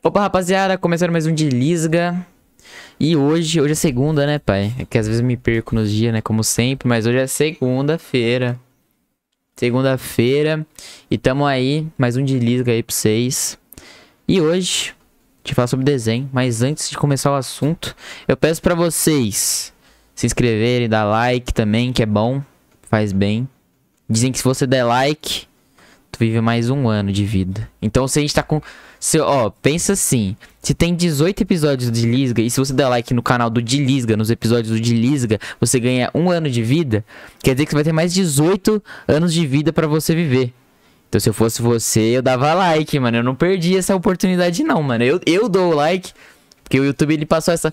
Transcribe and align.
Opa, 0.00 0.20
rapaziada, 0.20 0.78
começando 0.78 1.10
mais 1.10 1.26
um 1.26 1.34
de 1.34 1.48
Lisga. 1.48 2.24
E 3.00 3.16
hoje, 3.16 3.60
hoje 3.60 3.72
é 3.72 3.74
segunda, 3.74 4.24
né, 4.24 4.38
pai? 4.38 4.72
É 4.78 4.84
que 4.84 4.96
às 4.96 5.08
vezes 5.08 5.20
eu 5.20 5.26
me 5.26 5.36
perco 5.36 5.74
nos 5.74 5.90
dias, 5.90 6.12
né, 6.12 6.20
como 6.20 6.44
sempre, 6.44 6.86
mas 6.86 7.04
hoje 7.04 7.18
é 7.18 7.26
segunda-feira. 7.26 8.56
Segunda-feira. 9.56 10.64
E 11.10 11.18
tamo 11.18 11.44
aí, 11.44 11.84
mais 11.98 12.16
um 12.16 12.24
de 12.24 12.38
Lisga 12.38 12.70
aí 12.70 12.80
pra 12.80 12.94
vocês. 12.94 13.58
E 14.28 14.40
hoje, 14.40 14.94
a 15.44 15.48
gente 15.48 15.56
fala 15.56 15.66
sobre 15.66 15.84
desenho, 15.84 16.30
mas 16.32 16.62
antes 16.62 16.88
de 16.88 16.96
começar 16.96 17.32
o 17.32 17.34
assunto, 17.34 17.96
eu 18.28 18.36
peço 18.36 18.62
pra 18.62 18.76
vocês 18.76 19.74
se 20.14 20.26
inscreverem, 20.26 20.88
dar 20.88 21.04
like 21.04 21.52
também, 21.52 21.92
que 21.92 22.04
é 22.04 22.06
bom, 22.06 22.40
faz 22.82 23.12
bem. 23.12 23.48
Dizem 24.08 24.30
que 24.30 24.38
se 24.38 24.44
você 24.44 24.64
der 24.64 24.84
like, 24.84 25.48
tu 26.12 26.20
vive 26.20 26.40
mais 26.40 26.70
um 26.70 26.88
ano 26.88 27.12
de 27.12 27.24
vida. 27.24 27.68
Então 27.82 28.06
se 28.06 28.20
a 28.20 28.22
gente 28.22 28.32
tá 28.32 28.44
com. 28.44 28.62
Se, 29.00 29.18
ó, 29.20 29.50
pensa 29.50 29.92
assim. 29.92 30.36
Se 30.62 30.74
tem 30.74 30.94
18 30.94 31.42
episódios 31.42 31.90
de 31.90 32.04
Lisga, 32.04 32.42
e 32.42 32.50
se 32.50 32.58
você 32.58 32.72
der 32.72 32.88
like 32.88 33.14
no 33.14 33.22
canal 33.22 33.48
do 33.48 33.62
de 33.62 33.82
Lisga, 33.82 34.16
nos 34.16 34.30
episódios 34.30 34.74
do 34.74 34.80
de 34.80 34.92
Lisga, 34.92 35.38
você 35.60 35.78
ganha 35.78 36.10
um 36.14 36.30
ano 36.30 36.50
de 36.50 36.62
vida, 36.62 37.04
quer 37.42 37.54
dizer 37.54 37.64
que 37.64 37.70
você 37.70 37.76
vai 37.76 37.84
ter 37.84 37.92
mais 37.92 38.12
18 38.12 38.82
anos 39.06 39.32
de 39.32 39.46
vida 39.46 39.72
pra 39.72 39.86
você 39.86 40.14
viver. 40.14 40.52
Então 41.08 41.18
se 41.18 41.28
eu 41.28 41.32
fosse 41.32 41.62
você, 41.62 42.00
eu 42.00 42.22
dava 42.22 42.52
like, 42.52 42.98
mano. 43.00 43.18
Eu 43.18 43.24
não 43.24 43.34
perdi 43.34 43.76
essa 43.76 43.96
oportunidade, 43.96 44.62
não, 44.62 44.82
mano. 44.82 45.04
Eu, 45.04 45.20
eu 45.24 45.48
dou 45.48 45.74
like, 45.74 46.12
porque 46.62 46.78
o 46.78 46.84
YouTube 46.84 47.14
ele 47.14 47.26
passou 47.26 47.54
essa. 47.54 47.72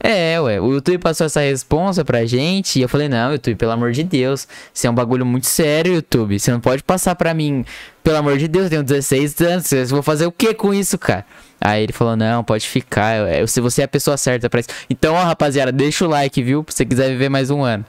É, 0.00 0.40
ué, 0.40 0.60
o 0.60 0.74
YouTube 0.74 0.98
passou 0.98 1.26
essa 1.26 1.40
responsa 1.40 2.04
pra 2.04 2.24
gente 2.24 2.78
e 2.78 2.82
eu 2.82 2.88
falei, 2.88 3.08
não, 3.08 3.32
YouTube, 3.32 3.56
pelo 3.56 3.72
amor 3.72 3.90
de 3.90 4.04
Deus, 4.04 4.46
isso 4.72 4.86
é 4.86 4.90
um 4.90 4.94
bagulho 4.94 5.26
muito 5.26 5.46
sério, 5.48 5.94
YouTube. 5.94 6.38
Você 6.38 6.52
não 6.52 6.60
pode 6.60 6.84
passar 6.84 7.16
pra 7.16 7.34
mim, 7.34 7.64
pelo 8.04 8.16
amor 8.16 8.38
de 8.38 8.46
Deus, 8.46 8.64
eu 8.66 8.70
tenho 8.70 8.84
16 8.84 9.40
anos, 9.40 9.72
eu 9.72 9.86
vou 9.88 10.02
fazer 10.02 10.26
o 10.26 10.32
que 10.32 10.54
com 10.54 10.72
isso, 10.72 10.96
cara? 10.96 11.26
Aí 11.60 11.82
ele 11.82 11.92
falou, 11.92 12.14
não, 12.14 12.44
pode 12.44 12.68
ficar, 12.68 13.26
se 13.48 13.60
você 13.60 13.82
é 13.82 13.84
a 13.86 13.88
pessoa 13.88 14.16
certa 14.16 14.48
pra 14.48 14.60
isso. 14.60 14.68
Então, 14.88 15.14
ó, 15.14 15.24
rapaziada, 15.24 15.72
deixa 15.72 16.04
o 16.04 16.08
like, 16.08 16.40
viu? 16.40 16.64
Se 16.68 16.76
você 16.76 16.84
quiser 16.86 17.08
viver 17.08 17.28
mais 17.28 17.50
um 17.50 17.64
ano. 17.64 17.84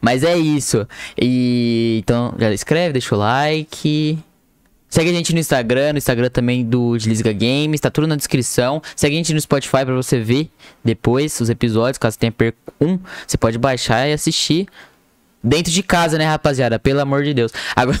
Mas 0.00 0.22
é 0.22 0.36
isso. 0.36 0.86
E 1.20 1.98
então, 2.02 2.34
já 2.38 2.50
escreve, 2.52 2.92
deixa 2.94 3.14
o 3.14 3.18
like. 3.18 4.18
Segue 4.92 5.08
a 5.08 5.12
gente 5.14 5.32
no 5.32 5.38
Instagram, 5.38 5.92
no 5.94 5.98
Instagram 5.98 6.28
também 6.28 6.62
do 6.62 6.98
Desliga 6.98 7.32
Games, 7.32 7.80
tá 7.80 7.90
tudo 7.90 8.06
na 8.06 8.14
descrição. 8.14 8.82
Segue 8.94 9.14
a 9.14 9.16
gente 9.16 9.32
no 9.32 9.40
Spotify 9.40 9.86
pra 9.86 9.94
você 9.94 10.20
ver 10.20 10.50
depois 10.84 11.40
os 11.40 11.48
episódios, 11.48 11.96
caso 11.96 12.18
tenha 12.18 12.30
perco 12.30 12.58
um, 12.78 12.98
você 13.26 13.38
pode 13.38 13.56
baixar 13.56 14.06
e 14.06 14.12
assistir. 14.12 14.68
Dentro 15.42 15.72
de 15.72 15.82
casa, 15.82 16.18
né, 16.18 16.26
rapaziada? 16.26 16.78
Pelo 16.78 17.00
amor 17.00 17.24
de 17.24 17.32
Deus. 17.32 17.50
Agora, 17.74 17.98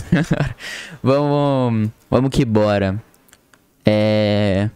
vamos, 1.02 1.90
vamos 2.10 2.30
que 2.30 2.44
bora. 2.44 3.02
É... 3.86 4.68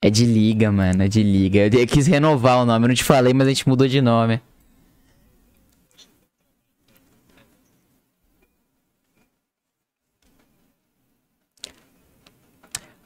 É 0.00 0.08
de 0.08 0.24
liga, 0.24 0.72
mano, 0.72 1.02
é 1.02 1.08
de 1.08 1.22
liga. 1.22 1.68
Eu 1.70 1.86
quis 1.86 2.06
renovar 2.06 2.62
o 2.62 2.64
nome, 2.64 2.86
eu 2.86 2.88
não 2.88 2.94
te 2.94 3.04
falei, 3.04 3.34
mas 3.34 3.46
a 3.46 3.50
gente 3.50 3.68
mudou 3.68 3.86
de 3.86 4.00
nome. 4.00 4.40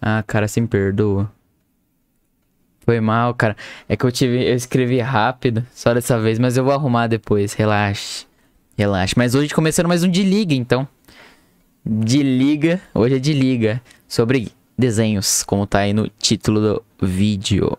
Ah, 0.00 0.22
cara, 0.26 0.48
se 0.48 0.60
me 0.60 0.68
perdoa. 0.68 1.30
Foi 2.80 3.00
mal, 3.00 3.34
cara. 3.34 3.56
É 3.88 3.96
que 3.96 4.04
eu 4.04 4.12
tive, 4.12 4.48
eu 4.48 4.54
escrevi 4.54 4.98
rápido, 5.00 5.66
só 5.74 5.92
dessa 5.92 6.18
vez, 6.18 6.38
mas 6.38 6.56
eu 6.56 6.64
vou 6.64 6.72
arrumar 6.72 7.06
depois. 7.06 7.52
Relaxe. 7.52 8.26
Relaxe. 8.76 9.14
Mas 9.16 9.34
hoje 9.34 9.52
começando 9.52 9.88
mais 9.88 10.02
um 10.02 10.10
de 10.10 10.22
liga, 10.22 10.54
então. 10.54 10.88
De 11.84 12.22
liga, 12.22 12.80
hoje 12.94 13.16
é 13.16 13.18
de 13.18 13.32
liga 13.32 13.82
sobre 14.06 14.52
desenhos, 14.76 15.42
como 15.42 15.66
tá 15.66 15.80
aí 15.80 15.92
no 15.92 16.08
título 16.08 16.60
do 16.60 17.06
vídeo. 17.06 17.76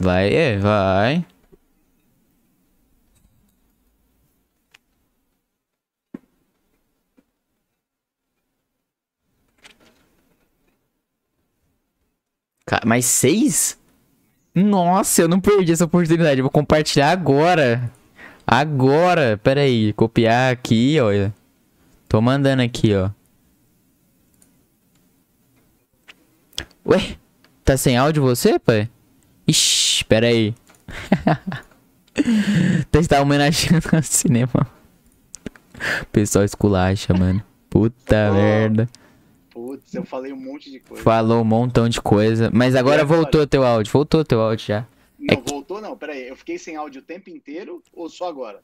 Vai, 0.00 0.32
é, 0.32 0.58
vai. 0.58 1.24
Mais 12.84 13.04
seis? 13.04 13.78
Nossa, 14.54 15.22
eu 15.22 15.28
não 15.28 15.40
perdi 15.40 15.72
essa 15.72 15.84
oportunidade. 15.84 16.40
Eu 16.40 16.44
vou 16.44 16.50
compartilhar 16.50 17.10
agora. 17.10 17.92
Agora. 18.46 19.38
Pera 19.42 19.60
aí. 19.60 19.92
Copiar 19.92 20.52
aqui, 20.52 20.98
olha. 21.00 21.32
Tô 22.08 22.20
mandando 22.20 22.62
aqui, 22.62 22.94
ó. 22.94 23.10
Ué? 26.86 27.16
Tá 27.64 27.76
sem 27.76 27.96
áudio 27.96 28.22
você, 28.22 28.58
pai? 28.58 28.88
Ixi, 29.46 30.04
pera 30.04 30.26
aí. 30.26 30.54
Tá 33.08 33.20
homenageando 33.20 33.88
o 33.92 34.02
cinema. 34.02 34.66
O 36.00 36.06
pessoal 36.06 36.44
esculacha, 36.46 37.12
mano. 37.12 37.42
Puta 37.68 38.30
oh. 38.30 38.34
merda. 38.34 38.88
Putz, 39.76 39.94
eu 39.94 40.04
falei 40.04 40.32
um 40.32 40.36
monte 40.36 40.70
de 40.70 40.80
coisa. 40.80 41.02
Falou 41.02 41.42
um 41.42 41.44
montão 41.44 41.88
de 41.88 42.00
coisa. 42.00 42.50
Mas 42.52 42.74
agora 42.74 43.04
voltou 43.04 43.42
o 43.42 43.46
teu 43.46 43.64
áudio. 43.64 43.92
Voltou 43.92 44.24
teu 44.24 44.40
áudio 44.40 44.66
já. 44.66 44.86
Não, 45.18 45.34
é 45.34 45.50
voltou 45.50 45.80
não. 45.80 45.96
Pera 45.96 46.12
aí. 46.12 46.28
Eu 46.28 46.36
fiquei 46.36 46.58
sem 46.58 46.76
áudio 46.76 47.00
o 47.00 47.04
tempo 47.04 47.30
inteiro 47.30 47.82
ou 47.92 48.08
só 48.08 48.28
agora? 48.28 48.60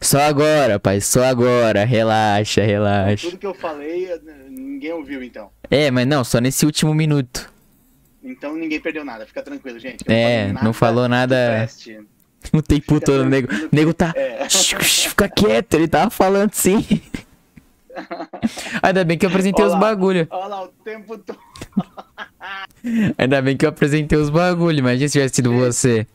Só 0.00 0.20
agora, 0.20 0.78
pai. 0.78 1.00
Só 1.00 1.24
agora. 1.24 1.84
Relaxa, 1.84 2.62
relaxa. 2.62 3.28
Tudo 3.28 3.38
que 3.38 3.46
eu 3.46 3.54
falei, 3.54 4.08
ninguém 4.48 4.92
ouviu 4.92 5.22
então. 5.22 5.50
É, 5.70 5.90
mas 5.90 6.06
não, 6.06 6.22
só 6.22 6.38
nesse 6.38 6.66
último 6.66 6.94
minuto. 6.94 7.52
Então 8.22 8.54
ninguém 8.54 8.80
perdeu 8.80 9.04
nada. 9.04 9.26
Fica 9.26 9.42
tranquilo, 9.42 9.78
gente. 9.78 10.04
Não 10.06 10.14
é, 10.14 10.52
não 10.52 10.72
falou 10.72 11.08
nada. 11.08 11.68
O 12.52 12.62
tempo 12.62 13.00
todo, 13.00 13.22
o 13.22 13.28
nego, 13.28 13.48
nego 13.72 13.92
tá. 13.92 14.12
É. 14.14 14.46
Fica 14.48 15.28
quieto, 15.28 15.74
ele 15.74 15.88
tava 15.88 16.10
falando 16.10 16.52
sim. 16.52 16.84
Ainda 18.82 19.04
bem 19.04 19.18
que 19.18 19.26
eu 19.26 19.30
apresentei 19.30 19.64
olha 19.64 19.74
os 19.74 19.80
bagulho. 19.80 20.26
Olha 20.30 20.46
lá, 20.46 20.64
o 20.64 20.68
tempo 20.68 21.18
todo. 21.18 21.38
Ainda 23.18 23.42
bem 23.42 23.56
que 23.56 23.64
eu 23.64 23.70
apresentei 23.70 24.18
os 24.18 24.30
bagulho. 24.30 24.78
Imagina 24.78 25.08
se 25.08 25.12
tivesse 25.12 25.36
sido 25.36 25.52
você. 25.52 26.06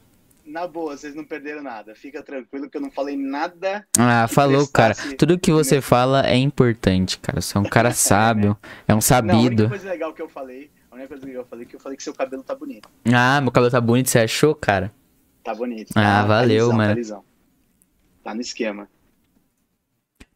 Na 0.46 0.68
boa, 0.68 0.98
vocês 0.98 1.16
não 1.16 1.24
perderam 1.24 1.64
nada. 1.64 1.96
Fica 1.96 2.22
tranquilo 2.22 2.70
que 2.70 2.76
eu 2.76 2.82
não 2.82 2.92
falei 2.92 3.16
nada. 3.16 3.86
Ah, 3.98 4.28
falou, 4.28 4.68
cara. 4.68 4.94
Tudo 5.18 5.40
que 5.40 5.52
você 5.52 5.80
fala 5.80 6.28
é 6.28 6.36
importante, 6.36 7.18
cara. 7.20 7.40
Você 7.40 7.58
é 7.58 7.62
um 7.62 7.64
cara 7.64 7.92
sábio. 7.96 8.58
é 8.88 8.94
um 8.94 9.00
sabido. 9.00 9.34
Não, 9.34 9.40
a 9.40 9.48
única 9.48 9.70
coisa 9.70 9.90
legal 9.90 10.14
que 10.14 10.22
eu 10.22 10.28
falei. 10.28 10.70
A 10.92 10.96
única 10.96 11.08
coisa 11.08 11.26
que 11.26 11.32
eu 11.34 11.46
falei 11.46 11.66
que 11.66 11.76
eu 11.76 11.80
falei 11.80 11.98
que 11.98 12.04
seu 12.04 12.14
cabelo 12.14 12.44
tá 12.44 12.54
bonito. 12.54 12.90
Ah, 13.14 13.40
meu 13.40 13.50
cabelo 13.52 13.72
tá 13.72 13.80
bonito, 13.80 14.10
você 14.10 14.20
achou, 14.20 14.54
cara? 14.54 14.92
Tá 15.42 15.56
bonito. 15.56 15.92
Ah, 15.96 16.02
tá, 16.02 16.26
valeu, 16.26 16.70
tá 16.70 16.76
mano. 16.76 17.24
Tá 18.24 18.34
no 18.36 18.42
esquema. 18.42 18.90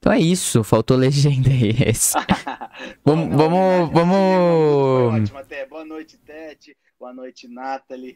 Então 0.05 0.13
é 0.13 0.19
isso, 0.19 0.63
faltou 0.63 0.95
legenda 0.95 1.49
aí. 1.49 1.73
vamos, 3.03 3.27
não, 3.27 3.37
vamos, 3.37 3.91
vamos. 3.91 5.15
Ótimo, 5.15 5.39
até. 5.39 5.65
Boa 5.65 5.83
noite, 5.83 6.15
Tete. 6.23 6.77
Boa 6.99 7.11
noite, 7.11 7.47
Nathalie. 7.47 8.15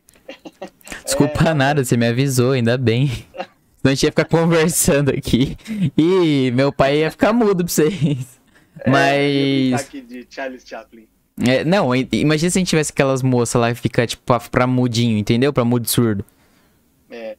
Desculpa 1.03 1.50
é... 1.50 1.53
nada, 1.56 1.83
você 1.83 1.97
me 1.97 2.07
avisou, 2.07 2.51
ainda 2.51 2.77
bem. 2.77 3.07
Senão 3.07 3.86
a 3.86 3.89
gente 3.89 4.03
ia 4.03 4.12
ficar 4.12 4.25
conversando 4.25 5.09
aqui. 5.09 5.57
E 5.97 6.51
meu 6.51 6.71
pai 6.71 7.00
ia 7.00 7.09
ficar 7.09 7.33
mudo 7.33 7.65
pra 7.65 7.74
vocês. 7.74 8.38
É, 8.81 8.89
Mas. 8.89 9.81
aqui 9.81 10.00
de 10.00 10.25
Charles 10.30 10.63
Chaplin. 10.65 11.06
É, 11.45 11.65
não, 11.65 11.94
imagina 11.94 12.50
se 12.50 12.57
a 12.57 12.62
gente 12.62 12.69
tivesse 12.69 12.94
aquelas 12.94 13.21
moças 13.21 13.59
lá 13.59 13.74
que 13.74 13.81
fica, 13.81 14.07
tipo, 14.07 14.24
pra, 14.24 14.39
pra 14.39 14.65
mudinho, 14.65 15.18
entendeu? 15.18 15.51
Pra 15.51 15.65
mudo 15.65 15.86
surdo. 15.86 16.24
É. 17.09 17.36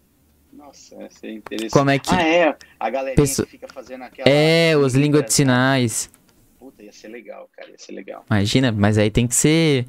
Nossa, 0.53 0.97
essa 1.03 1.27
é 1.27 1.33
interessante. 1.33 1.73
Como 1.73 1.89
é 1.89 1.99
que. 1.99 2.15
Ah, 2.15 2.23
é. 2.23 2.57
A 2.81 2.91
galerinha 2.91 3.17
Pesso... 3.17 3.45
que 3.45 3.51
fica 3.51 3.69
fazendo 3.69 4.03
aquela. 4.03 4.29
É, 4.29 4.75
os 4.77 4.95
línguas 4.95 5.27
de 5.27 5.35
sinais. 5.35 6.11
Puta, 6.59 6.83
ia 6.83 6.93
ser 6.93 7.09
legal, 7.09 7.49
cara. 7.53 7.71
Ia 7.71 7.79
ser 7.79 7.93
legal. 7.93 8.25
Imagina, 8.29 8.73
mas 8.73 8.97
aí 8.97 9.11
tem 9.11 9.29
que 9.29 9.35
ser. 9.35 9.87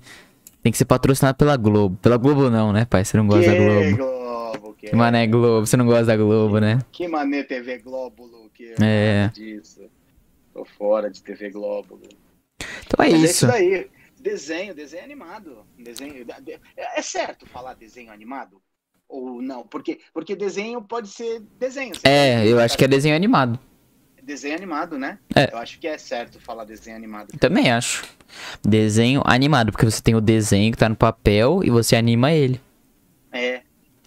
Tem 0.61 0.71
que 0.71 0.77
ser 0.77 0.85
patrocinado 0.85 1.37
pela 1.37 1.55
Globo. 1.55 1.97
Pela 2.01 2.17
Globo 2.17 2.49
não, 2.49 2.71
né, 2.71 2.85
pai? 2.85 3.03
Você 3.03 3.17
não 3.17 3.25
gosta 3.25 3.49
que 3.49 3.57
da 3.57 3.63
Globo. 3.63 3.97
Globo 3.97 4.31
que, 4.81 4.89
que 4.89 4.95
mané 4.95 5.27
Globo, 5.27 5.65
você 5.65 5.77
não 5.77 5.85
gosta 5.85 6.05
da 6.05 6.17
Globo, 6.17 6.55
que, 6.55 6.61
né? 6.61 6.79
Que 6.91 7.07
mané 7.07 7.43
TV 7.43 7.77
Glóbulo, 7.77 8.49
que 8.49 8.73
é. 8.81 9.29
disso. 9.29 9.89
Tô 10.53 10.65
fora 10.65 11.09
de 11.09 11.21
TV 11.21 11.51
Glóbulo. 11.51 12.01
Então 12.59 13.05
é 13.05 13.09
mas 13.09 13.13
isso. 13.13 13.45
É 13.45 13.47
isso 13.47 13.51
aí. 13.51 13.91
Desenho, 14.19 14.75
desenho 14.75 15.03
animado. 15.03 15.65
Desenho. 15.77 16.25
É 16.75 17.01
certo 17.01 17.45
falar 17.45 17.75
desenho 17.75 18.11
animado? 18.11 18.61
Ou 19.11 19.41
não? 19.41 19.63
Porque, 19.63 19.99
porque 20.13 20.35
desenho 20.35 20.81
pode 20.81 21.09
ser 21.09 21.41
desenho. 21.59 21.93
É, 22.03 22.47
eu 22.47 22.59
acho 22.59 22.77
que 22.77 22.85
é 22.85 22.87
desenho 22.87 23.15
animado. 23.15 23.59
Desenho 24.23 24.55
animado, 24.55 24.97
né? 24.97 25.17
É. 25.35 25.51
Eu 25.51 25.57
acho 25.57 25.79
que 25.79 25.87
é 25.87 25.97
certo 25.97 26.39
falar 26.39 26.63
desenho 26.63 26.95
animado. 26.95 27.37
Também 27.39 27.71
acho. 27.71 28.05
Desenho 28.63 29.21
animado, 29.25 29.71
porque 29.71 29.85
você 29.85 30.01
tem 30.01 30.15
o 30.15 30.21
desenho 30.21 30.71
que 30.71 30.77
tá 30.77 30.87
no 30.87 30.95
papel 30.95 31.61
e 31.63 31.69
você 31.69 31.95
anima 31.95 32.31
ele. 32.31 32.61
É. 33.31 33.61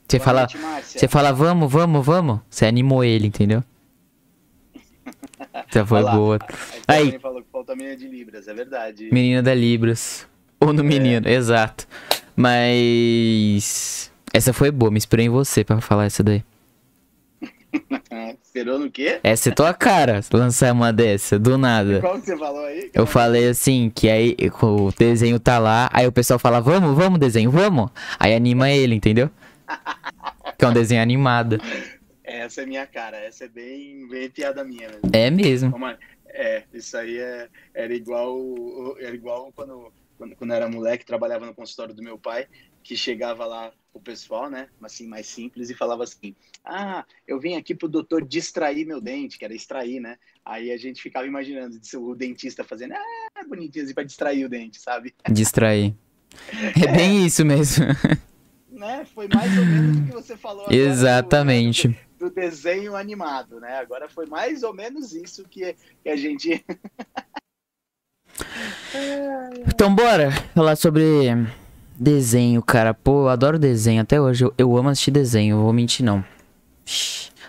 Você 0.08 0.18
Boa 0.18 0.24
fala, 0.24 0.40
noite, 0.40 0.58
você 0.84 1.08
fala, 1.08 1.32
vamos, 1.32 1.70
vamos, 1.70 2.04
vamos. 2.04 2.40
Você 2.48 2.64
animou 2.66 3.02
ele, 3.02 3.26
entendeu? 3.26 3.62
Essa 5.52 5.84
foi 5.84 5.98
Olha 5.98 6.06
lá, 6.06 6.16
boa. 6.16 6.38
A 6.86 6.92
Aí. 6.92 7.18
Falou 7.18 7.42
que 7.42 7.50
falta 7.50 7.72
a 7.72 7.76
menina 7.76 7.96
de 7.96 8.08
Libras, 8.08 8.48
é 8.48 8.54
verdade. 8.54 9.08
Menina 9.12 9.42
da 9.42 9.54
Libras. 9.54 10.26
Ou 10.60 10.70
É. 10.70 10.72
no 10.72 10.84
menino, 10.84 11.28
exato. 11.28 11.86
Mas. 12.36 14.12
Essa 14.34 14.52
foi 14.52 14.72
boa, 14.72 14.90
me 14.90 14.96
inspirei 14.96 15.26
em 15.26 15.28
você 15.28 15.62
pra 15.62 15.80
falar 15.80 16.06
essa 16.06 16.20
daí. 16.20 16.42
Esperou 18.42 18.80
no 18.80 18.90
quê? 18.90 19.20
Essa 19.22 19.50
é 19.50 19.52
tua 19.52 19.72
cara, 19.72 20.20
lançar 20.32 20.72
uma 20.72 20.92
dessa, 20.92 21.38
do 21.38 21.56
nada. 21.56 22.00
Qual 22.00 22.18
que 22.18 22.26
você 22.26 22.36
falou 22.36 22.64
aí? 22.64 22.90
Eu 22.92 23.06
falei 23.06 23.46
assim, 23.46 23.92
que 23.94 24.10
aí 24.10 24.36
o 24.60 24.90
desenho 24.90 25.38
tá 25.38 25.60
lá, 25.60 25.88
aí 25.92 26.04
o 26.08 26.10
pessoal 26.10 26.40
fala, 26.40 26.60
vamos, 26.60 26.96
vamos, 26.96 27.20
desenho, 27.20 27.48
vamos. 27.48 27.92
Aí 28.18 28.34
anima 28.34 28.68
ele, 28.68 28.96
entendeu? 28.96 29.30
Que 30.58 30.64
é 30.64 30.68
um 30.68 30.72
desenho 30.72 31.02
animado. 31.02 31.58
Essa 32.22 32.62
é 32.62 32.66
minha 32.66 32.86
cara, 32.86 33.16
essa 33.16 33.44
é 33.44 33.48
bem, 33.48 34.06
bem 34.08 34.30
piada 34.30 34.62
minha 34.62 34.88
mesmo. 34.88 35.10
É 35.12 35.30
mesmo. 35.30 35.96
É, 36.26 36.64
isso 36.72 36.96
aí 36.96 37.18
é, 37.18 37.48
era 37.72 37.94
igual 37.94 38.36
era 39.00 39.14
igual 39.14 39.52
quando, 39.54 39.92
quando, 40.18 40.36
quando 40.36 40.50
eu 40.50 40.56
era 40.56 40.68
moleque, 40.68 41.04
trabalhava 41.04 41.46
no 41.46 41.54
consultório 41.54 41.94
do 41.94 42.02
meu 42.02 42.18
pai, 42.18 42.46
que 42.82 42.96
chegava 42.96 43.46
lá 43.46 43.72
o 43.94 44.00
pessoal, 44.00 44.50
né, 44.50 44.68
assim, 44.82 45.06
mais 45.06 45.26
simples, 45.26 45.70
e 45.70 45.74
falava 45.74 46.02
assim, 46.02 46.34
ah, 46.64 47.04
eu 47.26 47.38
vim 47.38 47.54
aqui 47.54 47.74
pro 47.74 47.88
doutor 47.88 48.26
distrair 48.26 48.84
meu 48.84 49.00
dente, 49.00 49.38
que 49.38 49.44
era 49.44 49.54
extrair, 49.54 50.00
né, 50.00 50.16
aí 50.44 50.72
a 50.72 50.76
gente 50.76 51.00
ficava 51.00 51.26
imaginando 51.26 51.78
o 51.98 52.14
dentista 52.14 52.64
fazendo, 52.64 52.94
ah, 52.94 53.44
bonitinho, 53.48 53.84
assim, 53.84 53.94
pra 53.94 54.02
distrair 54.02 54.44
o 54.44 54.48
dente, 54.48 54.80
sabe? 54.80 55.14
Distrair. 55.30 55.94
É 56.84 56.92
bem 56.92 57.24
isso 57.24 57.44
mesmo. 57.44 57.86
Né, 58.74 59.06
foi 59.14 59.28
mais 59.28 59.56
ou 59.56 59.64
menos 59.64 59.98
o 59.98 60.04
que 60.04 60.12
você 60.12 60.36
falou 60.36 60.62
agora 60.64 60.76
do- 60.76 60.82
Exatamente. 60.90 61.96
do 62.18 62.28
desenho 62.28 62.96
animado, 62.96 63.60
né? 63.60 63.78
Agora 63.78 64.08
foi 64.08 64.26
mais 64.26 64.64
ou 64.64 64.74
menos 64.74 65.14
isso 65.14 65.44
que, 65.48 65.76
que 66.02 66.08
a 66.08 66.16
gente. 66.16 66.62
Então 69.68 69.94
bora 69.94 70.30
falar 70.54 70.76
sobre 70.76 71.02
desenho, 71.98 72.62
cara. 72.62 72.94
Pô, 72.94 73.22
eu 73.22 73.28
adoro 73.28 73.58
desenho. 73.58 74.02
Até 74.02 74.20
hoje 74.20 74.44
eu, 74.44 74.54
eu 74.56 74.76
amo 74.76 74.88
assistir 74.88 75.10
desenho, 75.10 75.56
eu 75.56 75.62
vou 75.62 75.72
mentir 75.72 76.04
não. 76.04 76.24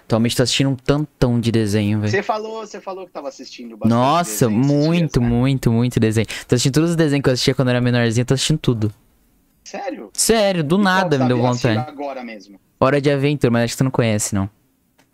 Atualmente 0.05 0.35
tô 0.35 0.43
assistindo 0.43 0.69
um 0.69 0.75
tantão 0.75 1.39
de 1.39 1.51
desenho, 1.51 1.99
velho. 1.99 2.11
Você 2.11 2.21
falou, 2.21 2.65
você 2.65 2.79
falou 2.79 3.07
que 3.07 3.11
tava 3.11 3.27
assistindo 3.27 3.75
bastante 3.75 3.89
Nossa, 3.89 4.47
desenho 4.47 4.65
muito, 4.65 5.19
dias, 5.19 5.31
muito, 5.31 5.71
muito 5.71 5.99
desenho. 5.99 6.27
Tô 6.47 6.53
assistindo 6.53 6.73
todos 6.75 6.91
os 6.91 6.95
desenhos 6.95 7.23
que 7.23 7.29
eu 7.29 7.33
assistia 7.33 7.55
quando 7.55 7.69
eu 7.69 7.71
era 7.71 7.81
menorzinho, 7.81 8.25
tô 8.25 8.35
assistindo 8.35 8.59
tudo. 8.59 8.93
Sério? 9.63 10.11
Sério, 10.13 10.63
do 10.63 10.79
E 10.79 10.83
nada 10.83 11.17
me 11.17 11.27
deu 11.27 11.37
vontade. 11.37 11.79
Agora 11.89 12.23
mesmo. 12.23 12.59
Hora 12.79 13.01
de 13.01 13.09
aventura, 13.09 13.49
mas 13.49 13.63
acho 13.63 13.73
que 13.73 13.77
você 13.77 13.83
não 13.83 13.91
conhece, 13.91 14.35
não. 14.35 14.47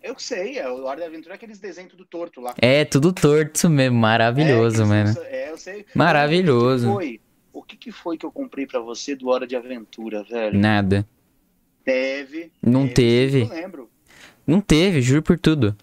Eu 0.04 0.16
sei, 0.18 0.58
é 0.58 0.68
o 0.68 0.84
Hora 0.84 1.00
da 1.00 1.06
Aventura 1.06 1.36
é 1.36 1.38
aqueles 1.38 1.60
desenhos 1.60 1.92
tudo 1.92 2.04
torto 2.06 2.42
lá. 2.42 2.54
É, 2.58 2.84
tudo 2.84 3.14
torto 3.14 3.70
mesmo, 3.70 3.98
maravilhoso, 3.98 4.82
é, 4.82 4.86
mano. 4.86 5.18
É, 5.26 5.52
eu 5.52 5.58
sei. 5.58 5.86
Maravilhoso. 5.94 6.92
Foi? 6.92 7.22
O 7.54 7.62
que, 7.64 7.76
que 7.78 7.92
foi 7.92 8.18
que 8.18 8.26
eu 8.26 8.32
comprei 8.32 8.66
pra 8.66 8.80
você 8.80 9.16
do 9.16 9.28
Hora 9.30 9.46
de 9.46 9.56
Aventura, 9.56 10.24
velho? 10.24 10.58
Nada. 10.58 11.08
Teve. 11.84 12.52
Não 12.62 12.88
teve. 12.88 13.42
Eu 13.42 13.48
lembro. 13.50 13.90
Não 14.48 14.62
teve, 14.62 15.02
juro 15.02 15.22
por 15.22 15.38
tudo. 15.38 15.76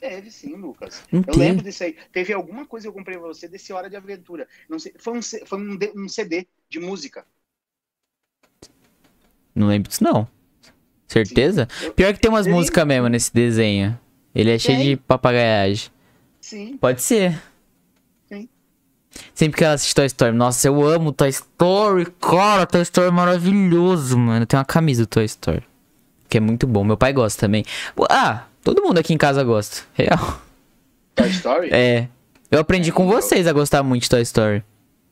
Teve 0.00 0.30
sim, 0.30 0.54
Lucas. 0.54 1.02
Não 1.10 1.20
Eu 1.20 1.24
teve. 1.26 1.38
lembro 1.38 1.64
disso 1.64 1.82
aí. 1.84 1.96
Teve 2.12 2.32
alguma 2.32 2.66
coisa 2.66 2.84
que 2.84 2.88
eu 2.88 2.92
comprei 2.92 3.16
pra 3.16 3.26
você 3.26 3.48
desse 3.48 3.72
Hora 3.72 3.88
de 3.88 3.96
Aventura. 3.96 4.46
Não 4.68 4.78
sei, 4.78 4.92
foi 4.98 5.18
um, 5.18 5.22
foi 5.22 5.58
um, 5.58 5.78
um 6.04 6.08
CD 6.08 6.46
de 6.68 6.78
música. 6.78 7.24
Não 9.54 9.68
lembro 9.68 9.88
disso, 9.88 10.02
não. 10.04 10.28
Certeza? 11.08 11.68
Eu- 11.82 11.92
Pior 11.94 12.12
que 12.12 12.20
tem 12.20 12.30
umas 12.30 12.46
músicas 12.46 12.86
mesmo 12.86 13.08
nesse 13.08 13.32
desenho. 13.32 13.98
Ele 14.34 14.50
é 14.50 14.58
cheio 14.58 14.78
Tem. 14.78 14.86
de 14.88 14.96
papagaiagem. 14.96 15.90
Sim. 16.40 16.76
Pode 16.76 17.00
ser. 17.00 17.40
Sempre 19.34 19.58
que 19.58 19.64
ela 19.64 19.74
assiste 19.74 19.94
Toy 19.94 20.06
Story. 20.06 20.32
Nossa, 20.36 20.66
eu 20.68 20.82
amo 20.86 21.12
Toy 21.12 21.28
Story, 21.28 22.06
cara. 22.20 22.66
Toy 22.66 22.82
Story 22.82 23.08
é 23.08 23.10
maravilhoso, 23.10 24.18
mano. 24.18 24.46
Tem 24.46 24.58
uma 24.58 24.64
camisa 24.64 25.02
do 25.02 25.08
Toy 25.08 25.24
Story. 25.24 25.62
Que 26.28 26.38
é 26.38 26.40
muito 26.40 26.66
bom. 26.66 26.82
Meu 26.84 26.96
pai 26.96 27.12
gosta 27.12 27.40
também. 27.40 27.64
Ah, 28.10 28.46
todo 28.62 28.82
mundo 28.82 28.98
aqui 28.98 29.12
em 29.14 29.18
casa 29.18 29.42
gosta. 29.44 29.82
Real. 29.94 30.40
Toy 31.14 31.28
Story? 31.30 31.68
É. 31.72 32.08
Eu 32.50 32.60
aprendi 32.60 32.90
com 32.92 33.04
eu- 33.04 33.08
vocês 33.10 33.46
a 33.46 33.52
gostar 33.52 33.82
muito 33.82 34.02
de 34.02 34.10
Toy 34.10 34.22
Story. 34.22 34.62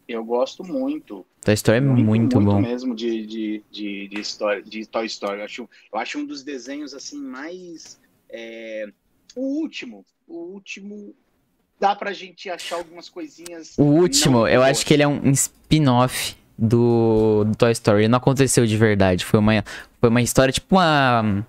Eu 0.08 0.24
gosto 0.24 0.64
muito. 0.64 1.24
Toy 1.44 1.54
Story 1.54 1.78
é 1.78 1.80
muito, 1.80 2.40
bom. 2.40 2.60
mesmo 2.60 2.94
de, 2.94 3.26
de, 3.26 3.62
de, 3.70 4.08
de, 4.08 4.20
história, 4.20 4.62
de 4.62 4.84
Toy 4.86 5.06
Story. 5.06 5.38
Eu 5.38 5.44
acho, 5.44 5.68
eu 5.92 5.98
acho 5.98 6.18
um 6.18 6.26
dos 6.26 6.42
desenhos 6.42 6.92
assim 6.94 7.20
mais. 7.20 7.98
é, 8.28 8.86
o 9.34 9.60
último. 9.60 10.04
O 10.28 10.36
último. 10.52 11.14
Dá 11.82 11.96
pra 11.96 12.12
gente 12.12 12.48
achar 12.48 12.76
algumas 12.76 13.08
coisinhas. 13.08 13.74
O 13.76 13.82
último, 13.82 14.46
eu 14.46 14.62
acho 14.62 14.86
que 14.86 14.94
ele 14.94 15.02
é 15.02 15.08
um 15.08 15.28
spin-off 15.32 16.36
do, 16.56 17.42
do 17.44 17.56
Toy 17.56 17.72
Story. 17.72 18.02
Ele 18.02 18.08
não 18.08 18.18
aconteceu 18.18 18.64
de 18.64 18.76
verdade. 18.76 19.24
Foi 19.24 19.40
uma, 19.40 19.64
foi 20.00 20.08
uma 20.08 20.22
história 20.22 20.52
tipo 20.52 20.76
uma 20.76 21.22
hum, 21.24 21.42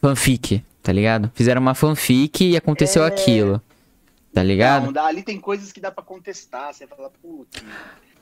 fanfic, 0.00 0.62
tá 0.80 0.92
ligado? 0.92 1.28
Fizeram 1.34 1.60
uma 1.60 1.74
fanfic 1.74 2.50
e 2.50 2.56
aconteceu 2.56 3.02
É. 3.02 3.08
aquilo. 3.08 3.60
Tá 4.32 4.44
ligado? 4.44 4.92
Não, 4.92 5.04
ali 5.04 5.24
tem 5.24 5.40
coisas 5.40 5.72
que 5.72 5.80
dá 5.80 5.90
pra 5.90 6.04
contestar. 6.04 6.72
Você 6.72 6.86
fala, 6.86 7.10
putz. 7.20 7.64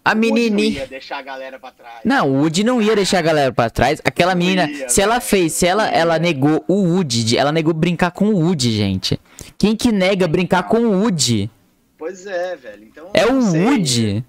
A 0.04 0.10
Woody 0.10 0.28
não 0.28 0.34
menininha. 0.34 0.80
ia 0.80 0.86
deixar 0.86 1.18
a 1.18 1.22
galera 1.22 1.58
pra 1.58 1.70
trás. 1.70 2.00
Não, 2.04 2.28
o 2.28 2.40
Woody 2.40 2.64
não 2.64 2.82
ia 2.82 2.96
deixar 2.96 3.18
a 3.18 3.22
galera 3.22 3.52
pra 3.52 3.70
trás. 3.70 4.00
Aquela 4.04 4.34
menina, 4.34 4.68
ia, 4.68 4.88
se 4.88 5.00
ela 5.00 5.20
fez, 5.20 5.52
se 5.52 5.66
ela, 5.66 5.88
ela 5.88 6.18
negou 6.18 6.64
o 6.66 6.74
Woody, 6.94 7.36
ela 7.38 7.52
negou 7.52 7.72
brincar 7.72 8.10
com 8.10 8.26
o 8.26 8.40
Woody, 8.40 8.72
gente. 8.72 9.20
Quem 9.56 9.76
que 9.76 9.92
nega 9.92 10.26
brincar 10.26 10.64
com 10.64 10.78
o 10.78 11.00
Woody? 11.02 11.48
Pois 11.96 12.26
é, 12.26 12.56
velho. 12.56 12.82
Então, 12.84 13.10
É 13.14 13.26
o 13.26 13.40
sei. 13.42 13.64
Woody. 13.64 14.24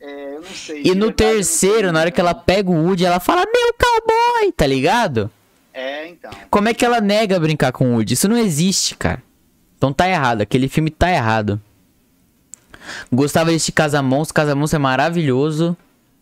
É, 0.00 0.34
eu 0.36 0.40
não 0.40 0.48
sei. 0.48 0.78
E 0.82 0.88
no 0.94 1.06
verdade, 1.06 1.14
terceiro, 1.14 1.92
na 1.92 2.00
hora 2.00 2.10
que 2.10 2.20
ela 2.20 2.34
pega 2.34 2.70
o 2.70 2.86
Woody, 2.86 3.04
ela 3.04 3.20
fala, 3.20 3.42
meu 3.42 3.74
cowboy, 3.78 4.50
tá 4.52 4.66
ligado? 4.66 5.30
É, 5.74 6.08
então. 6.08 6.30
Como 6.50 6.68
é 6.68 6.74
que 6.74 6.84
ela 6.84 7.00
nega 7.02 7.38
brincar 7.38 7.70
com 7.70 7.92
o 7.92 7.96
Woody? 7.96 8.14
Isso 8.14 8.28
não 8.28 8.36
existe, 8.38 8.96
cara. 8.96 9.22
Então 9.76 9.92
tá 9.92 10.08
errado, 10.08 10.40
aquele 10.40 10.68
filme 10.68 10.90
tá 10.90 11.10
errado. 11.10 11.60
Gostava 13.12 13.50
desse 13.50 13.72
Casa 13.72 14.02
Monstro, 14.02 14.34
Casa 14.34 14.54
Monstro 14.54 14.76
é 14.76 14.80
maravilhoso. 14.80 15.76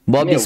Bob 0.06 0.24
Meu, 0.30 0.34
Casa 0.34 0.44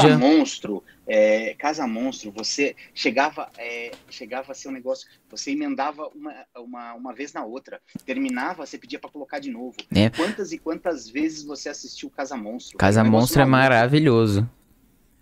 Esponja. 0.00 0.18
Monstro, 0.18 0.82
é, 1.06 1.54
Casa 1.54 1.86
Monstro, 1.86 2.32
você 2.32 2.74
chegava, 2.92 3.48
é, 3.56 3.92
chegava 4.10 4.50
a 4.50 4.54
ser 4.54 4.68
um 4.68 4.72
negócio, 4.72 5.06
você 5.30 5.52
emendava 5.52 6.08
uma, 6.14 6.34
uma, 6.56 6.94
uma 6.94 7.14
vez 7.14 7.32
na 7.32 7.44
outra, 7.44 7.80
terminava, 8.04 8.66
você 8.66 8.76
pedia 8.76 8.98
pra 8.98 9.10
colocar 9.10 9.38
de 9.38 9.50
novo. 9.50 9.76
É. 9.94 10.10
Quantas 10.10 10.50
e 10.52 10.58
quantas 10.58 11.08
vezes 11.08 11.44
você 11.44 11.68
assistiu 11.68 12.10
Casa 12.10 12.36
Monstro? 12.36 12.76
Casa 12.78 13.02
Um 13.02 13.04
negócio 13.04 13.20
Monstro 13.20 13.42
é 13.42 13.44
maluco. 13.44 13.70
maravilhoso. 13.70 14.50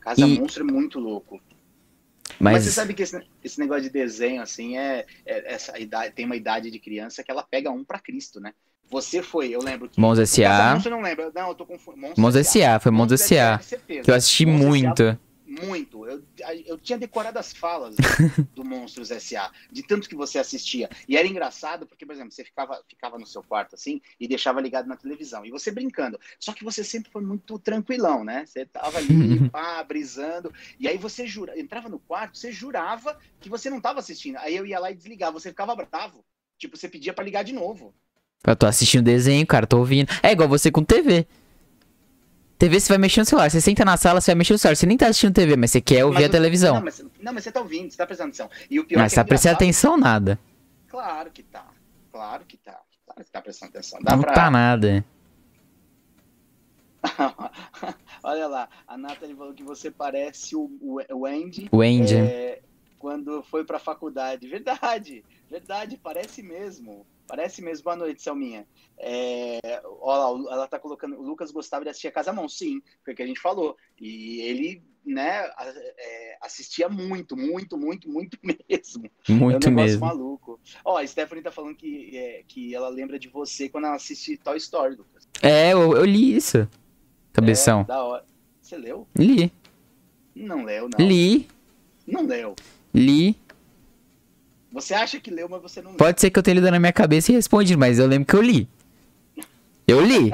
Casa 0.00 0.20
E- 0.26 0.38
Monstro 0.38 0.62
é 0.66 0.72
muito 0.72 0.98
louco. 0.98 1.40
Mas, 2.40 2.54
Mas 2.54 2.64
você 2.64 2.70
sabe 2.72 2.94
que 2.94 3.02
esse, 3.02 3.20
esse 3.44 3.60
negócio 3.60 3.82
de 3.82 3.90
desenho, 3.90 4.40
assim, 4.40 4.78
é, 4.78 5.04
é- 5.26 5.54
essa 5.54 5.78
idade, 5.78 6.14
tem 6.14 6.24
uma 6.24 6.34
idade 6.36 6.70
de 6.70 6.78
criança 6.78 7.22
que 7.22 7.30
ela 7.30 7.42
pega 7.42 7.70
um 7.70 7.84
pra 7.84 7.98
Cristo, 8.00 8.40
né? 8.40 8.54
Você 8.92 9.22
foi, 9.22 9.48
eu 9.48 9.60
lembro 9.60 9.88
que. 9.88 9.98
Mons 9.98 10.18
Casa 10.18 10.22
S.A. 10.22 10.90
Não 10.90 11.00
lembro. 11.00 11.32
Não, 11.34 11.48
eu 11.48 11.54
tô 11.54 11.64
confundindo. 11.64 12.12
Mons 12.18 12.36
S.A. 12.36 12.78
Foi 12.78 12.92
Mons 12.92 13.10
S.A. 13.10 13.58
Que 13.86 14.10
eu 14.10 14.14
assisti 14.14 14.44
muito. 14.44 15.18
Muito. 15.46 16.06
Eu, 16.06 16.22
eu 16.66 16.78
tinha 16.78 16.98
decorado 16.98 17.38
as 17.38 17.52
falas 17.52 17.94
do 18.54 18.64
Monstros 18.64 19.10
S.A., 19.10 19.50
de 19.70 19.82
tanto 19.82 20.08
que 20.08 20.14
você 20.14 20.38
assistia. 20.38 20.88
E 21.06 21.16
era 21.16 21.28
engraçado 21.28 21.86
porque, 21.86 22.06
por 22.06 22.14
exemplo, 22.14 22.32
você 22.32 22.42
ficava, 22.42 22.82
ficava 22.88 23.18
no 23.18 23.26
seu 23.26 23.42
quarto 23.42 23.74
assim 23.74 24.00
e 24.18 24.26
deixava 24.26 24.62
ligado 24.62 24.86
na 24.86 24.96
televisão. 24.96 25.44
E 25.44 25.50
você 25.50 25.70
brincando. 25.70 26.18
Só 26.40 26.54
que 26.54 26.64
você 26.64 26.82
sempre 26.82 27.10
foi 27.10 27.22
muito 27.22 27.58
tranquilão, 27.58 28.24
né? 28.24 28.46
Você 28.46 28.64
tava 28.64 28.96
ali, 28.96 29.48
pá, 29.50 29.82
brisando. 29.84 30.52
E 30.80 30.88
aí 30.88 30.96
você 30.96 31.26
jura, 31.26 31.58
entrava 31.58 31.88
no 31.88 31.98
quarto, 31.98 32.38
você 32.38 32.50
jurava 32.50 33.18
que 33.38 33.50
você 33.50 33.68
não 33.68 33.80
tava 33.80 34.00
assistindo. 34.00 34.36
Aí 34.36 34.56
eu 34.56 34.64
ia 34.64 34.78
lá 34.78 34.90
e 34.90 34.94
desligava. 34.94 35.38
Você 35.38 35.50
ficava 35.50 35.76
bravo. 35.76 36.24
Tipo, 36.58 36.76
você 36.76 36.88
pedia 36.88 37.12
pra 37.12 37.24
ligar 37.24 37.42
de 37.42 37.52
novo. 37.52 37.94
Eu 38.46 38.56
tô 38.56 38.66
assistindo 38.66 39.04
desenho, 39.04 39.46
cara, 39.46 39.66
tô 39.66 39.78
ouvindo. 39.78 40.08
É 40.22 40.32
igual 40.32 40.48
você 40.48 40.70
com 40.70 40.82
TV. 40.82 41.26
TV 42.58 42.78
você 42.80 42.88
vai 42.88 42.98
mexer 42.98 43.20
no 43.20 43.26
celular. 43.26 43.50
Você 43.50 43.60
senta 43.60 43.84
na 43.84 43.96
sala, 43.96 44.20
você 44.20 44.30
vai 44.32 44.36
mexer 44.38 44.52
no 44.52 44.58
celular. 44.58 44.76
Você 44.76 44.86
nem 44.86 44.96
tá 44.96 45.06
assistindo 45.06 45.34
TV, 45.34 45.56
mas 45.56 45.70
você 45.70 45.80
quer 45.80 46.04
ouvir 46.04 46.16
Mas 46.20 46.26
a 46.26 46.28
televisão. 46.28 46.74
Não 46.76 46.82
mas, 46.82 47.04
não, 47.20 47.32
mas 47.32 47.44
você 47.44 47.52
tá 47.52 47.60
ouvindo, 47.60 47.90
você 47.90 47.96
tá 47.96 48.06
prestando 48.06 48.28
atenção. 48.30 48.50
E 48.70 48.78
o 48.80 48.84
pior 48.84 49.00
Mas 49.00 49.12
é 49.12 49.14
que 49.14 49.16
tá 49.16 49.20
é 49.22 49.24
prestando 49.24 49.54
atenção 49.54 49.96
nada. 49.96 50.38
Claro 50.88 51.30
que 51.30 51.42
tá. 51.42 51.66
Claro 52.10 52.44
que 52.46 52.56
tá. 52.56 52.78
Claro 53.06 53.24
que 53.24 53.30
tá 53.30 53.42
prestando 53.42 53.70
atenção. 53.70 53.98
Dá 54.02 54.16
Não 54.16 54.22
pra... 54.22 54.32
tá 54.32 54.50
nada. 54.50 55.04
Olha 58.22 58.46
lá, 58.46 58.68
a 58.86 58.96
Nathalie 58.96 59.34
falou 59.34 59.54
que 59.54 59.64
você 59.64 59.90
parece 59.90 60.54
o, 60.54 60.70
o, 60.80 61.00
o 61.12 61.26
Andy 61.26 61.68
O 61.72 61.80
Andy. 61.80 62.16
é, 62.16 62.60
quando 62.98 63.42
foi 63.42 63.64
pra 63.64 63.78
faculdade. 63.80 64.46
Verdade, 64.46 65.24
verdade, 65.50 65.98
parece 66.00 66.42
mesmo. 66.42 67.04
Parece 67.26 67.62
mesmo. 67.62 67.84
Boa 67.84 67.96
noite, 67.96 68.22
Selminha. 68.22 68.66
É, 68.98 69.82
ó, 69.84 70.36
ela 70.50 70.66
tá 70.66 70.78
colocando. 70.78 71.18
O 71.18 71.22
Lucas 71.22 71.50
gostava 71.50 71.84
de 71.84 71.90
assistir 71.90 72.08
a 72.08 72.12
Casa 72.12 72.32
Mão, 72.32 72.48
sim, 72.48 72.82
foi 73.04 73.12
o 73.14 73.16
que 73.16 73.22
a 73.22 73.26
gente 73.26 73.40
falou. 73.40 73.76
E 74.00 74.40
ele, 74.42 74.82
né, 75.04 75.50
é, 75.98 76.38
assistia 76.40 76.88
muito, 76.88 77.36
muito, 77.36 77.76
muito, 77.76 78.08
muito 78.08 78.38
mesmo. 78.42 79.10
Muito 79.28 79.66
é 79.66 79.70
um 79.70 79.74
negócio 79.74 79.74
mesmo. 79.74 80.06
maluco. 80.06 80.60
Ó, 80.84 80.98
a 80.98 81.06
Stephanie 81.06 81.42
tá 81.42 81.50
falando 81.50 81.76
que, 81.76 82.16
é, 82.16 82.42
que 82.46 82.74
ela 82.74 82.88
lembra 82.88 83.18
de 83.18 83.28
você 83.28 83.68
quando 83.68 83.86
ela 83.86 83.96
assiste 83.96 84.36
Toy 84.36 84.56
Story, 84.58 84.96
Lucas. 84.96 85.28
É, 85.42 85.72
eu, 85.72 85.96
eu 85.96 86.04
li 86.04 86.36
isso. 86.36 86.68
Cabeção. 87.32 87.80
É, 87.80 87.84
da 87.84 88.04
hora. 88.04 88.24
Você 88.60 88.76
leu? 88.76 89.06
Li. 89.16 89.52
Não 90.34 90.64
leu, 90.64 90.88
não. 90.88 91.06
Li. 91.06 91.48
Não 92.06 92.26
leu. 92.26 92.54
Li. 92.94 93.36
Você 94.72 94.94
acha 94.94 95.20
que 95.20 95.30
leu, 95.30 95.48
mas 95.48 95.60
você 95.60 95.82
não 95.82 95.90
leu. 95.90 95.98
Pode 95.98 96.20
ser 96.20 96.30
que 96.30 96.38
eu 96.38 96.42
tenha 96.42 96.54
lido 96.54 96.70
na 96.70 96.80
minha 96.80 96.92
cabeça 96.92 97.30
e 97.30 97.34
respondido, 97.34 97.78
mas 97.78 97.98
eu 97.98 98.06
lembro 98.06 98.26
que 98.26 98.34
eu 98.34 98.42
li. 98.42 98.68
Eu 99.86 100.00
li. 100.00 100.32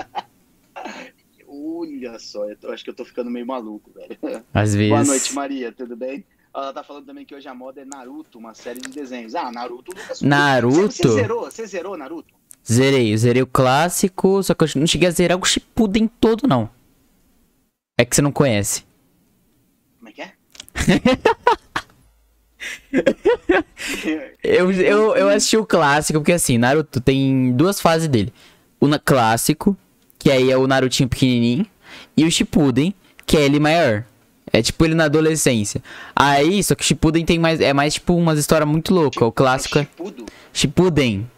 Olha 1.48 2.18
só, 2.18 2.48
eu 2.48 2.72
acho 2.72 2.84
que 2.84 2.90
eu 2.90 2.94
tô 2.94 3.04
ficando 3.04 3.30
meio 3.30 3.46
maluco, 3.46 3.90
velho. 3.92 4.44
Às 4.54 4.74
vezes. 4.74 4.90
Boa 4.90 5.04
noite, 5.04 5.34
Maria, 5.34 5.72
tudo 5.72 5.96
bem? 5.96 6.24
Ela 6.54 6.72
tá 6.72 6.82
falando 6.82 7.06
também 7.06 7.24
que 7.24 7.34
hoje 7.34 7.46
a 7.48 7.54
moda 7.54 7.80
é 7.80 7.84
Naruto, 7.84 8.38
uma 8.38 8.54
série 8.54 8.80
de 8.80 8.88
desenhos. 8.88 9.34
Ah, 9.34 9.52
Naruto, 9.52 9.92
Lucas. 9.92 10.22
Naruto? 10.22 10.92
Você, 10.92 11.02
você 11.02 11.14
zerou? 11.14 11.44
Você 11.44 11.66
zerou 11.66 11.96
Naruto? 11.96 12.34
Zerei, 12.70 13.12
eu 13.12 13.18
zerei 13.18 13.42
o 13.42 13.46
clássico, 13.46 14.42
só 14.42 14.54
que 14.54 14.64
eu 14.64 14.68
não 14.76 14.86
cheguei 14.86 15.08
a 15.08 15.10
zerar 15.10 15.38
o 15.38 15.44
Shippuden 15.44 16.08
todo, 16.20 16.46
não. 16.46 16.68
É 17.96 18.04
que 18.04 18.14
você 18.14 18.22
não 18.22 18.32
conhece. 18.32 18.84
Como 19.98 20.08
é 20.08 20.12
que 20.12 20.22
é? 20.22 20.32
Eu, 24.42 24.70
eu, 24.72 25.16
eu 25.16 25.28
assisti 25.28 25.56
o 25.56 25.64
clássico, 25.64 26.18
porque 26.20 26.32
assim, 26.32 26.58
Naruto 26.58 27.00
tem 27.00 27.52
duas 27.52 27.80
fases 27.80 28.08
dele. 28.08 28.32
O 28.80 28.86
clássico, 28.98 29.76
que 30.18 30.30
aí 30.30 30.50
é 30.50 30.56
o 30.56 30.66
Narutinho 30.66 31.08
pequenininho, 31.08 31.66
e 32.16 32.24
o 32.24 32.30
Shippuden, 32.30 32.94
que 33.26 33.36
é 33.36 33.44
ele 33.44 33.60
maior. 33.60 34.04
É 34.52 34.62
tipo 34.62 34.84
ele 34.84 34.94
na 34.94 35.04
adolescência. 35.04 35.82
Aí, 36.16 36.62
só 36.64 36.74
que 36.74 36.82
o 36.82 36.86
Shippuden 36.86 37.24
tem 37.24 37.38
mais, 37.38 37.60
é 37.60 37.72
mais 37.72 37.94
tipo 37.94 38.14
umas 38.14 38.38
histórias 38.38 38.68
muito 38.68 38.94
loucas. 38.94 39.22
O 39.22 39.32
clássico 39.32 39.78
é 39.78 39.86
Shippuden. 40.52 41.28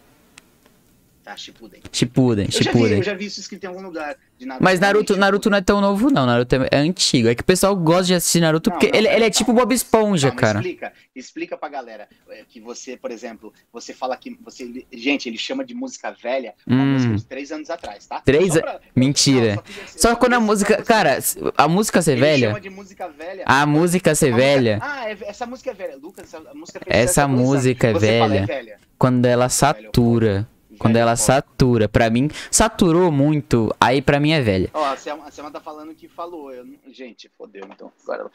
Shippuden. 1.35 1.81
Tá, 1.81 1.89
Shippuden. 1.91 2.47
Shippuden, 2.49 2.49
Eu 2.49 2.51
já, 2.51 2.59
vi, 2.59 2.63
Shippuden. 2.63 2.97
eu 2.97 3.03
já 3.03 3.13
vi 3.13 3.25
isso 3.25 3.39
escrito 3.39 3.63
em 3.63 3.67
algum 3.67 3.81
lugar. 3.81 4.15
De 4.37 4.45
Naruto. 4.45 4.63
Mas 4.63 4.79
Naruto, 4.79 5.13
Realmente, 5.13 5.19
Naruto 5.19 5.49
não 5.51 5.57
é 5.57 5.61
tão 5.61 5.81
novo, 5.81 6.09
não. 6.09 6.25
Naruto 6.25 6.55
é, 6.55 6.67
é 6.71 6.77
antigo. 6.77 7.27
É 7.27 7.35
que 7.35 7.41
o 7.41 7.45
pessoal 7.45 7.75
gosta 7.75 8.05
de 8.05 8.13
assistir 8.15 8.39
Naruto 8.41 8.69
Não, 8.69 8.77
porque 8.77 8.91
não, 8.91 8.97
ele, 8.97 9.07
ele 9.07 9.17
é 9.17 9.27
não, 9.27 9.29
tipo 9.29 9.53
Bob 9.53 9.71
Esponja, 9.73 10.31
cara. 10.31 10.59
Explica, 10.59 10.93
explica 11.15 11.57
pra 11.57 11.69
galera 11.69 12.07
é, 12.29 12.43
que 12.49 12.59
você, 12.59 12.97
por 12.97 13.11
exemplo, 13.11 13.53
você 13.71 13.93
fala 13.93 14.17
que 14.17 14.35
você, 14.43 14.83
gente, 14.91 15.29
ele 15.29 15.37
chama 15.37 15.63
de 15.63 15.73
música 15.75 16.11
velha, 16.11 16.53
uma 16.65 16.81
Hum. 16.83 16.93
música 16.93 17.15
de 17.15 17.25
três 17.25 17.51
anos 17.51 17.69
atrás, 17.69 18.05
tá? 18.07 18.19
Três 18.21 18.53
Só 18.53 18.59
a- 18.59 18.79
Mentira. 18.95 19.55
Não, 19.55 19.61
queria- 19.63 19.83
Só 19.87 20.15
quando 20.15 20.33
a 20.33 20.39
música. 20.39 20.81
Cara, 20.83 21.19
a 21.57 21.67
música 21.67 22.01
ser 22.01 22.13
Ele 22.13 22.21
velha. 22.21 22.47
chama 22.47 22.61
de 22.61 22.69
música 22.71 23.07
velha. 23.09 23.43
A 23.45 23.65
música 23.65 24.15
ser 24.15 24.29
Uma 24.29 24.37
música- 24.37 24.51
velha. 24.53 24.79
Ah, 24.81 25.09
é- 25.09 25.17
essa 25.27 25.45
música 25.45 25.69
é 25.69 25.73
velha. 25.73 25.97
Lucas, 26.01 26.25
essa 26.33 26.39
música 26.55 26.79
Essa 26.87 27.01
sucesso 27.07 27.21
há 27.21 27.27
dois 27.27 27.39
música 27.47 27.87
é 27.87 27.89
anos. 27.91 28.01
Fala, 28.03 28.27
velha. 28.29 28.39
é 28.43 28.45
velha. 28.47 28.77
Quando 28.97 29.25
ela 29.25 29.49
satura. 29.49 30.47
Quando 30.81 30.93
Velha 30.93 31.03
ela 31.03 31.15
satura. 31.15 31.87
Pra 31.87 32.09
mim, 32.09 32.27
saturou 32.49 33.11
muito. 33.11 33.73
Aí 33.79 34.01
pra 34.01 34.19
mim 34.19 34.31
é 34.31 34.41
velha. 34.41 34.69
Ó, 34.73 34.83
a 34.83 34.97
Selma, 34.97 35.25
a 35.27 35.31
Selma 35.31 35.51
tá 35.51 35.59
falando 35.59 35.93
que 35.93 36.07
falou. 36.07 36.51
eu 36.51 36.65
gente, 36.91 37.29
fodeu, 37.37 37.63
então. 37.71 37.91
Agora. 38.03 38.29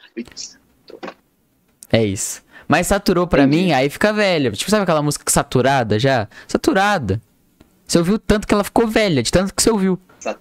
É 1.91 2.03
isso. 2.05 2.41
Mas 2.67 2.87
saturou 2.87 3.27
pra 3.27 3.43
Entendi. 3.43 3.65
mim, 3.65 3.71
aí 3.71 3.89
fica 3.89 4.11
velha. 4.13 4.51
Tipo, 4.51 4.69
sabe 4.71 4.83
aquela 4.83 5.01
música 5.01 5.29
saturada 5.31 5.99
já? 5.99 6.27
Saturada. 6.47 7.21
Você 7.85 7.97
ouviu 7.97 8.19
tanto 8.19 8.47
que 8.47 8.53
ela 8.53 8.63
ficou 8.63 8.87
velha, 8.87 9.21
de 9.23 9.31
tanto 9.31 9.53
que 9.53 9.61
você 9.61 9.69
ouviu. 9.69 9.99
Sat- 10.19 10.39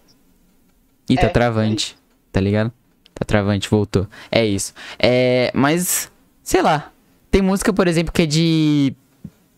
Ih, 1.08 1.16
tá 1.16 1.22
É, 1.26 1.28
travante. 1.28 1.96
Tá 2.32 2.40
ligado? 2.40 2.72
Tá 3.14 3.24
travante, 3.24 3.68
voltou. 3.68 4.06
É 4.30 4.44
isso. 4.44 4.72
É. 4.98 5.50
Mas, 5.54 6.10
sei 6.42 6.62
lá. 6.62 6.90
Tem 7.30 7.42
música, 7.42 7.72
por 7.72 7.86
exemplo, 7.88 8.12
que 8.12 8.22
é 8.22 8.26
de 8.26 8.94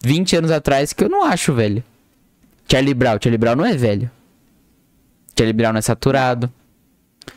20 0.03 0.37
anos 0.37 0.51
atrás 0.51 0.93
que 0.93 1.05
eu 1.05 1.09
não 1.09 1.25
acho 1.25 1.53
velho. 1.55 1.83
Charlie 2.71 2.95
Brown. 2.95 3.19
Charlie 3.23 3.39
Brown 3.39 3.57
não 3.57 3.65
é 3.67 3.77
velho. 3.77 4.11
Charlie 5.37 5.53
Brown 5.53 5.73
não 5.73 5.79
é 5.79 5.83
saturado. 5.83 6.53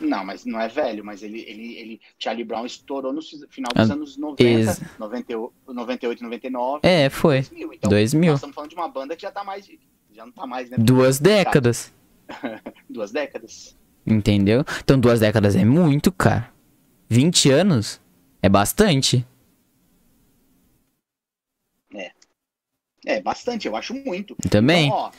Não, 0.00 0.24
mas 0.24 0.44
não 0.44 0.58
é 0.60 0.68
velho, 0.68 1.04
mas 1.04 1.22
ele, 1.22 1.40
ele, 1.40 1.74
ele 1.76 2.00
Charlie 2.18 2.44
Brown 2.44 2.64
estourou 2.64 3.12
no 3.12 3.20
final 3.22 3.70
dos 3.74 3.90
Ah, 3.90 3.92
anos 3.92 4.16
90, 4.16 4.42
ex- 4.42 4.80
98, 4.98 5.52
98, 5.68 6.24
99, 6.24 6.80
É, 6.82 7.10
foi. 7.10 7.42
2000. 7.42 7.72
Então, 7.74 7.90
2000. 7.90 8.30
nós 8.30 8.38
estamos 8.38 8.54
falando 8.54 8.70
de 8.70 8.76
uma 8.76 8.88
banda 8.88 9.14
que 9.14 9.22
já 9.22 9.30
tá 9.30 9.44
mais 9.44 9.68
já 10.14 10.24
não 10.26 10.32
tá 10.32 10.46
mais, 10.46 10.68
né? 10.70 10.76
Duas 10.78 11.18
décadas. 11.18 11.92
Duas 12.88 13.10
décadas. 13.12 13.76
Entendeu? 14.06 14.64
Então 14.82 14.98
duas 14.98 15.20
décadas 15.20 15.54
é 15.54 15.64
muito, 15.64 16.10
cara. 16.10 16.50
20 17.08 17.50
anos 17.50 18.00
é 18.42 18.48
bastante. 18.48 19.24
É, 23.04 23.20
bastante, 23.20 23.66
eu 23.66 23.74
acho 23.76 23.94
muito. 23.94 24.36
Também. 24.48 24.86
Então, 24.86 24.96
ó, 24.96 25.10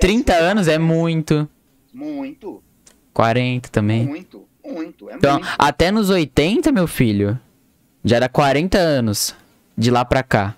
30 0.00 0.32
assim, 0.34 0.42
anos 0.42 0.68
é 0.68 0.78
muito. 0.78 1.48
Muito, 1.92 2.62
40 3.12 3.68
também. 3.70 4.04
muito, 4.04 4.46
muito. 4.64 5.10
É 5.10 5.14
Então, 5.14 5.38
muito. 5.38 5.54
até 5.58 5.90
nos 5.90 6.10
80, 6.10 6.70
meu 6.70 6.86
filho, 6.86 7.38
já 8.04 8.16
era 8.16 8.28
40 8.28 8.78
anos 8.78 9.34
de 9.76 9.90
lá 9.90 10.04
pra 10.04 10.22
cá. 10.22 10.56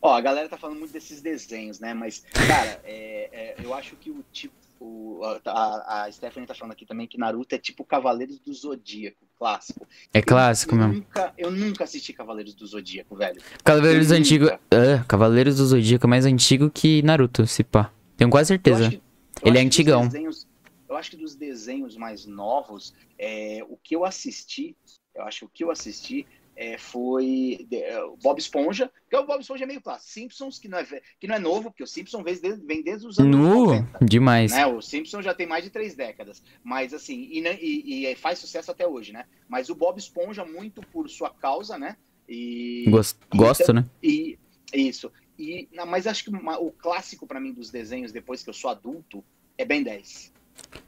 Ó, 0.00 0.14
a 0.14 0.20
galera 0.20 0.48
tá 0.48 0.56
falando 0.56 0.78
muito 0.78 0.92
desses 0.92 1.20
desenhos, 1.20 1.80
né? 1.80 1.92
Mas, 1.92 2.24
cara, 2.32 2.80
é, 2.86 3.28
é, 3.32 3.56
eu 3.62 3.74
acho 3.74 3.96
que 3.96 4.10
o 4.10 4.24
tipo. 4.32 4.54
O- 4.80 5.20
a, 5.44 6.04
a 6.04 6.12
Stephanie 6.12 6.46
tá 6.46 6.54
falando 6.54 6.72
aqui 6.72 6.86
também 6.86 7.06
que 7.06 7.18
Naruto 7.18 7.54
é 7.54 7.58
tipo 7.58 7.84
Cavaleiros 7.84 8.38
do 8.38 8.52
Zodíaco, 8.52 9.24
clássico. 9.38 9.86
É 10.14 10.22
clássico 10.22 10.74
eu 10.74 10.78
mesmo. 10.78 10.94
Nunca, 10.94 11.32
eu 11.36 11.50
nunca 11.50 11.84
assisti 11.84 12.12
Cavaleiros 12.12 12.54
do 12.54 12.66
Zodíaco, 12.66 13.16
velho. 13.16 13.40
Cavaleiros 13.64 14.10
antigos. 14.10 14.50
Ah, 14.50 15.04
Cavaleiros 15.08 15.56
do 15.56 15.66
Zodíaco 15.66 16.06
é 16.06 16.08
mais 16.10 16.24
antigo 16.26 16.70
que 16.70 17.02
Naruto, 17.02 17.46
se 17.46 17.64
pá. 17.64 17.92
Tenho 18.16 18.30
quase 18.30 18.48
certeza. 18.48 18.90
que- 18.90 19.00
Ele 19.44 19.58
é 19.58 19.60
antigão. 19.62 20.02
desenhos- 20.06 20.46
eu 20.88 20.96
acho 20.96 21.10
que 21.10 21.16
dos 21.16 21.34
desenhos 21.36 21.96
mais 21.96 22.26
novos, 22.26 22.94
é, 23.18 23.60
o 23.68 23.76
que 23.76 23.94
eu 23.94 24.04
assisti, 24.04 24.76
eu 25.14 25.22
acho 25.22 25.40
que 25.40 25.44
o 25.44 25.48
que 25.48 25.64
eu 25.64 25.70
assisti 25.70 26.26
é, 26.60 26.76
foi 26.76 27.66
é, 27.72 28.00
Bob 28.20 28.38
Esponja, 28.40 28.90
que 29.08 29.16
o 29.16 29.24
Bob 29.24 29.40
Esponja 29.40 29.62
é 29.62 29.66
meio 29.66 29.80
clássico. 29.80 30.10
Simpsons, 30.10 30.58
que 30.58 30.66
não 30.66 30.78
é, 30.78 30.84
que 31.20 31.26
não 31.28 31.36
é 31.36 31.38
novo, 31.38 31.70
porque 31.70 31.84
o 31.84 31.86
Simpsons 31.86 32.24
vem 32.24 32.36
desde, 32.36 32.66
vem 32.66 32.82
desde 32.82 33.06
os 33.06 33.16
anos 33.18 33.36
Nu, 33.36 33.66
90. 33.66 34.04
demais. 34.04 34.50
Né? 34.50 34.66
O 34.66 34.82
Simpsons 34.82 35.24
já 35.24 35.32
tem 35.32 35.46
mais 35.46 35.62
de 35.62 35.70
três 35.70 35.94
décadas. 35.94 36.42
Mas 36.64 36.92
assim, 36.92 37.28
e, 37.30 37.40
e- 37.40 38.06
e 38.06 38.14
faz 38.16 38.40
sucesso 38.40 38.72
até 38.72 38.84
hoje, 38.86 39.12
né? 39.12 39.24
Mas 39.48 39.70
o 39.70 39.74
Bob 39.76 39.98
Esponja, 39.98 40.44
muito 40.44 40.80
por 40.92 41.08
sua 41.08 41.30
causa, 41.30 41.78
né? 41.78 41.96
E, 42.28 42.86
Gosto, 42.90 43.20
gosto, 43.34 43.72
né? 43.72 43.86
e 44.02 44.36
isso. 44.74 45.12
E, 45.38 45.68
não, 45.72 45.86
mas 45.86 46.06
acho 46.08 46.24
que 46.24 46.30
uma- 46.30 46.58
o 46.60 46.72
clássico 46.72 47.24
pra 47.24 47.38
mim 47.40 47.52
dos 47.52 47.70
desenhos, 47.70 48.10
depois 48.10 48.42
que 48.42 48.50
eu 48.50 48.54
sou 48.54 48.68
adulto, 48.68 49.24
é 49.56 49.64
Ben 49.64 49.82
10. 49.84 50.32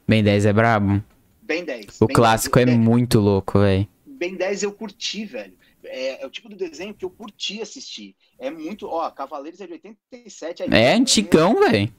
Ben 0.07 0.23
10 0.25 0.47
é 0.47 0.53
brabo. 0.53 1.01
Ben 1.41 1.65
10. 1.65 2.01
O 2.01 2.07
Ben 2.07 2.15
clássico 2.15 2.57
10, 2.57 2.69
é 2.69 2.71
Ben- 2.73 2.79
muito 2.81 3.21
louco, 3.21 3.61
velho. 3.61 3.87
Ben 4.21 4.37
10 4.37 4.63
eu 4.65 4.71
curti, 4.73 5.25
velho. 5.25 5.55
É, 5.83 6.23
é 6.23 6.27
o 6.27 6.31
tipo 6.31 6.47
do 6.51 6.55
desenho 6.55 6.93
que 6.93 7.03
eu 7.05 7.09
curti 7.11 7.63
assistir. 7.63 8.15
É 8.39 8.51
muito. 8.51 8.87
Ó, 8.87 9.11
Cavaleiros 9.11 9.61
é 9.63 9.67
de 9.67 9.73
87. 9.73 10.63
aí- 10.63 10.69
É 10.71 10.93
antigão, 10.93 11.59
velho. 11.59 11.91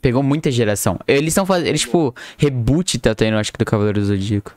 Pegou 0.00 0.22
muita 0.22 0.50
geração. 0.50 0.98
Eles 1.06 1.28
estão 1.28 1.44
fazendo. 1.44 1.66
Eles, 1.68 1.82
tipo, 1.82 2.14
reboot 2.38 2.98
tá 2.98 3.14
tendo, 3.14 3.36
acho 3.36 3.52
que, 3.52 3.58
do 3.58 3.64
Cavaleiro 3.66 4.00
do 4.00 4.06
Zodíaco. 4.06 4.56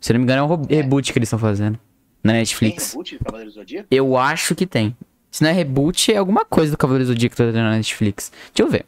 Se 0.00 0.12
não 0.12 0.20
me 0.20 0.24
engano, 0.24 0.42
é 0.42 0.56
um 0.56 0.62
É. 0.68 0.82
reboot 0.82 1.12
que 1.12 1.18
eles 1.18 1.26
estão 1.26 1.38
fazendo. 1.38 1.78
Na 2.22 2.32
Tem 2.32 2.40
Netflix. 2.40 2.90
reboot 2.92 3.18
do 3.18 3.24
Cavaleiros 3.24 3.54
do 3.54 3.60
Zodíaco? 3.60 3.88
Eu 3.90 4.16
acho 4.16 4.54
que 4.54 4.66
tem. 4.66 4.96
Se 5.30 5.42
não 5.42 5.50
é 5.50 5.52
reboot, 5.52 6.12
é 6.12 6.16
alguma 6.16 6.44
coisa 6.44 6.70
do 6.72 6.78
Cavaleiro 6.78 7.04
do 7.06 7.12
Zodíaco 7.12 7.34
que 7.34 7.42
tá 7.42 7.46
tendo 7.46 7.56
na 7.64 7.72
Netflix. 7.76 8.30
Deixa 8.54 8.62
eu 8.62 8.70
ver. 8.70 8.86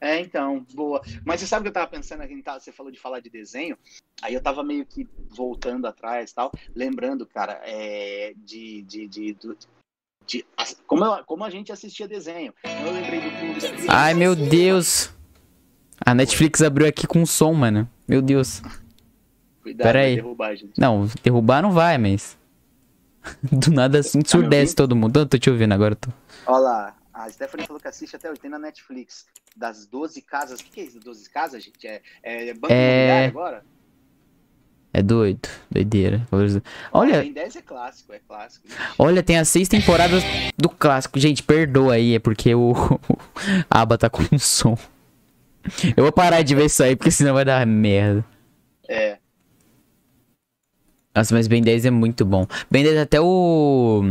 É, 0.00 0.18
então, 0.20 0.64
boa. 0.74 1.02
Mas 1.26 1.40
você 1.40 1.46
sabe 1.46 1.60
o 1.60 1.62
que 1.64 1.68
eu 1.68 1.72
tava 1.74 1.86
pensando 1.86 2.22
aqui? 2.22 2.40
tá? 2.42 2.58
Você 2.58 2.72
falou 2.72 2.90
de 2.90 2.98
falar 2.98 3.20
de 3.20 3.28
desenho. 3.28 3.76
Aí 4.22 4.32
eu 4.34 4.40
tava 4.42 4.62
meio 4.62 4.84
que 4.86 5.06
voltando 5.28 5.86
atrás 5.86 6.30
e 6.30 6.34
tal, 6.34 6.50
lembrando, 6.74 7.26
cara, 7.26 7.60
é, 7.64 8.32
de. 8.36 8.82
de, 8.82 9.06
de, 9.08 9.34
de- 10.26 10.46
as- 10.56 10.80
como, 10.86 11.04
eu- 11.04 11.24
como 11.24 11.44
a 11.44 11.50
gente 11.50 11.70
assistia 11.72 12.06
desenho. 12.08 12.54
Eu 12.64 12.92
lembrei 12.92 13.20
do 13.20 13.30
Clube 13.38 13.60
da 13.60 13.68
Criança. 13.68 13.86
Ai, 13.88 14.14
meu 14.14 14.34
Deus. 14.36 15.10
A 16.04 16.14
Netflix 16.14 16.62
abriu 16.62 16.86
aqui 16.88 17.06
com 17.06 17.26
som, 17.26 17.52
mano. 17.52 17.88
Meu 18.08 18.22
Deus. 18.22 18.62
Cuidado, 19.62 19.86
Pera 19.86 20.00
aí. 20.00 20.14
derrubar, 20.16 20.56
gente. 20.56 20.78
Não, 20.78 21.06
derrubar 21.22 21.60
não 21.62 21.72
vai, 21.72 21.98
mas. 21.98 22.38
Do 23.52 23.70
nada 23.70 23.98
assim, 23.98 24.22
Tá 24.22 24.30
surdece 24.30 24.74
todo 24.74 24.96
mundo. 24.96 25.18
Eu 25.20 25.26
tô 25.26 25.36
te 25.38 25.50
ouvindo 25.50 25.72
agora. 25.74 25.94
Tô... 25.94 26.08
Olha 26.46 26.58
lá, 26.58 26.96
a 27.24 27.30
Stephanie 27.30 27.66
falou 27.66 27.80
que 27.80 27.88
assiste 27.88 28.16
até 28.16 28.30
hoje, 28.30 28.40
tem 28.40 28.50
na 28.50 28.58
Netflix. 28.58 29.26
Das 29.56 29.86
12 29.86 30.22
casas. 30.22 30.60
O 30.60 30.64
que, 30.64 30.70
que 30.70 30.80
é 30.80 30.84
isso, 30.84 31.00
12 31.00 31.28
casas, 31.30 31.62
gente? 31.62 31.86
É, 31.86 32.00
é 32.22 32.54
banco 32.54 32.72
É- 32.72 33.26
agora? 33.26 33.64
É 34.92 35.00
doido, 35.02 35.48
doideira. 35.70 36.26
Olha, 36.92 37.20
Ben 37.20 37.32
10 37.32 37.54
é 37.56 37.62
clássico, 37.62 38.12
é 38.12 38.18
clássico. 38.18 38.66
olha, 38.98 39.22
tem 39.22 39.38
as 39.38 39.48
seis 39.48 39.68
temporadas 39.68 40.20
do 40.58 40.68
clássico. 40.68 41.16
Gente, 41.18 41.44
perdoa 41.44 41.94
aí, 41.94 42.16
é 42.16 42.18
porque 42.18 42.52
o 42.56 42.72
a 43.70 43.82
aba 43.82 43.96
tá 43.96 44.10
com 44.10 44.22
som. 44.36 44.76
Eu 45.96 46.02
vou 46.02 46.12
parar 46.12 46.42
de 46.42 46.56
ver 46.56 46.64
isso 46.64 46.82
aí, 46.82 46.96
porque 46.96 47.10
senão 47.12 47.34
vai 47.34 47.44
dar 47.44 47.64
merda. 47.64 48.24
É. 48.88 49.18
Nossa, 51.14 51.34
mas 51.34 51.46
Ben 51.46 51.62
10 51.62 51.84
é 51.86 51.90
muito 51.90 52.24
bom. 52.24 52.46
Ben 52.68 52.82
10 52.82 52.98
até 52.98 53.20
o. 53.20 54.02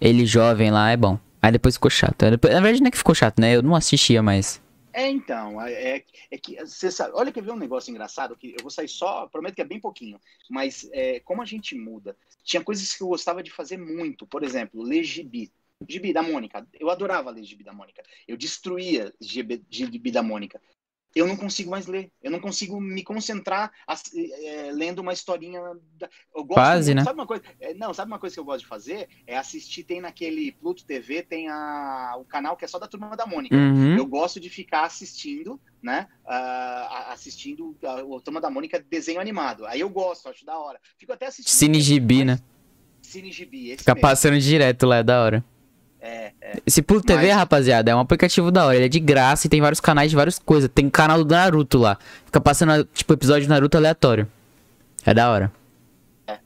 Ele 0.00 0.24
jovem 0.26 0.70
lá 0.70 0.90
é 0.90 0.96
bom. 0.96 1.18
Aí 1.44 1.52
depois 1.52 1.74
ficou 1.74 1.90
chato. 1.90 2.30
Depois- 2.30 2.54
Na 2.54 2.60
verdade 2.60 2.80
não 2.80 2.88
é 2.88 2.90
que 2.90 2.96
ficou 2.96 3.14
chato, 3.14 3.38
né? 3.38 3.54
Eu 3.54 3.62
não 3.62 3.74
assistia 3.76 4.22
mais. 4.22 4.62
É, 4.94 5.10
então, 5.10 5.60
é, 5.60 5.96
é- 5.96 6.04
é 6.30 6.38
que 6.38 6.56
você 6.64 6.90
sabe, 6.90 7.12
olha 7.14 7.30
que 7.30 7.42
ver 7.42 7.50
um 7.50 7.56
negócio 7.56 7.90
engraçado, 7.90 8.34
que 8.34 8.54
eu 8.56 8.62
vou 8.62 8.70
sair 8.70 8.88
só, 8.88 9.26
prometo 9.26 9.54
que 9.56 9.60
é 9.60 9.64
bem 9.64 9.78
pouquinho, 9.80 10.18
mas 10.48 10.88
é, 10.92 11.20
como 11.20 11.42
a 11.42 11.44
gente 11.44 11.74
muda, 11.74 12.16
tinha 12.44 12.62
coisas 12.64 12.94
que 12.94 13.02
eu 13.02 13.08
gostava 13.08 13.42
de 13.42 13.50
fazer 13.50 13.76
muito, 13.76 14.24
por 14.26 14.42
exemplo, 14.42 14.82
ler 14.82 15.02
gibi, 15.04 15.52
gibi 15.86 16.12
da 16.14 16.22
Mônica, 16.22 16.66
eu 16.78 16.88
adorava 16.88 17.28
ler 17.30 17.42
gibi 17.44 17.64
da 17.64 17.72
Mônica, 17.74 18.02
eu 18.26 18.36
destruía 18.36 19.12
gibi, 19.20 19.62
gibi 19.68 20.10
da 20.12 20.22
Mônica, 20.22 20.60
eu 21.14 21.26
não 21.26 21.36
consigo 21.36 21.70
mais 21.70 21.86
ler, 21.86 22.10
eu 22.22 22.30
não 22.30 22.40
consigo 22.40 22.80
me 22.80 23.02
concentrar 23.04 23.70
ass- 23.86 24.10
é, 24.14 24.70
lendo 24.72 24.98
uma 25.00 25.12
historinha, 25.12 25.60
da, 25.98 26.08
eu 26.34 26.42
gosto 26.44 26.54
Quase, 26.54 26.88
muito- 26.94 26.96
né? 26.98 27.04
Sabe 27.04 27.20
uma 27.20 27.26
coisa, 27.26 27.42
é, 27.60 27.74
não, 27.74 27.94
sabe 27.94 28.10
uma 28.10 28.18
coisa 28.18 28.34
que 28.34 28.40
eu 28.40 28.44
gosto 28.44 28.60
de 28.60 28.66
fazer? 28.66 29.08
É 29.26 29.36
assistir, 29.36 29.84
tem 29.84 30.00
naquele 30.00 30.52
Pluto 30.52 30.84
TV, 30.84 31.22
tem 31.22 31.48
a, 31.48 32.14
o 32.18 32.24
canal 32.24 32.56
que 32.56 32.64
é 32.64 32.68
só 32.68 32.78
da 32.78 32.88
Turma 32.88 33.16
da 33.16 33.26
Mônica, 33.26 33.54
Uhum. 33.54 33.96
eu 33.96 34.06
gosto 34.06 34.40
de 34.40 34.50
ficar 34.50 34.84
assistindo, 34.84 35.60
né? 35.82 36.08
ah, 36.26 37.12
assistindo 37.12 37.76
a, 37.84 38.02
o 38.04 38.20
Turma 38.20 38.40
da 38.40 38.50
Mônica 38.50 38.78
desenho 38.90 39.20
animado. 39.20 39.66
Aí 39.66 39.80
eu 39.80 39.88
gosto, 39.88 40.28
acho 40.28 40.44
da 40.44 40.58
hora. 40.58 40.80
Fico 40.98 41.12
até 41.12 41.26
assistindo. 41.26 41.54
Cine 41.54 41.80
Gibi, 41.80 42.24
né? 42.24 42.38
Cine 43.02 43.30
Gibi, 43.30 43.68
esse 43.70 43.78
Fica 43.78 43.94
mesmo. 43.94 44.02
passando 44.02 44.38
direto 44.38 44.86
lá, 44.86 44.96
é 44.96 45.02
da 45.02 45.22
hora. 45.22 45.44
É, 46.06 46.32
é. 46.38 46.58
Esse 46.66 46.82
Pluto 46.82 47.06
TV, 47.06 47.28
Mas- 47.28 47.36
rapaziada, 47.36 47.90
é 47.90 47.96
um 47.96 47.98
aplicativo 47.98 48.50
da 48.50 48.66
hora. 48.66 48.76
Ele 48.76 48.84
é 48.84 48.88
de 48.90 49.00
graça 49.00 49.46
e 49.46 49.50
tem 49.50 49.62
vários 49.62 49.80
canais 49.80 50.10
de 50.10 50.16
várias 50.16 50.38
coisas. 50.38 50.68
Tem 50.72 50.90
canal 50.90 51.24
do 51.24 51.34
Naruto 51.34 51.78
lá. 51.78 51.96
Fica 52.26 52.42
passando, 52.42 52.84
tipo, 52.92 53.10
episódio 53.14 53.44
de 53.44 53.48
Naruto 53.48 53.78
aleatório. 53.78 54.28
É 55.06 55.14
da 55.14 55.30
hora. 55.30 55.50
É. 56.26 56.38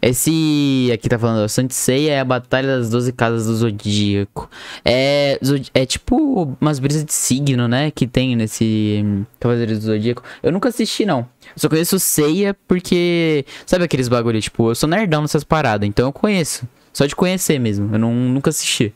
Esse 0.00 0.90
aqui 0.94 1.06
tá 1.06 1.18
falando, 1.18 1.46
Santisei 1.50 2.08
é 2.08 2.20
a 2.20 2.24
Batalha 2.24 2.78
das 2.78 2.88
12 2.88 3.12
Casas 3.12 3.46
do 3.46 3.56
Zodíaco. 3.56 4.48
É, 4.82 5.38
é 5.74 5.84
tipo 5.84 6.56
umas 6.58 6.78
brisas 6.78 7.04
de 7.04 7.12
signo, 7.12 7.68
né? 7.68 7.90
Que 7.90 8.06
tem 8.06 8.34
nesse 8.34 9.04
Cavaleiros 9.38 9.80
do 9.80 9.84
Zodíaco. 9.84 10.22
Eu 10.42 10.50
nunca 10.50 10.70
assisti, 10.70 11.04
não. 11.04 11.20
Eu 11.48 11.56
só 11.56 11.68
conheço 11.68 11.98
Seiya 11.98 12.56
porque. 12.66 13.44
Sabe 13.66 13.84
aqueles 13.84 14.08
bagulho? 14.08 14.40
Tipo, 14.40 14.70
eu 14.70 14.74
sou 14.74 14.88
nerdão 14.88 15.20
nessas 15.20 15.44
paradas, 15.44 15.86
então 15.86 16.06
eu 16.06 16.12
conheço. 16.12 16.66
Só 16.96 17.04
de 17.04 17.14
conhecer 17.14 17.58
mesmo. 17.58 17.94
Eu 17.94 17.98
não, 17.98 18.10
nunca 18.10 18.48
assisti. 18.48 18.90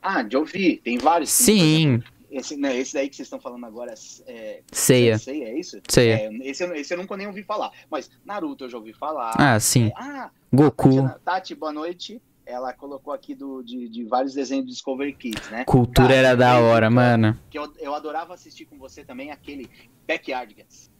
Ah, 0.00 0.22
de 0.22 0.34
ouvir, 0.34 0.80
tem 0.82 0.96
vários. 0.96 1.28
Sim, 1.28 2.02
Esse, 2.30 2.56
né, 2.56 2.74
esse 2.74 2.94
daí 2.94 3.06
que 3.06 3.16
vocês 3.16 3.26
estão 3.26 3.38
falando 3.38 3.66
agora 3.66 3.92
é. 4.26 4.62
Seiya. 4.72 5.18
Sei, 5.18 5.44
é 5.44 5.58
isso? 5.58 5.78
Seiya. 5.86 6.14
É, 6.14 6.30
esse, 6.48 6.64
eu, 6.64 6.74
esse 6.74 6.94
eu 6.94 6.96
nunca 6.96 7.14
nem 7.18 7.26
ouvi 7.26 7.42
falar. 7.42 7.70
Mas 7.90 8.10
Naruto 8.24 8.64
eu 8.64 8.70
já 8.70 8.78
ouvi 8.78 8.94
falar. 8.94 9.34
Ah, 9.36 9.60
sim. 9.60 9.88
É, 9.88 9.92
ah, 9.94 10.30
Goku. 10.50 11.06
Tati, 11.22 11.54
boa 11.54 11.70
noite. 11.70 12.18
Ela 12.46 12.72
colocou 12.72 13.12
aqui 13.12 13.34
do, 13.34 13.62
de, 13.62 13.90
de 13.90 14.04
vários 14.04 14.32
desenhos 14.32 14.64
do 14.64 14.70
Discovery 14.70 15.12
Kids, 15.12 15.50
né? 15.50 15.64
Cultura 15.66 16.14
era 16.14 16.34
da 16.34 16.58
hora, 16.58 16.88
mano. 16.88 17.38
Que 17.50 17.58
eu, 17.58 17.70
eu 17.78 17.94
adorava 17.94 18.32
assistir 18.32 18.64
com 18.64 18.78
você 18.78 19.04
também 19.04 19.30
aquele 19.30 19.68
Backyardigans. 20.08 20.90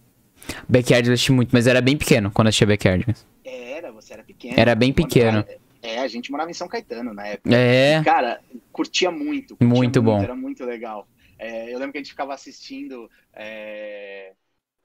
Backyard 0.68 1.08
eu 1.08 1.14
assisti 1.14 1.32
muito, 1.32 1.48
mas 1.54 1.66
era 1.66 1.80
bem 1.80 1.96
pequeno 1.96 2.30
quando 2.30 2.48
eu 2.48 2.50
assistia 2.50 2.66
Backyard. 2.66 3.06
Era, 3.42 3.90
você 3.90 4.12
era 4.12 4.22
pequeno. 4.22 4.54
Era 4.58 4.74
bem 4.74 4.92
pequeno. 4.92 5.42
É, 5.84 5.98
a 5.98 6.08
gente 6.08 6.30
morava 6.30 6.50
em 6.50 6.54
São 6.54 6.66
Caetano 6.66 7.12
na 7.12 7.26
época. 7.26 7.54
É, 7.54 8.02
Cara, 8.02 8.40
curtia 8.72 9.10
muito. 9.10 9.54
curtia 9.54 9.68
Muito 9.68 10.00
bom. 10.00 10.22
Era 10.22 10.34
muito 10.34 10.64
legal. 10.64 11.06
É, 11.38 11.66
eu 11.72 11.78
lembro 11.78 11.92
que 11.92 11.98
a 11.98 12.00
gente 12.00 12.10
ficava 12.10 12.32
assistindo. 12.32 13.10
é, 13.34 14.32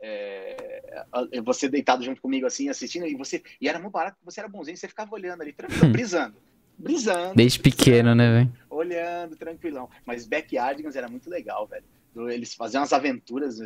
é, 0.02 1.42
você 1.42 1.70
deitado 1.70 2.04
junto 2.04 2.22
comigo 2.22 2.46
assim, 2.46 2.68
assistindo, 2.68 3.08
e 3.08 3.16
você. 3.16 3.42
E 3.62 3.70
era 3.70 3.80
muito 3.80 3.94
barato, 3.94 4.18
você 4.26 4.42
era 4.42 4.50
bonzinho, 4.50 4.76
você 4.76 4.90
ficava 4.90 5.16
olhando 5.16 5.42
ali, 5.42 5.54
tranquilo, 5.54 5.90
brisando. 5.90 6.36
Brisando. 6.78 7.36
desde 7.36 7.60
pequeno, 7.60 8.14
né, 8.14 8.32
velho? 8.32 8.54
Olhando, 8.70 9.38
tranquilão. 9.38 9.90
Mas 10.06 10.26
Backyardigans 10.26 10.98
era 10.98 11.08
muito 11.08 11.30
legal, 11.30 11.66
velho. 11.66 11.86
Eles 12.30 12.54
faziam 12.54 12.84
as 12.84 12.92
aventuras. 12.92 13.60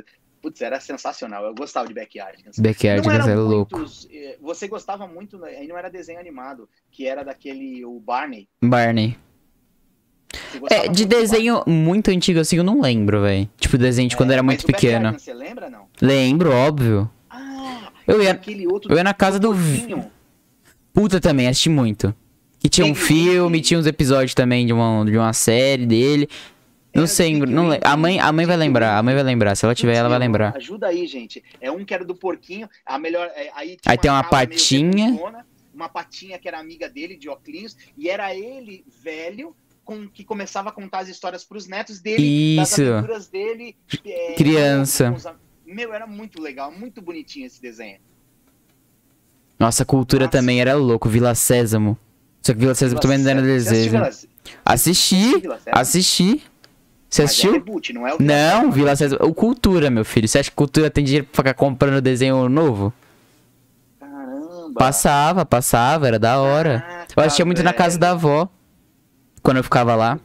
Putz, 0.43 0.61
era 0.61 0.77
sensacional. 0.79 1.45
Eu 1.45 1.55
gostava 1.55 1.87
de. 1.87 1.93
Backyard 1.93 2.43
Não 3.07 3.11
era 3.13 3.23
eram 3.31 3.43
louco. 3.47 3.77
muitos, 3.77 4.07
eh, 4.11 4.37
Você 4.41 4.67
gostava 4.67 5.07
muito, 5.07 5.37
né, 5.39 5.51
aí 5.57 5.67
não 5.67 5.77
era 5.77 5.89
desenho 5.89 6.19
animado, 6.19 6.67
que 6.91 7.07
era 7.07 7.23
daquele, 7.23 7.83
o 7.85 7.97
Barney. 7.99 8.47
Barney. 8.61 9.17
É, 10.69 10.87
de 10.89 11.05
do 11.05 11.09
desenho 11.09 11.63
muito 11.65 12.09
antigo 12.11 12.39
assim, 12.39 12.57
eu 12.57 12.63
não 12.63 12.81
lembro, 12.81 13.21
velho. 13.21 13.49
Tipo, 13.57 13.77
desenho 13.77 14.09
de 14.09 14.15
Barney. 14.15 14.17
quando 14.17 14.29
eu 14.31 14.33
era 14.33 14.41
É, 14.41 14.43
muito 14.43 14.65
pequeno. 14.65 15.13
Você 15.17 15.33
lembra, 15.33 15.69
não? 15.69 15.87
Lembro, 16.01 16.51
óbvio. 16.51 17.09
Ah, 17.29 17.89
Eu 18.05 18.21
ia- 18.21 18.39
Eu 18.89 18.97
ia 18.97 19.03
na 19.03 19.13
casa 19.13 19.39
do. 19.39 19.49
Porquinho. 19.53 20.11
Puta 20.93 21.19
também, 21.21 21.47
assisti 21.47 21.69
muito. 21.69 22.13
Que 22.59 22.67
tinha 22.69 22.85
um 22.85 22.95
filme, 22.95 23.61
tinha 23.61 23.79
uns 23.79 23.85
episódios 23.85 24.33
também 24.33 24.65
de 24.65 24.73
uma, 24.73 25.05
de 25.05 25.17
uma 25.17 25.33
série 25.33 25.85
dele. 25.85 26.27
Não 26.93 27.07
sei, 27.07 27.33
não 27.39 27.69
A 27.83 27.97
mãe, 27.97 28.19
a 28.19 28.31
mãe 28.31 28.45
vai 28.45 28.55
lembrar, 28.55 28.97
a 28.97 29.03
mãe 29.03 29.15
vai 29.15 29.23
lembrar. 29.23 29.55
Se 29.55 29.65
ela 29.65 29.73
tiver, 29.73 29.95
ela 29.95 30.09
vai 30.09 30.19
lembrar. 30.19 30.55
Ajuda 30.55 30.87
aí, 30.87 31.07
gente. 31.07 31.43
É 31.59 31.71
um 31.71 31.83
que 31.83 31.93
era 31.93 32.05
do 32.05 32.13
porquinho, 32.15 32.69
a 32.85 32.99
melhor. 32.99 33.27
é, 33.35 33.49
aí 33.55 33.77
Aí 33.85 33.97
tem 33.97 34.11
uma 34.11 34.23
patinha. 34.23 35.17
uma 35.73 35.89
patinha 35.89 36.37
que 36.37 36.47
era 36.47 36.59
amiga 36.59 36.87
dele, 36.87 37.17
de 37.17 37.27
óculos, 37.29 37.75
e 37.97 38.09
era 38.09 38.35
ele, 38.35 38.85
velho, 39.03 39.55
com, 39.83 40.07
que 40.07 40.23
começava 40.23 40.69
a 40.69 40.71
contar 40.71 40.99
as 40.99 41.09
histórias 41.09 41.43
pros 41.43 41.67
netos 41.67 41.99
dele, 41.99 42.57
das 42.57 42.71
Isso. 42.73 42.83
aventuras 42.83 43.27
dele. 43.27 43.75
é, 44.05 44.33
Criança. 44.35 45.11
os 45.11 45.25
Meu, 45.65 45.93
era 45.93 46.05
muito 46.05 46.39
legal, 46.39 46.71
muito 46.71 47.01
bonitinho 47.01 47.47
esse 47.47 47.59
desenho. 47.59 47.97
Nossa, 49.59 49.83
a 49.83 49.85
cultura 49.85 50.25
Nossa. 50.25 50.37
também 50.37 50.61
era 50.61 50.75
louco, 50.75 51.09
Vila 51.09 51.33
Sésamo. 51.35 51.97
Só 52.41 52.53
que 52.53 52.59
Vila 52.59 52.75
Sésamo 52.75 52.99
também 52.99 53.17
não 53.17 53.31
era 53.31 53.41
desejo. 53.41 53.91
Vila- 53.91 54.09
Assisti, 54.65 55.39
Vila 55.39 55.57
Sésamo? 55.57 55.81
assisti. 55.81 56.43
Você 57.13 57.21
Mas 57.21 57.29
é 57.29 57.31
assistiu? 57.31 57.51
reboot, 57.51 57.93
não 57.93 58.07
é 58.07 58.15
o 58.15 58.17
Não, 58.19 58.71
Vila 58.71 58.95
Sésamo. 58.95 59.23
O 59.23 59.35
Cultura, 59.35 59.91
meu 59.91 60.03
filho. 60.03 60.27
Você 60.27 60.39
acha 60.39 60.49
que 60.49 60.55
Cultura 60.55 60.89
tem 60.89 61.03
dinheiro 61.03 61.27
pra 61.27 61.43
ficar 61.43 61.53
comprando 61.53 62.01
desenho 62.01 62.49
novo? 62.49 62.91
Caramba. 63.99 64.73
Passava, 64.79 65.45
passava, 65.45 66.07
era 66.07 66.17
da 66.17 66.39
hora. 66.41 66.81
Caraca, 66.81 67.13
Eu 67.15 67.21
assistia 67.23 67.45
muito 67.45 67.61
na 67.61 67.71
casa 67.71 67.91
velho. 67.91 67.99
da 68.01 68.11
avó. 68.11 68.49
Quando 69.43 69.57
eu 69.57 69.63
ficava 69.63 69.93
lá. 69.93 70.19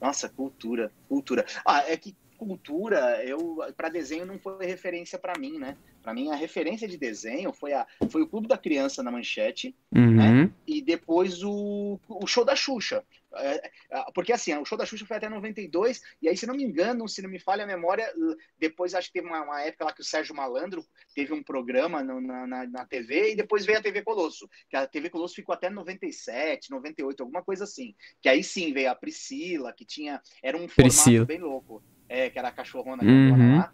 Nossa, 0.00 0.28
cultura, 0.28 0.90
cultura. 1.08 1.46
Ah, 1.64 1.84
é 1.86 1.96
que 1.96 2.16
cultura, 2.36 3.22
eu 3.24 3.60
para 3.76 3.88
desenho 3.88 4.26
não 4.26 4.36
foi 4.40 4.66
referência 4.66 5.16
pra 5.16 5.38
mim, 5.38 5.56
né? 5.60 5.76
Pra 6.02 6.12
mim 6.12 6.32
a 6.32 6.34
referência 6.34 6.88
de 6.88 6.96
desenho 6.96 7.52
foi 7.52 7.72
a 7.72 7.86
foi 8.10 8.22
o 8.22 8.26
Clube 8.26 8.48
da 8.48 8.58
Criança 8.58 9.00
na 9.04 9.12
Manchete 9.12 9.72
Uhum. 9.94 10.50
e 10.66 10.82
depois 10.82 11.44
o, 11.44 12.00
o 12.08 12.26
show 12.26 12.44
da 12.44 12.56
Xuxa. 12.56 13.04
É, 13.36 13.70
é, 13.90 14.04
porque 14.14 14.32
assim, 14.32 14.54
o 14.56 14.64
show 14.64 14.76
da 14.76 14.84
Xuxa 14.86 15.06
foi 15.06 15.16
até 15.16 15.28
92, 15.28 16.00
e 16.20 16.28
aí, 16.28 16.36
se 16.36 16.46
não 16.46 16.54
me 16.54 16.62
engano, 16.64 17.08
se 17.08 17.22
não 17.22 17.30
me 17.30 17.38
falha 17.38 17.64
a 17.64 17.66
memória, 17.66 18.12
depois 18.58 18.94
acho 18.94 19.08
que 19.08 19.14
teve 19.14 19.26
uma, 19.28 19.42
uma 19.42 19.62
época 19.62 19.84
lá 19.86 19.92
que 19.92 20.00
o 20.00 20.04
Sérgio 20.04 20.34
Malandro 20.34 20.84
teve 21.14 21.32
um 21.32 21.42
programa 21.42 22.02
no- 22.02 22.20
na, 22.20 22.46
na, 22.46 22.66
na 22.66 22.86
TV, 22.86 23.32
e 23.32 23.36
depois 23.36 23.64
veio 23.64 23.78
a 23.78 23.82
TV 23.82 24.02
Colosso, 24.02 24.48
que 24.68 24.76
a 24.76 24.86
TV 24.86 25.08
Colosso 25.10 25.34
ficou 25.34 25.54
até 25.54 25.70
97, 25.70 26.70
98, 26.70 27.22
alguma 27.22 27.42
coisa 27.42 27.64
assim. 27.64 27.94
Que 28.20 28.28
aí 28.28 28.42
sim 28.44 28.72
veio 28.72 28.90
a 28.90 28.94
Priscila, 28.94 29.72
que 29.72 29.84
tinha. 29.84 30.20
Era 30.42 30.56
um 30.56 30.68
formato 30.68 30.74
Priscila. 30.94 31.24
bem 31.24 31.38
louco. 31.38 31.82
É, 32.08 32.28
que 32.28 32.38
era 32.38 32.48
a 32.48 32.52
cachorrona 32.52 33.02
Uhum. 33.02 33.28
grandona 33.30 33.56
lá. 33.56 33.72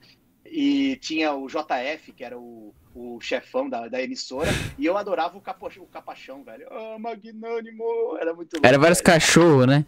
E 0.50 0.96
tinha 0.96 1.32
o 1.32 1.46
JF, 1.46 2.12
que 2.12 2.24
era 2.24 2.38
o, 2.38 2.74
o 2.94 3.20
chefão 3.20 3.68
da, 3.68 3.88
da 3.88 4.02
emissora, 4.02 4.50
e 4.78 4.86
eu 4.86 4.96
adorava 4.96 5.36
o, 5.36 5.40
capo, 5.40 5.66
o 5.78 5.86
capachão, 5.86 6.44
velho. 6.44 6.66
Ah, 6.70 6.96
magnânimo! 6.98 8.16
Era 8.20 8.34
muito 8.34 8.54
louco. 8.54 8.66
Era 8.66 8.78
vários 8.78 9.00
cachorros, 9.00 9.66
né? 9.66 9.84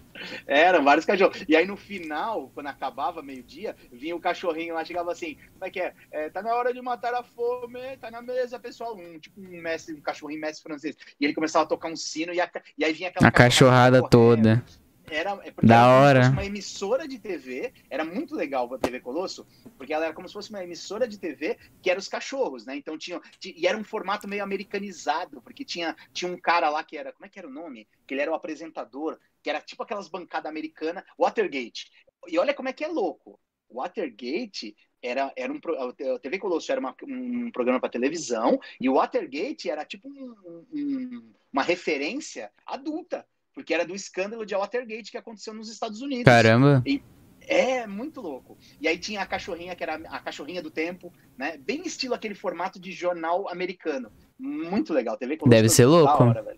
Eram 0.47 0.83
vários 0.83 1.05
cachorros. 1.05 1.45
E 1.49 1.57
aí 1.57 1.67
no 1.67 1.77
final, 1.77 2.51
quando 2.55 2.67
acabava 2.69 3.23
meio-dia, 3.23 3.77
vinha 3.93 4.17
o 4.17 4.21
cachorrinho 4.21 4.75
lá, 4.75 4.85
chegava 4.85 5.13
assim: 5.13 5.37
como 5.53 5.65
é 5.65 5.71
que 5.71 5.81
é? 5.81 5.95
É, 6.11 6.31
Tá 6.31 6.43
na 6.43 6.55
hora 6.55 6.73
de 6.73 6.81
matar 6.81 7.15
a 7.15 7.23
fome, 7.23 7.97
tá 8.01 8.11
na 8.11 8.23
mesa, 8.23 8.59
pessoal. 8.59 8.97
Um, 8.97 9.19
tipo 9.19 9.41
um 9.41 9.61
mestre, 9.61 9.95
um 9.95 10.01
cachorrinho 10.01 10.41
mestre 10.41 10.63
francês. 10.63 10.97
E 11.19 11.25
ele 11.25 11.35
começava 11.35 11.65
a 11.65 11.69
tocar 11.69 11.89
um 11.89 11.97
sino 11.97 12.33
e, 12.33 12.41
a 12.41 12.51
e 12.79 12.85
aí 12.85 12.93
vinha 12.93 13.09
aquela 13.09 13.29
A 13.29 13.33
cachorrada 13.33 14.01
correndo. 14.01 14.63
Era, 15.11 15.33
é 15.45 15.51
porque 15.51 15.67
Da 15.67 15.77
era 15.77 16.01
hora. 16.01 16.31
uma 16.31 16.45
emissora 16.45 17.07
de 17.09 17.19
TV, 17.19 17.73
era 17.91 18.05
muito 18.05 18.35
legal 18.37 18.73
a 18.73 18.79
TV 18.79 19.01
Colosso, 19.01 19.47
porque 19.77 19.93
ela 19.93 20.05
era 20.07 20.15
como 20.15 20.29
se 20.29 20.35
fosse 20.35 20.51
uma 20.51 20.63
emissora 20.63 21.07
de 21.09 21.19
TV 21.19 21.59
que 21.83 21.91
era 21.91 21.99
os 21.99 22.09
cachorros, 22.09 22.65
né? 22.65 22.77
Então 22.77 22.97
tinha, 22.97 23.21
ti- 23.39 23.55
e 23.57 23.67
era 23.67 23.77
um 23.77 23.85
formato 23.85 24.29
meio 24.29 24.43
americanizado, 24.43 25.43
porque 25.43 25.65
tinha, 25.65 25.97
tinha 26.13 26.31
um 26.33 26.39
cara 26.39 26.71
lá 26.71 26.85
que 26.85 26.97
era, 26.97 27.13
como 27.13 27.27
é 27.27 27.29
que 27.29 27.39
era 27.39 27.49
o 27.49 27.53
nome? 27.53 27.89
Que 28.07 28.15
ele 28.15 28.23
era 28.23 28.31
o 28.31 28.35
apresentador, 28.35 29.19
que 29.43 29.51
era 29.51 29.61
tipo 29.61 29.83
aquelas 29.83 30.09
bancadas 30.09 30.49
americanas, 30.49 31.03
Watergate. 31.19 31.91
E 32.29 32.39
olha 32.39 32.55
como 32.55 32.69
é 32.69 32.73
que 32.73 32.85
é 32.85 32.89
louco. 32.89 33.41
Watergate 33.73 34.77
era, 35.03 35.33
era 35.37 35.53
um, 35.53 35.59
o 35.59 36.19
TV 36.19 36.39
Colosso 36.39 36.71
era 36.71 36.81
uma, 36.81 36.95
um 37.05 37.51
programa 37.51 37.81
para 37.81 37.89
televisão 37.89 38.59
e 38.81 38.89
o 38.89 38.95
Watergate 38.95 39.71
era 39.71 39.85
tipo 39.85 40.09
um, 40.09 40.65
um, 40.73 41.33
uma 41.53 41.63
referência 41.63 42.53
adulta, 42.67 43.27
porque 43.55 43.75
era 43.75 43.85
do 43.85 43.95
escândalo 43.95 44.47
de 44.47 44.55
Watergate 44.55 45.11
que 45.11 45.19
aconteceu 45.19 45.53
nos 45.55 45.71
Estados 45.71 46.01
Unidos. 46.01 46.25
Caramba! 46.25 46.83
E, 46.87 47.03
é, 47.51 47.87
muito 47.87 48.21
louco. 48.21 48.57
E 48.81 48.87
aí 48.87 48.99
tinha 48.99 49.23
a 49.23 49.27
cachorrinha, 49.27 49.75
que 49.75 49.83
era 49.83 49.95
a 49.95 50.21
cachorrinha 50.21 50.63
do 50.63 50.71
tempo, 50.71 51.13
né? 51.37 51.57
Bem 51.59 51.83
estilo 51.85 52.15
aquele 52.15 52.35
formato 52.35 52.79
de 52.79 52.93
jornal 52.93 53.49
americano. 53.49 54.11
Muito 54.39 54.93
legal. 54.93 55.17
TV 55.17 55.37
Colosso 55.37 55.51
Deve 55.51 55.69
ser 55.69 55.87
louco. 55.87 56.23
Hora, 56.23 56.57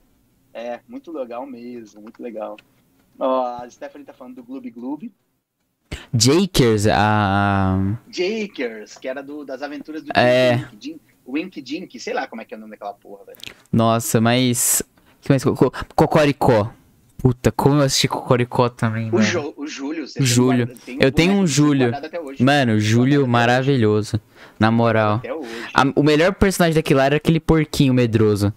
é, 0.53 0.81
muito 0.87 1.11
legal 1.11 1.47
mesmo, 1.47 2.03
muito 2.03 2.23
legal. 2.23 2.57
Ó, 3.19 3.63
a 3.63 3.71
Stephanie 3.71 4.07
tá 4.07 4.13
falando 4.13 4.37
do 4.37 4.45
Gloob 4.45 4.71
Gloob. 4.71 5.13
Jakers, 6.15 6.87
a. 6.87 7.99
Jakers, 8.11 8.99
que 8.99 9.09
era 9.09 9.23
do, 9.23 9.45
das 9.45 9.63
aventuras 9.63 10.03
do 10.03 10.11
é. 10.15 10.69
Dink, 10.75 11.01
Wink 11.27 11.63
Dink, 11.63 11.99
sei 11.99 12.13
lá 12.13 12.27
como 12.27 12.43
é 12.43 12.45
que 12.45 12.53
é 12.53 12.57
o 12.57 12.61
nome 12.61 12.73
daquela 12.73 12.93
porra, 12.93 13.25
velho. 13.25 13.39
Nossa, 13.71 14.21
mas. 14.21 14.83
que 15.21 15.31
mais? 15.31 15.43
Cocoricó. 15.95 16.71
Puta, 17.23 17.53
como 17.53 17.77
eu 17.77 17.83
assisti 17.83 18.09
Cocoricó 18.09 18.69
também, 18.69 19.09
o, 19.13 19.23
Ju, 19.23 19.55
o 19.57 19.65
Júlio. 19.65 20.07
O 20.19 20.25
Júlio. 20.25 20.67
Tem 20.85 20.99
eu 21.01 21.13
tenho 21.13 21.35
um 21.35 21.47
Júlio. 21.47 21.93
Mano, 22.41 22.81
Júlio 22.81 23.29
maravilhoso. 23.29 24.21
Na 24.59 24.73
moral. 24.73 25.23
A, 25.73 25.85
o 25.95 26.03
melhor 26.03 26.35
personagem 26.35 26.75
daquilo 26.75 26.99
era 26.99 27.15
aquele 27.15 27.39
porquinho 27.39 27.95
medroso. 27.95 28.53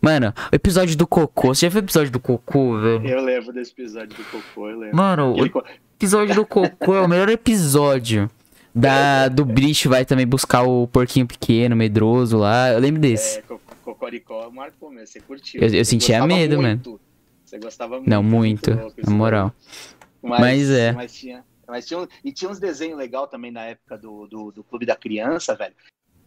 Mano, 0.00 0.32
o 0.50 0.56
episódio 0.56 0.96
do 0.96 1.06
Cocô. 1.06 1.54
Você 1.54 1.66
já 1.66 1.70
viu 1.70 1.82
o 1.82 1.84
episódio 1.84 2.10
do 2.10 2.18
Cocô, 2.18 2.80
velho? 2.80 3.06
Eu 3.06 3.22
lembro 3.22 3.52
desse 3.52 3.72
episódio 3.72 4.16
do 4.16 4.24
Cocô, 4.24 4.70
eu 4.70 4.78
lembro. 4.78 4.96
Mano, 4.96 5.34
o 5.34 5.44
episódio 5.98 6.34
do 6.34 6.46
Cocô 6.46 6.94
é 6.94 7.02
o 7.02 7.08
melhor 7.08 7.28
episódio. 7.28 8.30
Da, 8.74 9.28
do 9.28 9.44
bicho 9.44 9.90
vai 9.90 10.06
também 10.06 10.26
buscar 10.26 10.62
o 10.62 10.86
porquinho 10.86 11.26
pequeno, 11.26 11.76
medroso 11.76 12.38
lá. 12.38 12.70
Eu 12.70 12.78
lembro 12.78 12.98
desse. 12.98 13.40
É, 13.40 13.42
Cocoricó 13.84 14.50
marcou 14.50 14.90
mesmo, 14.90 15.06
você 15.06 15.20
curtiu. 15.20 15.60
Eu, 15.60 15.68
eu 15.68 15.84
sentia 15.84 16.26
medo, 16.26 16.60
muito. 16.60 16.90
mano. 16.92 17.00
Você 17.56 17.58
gostava 17.58 17.96
muito. 17.96 18.10
Não, 18.10 18.22
muito, 18.22 18.74
muito 18.74 19.02
na 19.02 19.10
moral. 19.10 19.54
Mas, 20.22 20.40
mas, 20.40 20.70
é. 20.70 20.92
Mas 20.92 21.14
tinha, 21.14 21.44
mas 21.66 21.86
tinha, 21.86 22.08
e 22.24 22.32
tinha 22.32 22.50
uns 22.50 22.58
desenhos 22.58 22.98
legais 22.98 23.28
também 23.30 23.50
na 23.50 23.64
época 23.64 23.96
do, 23.96 24.26
do, 24.26 24.52
do 24.52 24.64
Clube 24.64 24.86
da 24.86 24.96
Criança, 24.96 25.54
velho 25.54 25.74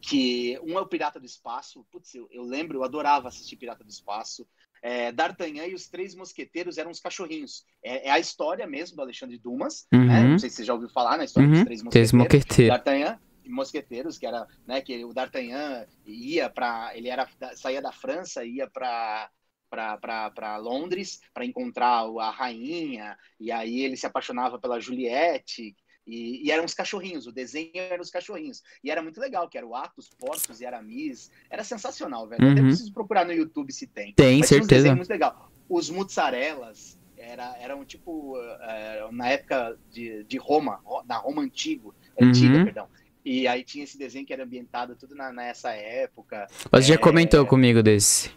que 0.02 0.60
um 0.64 0.78
é 0.78 0.82
o 0.82 0.88
Pirata 0.88 1.20
do 1.20 1.26
Espaço. 1.26 1.86
Putz, 1.92 2.16
eu, 2.16 2.28
eu 2.32 2.44
lembro, 2.44 2.78
eu 2.78 2.84
adorava 2.84 3.28
assistir 3.28 3.56
Pirata 3.58 3.84
do 3.84 3.90
Espaço. 3.90 4.48
É, 4.82 5.12
D'Artagnan 5.12 5.66
e 5.66 5.74
os 5.74 5.90
Três 5.90 6.16
Mosqueteiros 6.16 6.78
eram 6.78 6.90
os 6.90 7.02
cachorrinhos. 7.02 7.66
É, 7.84 8.08
é 8.08 8.12
a 8.12 8.20
história 8.20 8.66
mesmo 8.66 8.96
do 8.96 9.02
Alexandre 9.02 9.38
Dumas. 9.38 9.86
Né? 9.92 10.00
Uhum. 10.00 10.08
Né? 10.08 10.24
Não 10.24 10.40
sei 10.40 10.50
se 10.50 10.58
você 10.58 10.64
já 10.64 10.74
ouviu 10.74 10.90
falar 10.90 11.18
na 11.18 11.26
história 11.26 11.48
uhum. 11.48 11.56
dos 11.56 11.64
Três 11.64 11.84
Mosqueteiros. 11.84 12.14
Mosqueteiros. 12.14 12.76
D'Artagnan 12.76 13.20
e 13.44 13.50
Mosqueteiros, 13.50 14.18
que 14.18 14.26
era, 14.26 14.48
né, 14.66 14.82
que 14.82 15.04
o 15.04 15.14
D'Artagnan 15.14 15.86
ia 16.06 16.50
para, 16.50 16.96
ele 16.96 17.10
era 17.10 17.28
saía 17.56 17.82
da 17.82 17.92
França, 17.92 18.46
ia 18.46 18.70
para 18.70 19.30
para 19.70 20.58
Londres 20.58 21.22
para 21.34 21.46
encontrar 21.46 22.06
a 22.20 22.32
rainha 22.32 23.18
e 23.40 23.52
aí 23.52 23.82
ele 23.82 23.96
se 23.96 24.06
apaixonava 24.06 24.60
pela 24.60 24.80
Juliette 24.80 25.76
e, 26.10 26.48
e, 26.48 26.52
eram 26.52 26.66
os 26.66 26.74
cachorrinhos, 26.74 27.28
o 27.28 27.32
desenho 27.32 27.70
eram 27.76 28.02
os 28.02 28.10
cachorrinhos. 28.10 28.64
E 28.84 28.90
era 28.90 29.00
muito 29.00 29.20
legal, 29.20 29.48
que 29.48 29.58
era 29.58 29.68
o 29.68 29.76
Atos, 29.76 30.10
Portos 30.10 30.60
e 30.60 30.66
Aramis. 30.66 31.30
Era 31.52 31.64
sensacional, 31.64 32.28
velho. 32.28 32.44
Uhum. 32.44 32.52
Até 32.52 32.62
preciso 32.62 32.92
procurar 32.92 33.26
no 33.26 33.32
YouTube 33.32 33.72
se 33.72 33.86
tem. 33.86 34.14
Tem, 34.16 34.40
Mas 34.40 34.50
certeza. 34.50 34.96
Muito 34.96 35.10
legal. 35.10 35.52
Os 35.70 35.88
mozzarelas 35.92 36.98
era, 37.16 37.56
eram 37.60 37.86
tipo, 37.86 38.36
uh, 38.40 39.12
na 39.12 39.30
época 39.30 39.78
de, 39.92 40.24
de 40.24 40.38
Roma, 40.38 40.82
na 41.06 41.18
Roma 41.18 41.44
antigo, 41.44 41.94
antiga, 42.20 42.58
uhum. 42.58 42.64
perdão. 42.66 42.88
E 43.24 43.48
aí 43.48 43.64
tinha 43.64 43.84
esse 43.84 43.98
desenho 43.98 44.26
que 44.26 44.34
era 44.34 44.44
ambientado 44.44 44.96
tudo 44.96 45.14
na, 45.14 45.32
nessa 45.32 45.72
época. 45.72 46.48
Você 46.72 46.92
é... 46.92 46.96
já 46.96 46.98
comentou 46.98 47.46
comigo 47.46 47.84
desse. 47.84 48.32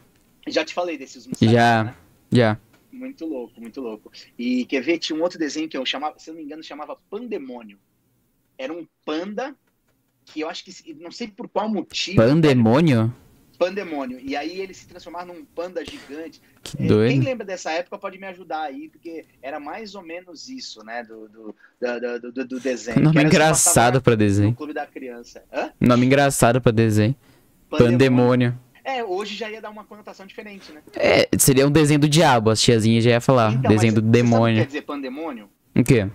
Já 0.47 0.65
te 0.65 0.75
falei 0.75 0.99
desses 0.99 1.29
Já, 1.41 1.85
né? 1.85 1.97
já. 2.31 2.59
Muito 2.91 3.25
louco, 3.25 3.61
muito 3.61 3.81
louco. 3.81 4.11
E 4.39 4.65
quer 4.67 4.83
ver, 4.83 4.99
tinha 4.99 5.19
um 5.19 5.23
outro 5.23 5.39
desenho 5.39 5.69
que 5.69 5.77
eu 5.77 5.87
chamava, 5.87 6.19
se 6.19 6.29
eu 6.29 6.35
não 6.35 6.41
me 6.41 6.47
engano, 6.47 6.63
chamava 6.63 6.97
Pandemônio. 7.09 7.79
Era 8.59 8.73
um 8.73 8.87
panda 9.05 9.57
que 10.25 10.41
eu 10.41 10.49
acho 10.49 10.65
que, 10.65 10.95
não 10.95 11.11
sei 11.11 11.29
por 11.29 11.49
qual 11.49 11.69
motivo. 11.69 12.17
Pandemônio? 12.17 13.13
Pandemônio. 13.59 14.19
E 14.21 14.37
aí 14.37 14.61
ele 14.61 14.75
se 14.75 14.87
transformava 14.87 15.27
num 15.27 15.45
panda 15.45 15.85
gigante. 15.85 16.41
Que 16.63 16.83
é, 16.83 16.87
doido. 16.87 17.11
Quem 17.11 17.21
lembra 17.21 17.47
dessa 17.47 17.71
época 17.71 17.97
pode 17.97 18.19
me 18.19 18.27
ajudar 18.27 18.63
aí, 18.63 18.89
porque 18.89 19.25
era 19.41 19.61
mais 19.61 19.95
ou 19.95 20.03
menos 20.03 20.49
isso, 20.49 20.85
né? 20.85 21.05
Do, 21.05 21.29
do, 21.29 21.55
do, 21.81 22.33
do, 22.33 22.45
do 22.45 22.61
desenho. 22.61 23.01
Nome 23.01 23.23
engraçado 23.23 24.03
pra 24.03 24.15
desenho. 24.15 24.51
No 24.51 24.57
Clube 24.57 24.75
da 24.75 24.87
Criança. 24.87 25.45
Hã? 25.53 25.71
Nome 25.81 26.07
engraçado 26.07 26.61
pra 26.61 26.73
desenho. 26.73 27.15
Pandemônio. 27.71 27.93
Pandemônio. 27.93 28.61
É, 28.85 29.05
hoje 29.05 29.35
já 29.35 29.49
ia 29.49 29.61
dar 29.61 29.71
uma 29.71 29.85
conotação 29.85 30.27
diferente, 30.27 30.73
né? 30.73 30.81
É, 30.97 31.29
seria 31.39 31.67
um 31.67 31.71
desenho 31.71 32.01
do 32.01 32.09
diabo, 32.09 32.51
as 32.51 32.61
tiazinhas 32.61 33.05
já 33.05 33.11
ia 33.11 33.21
falar. 33.21 33.53
Então, 33.53 33.71
desenho 33.71 33.95
do 33.95 34.03
demônio. 34.03 34.59
quer 34.59 34.67
dizer 34.67 34.83
pandemônio? 34.83 35.49
O 35.75 35.85
quê? 35.85 36.09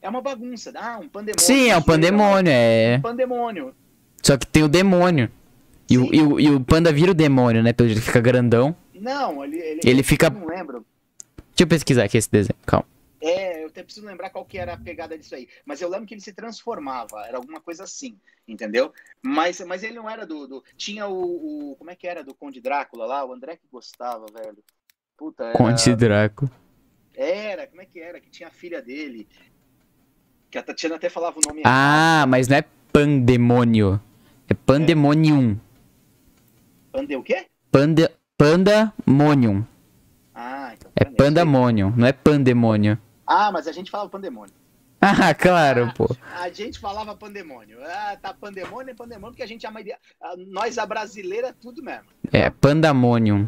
É 0.00 0.08
uma 0.08 0.20
bagunça. 0.20 0.72
Ah, 0.76 0.98
um 1.02 1.08
pandemônio. 1.08 1.40
Sim, 1.40 1.70
é 1.70 1.76
um 1.76 1.82
pandemônio, 1.82 2.52
é. 2.52 2.96
Um 2.98 3.02
pandemônio. 3.02 3.74
Só 4.22 4.36
que 4.36 4.46
tem 4.46 4.62
o 4.62 4.68
demônio. 4.68 5.30
E 5.90 5.98
o, 5.98 6.14
e, 6.14 6.22
o, 6.22 6.40
e 6.40 6.50
o 6.50 6.60
panda 6.60 6.92
vira 6.92 7.10
o 7.10 7.14
demônio, 7.14 7.62
né? 7.62 7.72
Pelo 7.72 7.88
jeito 7.88 8.02
fica 8.02 8.20
grandão. 8.20 8.74
Não, 8.94 9.44
ele. 9.44 9.58
Ele, 9.58 9.80
ele 9.82 10.02
fica. 10.02 10.30
não 10.30 10.46
lembro. 10.46 10.84
Deixa 11.50 11.62
eu 11.62 11.66
pesquisar 11.66 12.04
aqui 12.04 12.16
esse 12.16 12.30
desenho, 12.30 12.56
calma. 12.64 12.86
É, 13.24 13.62
eu 13.62 13.68
até 13.68 13.82
preciso 13.82 14.06
lembrar 14.06 14.28
qual 14.28 14.44
que 14.44 14.58
era 14.58 14.74
a 14.74 14.76
pegada 14.76 15.16
disso 15.16 15.34
aí. 15.34 15.48
Mas 15.64 15.80
eu 15.80 15.88
lembro 15.88 16.06
que 16.06 16.12
ele 16.12 16.20
se 16.20 16.34
transformava, 16.34 17.24
era 17.26 17.38
alguma 17.38 17.58
coisa 17.58 17.84
assim, 17.84 18.18
entendeu? 18.46 18.92
Mas, 19.22 19.58
mas 19.60 19.82
ele 19.82 19.94
não 19.94 20.10
era 20.10 20.26
do. 20.26 20.46
do 20.46 20.64
tinha 20.76 21.06
o, 21.06 21.70
o, 21.70 21.76
Como 21.76 21.90
é 21.90 21.96
que 21.96 22.06
era 22.06 22.22
do 22.22 22.34
Conde 22.34 22.60
Drácula 22.60 23.06
lá? 23.06 23.24
O 23.24 23.32
André 23.32 23.56
que 23.56 23.66
gostava, 23.72 24.26
velho. 24.26 24.62
Puta, 25.16 25.44
era... 25.44 25.56
Conde 25.56 25.96
Drácula. 25.96 26.50
Era, 27.16 27.66
como 27.66 27.80
é 27.80 27.86
que 27.86 27.98
era? 27.98 28.20
Que 28.20 28.28
tinha 28.28 28.48
a 28.48 28.52
filha 28.52 28.82
dele. 28.82 29.26
Que 30.50 30.58
a 30.58 30.62
Tatiana 30.62 30.96
até 30.96 31.08
falava 31.08 31.38
o 31.38 31.48
nome 31.48 31.62
Ah, 31.64 32.18
errado. 32.18 32.28
mas 32.28 32.46
não 32.46 32.58
é 32.58 32.64
Pandemônio. 32.92 33.98
É 34.50 34.52
Pandemonium. 34.52 35.52
É. 35.52 36.92
Pande 36.92 37.16
o 37.16 37.22
quê? 37.22 37.46
Pandemonium. 38.36 39.66
Ah, 40.34 40.74
então. 40.74 40.92
É 40.94 41.04
Pandemonium, 41.06 41.94
não 41.96 42.06
é 42.06 42.12
Pandemônio. 42.12 42.98
Ah, 43.26 43.50
mas 43.52 43.66
a 43.66 43.72
gente 43.72 43.90
fala 43.90 44.08
pandemônio. 44.08 44.54
Ah, 45.06 45.34
claro, 45.34 45.92
pô. 45.94 46.08
A 46.40 46.48
gente 46.48 46.78
falava 46.78 47.14
pandemônio. 47.14 47.78
Ah, 47.84 48.16
tá 48.16 48.32
pandemônio 48.32 48.92
é 48.92 48.94
pandemônio, 48.94 49.32
porque 49.32 49.42
a 49.42 49.46
gente, 49.46 49.66
a 49.66 49.70
maioria, 49.70 49.98
nós, 50.48 50.78
a 50.78 50.86
brasileira, 50.86 51.48
é 51.48 51.52
tudo 51.52 51.82
mesmo. 51.82 52.06
É, 52.32 52.48
pandemônio. 52.48 53.46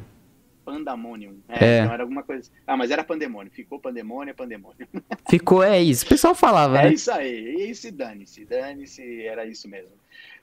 Pandemônio. 0.66 1.42
É, 1.48 1.64
é. 1.64 1.78
Então 1.78 1.94
era 1.94 2.02
alguma 2.02 2.22
coisa. 2.22 2.50
Ah, 2.66 2.76
mas 2.76 2.90
era 2.90 3.02
pandemônio. 3.02 3.50
Ficou 3.52 3.80
pandemônio, 3.80 4.32
é 4.32 4.34
pandemônio. 4.34 4.86
Ficou, 5.30 5.62
é 5.62 5.80
isso. 5.80 6.04
O 6.04 6.08
pessoal 6.08 6.34
falava, 6.34 6.78
é 6.78 6.82
né? 6.82 6.88
É 6.88 6.92
isso 6.92 7.10
aí. 7.10 7.70
E 7.70 7.74
se 7.74 7.90
dane-se, 7.90 8.44
dane-se, 8.44 9.24
era 9.24 9.46
isso 9.46 9.66
mesmo. 9.66 9.94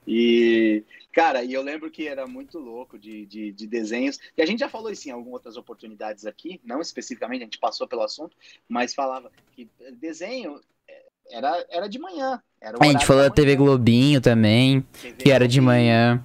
E, 0.08 0.82
cara, 1.14 1.44
e 1.44 1.52
eu 1.52 1.62
lembro 1.62 1.90
que 1.90 2.08
era 2.08 2.26
muito 2.26 2.58
louco 2.58 2.98
de, 2.98 3.24
de, 3.24 3.52
de, 3.52 3.66
desenhos. 3.68 4.18
E 4.36 4.42
a 4.42 4.46
gente 4.46 4.58
já 4.58 4.68
falou 4.68 4.90
isso 4.90 5.08
em 5.08 5.12
algumas 5.12 5.34
outras 5.34 5.56
oportunidades 5.56 6.26
aqui, 6.26 6.60
não 6.64 6.80
especificamente, 6.80 7.42
a 7.42 7.44
gente 7.44 7.58
passou 7.58 7.86
pelo 7.86 8.02
assunto, 8.02 8.36
mas 8.68 8.92
falava 8.92 9.30
que 9.52 9.70
desenho 9.92 10.60
é, 10.88 11.02
era, 11.30 11.66
era 11.70 11.88
de 11.88 12.00
manhã. 12.00 12.42
Era 12.60 12.76
a 12.80 12.84
gente 12.86 13.06
falou 13.06 13.22
da 13.22 13.30
TV 13.30 13.54
Globinho 13.54 14.20
também, 14.20 14.80
TV 15.00 15.16
que 15.16 15.30
era 15.30 15.46
de 15.46 15.60
manhã. 15.60 16.22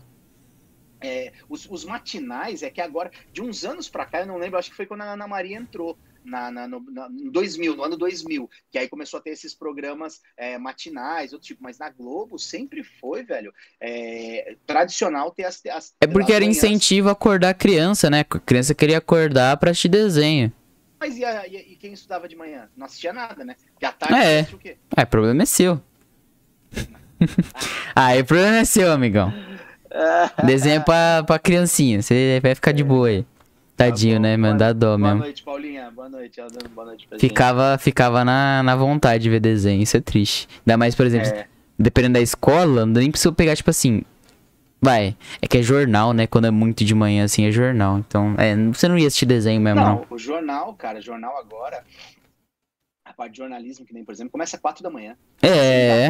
É, 1.02 1.32
os, 1.48 1.70
os, 1.70 1.86
matinais 1.86 2.62
é 2.62 2.70
que 2.70 2.82
agora, 2.82 3.10
de 3.32 3.42
uns 3.42 3.64
anos 3.64 3.88
para 3.88 4.06
cá, 4.06 4.22
eu 4.22 4.28
não 4.28 4.38
lembro, 4.38 4.58
acho 4.58 4.70
que 4.70 4.76
foi 4.76 4.86
quando 4.86 5.02
a 5.02 5.14
Ana 5.14 5.28
Maria 5.28 5.58
entrou 5.58 5.98
na, 6.24 6.52
na, 6.52 6.68
no, 6.68 6.80
na, 6.92 7.10
no 7.10 7.32
2000, 7.32 7.76
no 7.76 7.84
ano 7.84 7.98
2000, 7.98 8.50
que 8.72 8.78
aí 8.78 8.88
começou 8.88 9.20
a 9.20 9.22
ter 9.24 9.32
esses 9.32 9.54
programas 9.54 10.22
é, 10.38 10.58
matinais, 10.58 11.34
outro 11.34 11.48
tipo, 11.48 11.64
mas 11.64 11.78
na 11.78 11.90
Globo 11.90 12.38
sempre 12.38 12.84
foi, 12.84 13.24
velho, 13.24 13.54
é, 13.80 14.56
tradicional 14.66 15.32
ter 15.32 15.46
as, 15.46 15.62
as 15.66 15.94
É 16.02 16.08
porque 16.08 16.34
era 16.34 16.46
incentivo 16.46 17.10
a 17.10 17.14
acordar 17.14 17.50
a 17.50 17.54
criança, 17.54 18.10
né? 18.10 18.22
A 18.22 18.40
criança 18.40 18.74
queria 18.74 18.98
acordar 18.98 19.58
pra 19.58 19.72
assistir 19.72 19.90
desenho. 19.90 20.52
Mas 21.00 21.18
e, 21.18 21.24
a, 21.24 21.48
e, 21.48 21.78
quem 21.80 21.94
estudava 21.94 22.28
de 22.28 22.36
manhã? 22.36 22.68
Não 22.76 22.86
assistia 22.86 23.14
nada, 23.14 23.46
né? 23.46 23.56
Porque 23.72 23.86
à 23.86 23.92
tarde 23.92 24.16
é. 24.16 24.48
o 24.54 24.58
quê? 24.58 24.78
É, 24.96 25.06
problema 25.06 25.44
é 25.44 25.46
seu. 25.46 25.82
aí 27.96 28.22
o 28.22 28.26
problema 28.26 28.58
é 28.58 28.66
seu, 28.66 28.92
amigão. 28.92 29.34
Desenho 30.46 30.84
pra, 30.84 31.24
pra 31.26 31.40
criancinha, 31.40 32.02
você 32.02 32.40
vai 32.42 32.54
ficar 32.54 32.74
de 32.74 32.84
boa 32.84 33.08
aí. 33.08 33.26
Tadinho, 33.80 34.16
tá 34.16 34.20
né, 34.20 34.36
mano? 34.36 34.60
Dá 34.60 34.74
dó 34.74 34.98
mesmo. 34.98 35.16
Boa 35.16 35.16
noite, 35.16 35.44
Paulinha. 35.44 35.90
Boa 35.90 36.10
noite. 36.10 36.42
Boa 36.76 36.86
noite 36.86 37.08
pra 37.08 37.18
ficava. 37.18 37.78
Ficava 37.78 38.26
na, 38.26 38.62
na 38.62 38.76
vontade 38.76 39.24
de 39.24 39.30
ver 39.30 39.40
desenho, 39.40 39.82
isso 39.82 39.96
é 39.96 40.02
triste. 40.02 40.50
Ainda 40.68 40.78
mais, 40.78 40.96
por 40.96 41.06
exemplo, 41.06 41.30
é. 41.30 41.48
dependendo 41.78 42.16
da 42.16 42.22
escola, 42.22 42.86
não 42.86 42.94
nem 42.94 43.10
precisa 43.10 43.32
pegar, 43.32 43.56
tipo 43.56 43.70
assim. 43.70 44.04
Vai, 44.82 45.16
é 45.42 45.48
que 45.48 45.58
é 45.58 45.62
jornal, 45.62 46.14
né? 46.14 46.28
Quando 46.28 46.46
é 46.46 46.52
muito 46.52 46.84
de 46.84 46.94
manhã, 46.94 47.24
assim, 47.24 47.46
é 47.46 47.52
jornal. 47.52 48.00
Então, 48.00 48.36
é, 48.38 48.56
você 48.68 48.88
não 48.88 48.98
ia 48.98 49.08
assistir 49.08 49.26
desenho 49.26 49.62
mesmo, 49.62 49.80
não. 49.80 49.96
Não, 49.96 50.06
o 50.10 50.18
jornal, 50.18 50.74
cara, 50.74 51.02
jornal 51.02 51.38
agora. 51.38 51.84
parte 53.16 53.32
de 53.34 53.38
jornalismo, 53.38 53.86
que 53.86 53.94
nem, 53.94 54.04
por 54.06 54.14
exemplo, 54.14 54.32
começa 54.32 54.56
às 54.58 54.62
4 54.62 54.84
da 54.84 54.90
manhã. 54.90 55.18
É. 55.42 56.10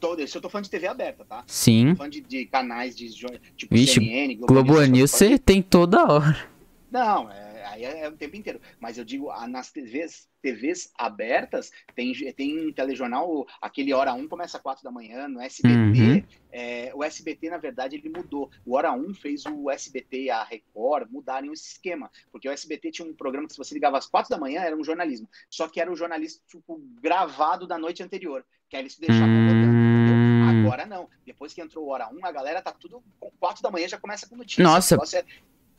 Tô- 0.00 0.16
Isso 0.18 0.38
eu 0.38 0.42
tô 0.42 0.48
falando 0.48 0.64
de 0.64 0.70
TV 0.70 0.86
aberta, 0.86 1.24
tá? 1.24 1.42
Sim. 1.46 1.90
Tô 1.90 1.96
falando 1.96 2.12
de, 2.12 2.20
de 2.20 2.46
canais 2.46 2.96
de 2.96 3.08
tipo 3.56 3.74
Vixe, 3.74 3.94
CNN, 3.94 4.34
Globo 4.36 4.62
News 4.62 4.80
essas 4.80 4.88
coisas. 4.90 5.10
você 5.10 5.38
tem 5.38 5.60
toda 5.60 6.04
hora. 6.04 6.55
Não, 6.90 7.30
é, 7.30 7.64
aí 7.66 7.84
é, 7.84 8.00
é 8.04 8.08
o 8.08 8.16
tempo 8.16 8.36
inteiro. 8.36 8.60
Mas 8.78 8.96
eu 8.96 9.04
digo, 9.04 9.32
nas 9.48 9.72
TVs, 9.72 10.28
TVs 10.40 10.92
abertas, 10.96 11.70
tem, 11.94 12.12
tem 12.32 12.72
telejornal, 12.72 13.46
aquele 13.60 13.92
Hora 13.92 14.14
1 14.14 14.28
começa 14.28 14.56
às 14.56 14.62
4 14.62 14.84
da 14.84 14.90
manhã, 14.90 15.26
no 15.26 15.40
SBT. 15.40 16.00
Uhum. 16.00 16.22
é, 16.52 16.92
o 16.94 17.02
SBT, 17.02 17.50
na 17.50 17.58
verdade, 17.58 17.96
ele 17.96 18.08
mudou. 18.08 18.50
O 18.64 18.76
Hora 18.76 18.92
1 18.92 19.14
fez 19.14 19.44
o 19.46 19.68
SBT 19.70 20.22
e 20.24 20.30
a 20.30 20.44
Record 20.44 21.10
mudarem 21.10 21.52
esse 21.52 21.72
esquema. 21.72 22.10
Porque 22.30 22.48
o 22.48 22.52
SBT 22.52 22.90
tinha 22.92 23.08
um 23.08 23.14
programa 23.14 23.46
que, 23.48 23.54
se 23.54 23.58
você 23.58 23.74
ligava 23.74 23.98
às 23.98 24.06
4 24.06 24.30
da 24.30 24.38
manhã, 24.38 24.62
era 24.62 24.76
um 24.76 24.84
jornalismo. 24.84 25.28
Só 25.50 25.68
que 25.68 25.80
era 25.80 25.90
um 25.90 25.96
jornalismo 25.96 26.40
tipo, 26.46 26.80
gravado 27.02 27.66
da 27.66 27.76
noite 27.76 28.02
anterior. 28.02 28.44
Que 28.68 28.76
aí 28.76 28.82
eles 28.82 28.96
deixavam 28.98 29.28
Hum. 29.28 29.46
rodando, 29.46 29.76
entendeu? 29.76 30.66
Agora 30.66 30.86
não. 30.86 31.08
Depois 31.24 31.52
que 31.52 31.60
entrou 31.60 31.84
o 31.84 31.88
Hora 31.88 32.08
1, 32.12 32.24
a 32.24 32.32
galera 32.32 32.62
tá 32.62 32.72
tudo. 32.72 33.02
com 33.18 33.30
4 33.40 33.62
da 33.62 33.70
manhã 33.70 33.88
já 33.88 33.98
começa 33.98 34.28
com 34.28 34.36
notícia. 34.36 34.62
Nossa. 34.62 34.96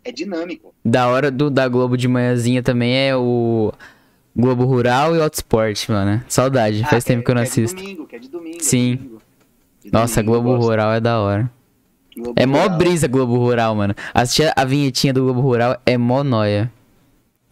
É, 0.04 0.10
é 0.10 0.12
dinâmico. 0.12 0.74
Da 0.84 1.08
hora 1.08 1.30
do 1.32 1.50
da 1.50 1.68
Globo 1.68 1.98
de 1.98 2.08
manhãzinha 2.08 2.62
também 2.64 2.96
é 2.96 3.16
o 3.16 3.72
Globo 4.36 4.66
Rural 4.66 5.16
e 5.16 5.20
o 5.20 5.24
Autosport, 5.24 5.90
mano. 5.90 6.24
Saudade, 6.28 6.84
faz 6.84 7.04
Ah, 7.04 7.08
tempo 7.08 7.24
que 7.24 7.32
eu 7.32 7.36
não 7.36 7.42
é 7.42 7.46
assisto. 7.46 7.76
De 7.78 7.84
domingo, 7.84 8.08
que 8.08 8.16
é 8.16 8.20
de 8.20 8.30
domingo. 8.30 8.64
Sim. 8.64 8.94
É 8.94 8.96
de 8.96 8.98
domingo. 9.04 9.22
De 9.84 9.92
Nossa, 9.92 10.22
domingo, 10.24 10.44
Globo. 10.44 10.64
Rural 10.64 10.94
é 10.94 11.00
da 11.00 11.20
hora. 11.20 11.52
Globo 12.16 12.34
É 12.36 12.46
mó 12.46 12.64
Rural. 12.64 12.78
brisa 12.78 13.08
Globo 13.08 13.38
Rural, 13.38 13.76
mano. 13.76 13.94
Assistir 14.14 14.52
a 14.56 14.66
vinhetinha 14.66 15.14
do 15.14 15.24
Globo 15.24 15.42
Rural 15.42 15.80
é 15.86 15.98
mó 15.98 16.24
noia. 16.24 16.72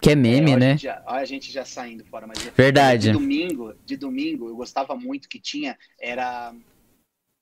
Que 0.01 0.11
é 0.11 0.15
meme, 0.15 0.51
É, 0.51 0.57
né? 0.57 0.77
Já, 0.77 1.01
olha 1.07 1.21
a 1.21 1.25
gente 1.25 1.51
já 1.51 1.65
saindo 1.65 2.03
fora, 2.05 2.27
mas 2.27 2.37
Verdade. 2.55 3.07
De 3.07 3.13
domingo, 3.13 3.73
de 3.85 3.97
domingo, 3.97 4.49
eu 4.49 4.55
gostava 4.55 4.95
muito 4.95 5.27
que 5.29 5.39
tinha 5.39 5.75
era 5.99 6.53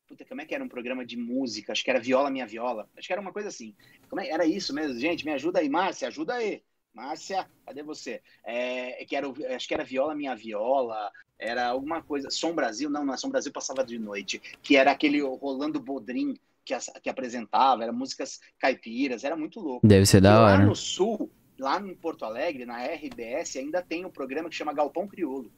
Puta, 0.08 0.24
como 0.26 0.42
é 0.42 0.46
que 0.46 0.54
era 0.54 0.64
um 0.64 0.68
programa 0.70 1.04
de 1.06 1.18
música? 1.18 1.72
Acho 1.72 1.84
que 1.84 1.90
era 1.90 2.00
Viola 2.00 2.30
Minha 2.30 2.46
Viola. 2.46 2.88
Acho 2.98 3.08
que 3.08 3.14
era 3.14 3.22
uma 3.22 3.34
coisa 3.34 3.50
assim. 3.50 3.74
Como 4.14 4.22
é- 4.22 4.30
Era 4.30 4.46
isso 4.46 4.72
mesmo, 4.76 5.00
gente. 5.00 5.26
Me 5.26 5.32
ajuda 5.32 5.60
aí, 5.60 5.68
Márcia, 5.68 6.08
ajuda 6.08 6.36
aí. 6.36 6.62
Márcia, 6.94 7.48
cadê 7.66 7.82
você? 7.82 8.22
É, 8.46 9.04
que 9.06 9.16
era, 9.16 9.28
o- 9.28 9.34
acho 9.56 9.68
que 9.68 9.74
era 9.74 9.84
Viola 9.84 10.14
Minha 10.14 10.36
Viola, 10.36 11.12
era 11.40 11.66
alguma 11.66 12.04
coisa. 12.04 12.30
Som 12.30 12.54
Brasil, 12.54 12.92
não, 12.92 13.04
não 13.04 13.16
é 13.16 13.18
Som 13.18 13.30
Brasil 13.30 13.52
passava 13.52 13.84
de 13.84 13.98
noite, 13.98 14.40
que 14.62 14.76
era 14.78 14.92
aquele 14.92 15.20
Rolando 15.22 15.80
Bodrim 15.80 16.36
que, 16.64 16.76
as- 16.76 16.92
que 17.02 17.10
apresentava, 17.10 17.82
era 17.82 17.92
músicas 17.92 18.40
caipiras, 18.60 19.24
era 19.24 19.36
muito 19.36 19.60
louco. 19.60 19.88
Deve 19.88 20.06
ser 20.06 20.22
da 20.22 20.40
lá 20.40 20.54
hora. 20.54 20.64
no 20.66 20.76
Sul, 20.76 21.32
lá 21.58 21.80
em 21.82 21.96
Porto 21.96 22.24
Alegre, 22.24 22.68
na 22.68 22.84
RBS, 22.86 23.58
ainda 23.58 23.82
tem 23.82 24.06
um 24.06 24.12
programa 24.12 24.48
que 24.48 24.56
chama 24.56 24.72
Galpão 24.74 25.08
Crioulo. 25.08 25.52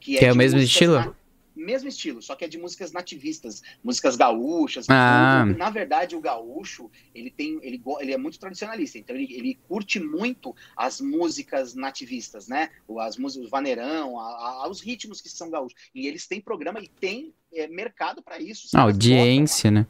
Que 0.00 0.16
é 0.24 0.30
o 0.30 0.32
de 0.32 0.38
mesmo 0.38 0.58
estilo? 0.60 0.94
na- 0.94 1.14
Mesmo 1.60 1.88
estilo, 1.90 2.22
só 2.22 2.34
que 2.34 2.44
é 2.44 2.48
de 2.48 2.56
músicas 2.56 2.90
nativistas, 2.90 3.60
músicas 3.84 4.16
gaúchas. 4.16 4.86
Ah. 4.88 5.44
Na 5.44 5.68
verdade, 5.68 6.16
o 6.16 6.20
gaúcho, 6.20 6.90
ele 7.14 7.30
tem, 7.30 7.58
ele, 7.62 7.82
ele 8.00 8.12
é 8.14 8.16
muito 8.16 8.38
tradicionalista, 8.38 8.98
então 8.98 9.14
ele, 9.14 9.30
ele 9.34 9.58
curte 9.68 10.00
muito 10.00 10.56
as 10.74 11.00
músicas 11.02 11.74
nativistas, 11.74 12.48
né? 12.48 12.70
O- 12.88 12.98
As 12.98 13.18
músicas, 13.18 13.46
o 13.46 13.50
vaneirão, 13.50 14.18
a- 14.18 14.64
a- 14.64 14.68
os 14.70 14.80
ritmos 14.80 15.20
que 15.20 15.28
são 15.28 15.50
gaúchos. 15.50 15.78
E 15.94 16.06
eles 16.06 16.26
têm 16.26 16.40
programa 16.40 16.80
e 16.80 16.88
tem 16.88 17.34
é, 17.52 17.66
mercado 17.66 18.22
para 18.22 18.38
isso. 18.38 18.68
audiência, 18.74 19.70
né? 19.70 19.86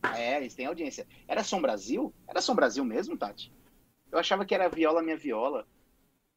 botam. 0.00 0.16
É, 0.18 0.36
eles 0.38 0.54
têm 0.54 0.66
audiência. 0.66 1.06
Era 1.28 1.42
Som 1.44 1.60
Brasil? 1.60 2.14
Era 2.26 2.40
Som 2.40 2.54
Brasil 2.54 2.84
mesmo, 2.84 3.16
Tati? 3.16 3.52
Eu 4.12 4.18
achava 4.18 4.44
que 4.44 4.54
era 4.54 4.68
Viola 4.68 5.02
Minha 5.02 5.16
Viola. 5.16 5.66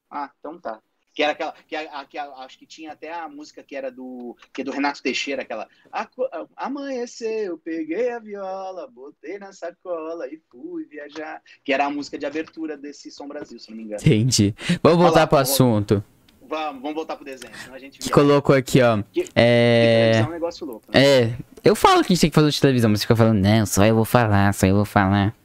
Ah, 0.09 0.31
então 0.39 0.59
tá. 0.59 0.81
Que 1.17 1.23
era 1.23 1.31
aquela. 1.31 1.51
Que, 1.67 1.75
a, 1.75 2.05
que 2.05 2.15
a- 2.15 2.31
acho 2.45 2.59
que 2.59 2.65
tinha 2.67 2.91
até 2.91 3.11
a 3.11 3.27
música 3.27 3.63
que 3.63 3.75
era 3.75 3.89
do. 3.89 4.37
Que 4.53 4.61
é 4.61 4.63
do 4.63 4.69
Renato 4.69 5.01
Teixeira, 5.01 5.41
aquela. 5.41 5.67
"Aco- 5.91 6.29
Amanheceu, 6.55 7.57
peguei 7.57 8.11
a 8.11 8.19
viola, 8.19 8.87
botei 8.87 9.39
na 9.39 9.51
sacola 9.51 10.27
e 10.27 10.39
fui 10.51 10.85
viajar. 10.85 11.41
Que 11.63 11.73
era 11.73 11.85
a 11.87 11.89
música 11.89 12.19
de 12.19 12.25
abertura 12.27 12.77
desse 12.77 13.09
Som 13.09 13.27
Brasil, 13.27 13.57
se 13.57 13.71
não 13.71 13.77
me 13.77 13.83
engano. 13.85 13.99
Entendi. 13.99 14.53
Vamos 14.83 14.99
voltar 14.99 15.25
pro 15.25 15.39
assunto. 15.39 16.03
Vamos, 16.47 16.83
vamos 16.83 16.93
voltar 16.95 17.15
pro 17.15 17.25
desenho, 17.25 17.51
senão 17.57 17.73
a 17.73 17.79
gente 17.79 17.97
viaja. 17.97 18.13
colocou 18.13 18.55
aqui, 18.55 18.79
ó. 18.83 19.01
Que- 19.11 19.27
É. 19.35 20.19
é 20.23 20.23
um 20.27 20.29
negócio 20.29 20.67
louco. 20.67 20.85
Né? 20.93 21.03
É. 21.03 21.37
Eu 21.63 21.75
falo 21.75 22.01
que 22.03 22.13
a 22.13 22.15
gente 22.15 22.21
tem 22.21 22.29
que 22.29 22.35
fazer 22.35 22.51
de 22.51 22.61
televisão, 22.61 22.91
mas 22.91 23.01
fica 23.01 23.15
falando, 23.15 23.39
não, 23.41 23.65
só 23.65 23.83
eu 23.83 23.95
vou 23.95 24.05
falar, 24.05 24.53
só 24.53 24.67
eu 24.67 24.75
vou 24.75 24.85
falar. 24.85 25.35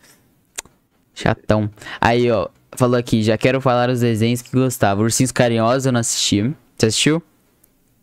Chatão. 1.14 1.70
Aí, 1.98 2.30
ó, 2.30 2.48
falou 2.76 2.98
aqui, 2.98 3.22
já 3.22 3.36
quero 3.38 3.60
falar 3.60 3.90
os 3.90 4.00
desenhos 4.00 4.42
que 4.42 4.50
gostava. 4.52 5.02
Ursinhos 5.02 5.32
Carinhosos 5.32 5.86
eu 5.86 5.92
não 5.92 6.00
assisti. 6.00 6.54
Você 6.76 6.86
assistiu? 6.86 7.22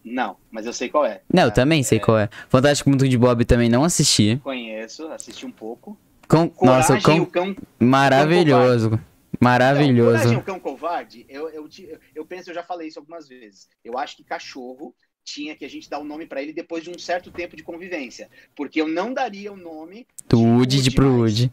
Não, 0.03 0.37
mas 0.49 0.65
eu 0.65 0.73
sei 0.73 0.89
qual 0.89 1.05
é. 1.05 1.21
Não, 1.31 1.43
eu 1.43 1.51
também 1.51 1.83
sei 1.83 1.99
qual 1.99 2.17
é. 2.17 2.29
Fantástico 2.47 2.89
Mundo 2.89 3.07
de 3.07 3.17
Bob 3.17 3.43
também 3.45 3.69
não 3.69 3.83
assisti. 3.83 4.39
Conheço, 4.43 5.07
assisti 5.07 5.45
um 5.45 5.51
pouco. 5.51 5.97
Com... 6.27 6.51
Nossa, 6.61 6.99
Coragem, 6.99 7.17
com... 7.17 7.21
o 7.23 7.27
cão 7.27 7.55
maravilhoso. 7.79 8.99
Maravilhoso. 9.39 10.17
coragem, 10.17 10.37
o 10.37 10.43
cão 10.43 10.59
covarde, 10.59 11.25
eu, 11.29 11.49
eu, 11.49 11.69
eu 12.13 12.25
penso, 12.25 12.49
eu 12.49 12.53
já 12.53 12.63
falei 12.63 12.87
isso 12.87 12.99
algumas 12.99 13.27
vezes. 13.27 13.67
Eu 13.83 13.97
acho 13.97 14.17
que 14.17 14.23
cachorro 14.23 14.93
tinha 15.23 15.55
que 15.55 15.63
a 15.63 15.69
gente 15.69 15.89
dar 15.89 15.99
o 15.99 16.03
nome 16.03 16.25
pra 16.25 16.41
ele 16.41 16.51
depois 16.51 16.83
de 16.83 16.89
um 16.89 16.97
certo 16.97 17.31
tempo 17.31 17.55
de 17.55 17.63
convivência. 17.63 18.29
Porque 18.55 18.81
eu 18.81 18.87
não 18.87 19.13
daria 19.13 19.51
o 19.51 19.57
nome 19.57 20.07
Do 20.27 20.41
Woody 20.41 20.81
de 20.81 20.99
Woody. 20.99 21.51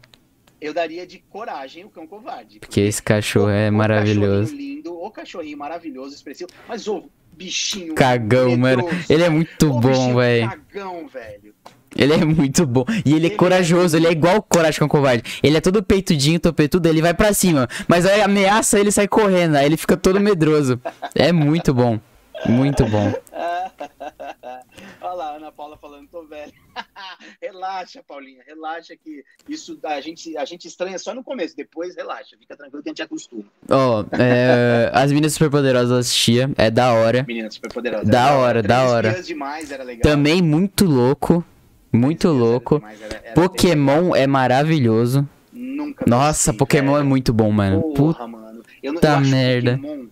Eu 0.59 0.73
daria 0.73 1.05
de 1.05 1.19
coragem 1.29 1.85
o 1.85 1.89
cão 1.89 2.07
covarde. 2.07 2.59
Porque 2.59 2.81
esse 2.81 3.01
cachorro 3.01 3.49
é 3.49 3.69
o 3.69 3.73
maravilhoso. 3.73 4.51
cachorrinho 4.51 4.75
lindo, 4.75 4.93
o 4.93 5.11
cachorrinho 5.11 5.57
maravilhoso, 5.57 6.15
expressivo, 6.15 6.49
mas 6.67 6.87
o 6.87 7.09
bichinho 7.31 7.93
Cagão, 7.93 8.57
mano. 8.57 8.83
medroso, 8.83 9.05
Ele 9.09 9.23
é 9.23 9.29
muito 9.29 9.69
o 9.69 9.79
bom, 9.79 10.15
velho. 10.15 10.49
Cagão, 10.49 11.07
velho. 11.07 11.53
Ele 11.95 12.13
é 12.13 12.25
muito 12.25 12.65
bom. 12.65 12.85
E 13.05 13.13
ele 13.13 13.27
é 13.27 13.27
Ele 13.27 13.27
é 13.27 13.37
corajoso, 13.37 13.97
ele 13.97 14.07
é 14.07 14.11
igual 14.11 14.37
o 14.37 14.41
Coragem 14.41 14.79
com 14.79 14.85
o 14.85 14.89
Covarde. 14.89 15.23
Ele 15.41 15.57
é 15.57 15.61
todo 15.61 15.81
peitudinho, 15.81 16.39
topetudo, 16.39 16.87
ele 16.87 17.01
vai 17.01 17.13
pra 17.13 17.33
cima. 17.33 17.67
Mas 17.87 18.05
aí 18.05 18.21
ameaça 18.21 18.79
ele 18.79 18.91
sai 18.91 19.07
correndo, 19.07 19.55
aí 19.55 19.65
ele 19.65 19.77
fica 19.77 19.95
todo 19.97 20.19
medroso. 20.19 20.79
É 21.15 21.31
muito 21.31 21.73
bom. 21.73 21.99
Muito 22.45 22.85
bom. 22.85 23.13
Olha 25.01 25.13
lá, 25.13 25.35
Ana 25.35 25.51
Paula 25.51 25.77
falando, 25.77 26.07
tô 26.07 26.25
velho. 26.25 26.51
relaxa, 27.41 28.03
Paulinha, 28.07 28.41
relaxa 28.45 28.95
que 28.95 29.23
isso 29.47 29.77
a 29.83 29.99
gente, 30.01 30.35
a 30.37 30.45
gente 30.45 30.67
estranha 30.67 30.97
só 30.99 31.13
no 31.13 31.23
começo, 31.23 31.55
depois 31.55 31.95
relaxa, 31.95 32.35
fica 32.39 32.55
tranquilo 32.55 32.83
que 32.83 32.89
a 32.89 32.91
gente 32.91 33.01
acostuma. 33.01 33.43
Ó, 33.69 34.03
é, 34.17 34.89
as 34.93 35.11
Minas 35.11 35.33
Superpoderosas 35.33 35.91
assistia, 35.99 36.49
é 36.57 36.69
da 36.69 36.93
hora. 36.93 37.23
Menina 37.27 37.49
super 37.49 37.71
poderosa. 37.71 38.05
Da 38.05 38.33
hora, 38.37 38.61
da 38.63 38.83
hora. 38.87 39.21
demais. 39.21 39.69
Também 40.01 40.41
muito 40.41 40.85
louco. 40.85 41.43
Muito 41.91 42.27
louco. 42.29 42.75
demais, 42.79 43.01
era- 43.01 43.21
era 43.23 43.33
Pokémon 43.33 44.15
é 44.15 44.27
maravilhoso. 44.27 45.27
Nunca 45.51 46.05
Nossa, 46.07 46.51
gostei, 46.51 46.57
Pokémon 46.57 46.93
é 46.93 46.97
velho. 46.97 47.09
muito 47.09 47.33
bom, 47.33 47.51
mano. 47.51 47.81
Puta 47.81 47.95
Porra, 48.19 48.27
mano. 48.27 48.61
Eu, 48.83 48.93
não- 48.93 49.01
Puta 49.01 49.13
eu 49.13 49.19
merda. 49.21 49.77
Pokémon 49.77 50.07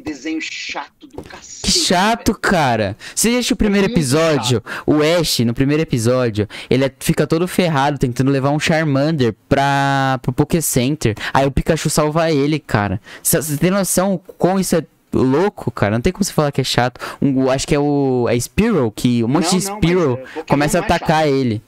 um 0.00 0.02
desenho 0.02 0.40
chato 0.40 1.06
do 1.06 1.22
cacete. 1.22 1.62
Que 1.62 1.70
chato, 1.70 2.28
velho. 2.32 2.38
cara. 2.40 2.96
Você 3.14 3.28
assistiu 3.30 3.54
o 3.54 3.56
primeiro 3.56 3.86
muito 3.86 3.96
episódio? 3.98 4.62
O 4.86 4.96
Ash, 5.02 5.40
no 5.40 5.54
primeiro 5.54 5.82
episódio, 5.82 6.48
ele 6.68 6.84
é- 6.84 6.92
fica 6.98 7.26
todo 7.26 7.46
ferrado 7.46 7.98
tentando 7.98 8.30
levar 8.30 8.50
um 8.50 8.58
Charmander 8.58 9.34
pra, 9.48 10.18
pro 10.22 10.32
Poké 10.32 10.60
Center. 10.60 11.14
Aí 11.32 11.46
o 11.46 11.50
Pikachu 11.50 11.90
salva 11.90 12.30
ele, 12.30 12.58
cara. 12.58 13.00
Você 13.22 13.56
tem 13.56 13.70
noção 13.70 14.20
como 14.38 14.58
isso 14.58 14.74
é 14.76 14.84
louco, 15.12 15.70
cara? 15.70 15.92
Não 15.92 16.00
tem 16.00 16.12
como 16.12 16.24
você 16.24 16.32
falar 16.32 16.50
que 16.52 16.60
é 16.60 16.64
chato. 16.64 17.00
Um, 17.20 17.50
acho 17.50 17.66
que 17.66 17.74
é 17.74 17.78
o 17.78 18.26
é 18.28 18.38
Spearow, 18.38 18.90
que 18.90 19.22
um 19.22 19.28
monte 19.28 19.52
Não, 19.52 19.58
de 19.58 19.66
não, 19.66 20.18
mas, 20.18 20.36
é, 20.36 20.42
começa 20.48 20.78
a 20.78 20.80
é 20.80 20.84
atacar 20.84 21.28
ele. 21.28 21.62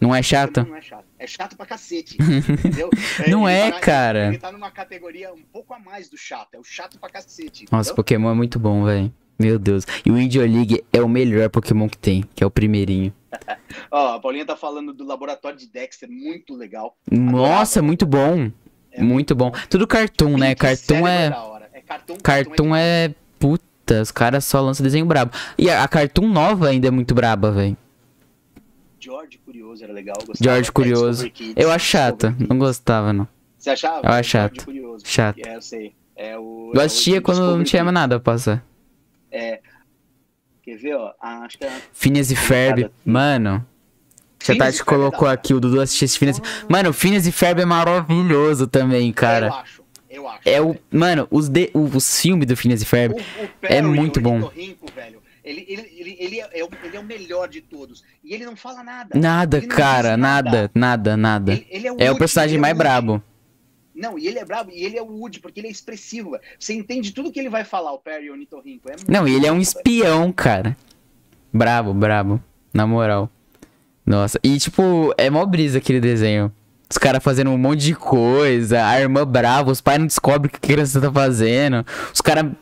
Não 0.00 0.14
é 0.14 0.22
chato? 0.22 0.66
Não 0.68 0.76
é 0.76 0.82
chato. 0.82 1.03
É 1.24 1.26
chato 1.26 1.56
pra 1.56 1.64
cacete. 1.64 2.18
entendeu? 2.20 2.90
Não 3.26 3.48
ele 3.48 3.58
é, 3.58 3.70
tá- 3.70 3.80
cara. 3.80 4.28
Ele 4.28 4.36
tá 4.36 4.52
numa 4.52 4.70
categoria 4.70 5.32
um 5.32 5.42
pouco 5.50 5.72
a 5.72 5.78
mais 5.78 6.10
do 6.10 6.18
chato. 6.18 6.52
É 6.52 6.58
o 6.58 6.62
chato 6.62 6.98
pra 6.98 7.08
cacete. 7.08 7.64
Nossa, 7.72 7.88
entendeu? 7.88 7.96
Pokémon 7.96 8.30
é 8.30 8.34
muito 8.34 8.58
bom, 8.58 8.84
velho. 8.84 9.10
Meu 9.38 9.58
Deus. 9.58 9.86
E 10.04 10.10
o 10.10 10.18
Indio 10.18 10.42
League 10.42 10.84
é 10.92 11.00
o 11.00 11.08
melhor 11.08 11.48
Pokémon 11.48 11.88
que 11.88 11.96
tem, 11.96 12.24
que 12.34 12.44
é 12.44 12.46
o 12.46 12.50
primeirinho. 12.50 13.10
Ó, 13.90 14.16
a 14.16 14.20
Paulinha 14.20 14.44
tá 14.44 14.54
falando 14.54 14.92
do 14.92 15.02
laboratório 15.02 15.58
de 15.58 15.66
Dexter, 15.66 16.10
muito 16.10 16.54
legal. 16.54 16.94
Nossa, 17.10 17.80
muito 17.80 18.04
bom. 18.04 18.50
É 18.92 19.02
muito 19.02 19.34
bom. 19.34 19.50
Tudo 19.70 19.86
cartoon, 19.86 20.36
né? 20.36 20.54
Cartoon 20.54 21.08
é. 21.08 21.32
É 21.72 21.80
cartoon, 21.80 22.16
Cartoon 22.22 22.76
é. 22.76 23.14
Puta, 23.38 24.02
os 24.02 24.10
caras 24.10 24.44
só 24.44 24.60
lançam 24.60 24.84
desenho 24.84 25.06
brabo. 25.06 25.32
E 25.56 25.70
a, 25.70 25.82
a 25.82 25.88
Cartoon 25.88 26.28
nova 26.28 26.68
ainda 26.68 26.86
é 26.86 26.90
muito 26.90 27.14
braba, 27.14 27.50
velho. 27.50 27.76
George 29.00 29.38
Curioso 29.74 29.84
era 29.84 29.92
legal. 29.92 30.16
eu 30.20 30.26
gostava. 30.26 30.50
George 30.54 30.68
É, 30.68 30.72
Curioso. 30.72 31.30
Kids, 31.30 31.54
Eu 31.56 31.70
acho 31.70 31.84
chata, 31.86 32.34
não 32.48 32.58
gostava, 32.58 33.12
não. 33.12 33.28
Você 33.58 33.70
achava? 33.70 34.06
Eu 34.06 34.12
acho 34.12 34.30
chato. 34.30 34.64
Curioso. 34.64 35.04
Chato. 35.06 35.38
É, 35.44 35.56
eu 35.56 35.62
sei. 35.62 35.94
É 36.16 36.38
o, 36.38 36.70
Eu 36.74 36.80
é 36.80 36.84
o 36.84 36.86
assistia 36.86 37.20
quando 37.20 37.40
não 37.56 37.64
tinha 37.64 37.82
mais 37.82 37.92
Kids. 37.94 38.00
nada 38.02 38.20
pra 38.20 38.32
passar. 38.34 38.64
Quer 40.62 40.76
ver, 40.78 40.94
ó? 40.96 41.12
Ah, 41.20 41.40
acho 41.44 41.58
que 41.58 41.64
é... 41.64 41.72
Phineas 41.92 42.30
e 42.30 42.36
Ferb, 42.36 42.90
mano. 43.04 43.66
Já 44.42 44.54
e 44.54 44.56
é 44.56 44.58
da 44.72 44.84
colocou 44.84 45.24
hora. 45.26 45.34
aqui, 45.34 45.52
o 45.52 45.60
Dudu 45.60 45.80
assistia 45.80 46.06
esse 46.06 46.18
Phineas. 46.18 46.40
Mano, 46.68 46.90
o 46.90 46.92
Phineas 46.92 47.26
e 47.26 47.32
Ferb 47.32 47.60
é 47.60 47.64
maravilhoso 47.64 48.66
também, 48.66 49.12
cara. 49.12 49.46
Eu 49.48 49.52
acho. 49.54 49.84
Eu 50.10 50.28
acho. 50.28 50.40
É 50.48 50.60
o. 50.60 50.68
velho. 50.68 50.80
Mano, 50.90 51.28
os, 51.30 51.48
de, 51.48 51.70
o- 51.74 51.84
os 51.96 52.20
filmes 52.20 52.46
do 52.46 52.56
Phineas 52.56 52.80
e 52.80 52.84
Ferb. 52.86 53.12
O, 53.14 53.16
o 53.16 53.20
é 53.20 53.48
Perry, 53.60 53.82
muito 53.88 54.18
o 54.18 54.22
bom. 54.22 54.40
velho, 54.94 55.20
ele, 55.44 55.64
ele, 55.68 55.92
ele, 55.94 56.16
ele, 56.18 56.40
é, 56.40 56.60
é 56.60 56.64
o, 56.64 56.68
ele 56.82 56.96
é 56.96 57.00
o 57.00 57.04
melhor 57.04 57.48
de 57.48 57.60
todos. 57.60 58.02
E 58.24 58.32
ele 58.32 58.46
não 58.46 58.56
fala 58.56 58.82
nada. 58.82 59.18
Nada, 59.18 59.60
cara, 59.60 60.10
diz 60.10 60.18
nada, 60.18 60.70
nada, 60.74 61.16
nada. 61.16 61.52
Ele, 61.52 61.66
ele 61.68 61.86
é 61.86 61.92
o, 61.92 61.96
É 61.98 62.04
o 62.04 62.06
Woody, 62.08 62.18
personagem 62.18 62.54
ele 62.54 62.58
é 62.58 62.60
mais 62.62 62.76
brabo. 62.76 63.22
Não, 63.94 64.18
e 64.18 64.26
ele 64.26 64.38
é 64.38 64.44
brabo, 64.44 64.70
e 64.72 64.82
ele 64.82 64.98
é 64.98 65.02
o 65.02 65.06
Woody, 65.06 65.38
porque 65.40 65.60
ele 65.60 65.68
é 65.68 65.70
expressivo. 65.70 66.36
Você 66.58 66.72
entende 66.72 67.12
tudo 67.12 67.30
que 67.30 67.38
ele 67.38 67.50
vai 67.50 67.62
falar, 67.62 67.92
o 67.92 67.98
Perry 67.98 68.30
Ornitorrinco. 68.30 68.90
É 68.90 68.96
Não, 69.06 69.28
e 69.28 69.34
ele 69.34 69.46
é 69.46 69.52
um 69.52 69.60
espião, 69.60 70.32
cara. 70.32 70.76
Brabo, 71.52 71.92
brabo. 71.92 72.42
Na 72.72 72.86
moral. 72.86 73.30
Nossa. 74.04 74.40
E, 74.42 74.58
tipo, 74.58 75.14
é 75.16 75.30
mó 75.30 75.44
brisa 75.46 75.78
aquele 75.78 76.00
desenho. 76.00 76.52
Os 76.90 76.98
caras 76.98 77.22
fazendo 77.22 77.50
um 77.50 77.58
monte 77.58 77.80
de 77.80 77.94
coisa, 77.94 78.86
a 78.86 79.00
irmã 79.00 79.26
brava, 79.26 79.70
os 79.70 79.80
pais 79.80 79.98
não 79.98 80.06
descobrem 80.06 80.48
o 80.48 80.50
que 80.50 80.56
a 80.56 80.74
criança 80.74 81.00
tá 81.00 81.10
fazendo. 81.10 81.86
Os 82.12 82.20
caras 82.20 82.52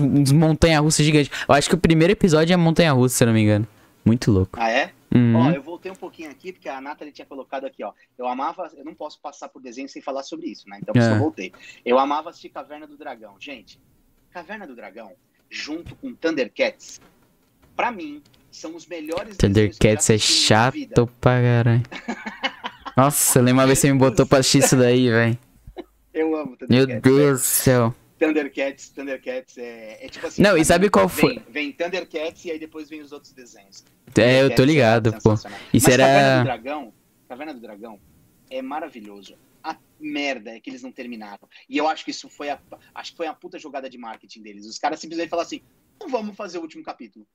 uns 0.00 0.32
montanha-russa 0.32 1.02
gigantes. 1.02 1.30
Eu 1.48 1.54
acho 1.54 1.68
que 1.68 1.74
o 1.74 1.78
primeiro 1.78 2.12
episódio 2.12 2.52
é 2.52 2.56
montanha-russa, 2.56 3.16
se 3.16 3.24
não 3.26 3.32
me 3.32 3.42
engano. 3.42 3.66
Muito 4.04 4.30
louco. 4.30 4.58
Ah, 4.60 4.70
é? 4.70 4.92
Uhum. 5.14 5.34
Ó, 5.36 5.50
eu 5.50 5.62
voltei 5.62 5.90
um 5.90 5.94
pouquinho 5.96 6.30
aqui, 6.30 6.52
porque 6.52 6.68
a 6.68 6.80
Nathalie 6.80 7.12
tinha 7.12 7.26
colocado 7.26 7.64
aqui, 7.66 7.82
ó. 7.82 7.92
Eu 8.16 8.26
amava, 8.28 8.70
eu 8.76 8.84
não 8.84 8.94
posso 8.94 9.20
passar 9.20 9.48
por 9.48 9.60
desenho 9.60 9.88
sem 9.88 10.00
falar 10.00 10.22
sobre 10.22 10.46
isso, 10.46 10.68
né? 10.68 10.78
Então 10.80 10.94
É. 11.00 11.14
eu 11.14 11.18
voltei. 11.18 11.52
Eu 11.84 11.98
amava 11.98 12.30
assistir 12.30 12.48
Caverna 12.48 12.86
do 12.86 12.96
Dragão. 12.96 13.34
Gente, 13.40 13.80
Caverna 14.30 14.66
do 14.66 14.76
Dragão, 14.76 15.12
junto 15.50 15.96
com 15.96 16.14
Thundercats, 16.14 17.00
pra 17.76 17.90
mim, 17.90 18.22
são 18.52 18.76
os 18.76 18.86
melhores 18.86 19.36
Thundercats 19.36 20.10
é 20.10 20.18
chato 20.18 21.08
pra 21.20 21.40
caralho. 21.42 21.82
Nossa, 22.96 23.38
eu 23.38 23.42
lembro 23.42 23.60
uma 23.60 23.66
vez 23.66 23.78
que 23.80 23.86
você 23.88 23.92
me 23.92 23.98
botou 23.98 24.26
pra 24.26 24.38
assistir 24.38 24.58
isso 24.58 24.76
daí, 24.76 25.08
velho. 25.10 25.38
Eu 26.12 26.34
amo 26.36 26.56
Meu 26.68 26.86
Thundercats. 26.86 27.02
Deus 27.02 27.40
do 27.40 27.44
céu. 27.44 27.94
Thundercats, 28.20 28.90
Thundercats 28.90 29.56
é, 29.58 30.04
é 30.04 30.08
tipo 30.10 30.26
assim. 30.26 30.42
Não, 30.42 30.56
e 30.56 30.64
sabe 30.64 30.90
qual 30.90 31.08
foi? 31.08 31.34
Vem, 31.36 31.44
vem 31.48 31.72
Thundercats 31.72 32.44
e 32.44 32.50
aí 32.50 32.58
depois 32.58 32.88
vem 32.88 33.00
os 33.00 33.12
outros 33.12 33.32
desenhos. 33.32 33.82
É, 34.16 34.42
eu 34.42 34.50
tô 34.50 34.56
Thundercats 34.56 34.66
ligado, 34.66 35.08
é 35.08 35.20
pô. 35.20 35.32
Isso 35.32 35.46
Mas 35.72 35.96
Caverna 35.96 36.06
do 36.06 36.18
era. 36.18 36.42
Dragão, 36.44 36.92
Caverna 37.28 37.54
do 37.54 37.60
Dragão 37.60 37.98
é 38.50 38.60
maravilhoso. 38.60 39.34
A 39.64 39.76
merda 39.98 40.50
é 40.50 40.60
que 40.60 40.68
eles 40.70 40.82
não 40.82 40.92
terminaram. 40.92 41.48
E 41.68 41.76
eu 41.78 41.88
acho 41.88 42.04
que 42.04 42.10
isso 42.10 42.28
foi 42.28 42.50
a, 42.50 42.58
acho 42.94 43.10
que 43.12 43.16
foi 43.16 43.26
a 43.26 43.34
puta 43.34 43.58
jogada 43.58 43.88
de 43.90 43.96
marketing 43.98 44.42
deles. 44.42 44.66
Os 44.66 44.78
caras 44.78 45.00
simplesmente 45.00 45.28
falaram 45.30 45.46
assim: 45.46 45.60
não 45.98 46.08
vamos 46.08 46.36
fazer 46.36 46.58
o 46.58 46.62
último 46.62 46.84
capítulo. 46.84 47.26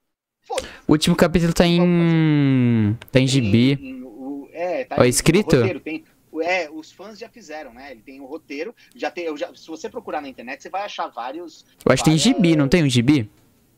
O 0.88 0.92
último 0.92 1.16
capítulo 1.16 1.52
tá 1.54 1.66
em. 1.66 2.96
Tá 3.12 3.20
em 3.20 3.28
gibi. 3.28 3.74
Em- 3.74 3.90
em- 3.90 4.04
o- 4.04 4.48
é, 4.54 4.84
tá 4.86 4.96
Ó, 5.00 5.04
escrito? 5.04 5.56
roteiro, 5.56 5.80
tem- 5.80 6.04
é, 6.42 6.70
os 6.72 6.92
fãs 6.92 7.18
já 7.20 7.30
fizeram, 7.30 7.74
né? 7.74 7.92
Ele 7.92 8.02
tem 8.02 8.20
o 8.22 8.26
roteiro, 8.26 8.76
já 8.96 9.10
tem, 9.12 9.26
eu 9.26 9.36
já, 9.38 9.54
se 9.56 9.68
você 9.68 9.90
procurar 9.90 10.22
na 10.22 10.28
internet, 10.30 10.62
você 10.64 10.70
vai 10.70 10.84
achar 10.84 11.08
vários. 11.08 11.66
Eu 11.86 11.92
acho 11.92 12.04
que 12.04 12.10
tem 12.10 12.18
várias- 12.18 12.22
gibi, 12.38 12.56
não 12.56 12.68
tem 12.68 12.84
um 12.84 12.90
gibi? 12.90 13.30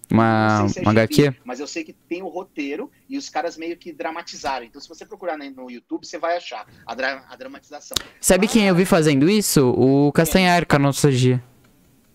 Uma, 0.10 0.66
se 0.70 0.80
é 0.80 0.82
uma 0.84 0.92
gibi, 0.92 1.02
HQ? 1.02 1.36
Mas 1.44 1.60
eu 1.60 1.68
sei 1.68 1.84
que 1.84 1.92
tem 1.92 2.22
o 2.24 2.28
roteiro 2.30 2.90
e 3.10 3.18
os 3.18 3.30
caras 3.30 3.58
meio 3.58 3.76
que 3.76 3.92
dramatizaram. 3.92 4.66
Então, 4.66 4.80
se 4.80 4.88
você 4.88 5.06
procurar 5.06 5.38
no 5.38 5.70
YouTube, 5.70 6.06
você 6.08 6.18
vai 6.18 6.38
achar 6.38 6.66
a, 6.86 6.96
dra- 6.96 7.26
a 7.30 7.36
dramatização. 7.36 7.98
Sabe 8.22 8.48
quem 8.48 8.68
eu 8.68 8.76
vi 8.76 8.86
fazendo 8.86 9.30
isso? 9.30 9.70
O 9.72 10.10
Castanhar, 10.14 10.66
com 10.66 10.78
a 10.78 10.80
Nostalgia. 10.80 11.44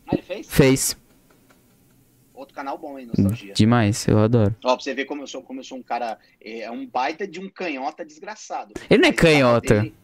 Ah, 0.06 0.14
ele 0.14 0.22
fez? 0.22 0.46
Fez. 0.50 0.96
Outro 2.34 2.54
canal 2.54 2.78
bom, 2.78 2.98
hein, 2.98 3.06
Nostalgia. 3.06 3.52
Demais, 3.52 4.08
eu 4.08 4.18
adoro. 4.18 4.56
Ó, 4.64 4.74
pra 4.74 4.82
você 4.82 4.94
ver 4.94 5.04
como 5.04 5.22
eu 5.22 5.26
sou, 5.26 5.42
como 5.42 5.60
eu 5.60 5.64
sou 5.64 5.76
um 5.78 5.82
cara. 5.82 6.18
É 6.40 6.70
um 6.70 6.86
baita 6.86 7.26
de 7.28 7.38
um 7.38 7.48
canhota 7.48 8.04
desgraçado. 8.04 8.72
Ele 8.88 9.02
não 9.02 9.08
é 9.08 9.12
Mas 9.12 9.20
canhota. 9.20 9.74
dele, 9.82 9.94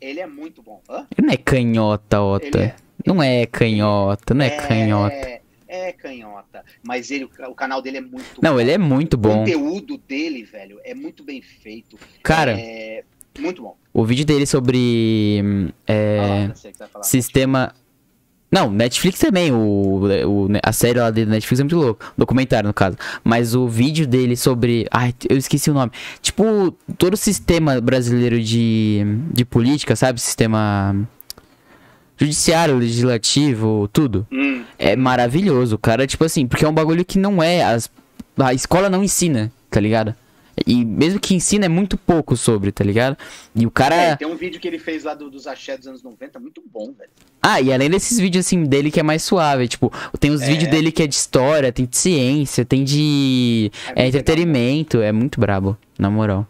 Ele 0.00 0.20
é 0.20 0.26
muito 0.26 0.62
bom. 0.62 0.80
Hã? 0.88 1.06
Ele 1.16 1.26
não 1.26 1.34
é 1.34 1.36
canhota, 1.36 2.20
Ota. 2.22 2.58
é. 2.62 2.76
Não 3.06 3.22
é 3.22 3.46
canhota, 3.46 4.34
não 4.34 4.44
é 4.44 4.50
canhota. 4.50 5.14
É, 5.14 5.40
é 5.68 5.92
canhota. 5.92 6.64
Mas 6.82 7.10
ele, 7.10 7.24
o 7.24 7.54
canal 7.54 7.80
dele 7.80 7.98
é 7.98 8.00
muito 8.00 8.40
Não, 8.42 8.52
bom. 8.54 8.60
ele 8.60 8.70
é 8.72 8.78
muito 8.78 9.14
O 9.14 9.16
bom. 9.16 9.38
conteúdo 9.38 9.96
dele, 9.98 10.42
velho, 10.44 10.78
é 10.84 10.94
muito 10.94 11.22
bem 11.24 11.40
feito. 11.40 11.98
Cara, 12.22 12.58
É 12.60 13.02
muito 13.38 13.62
bom. 13.62 13.76
o 13.92 14.04
vídeo 14.04 14.24
dele 14.26 14.46
sobre. 14.46 15.40
hum, 15.44 15.68
É. 15.86 16.16
Fala 16.18 16.28
lá, 16.38 16.52
o 16.54 16.88
falar. 16.88 17.04
Sistema. 17.04 17.74
Não, 18.50 18.68
Netflix 18.70 19.20
também. 19.20 19.52
O, 19.52 20.00
o, 20.26 20.48
a 20.62 20.72
série 20.72 20.98
lá 20.98 21.10
dele 21.10 21.26
da 21.26 21.32
Netflix 21.32 21.60
é 21.60 21.62
muito 21.62 21.76
louco. 21.76 22.04
O 22.16 22.20
documentário, 22.20 22.66
no 22.66 22.74
caso. 22.74 22.96
Mas 23.22 23.54
o 23.54 23.68
vídeo 23.68 24.06
dele 24.06 24.36
sobre. 24.36 24.86
Ai, 24.90 25.14
eu 25.28 25.36
esqueci 25.36 25.70
o 25.70 25.74
nome. 25.74 25.92
Tipo, 26.20 26.74
todo 26.98 27.14
o 27.14 27.16
sistema 27.16 27.80
brasileiro 27.80 28.40
de, 28.42 29.02
de 29.32 29.44
política, 29.44 29.94
sabe? 29.94 30.20
Sistema. 30.20 30.96
Judiciário, 32.18 32.76
legislativo, 32.76 33.88
tudo. 33.92 34.26
Hum, 34.30 34.62
É 34.78 34.94
maravilhoso, 34.94 35.78
cara. 35.78 36.06
Tipo 36.06 36.24
assim, 36.24 36.46
porque 36.46 36.64
é 36.64 36.68
um 36.68 36.74
bagulho 36.74 37.04
que 37.04 37.18
não 37.18 37.42
é. 37.42 37.62
As, 37.64 37.88
a 38.38 38.52
escola 38.52 38.90
não 38.90 39.02
ensina, 39.02 39.50
tá 39.70 39.80
ligado? 39.80 40.14
E 40.66 40.84
mesmo 40.84 41.18
que 41.18 41.34
ensina, 41.34 41.66
é 41.66 41.68
muito 41.68 41.96
pouco 41.96 42.36
sobre, 42.36 42.70
tá 42.70 42.84
ligado? 42.84 43.16
E 43.54 43.66
o 43.66 43.70
cara. 43.70 43.94
é, 43.94 44.16
tem 44.16 44.28
um 44.28 44.36
vídeo 44.36 44.60
que 44.60 44.68
ele 44.68 44.78
fez 44.78 45.04
lá 45.04 45.14
do- 45.14 45.30
dos 45.30 45.46
axé 45.46 45.76
dos 45.76 45.86
anos 45.86 46.02
90, 46.02 46.38
muito 46.38 46.62
bom, 46.70 46.92
velho. 46.92 47.10
Ah, 47.42 47.60
e 47.60 47.72
além 47.72 47.88
desses 47.90 48.18
vídeos 48.18 48.46
assim 48.46 48.64
dele 48.64 48.90
que 48.90 49.00
é 49.00 49.02
mais 49.02 49.22
suave, 49.22 49.66
tipo, 49.68 49.90
tem 50.18 50.30
os 50.30 50.42
É. 50.42 50.46
vídeos 50.46 50.70
dele 50.70 50.92
que 50.92 51.02
é 51.02 51.06
de 51.06 51.14
história, 51.14 51.72
tem 51.72 51.86
de 51.86 51.96
ciência, 51.96 52.64
tem 52.64 52.84
de 52.84 53.70
É 53.96 54.04
é, 54.04 54.06
entretenimento, 54.08 54.98
é 55.00 55.10
muito 55.12 55.40
brabo, 55.40 55.76
na 55.98 56.10
moral. 56.10 56.46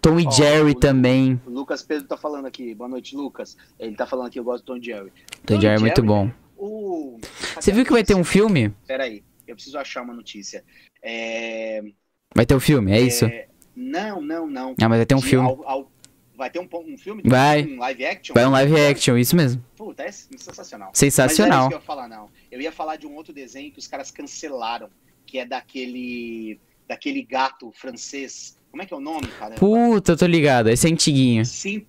Tom 0.00 0.18
e 0.18 0.30
Jerry 0.30 0.72
o- 0.72 0.74
também. 0.74 1.40
O 1.46 1.50
Lucas 1.50 1.82
Pedro 1.82 2.06
tá 2.08 2.16
falando 2.16 2.46
aqui. 2.46 2.74
Boa 2.74 2.88
noite, 2.88 3.14
Lucas. 3.14 3.56
Ele 3.78 3.94
tá 3.94 4.06
falando 4.06 4.26
aqui, 4.26 4.38
eu 4.38 4.44
gosto 4.44 4.64
do 4.64 4.66
Tom 4.66 4.76
e 4.78 4.82
Jerry. 4.84 5.12
Tom 5.46 5.54
e 5.56 5.60
Jerry 5.60 5.76
é 5.76 5.78
muito 5.80 6.02
bom. 6.02 6.30
O... 6.58 7.18
Você 7.58 7.70
viu 7.72 7.84
que 7.84 7.92
vai 7.92 8.02
ter 8.02 8.14
um 8.14 8.24
filme? 8.24 8.74
Peraí, 8.86 9.22
eu 9.46 9.54
preciso 9.54 9.78
achar 9.78 10.02
uma 10.02 10.12
notícia. 10.12 10.64
É... 11.02 11.82
Vai 12.34 12.46
ter 12.46 12.54
um 12.54 12.60
filme, 12.60 12.92
é 12.92 13.00
isso? 13.00 13.24
é, 13.24 13.46
Não, 13.74 14.20
não, 14.20 14.46
não. 14.46 14.74
Ah, 14.80 14.88
mas 14.88 14.98
vai 14.98 15.06
ter 15.06 15.14
um 15.14 15.18
De 15.18 15.26
filme. 15.26 15.48
ao- 15.48 15.68
ao- 15.68 15.90
Vai 16.36 16.48
ter 16.48 16.58
um, 16.58 16.66
um 16.72 16.96
filme? 16.96 17.22
Vai. 17.26 17.66
Um 17.66 17.78
live 17.80 18.06
action? 18.06 18.32
Vai 18.34 18.46
um 18.46 18.50
live 18.50 18.74
action, 18.80 19.18
isso 19.18 19.36
mesmo. 19.36 19.62
Puta, 19.76 20.04
é 20.04 20.10
sensacional. 20.10 20.38
Mas 20.58 20.78
não 20.78 20.86
era 20.86 20.90
isso 20.92 20.98
Sensacional. 21.00 21.68
que 21.68 21.74
eu 21.74 21.78
ia 21.78 21.84
falar, 21.84 22.08
não. 22.08 22.30
Eu 22.50 22.60
ia 22.62 22.72
falar 22.72 22.96
de 22.96 23.06
um 23.06 23.14
outro 23.14 23.30
desenho 23.34 23.70
que 23.70 23.78
os 23.78 23.86
caras 23.86 24.10
cancelaram, 24.10 24.88
que 25.26 25.38
é 25.38 25.44
daquele 25.44 26.58
daquele 26.88 27.22
gato 27.22 27.70
francês. 27.72 28.56
Como 28.70 28.82
é 28.82 28.86
que 28.86 28.94
é 28.94 28.96
o 28.96 29.00
nome, 29.00 29.26
cara? 29.38 29.54
Puta, 29.56 30.12
eu 30.12 30.16
tô 30.16 30.24
ligado, 30.26 30.70
esse 30.70 30.88
é 30.88 30.90
antiguinho. 30.90 31.44
Sim, 31.44 31.84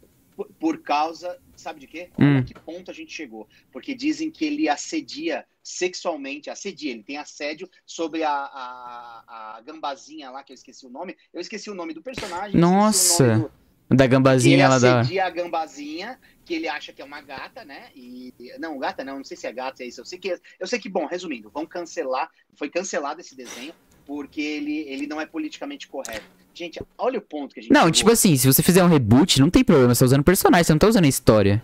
por 0.59 0.79
causa, 0.79 1.37
sabe 1.61 1.79
de 1.79 1.87
quê? 1.87 2.09
Hum. 2.17 2.35
Olha 2.35 2.43
que 2.43 2.53
ponto 2.53 2.91
a 2.91 2.93
gente 2.93 3.13
chegou. 3.13 3.47
Porque 3.71 3.93
dizem 3.95 4.29
que 4.29 4.45
ele 4.45 4.67
assedia 4.67 5.45
sexualmente, 5.63 6.49
assedia, 6.49 6.91
ele 6.91 7.03
tem 7.03 7.17
assédio 7.17 7.69
sobre 7.85 8.23
a, 8.23 8.31
a, 8.31 9.57
a 9.57 9.61
gambazinha 9.61 10.29
lá, 10.31 10.43
que 10.43 10.51
eu 10.51 10.55
esqueci 10.55 10.85
o 10.85 10.89
nome. 10.89 11.15
Eu 11.33 11.39
esqueci 11.39 11.69
o 11.69 11.75
nome 11.75 11.93
do 11.93 12.01
personagem. 12.01 12.59
Nossa, 12.59 13.49
Da 13.89 14.05
ele 14.05 14.11
gambazinha 14.13 14.69
lá 14.69 14.79
da. 14.79 15.01
assedia 15.01 15.25
a 15.25 15.29
gambazinha, 15.29 16.19
que 16.45 16.53
ele 16.53 16.67
acha 16.67 16.93
que 16.93 17.01
é 17.01 17.05
uma 17.05 17.21
gata, 17.21 17.65
né? 17.65 17.89
E 17.93 18.33
não, 18.57 18.79
gata 18.79 19.03
não, 19.03 19.17
não 19.17 19.23
sei 19.23 19.35
se 19.35 19.45
é 19.47 19.51
gata, 19.51 19.83
é 19.83 19.87
isso. 19.87 20.01
Eu 20.01 20.05
sei 20.05 20.17
que 20.17 20.39
eu 20.59 20.67
sei 20.67 20.79
que 20.79 20.89
bom, 20.89 21.05
resumindo, 21.05 21.49
vão 21.49 21.65
cancelar, 21.65 22.31
foi 22.55 22.69
cancelado 22.69 23.21
esse 23.21 23.35
desenho 23.35 23.73
porque 24.15 24.41
ele 24.41 24.79
ele 24.89 25.07
não 25.07 25.19
é 25.21 25.25
politicamente 25.25 25.87
correto. 25.87 26.25
Gente, 26.53 26.81
olha 26.97 27.17
o 27.17 27.21
ponto 27.21 27.53
que 27.53 27.61
a 27.61 27.63
gente 27.63 27.71
Não, 27.71 27.89
tipo 27.89 28.11
assim, 28.11 28.35
se 28.35 28.45
você 28.45 28.61
fizer 28.61 28.83
um 28.83 28.87
reboot, 28.87 29.39
não 29.39 29.49
tem 29.49 29.63
problema, 29.63 29.95
você 29.95 29.99
tá 29.99 30.05
usando 30.05 30.23
personagem, 30.23 30.65
você 30.65 30.73
não 30.73 30.79
tá 30.79 30.87
usando 30.87 31.05
a 31.05 31.07
história. 31.07 31.63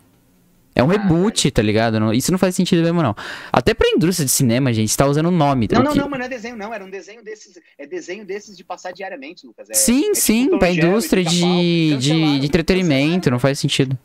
É 0.74 0.82
um 0.84 0.90
Ah, 0.90 0.94
reboot, 0.94 1.50
tá 1.52 1.62
ligado? 1.62 2.00
Não- 2.00 2.14
Isso 2.14 2.32
não 2.32 2.38
faz 2.38 2.56
sentido 2.56 2.82
mesmo, 2.84 3.02
não. 3.02 3.16
Até 3.52 3.74
pra 3.74 3.90
indústria 3.90 4.26
de 4.26 4.32
cinema, 4.32 4.72
gente, 4.72 4.96
tá 4.96 5.06
usando 5.08 5.26
o 5.26 5.32
nome. 5.32 5.68
Não, 5.72 5.82
o 5.82 5.84
não, 5.84 5.96
não, 5.96 6.08
mas 6.10 6.20
não 6.20 6.26
é 6.28 6.30
desenho, 6.30 6.56
não. 6.56 6.72
Era 6.74 6.86
um 6.86 6.90
desenho 6.90 7.24
desses. 7.24 7.60
É 7.78 7.86
desenho 7.88 8.24
desses 8.24 8.56
de 8.56 8.64
passar 8.64 8.94
diariamente, 8.94 9.46
Lucas. 9.46 9.70
É, 9.70 9.74
Sim, 9.74 10.00
é 10.00 10.04
tipo 10.04 10.16
sim, 10.18 10.48
Tom 10.50 10.60
pra 10.60 10.70
indústria 10.72 11.24
de, 11.24 11.40
de, 11.40 11.96
Cancelaram, 11.96 12.40
de 12.40 12.46
entretenimento, 12.46 13.32
não 13.32 13.40
faz 13.40 13.60
sentido. 13.60 13.98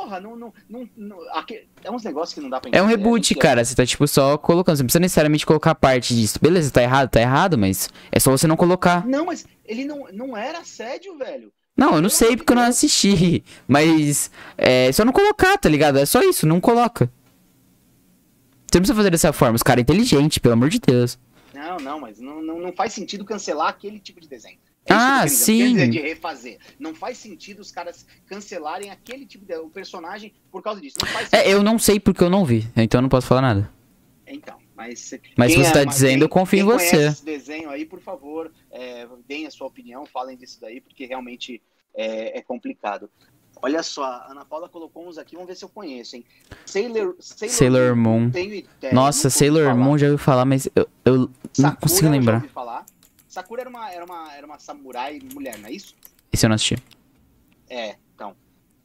Porra, 0.00 0.18
não, 0.20 0.34
não, 0.34 0.52
não, 0.68 0.88
não- 0.96 1.18
aqui- 1.34 1.68
é 1.84 1.90
uns 1.90 2.02
negócios 2.02 2.32
que 2.34 2.40
não 2.40 2.48
dá 2.48 2.58
pra 2.60 2.70
É 2.72 2.80
um 2.82 2.86
entender, 2.86 3.02
reboot, 3.04 3.28
gente, 3.28 3.38
é- 3.38 3.42
cara. 3.42 3.64
Você 3.64 3.74
tá, 3.74 3.84
tipo, 3.84 4.06
só 4.08 4.38
colocando. 4.38 4.76
Você 4.76 4.82
não 4.82 4.86
precisa 4.86 5.00
necessariamente 5.00 5.44
colocar 5.44 5.74
parte 5.74 6.14
disso. 6.14 6.38
Beleza, 6.40 6.70
tá 6.70 6.82
errado, 6.82 7.10
tá 7.10 7.20
errado, 7.20 7.58
mas 7.58 7.90
é 8.10 8.18
só 8.18 8.30
você 8.30 8.46
não 8.46 8.56
colocar. 8.56 9.06
Não, 9.06 9.26
mas 9.26 9.44
ele 9.64 9.84
não, 9.84 10.06
não 10.12 10.36
era 10.36 10.60
assédio, 10.60 11.16
velho. 11.18 11.52
Não, 11.76 11.94
eu 11.96 12.02
não 12.02 12.08
sei 12.10 12.36
porque 12.36 12.52
eu 12.52 12.56
não 12.56 12.62
assisti. 12.64 13.42
Mas 13.66 14.30
é 14.58 14.92
só 14.92 15.02
não 15.04 15.12
colocar, 15.14 15.56
tá 15.56 15.66
ligado? 15.68 15.98
É 15.98 16.04
só 16.04 16.20
isso, 16.20 16.46
não 16.46 16.60
coloca. 16.60 17.06
Você 18.66 18.76
não 18.78 18.80
precisa 18.82 18.94
fazer 18.94 19.10
dessa 19.10 19.32
forma. 19.32 19.56
Os 19.56 19.62
caras 19.62 19.80
inteligentes, 19.82 20.38
pelo 20.38 20.54
amor 20.54 20.68
de 20.68 20.78
Deus. 20.78 21.18
Não, 21.54 21.76
não, 21.78 22.00
mas 22.00 22.18
não, 22.20 22.42
não, 22.42 22.58
não 22.60 22.72
faz 22.72 22.92
sentido 22.92 23.24
cancelar 23.24 23.68
aquele 23.68 23.98
tipo 23.98 24.20
de 24.20 24.28
desenho. 24.28 24.58
É 24.86 24.92
Ah, 24.92 25.18
querendo 25.24 25.28
dizer. 25.30 25.44
Sim. 25.44 25.90
de 25.90 26.00
refazer. 26.00 26.58
Não 26.78 26.94
faz 26.94 27.18
sentido 27.18 27.60
os 27.60 27.70
caras 27.70 28.06
cancelarem 28.26 28.90
aquele 28.90 29.26
tipo 29.26 29.44
de 29.44 29.54
o 29.56 29.68
personagem 29.68 30.32
por 30.50 30.62
causa 30.62 30.80
disso. 30.80 30.96
Não. 31.00 31.38
É, 31.38 31.48
eu 31.52 31.62
não 31.62 31.78
sei 31.78 32.00
porque 32.00 32.22
eu 32.24 32.30
não 32.30 32.44
vi. 32.44 32.66
Então 32.76 32.98
eu 32.98 33.02
não 33.02 33.08
posso 33.08 33.26
falar 33.26 33.42
nada. 33.42 33.70
Então, 34.26 34.56
mas. 34.76 35.14
Mas 35.36 35.52
se 35.52 35.58
você 35.58 35.68
é- 35.68 35.72
tá 35.72 35.84
dizendo, 35.84 36.12
quem- 36.14 36.22
eu 36.22 36.28
confio 36.28 36.60
em 36.60 36.64
você. 36.64 37.06
Esse 37.08 37.24
desenho 37.24 37.68
aí, 37.68 37.84
por 37.84 38.00
favor, 38.00 38.50
é, 38.70 39.06
deem 39.28 39.46
a 39.46 39.50
sua 39.50 39.66
opinião, 39.66 40.06
falem 40.06 40.36
disso 40.36 40.58
daí, 40.60 40.80
porque 40.80 41.04
realmente 41.06 41.60
é, 41.94 42.38
é 42.38 42.42
complicado. 42.42 43.10
Olha 43.62 43.82
só, 43.82 44.04
a 44.04 44.30
Ana 44.30 44.44
Paula 44.44 44.68
colocou 44.70 45.06
uns 45.06 45.18
aqui, 45.18 45.34
vamos 45.34 45.48
ver 45.48 45.54
se 45.56 45.64
eu 45.64 45.68
conheço, 45.68 46.16
hein? 46.16 46.24
Sailor, 46.64 47.14
Sailor, 47.20 47.54
Sailor 47.54 47.96
Moon. 47.96 48.30
Tenho 48.30 48.54
ideia, 48.54 48.94
Nossa, 48.94 49.28
Sailor 49.28 49.64
falar. 49.66 49.74
Moon 49.76 49.98
já 49.98 50.06
ouvi 50.06 50.22
falar, 50.22 50.44
mas 50.46 50.68
eu, 50.74 50.88
eu 51.04 51.30
não 51.58 51.74
consigo 51.76 52.02
eu 52.02 52.04
já 52.04 52.10
lembrar. 52.10 52.34
ouvi 52.36 52.48
falar. 52.48 52.86
Sakura 53.30 53.60
era 53.60 53.70
uma, 53.70 53.92
era, 53.92 54.04
uma, 54.04 54.34
era 54.34 54.44
uma 54.44 54.58
samurai 54.58 55.20
mulher, 55.32 55.56
não 55.56 55.68
é 55.68 55.72
isso? 55.72 55.94
Esse 56.32 56.46
eu 56.46 56.48
não 56.48 56.56
assisti. 56.56 56.76
É, 57.68 57.96
então. 58.12 58.34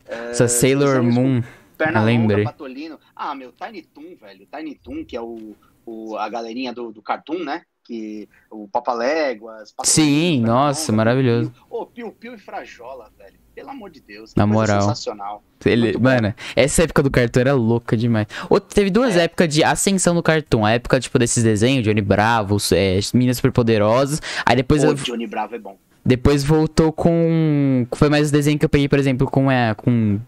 Essa 0.05 0.47
Sailor 0.47 0.97
desenhos 0.97 1.15
com 1.15 1.21
Moon. 1.21 1.43
Perna 1.75 2.05
longa, 2.05 2.43
patolino. 2.43 2.99
Ah, 3.15 3.33
meu, 3.33 3.51
Tiny 3.51 3.81
Toon, 3.81 4.15
velho. 4.15 4.47
Tiny 4.55 4.75
Toon, 4.75 5.03
que 5.03 5.17
é 5.17 5.21
o, 5.21 5.55
o, 5.83 6.15
a 6.15 6.29
galerinha 6.29 6.71
do, 6.71 6.91
do 6.91 7.01
Cartoon, 7.01 7.43
né? 7.43 7.63
Que 7.83 8.29
o 8.51 8.67
Papaléguas. 8.67 9.73
Sim, 9.83 10.41
nossa, 10.41 10.91
maravilhoso. 10.91 11.51
Ô, 11.67 11.87
Piu 11.87 12.11
Piu 12.11 12.35
e 12.35 12.37
Frajola, 12.37 13.11
velho. 13.17 13.39
Pelo 13.55 13.69
amor 13.69 13.89
de 13.89 14.01
Deus. 14.01 14.35
Na 14.35 14.45
moral. 14.45 14.81
Sensacional. 14.81 15.41
Ele, 15.65 15.97
mano, 15.97 16.33
essa 16.55 16.83
época 16.83 17.01
do 17.01 17.09
cartoon 17.09 17.39
era 17.39 17.53
louca 17.53 17.95
demais. 17.95 18.27
Outra, 18.49 18.69
teve 18.75 18.89
duas 18.91 19.15
É. 19.15 19.23
épocas 19.23 19.47
de 19.53 19.63
ascensão 19.63 20.13
do 20.13 20.21
cartoon. 20.21 20.65
A 20.65 20.71
época, 20.73 20.99
tipo, 20.99 21.17
desses 21.17 21.41
desenhos, 21.43 21.83
Johnny 21.85 22.01
Bravo, 22.01 22.57
é, 22.73 22.99
Meninas 23.13 23.37
Superpoderosas. 23.37 24.21
Aí 24.45 24.57
depois, 24.57 24.83
Pô, 24.83 24.89
eu- 24.91 24.93
Johnny 24.95 25.25
Bravo 25.25 25.55
é 25.55 25.59
bom. 25.59 25.77
depois 26.05 26.43
voltou 26.43 26.91
com... 26.91 27.87
Foi 27.95 28.09
mais 28.09 28.29
o 28.29 28.31
desenho 28.31 28.59
que 28.59 28.65
eu 28.65 28.69
peguei, 28.69 28.89
por 28.89 28.99
exemplo, 28.99 29.25
com, 29.25 29.49
é, 29.49 29.73
com 29.73 30.19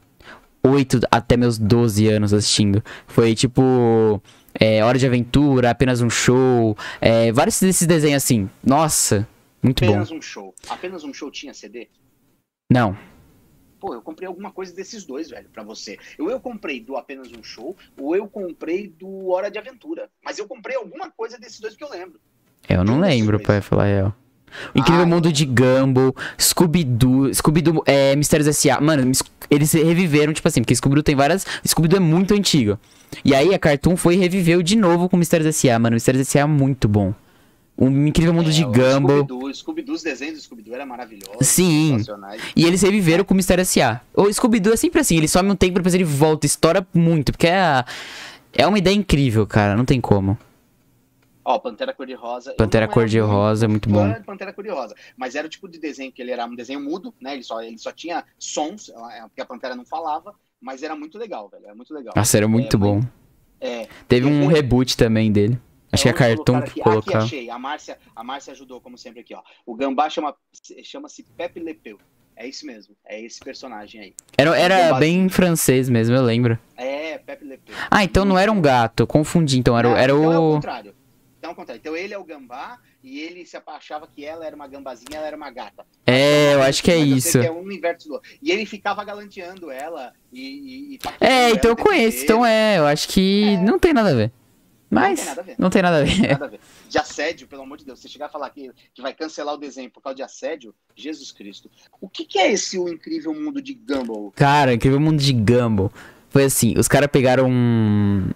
8 0.63 1.01
até 1.11 1.35
meus 1.37 1.57
12 1.57 2.07
anos 2.07 2.33
assistindo. 2.33 2.81
Foi, 3.07 3.35
tipo... 3.35 4.21
É, 4.59 4.83
Hora 4.83 4.97
de 4.97 5.05
Aventura, 5.05 5.69
Apenas 5.69 6.01
um 6.01 6.09
Show. 6.09 6.75
é, 6.99 7.31
vários 7.31 7.59
desses 7.59 7.85
desenhos 7.85 8.23
assim. 8.23 8.49
Nossa, 8.65 9.27
muito 9.61 9.85
bom. 9.85 9.91
Apenas 9.91 10.09
um 10.11 10.19
show. 10.21 10.55
Apenas 10.67 11.03
um 11.03 11.13
show 11.13 11.29
tinha 11.29 11.53
CD? 11.53 11.87
Não, 12.71 12.97
Pô, 13.79 13.93
eu 13.93 14.01
comprei 14.01 14.27
alguma 14.27 14.51
coisa 14.51 14.73
desses 14.73 15.05
dois, 15.05 15.29
velho, 15.29 15.47
pra 15.51 15.63
você. 15.63 15.97
Eu, 16.17 16.29
eu 16.29 16.39
comprei 16.39 16.79
do 16.79 16.95
Apenas 16.95 17.31
um 17.31 17.43
Show, 17.43 17.75
ou 17.97 18.15
eu 18.15 18.27
comprei 18.27 18.87
do 18.87 19.29
Hora 19.29 19.49
de 19.49 19.57
Aventura. 19.57 20.09
Mas 20.23 20.37
eu 20.37 20.47
comprei 20.47 20.75
alguma 20.75 21.09
coisa 21.11 21.37
desses 21.37 21.59
dois 21.59 21.75
que 21.75 21.83
eu 21.83 21.89
lembro. 21.89 22.19
eu 22.67 22.83
não 22.83 22.99
lembro, 22.99 23.39
pra 23.39 23.61
falar 23.61 23.85
real. 23.85 24.15
O 24.73 24.79
Incrível 24.79 25.03
Ah, 25.03 25.05
Mundo 25.05 25.31
de 25.31 25.45
Gumball, 25.45 26.15
Scooby-Doo, 26.39 27.33
Scooby-Doo, 27.33 27.83
é, 27.85 28.15
Mistérios 28.15 28.47
S.A. 28.47 28.79
Mano, 28.79 29.11
eles 29.49 29.71
reviveram, 29.73 30.33
tipo 30.33 30.47
assim, 30.47 30.61
porque 30.61 30.75
Scooby-Doo 30.75 31.03
tem 31.03 31.15
várias... 31.15 31.45
Scooby-Doo 31.65 31.97
é 31.97 31.99
muito 31.99 32.33
antigo. 32.33 32.79
E 33.23 33.35
aí 33.35 33.53
a 33.53 33.59
Cartoon 33.59 33.95
foi 33.95 34.15
e 34.15 34.17
reviveu 34.17 34.61
de 34.63 34.75
novo 34.75 35.09
com 35.09 35.17
Mistérios 35.17 35.47
S.A. 35.47 35.77
Mano, 35.77 35.95
Mistérios 35.95 36.21
S.A. 36.27 36.41
é 36.41 36.45
muito 36.45 36.87
bom. 36.87 37.13
O 37.77 37.87
Incrível 37.87 38.33
Mundo 38.33 38.49
É, 38.49 38.53
de 38.53 38.63
o 38.65 38.71
Gumball. 38.71 39.53
Scooby-Doo, 39.53 39.93
os 39.95 40.01
desenhos 40.01 40.35
do 40.39 40.41
Scooby-Doo 40.41 40.73
eram 40.73 40.87
maravilhosos. 40.87 41.45
Sim. 41.47 41.97
E 42.55 42.65
eles 42.65 42.81
reviveram 42.81 43.23
com 43.23 43.35
Mistério 43.35 43.61
S.A. 43.61 44.01
O 44.15 44.31
Scooby-Doo 44.33 44.73
é 44.73 44.77
sempre 44.77 44.99
assim, 45.01 45.15
ele 45.17 45.27
some 45.27 45.51
um 45.51 45.55
tempo, 45.55 45.75
depois 45.75 45.93
ele 45.93 46.03
volta, 46.03 46.45
estoura 46.47 46.85
muito, 46.93 47.31
porque 47.31 47.45
é... 47.47 47.85
É 48.53 48.65
uma 48.65 48.79
ideia 48.79 48.95
incrível, 48.95 49.45
cara, 49.45 49.75
não 49.77 49.85
tem 49.85 50.01
como. 50.01 50.35
Ó, 51.45 51.59
Pantera 51.59 51.93
Cor-de-Rosa. 51.93 52.53
Pantera 52.55 52.87
Cor-de-Rosa 52.87 53.65
é 53.65 53.67
muito 53.67 53.87
bom. 53.87 54.11
de 54.11 54.19
Pantera 54.23 54.51
Cor-de-Rosa. 54.51 54.95
Mas 55.15 55.35
era 55.35 55.45
o 55.45 55.49
tipo 55.49 55.69
de 55.69 55.79
desenho 55.79 56.11
que 56.11 56.21
ele 56.21 56.31
era 56.31 56.45
um 56.45 56.55
desenho 56.55 56.79
mudo, 56.81 57.13
né? 57.21 57.35
Ele 57.35 57.43
só, 57.43 57.61
ele 57.61 57.77
só 57.77 57.91
tinha 57.91 58.23
sons, 58.39 58.89
ela- 58.89 59.29
porque 59.29 59.41
a 59.41 59.45
Pantera 59.45 59.75
não 59.75 59.85
falava, 59.85 60.33
mas 60.59 60.81
era 60.83 60.95
muito 60.95 61.17
legal, 61.17 61.47
velho. 61.47 61.65
Era 61.65 61.75
muito 61.75 61.93
legal. 61.93 62.13
Nossa, 62.15 62.35
era 62.35 62.47
muito 62.47 62.75
É, 62.75 62.79
bom. 62.79 63.01
É, 63.61 63.87
Teve 64.07 64.25
um 64.27 64.47
reboot 64.47 64.97
também 64.97 65.31
dele. 65.31 65.57
Acho 66.05 66.13
que 66.13 66.23
a 66.23 66.27
É, 66.27 66.31
onde 66.31 66.35
Cartoon 66.45 66.81
colocaram 66.81 66.99
aqui? 66.99 67.15
achei. 67.35 67.49
A 67.49 67.57
Márcia, 67.59 67.97
a 68.15 68.23
Márcia 68.23 68.53
ajudou, 68.53 68.79
como 68.81 68.97
sempre, 68.97 69.21
aqui, 69.21 69.33
ó. 69.35 69.41
O 69.65 69.75
Gambá 69.75 70.09
chama, 70.09 70.35
chama-se 70.83 71.23
Pepe 71.35 71.59
Le 71.59 71.73
Pew. 71.73 71.97
É 72.35 72.47
isso 72.47 72.67
mesmo. 72.67 72.95
É 73.05 73.19
esse 73.19 73.39
personagem 73.39 73.99
aí. 73.99 74.13
Era, 74.37 74.55
era 74.57 74.93
bem 74.99 75.27
francês 75.27 75.89
mesmo, 75.89 76.15
eu 76.15 76.21
lembro. 76.21 76.57
É, 76.75 77.17
Pepe 77.17 77.43
Le 77.45 77.57
Pew. 77.57 77.73
Ah, 77.89 78.03
então 78.03 78.23
não 78.25 78.37
era 78.37 78.51
um 78.51 78.61
gato, 78.61 79.07
confundi. 79.07 79.57
Então 79.57 79.77
era, 79.77 79.87
o- 79.87 79.91
Não, 79.91 79.97
era 79.97 80.13
então 80.13 80.31
é 80.33 80.37
o 80.39 80.51
o. 80.51 80.53
contrário. 80.53 80.95
Então 81.39 81.49
é 81.49 81.53
o 81.53 81.55
contrário. 81.55 81.79
Então 81.79 81.95
ele 81.95 82.13
é 82.13 82.17
o 82.17 82.23
gambá 82.23 82.77
e 83.03 83.19
ele 83.19 83.43
se 83.45 83.57
achava 83.65 84.07
que 84.07 84.23
ela 84.23 84.45
era 84.45 84.55
uma 84.55 84.67
gambazinha, 84.67 85.17
ela 85.17 85.25
era 85.27 85.35
uma 85.37 85.49
gata. 85.49 85.83
É, 86.05 86.53
eu 86.53 86.61
acho 86.61 86.83
que 86.83 86.91
é 86.91 86.97
isso. 86.97 87.39
que 87.39 87.45
é 87.47 87.51
um 87.51 87.71
inverso 87.71 88.07
do 88.07 88.13
outro. 88.15 88.29
E 88.41 88.51
ele 88.51 88.65
ficava 88.67 89.03
galanteando 89.03 89.71
ela 89.71 90.13
e. 90.31 90.41
e, 90.41 90.95
e 90.95 90.99
É, 91.19 91.49
então 91.51 91.71
eu 91.71 91.75
conheço. 91.77 92.23
Então 92.23 92.45
é, 92.45 92.77
eu 92.77 92.85
acho 92.85 93.07
que 93.07 93.55
É. 93.55 93.57
não 93.63 93.79
tem 93.79 93.93
nada 93.93 94.11
a 94.11 94.15
ver. 94.15 94.31
Mas. 94.89 95.19
tem 95.19 95.25
nada 95.27 95.41
a 95.41 95.43
ver. 95.43 95.55
Não 95.57 95.69
tem 95.69 95.81
nada 95.81 95.97
a 95.97 95.99
Não 95.99 96.07
tem 96.07 96.21
ver. 96.21 96.27
nada 96.31 96.45
a 96.45 96.47
ver. 96.47 96.59
De 96.89 96.97
assédio, 96.97 97.47
pelo 97.47 97.63
amor 97.63 97.77
de 97.77 97.85
Deus. 97.85 97.99
Você 97.99 98.07
chegar 98.07 98.27
a 98.27 98.29
falar 98.29 98.49
que, 98.49 98.71
que 98.93 99.01
vai 99.01 99.13
cancelar 99.13 99.53
o 99.53 99.57
desenho 99.57 99.89
por 99.89 100.01
causa 100.01 100.15
de 100.15 100.23
assédio, 100.23 100.73
Jesus 100.95 101.31
Cristo. 101.31 101.69
O 101.99 102.07
que, 102.07 102.23
que 102.25 102.39
é 102.39 102.51
esse 102.51 102.77
o 102.79 102.87
incrível 102.87 103.33
mundo 103.33 103.61
de 103.61 103.73
Gumball? 103.73 104.31
Cara, 104.35 104.73
Incrível 104.73 104.99
Mundo 104.99 105.21
de 105.21 105.33
Gumball. 105.33 105.91
Foi 106.29 106.43
assim, 106.45 106.73
os 106.77 106.87
caras 106.87 107.09
pegaram 107.11 107.49
um. 107.49 108.29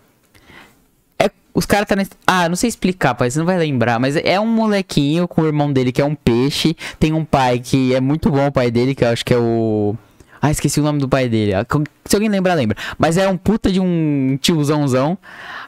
É, 1.20 1.30
os 1.54 1.66
caras 1.66 1.88
tá 1.88 1.96
nesse... 1.96 2.12
Ah, 2.26 2.50
não 2.50 2.56
sei 2.56 2.68
explicar, 2.70 3.14
pai, 3.16 3.30
você 3.30 3.38
não 3.40 3.46
vai 3.46 3.58
lembrar, 3.58 4.00
mas 4.00 4.16
é 4.16 4.40
um 4.40 4.48
molequinho 4.48 5.28
com 5.28 5.42
o 5.42 5.46
irmão 5.46 5.72
dele 5.72 5.92
que 5.92 6.02
é 6.02 6.06
um 6.06 6.16
peixe. 6.16 6.76
Tem 7.00 7.14
um 7.14 7.24
pai 7.26 7.60
que 7.60 7.94
é 7.94 8.00
muito 8.02 8.30
bom, 8.32 8.48
o 8.48 8.52
pai 8.52 8.72
dele, 8.72 8.96
que 8.96 9.04
eu 9.04 9.10
acho 9.10 9.24
que 9.26 9.34
é 9.34 9.38
o. 9.38 9.96
Ah, 10.42 10.50
esqueci 10.50 10.80
o 10.80 10.84
nome 10.84 11.00
do 11.00 11.08
pai 11.08 11.30
dele. 11.30 11.54
Ah, 11.54 11.66
Se 12.06 12.16
alguém 12.16 12.28
lembrar, 12.30 12.56
lembra. 12.56 12.76
Mas 12.98 13.16
é 13.18 13.28
um 13.30 13.38
puta 13.38 13.72
de 13.72 13.80
um 13.80 14.38
tiozãozão. 14.42 15.18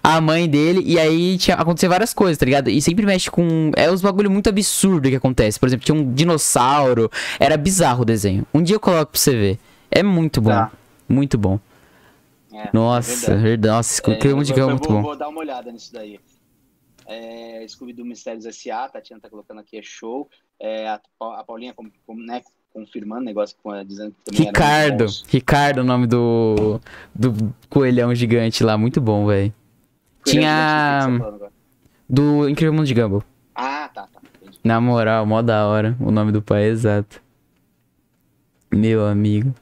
A 0.01 0.19
mãe 0.19 0.49
dele. 0.49 0.81
E 0.83 0.97
aí 0.99 1.37
tinha 1.37 1.55
acontecer 1.55 1.87
várias 1.87 2.13
coisas, 2.13 2.37
tá 2.37 2.45
ligado? 2.45 2.69
E 2.69 2.81
sempre 2.81 3.05
mexe 3.05 3.29
com. 3.29 3.71
É 3.75 3.91
uns 3.91 4.01
bagulho 4.01 4.31
muito 4.31 4.49
absurdo 4.49 5.07
que 5.09 5.15
acontece. 5.15 5.59
Por 5.59 5.67
exemplo, 5.67 5.85
tinha 5.85 5.95
um 5.95 6.11
dinossauro. 6.13 7.09
Era 7.39 7.55
bizarro 7.55 8.01
o 8.01 8.05
desenho. 8.05 8.45
Um 8.53 8.63
dia 8.63 8.75
eu 8.75 8.79
coloco 8.79 9.11
pra 9.11 9.19
você 9.19 9.31
ver. 9.35 9.59
É 9.91 10.01
muito 10.01 10.41
bom. 10.41 10.49
Tá. 10.49 10.71
Muito 11.07 11.37
bom. 11.37 11.59
É, 12.51 12.69
Nossa, 12.73 13.33
é 13.33 13.35
verdade. 13.37 13.75
Nossa, 13.75 14.01
É, 14.11 14.15
de 14.15 14.27
Gumball 14.27 14.57
é 14.57 14.61
eu 14.61 14.69
muito 14.69 14.87
vou, 14.89 14.97
bom. 14.97 15.01
vou 15.03 15.17
dar 15.17 15.27
uma 15.29 15.39
olhada 15.39 15.71
nisso 15.71 15.91
daí. 15.93 16.19
É, 17.05 17.65
Scooby-Doo 17.67 18.05
Mistérios 18.05 18.45
S.A., 18.45 18.85
a 18.85 18.89
Tatiana 18.89 19.21
tá 19.21 19.29
colocando 19.29 19.59
aqui, 19.59 19.77
é 19.77 19.81
show. 19.83 20.29
É, 20.59 20.87
a, 20.87 20.99
a 21.19 21.43
Paulinha 21.43 21.73
com- 21.73 21.89
com- 22.07 22.15
né, 22.15 22.41
confirmando 22.73 23.21
o 23.21 23.25
negócio, 23.25 23.55
com- 23.61 23.83
dizendo 23.85 24.11
que 24.11 24.31
também 24.31 24.47
Ricardo. 24.47 25.05
Ricardo, 25.27 25.77
o 25.79 25.83
nome 25.83 26.07
do. 26.07 26.79
Do 27.13 27.53
coelhão 27.69 28.13
gigante 28.15 28.63
lá. 28.63 28.77
Muito 28.77 28.99
bom, 28.99 29.25
velho. 29.27 29.53
Tinha- 30.25 31.07
tá? 31.19 31.49
Do 32.09 32.47
Incrível 32.49 32.73
Mundo 32.73 32.85
de 32.87 32.93
Gumball. 32.93 33.23
Ah, 33.55 33.89
tá, 33.93 34.07
tá. 34.11 34.19
entendi. 34.41 34.57
Na 34.63 34.79
moral, 34.81 35.25
mó 35.25 35.41
da 35.41 35.65
hora. 35.67 35.95
O 35.99 36.11
nome 36.11 36.31
do 36.31 36.41
pai 36.41 36.63
é 36.63 36.67
exato. 36.67 37.21
Meu 38.71 39.05
amigo. 39.05 39.53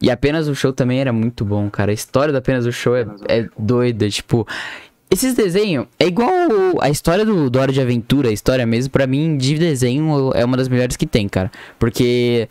E 0.00 0.10
apenas 0.10 0.46
o 0.46 0.54
show 0.54 0.72
também 0.72 1.00
era 1.00 1.12
muito 1.12 1.44
bom, 1.44 1.68
cara. 1.68 1.90
A 1.90 1.94
história 1.94 2.32
do 2.32 2.36
apenas 2.38 2.64
o 2.66 2.70
show 2.72 2.94
é, 2.96 3.04
é 3.28 3.48
doida. 3.58 4.08
Tipo, 4.08 4.46
esses 5.10 5.34
desenhos 5.34 5.86
é 5.98 6.06
igual 6.06 6.30
a 6.80 6.90
história 6.90 7.24
do, 7.24 7.48
do 7.48 7.58
Hora 7.58 7.72
de 7.72 7.80
Aventura, 7.80 8.28
a 8.28 8.32
história 8.32 8.66
mesmo. 8.66 8.90
Pra 8.90 9.06
mim, 9.06 9.36
de 9.36 9.58
desenho 9.58 10.30
é 10.34 10.44
uma 10.44 10.56
das 10.56 10.68
melhores 10.68 10.96
que 10.96 11.06
tem, 11.06 11.28
cara. 11.28 11.50
Porque 11.78 12.48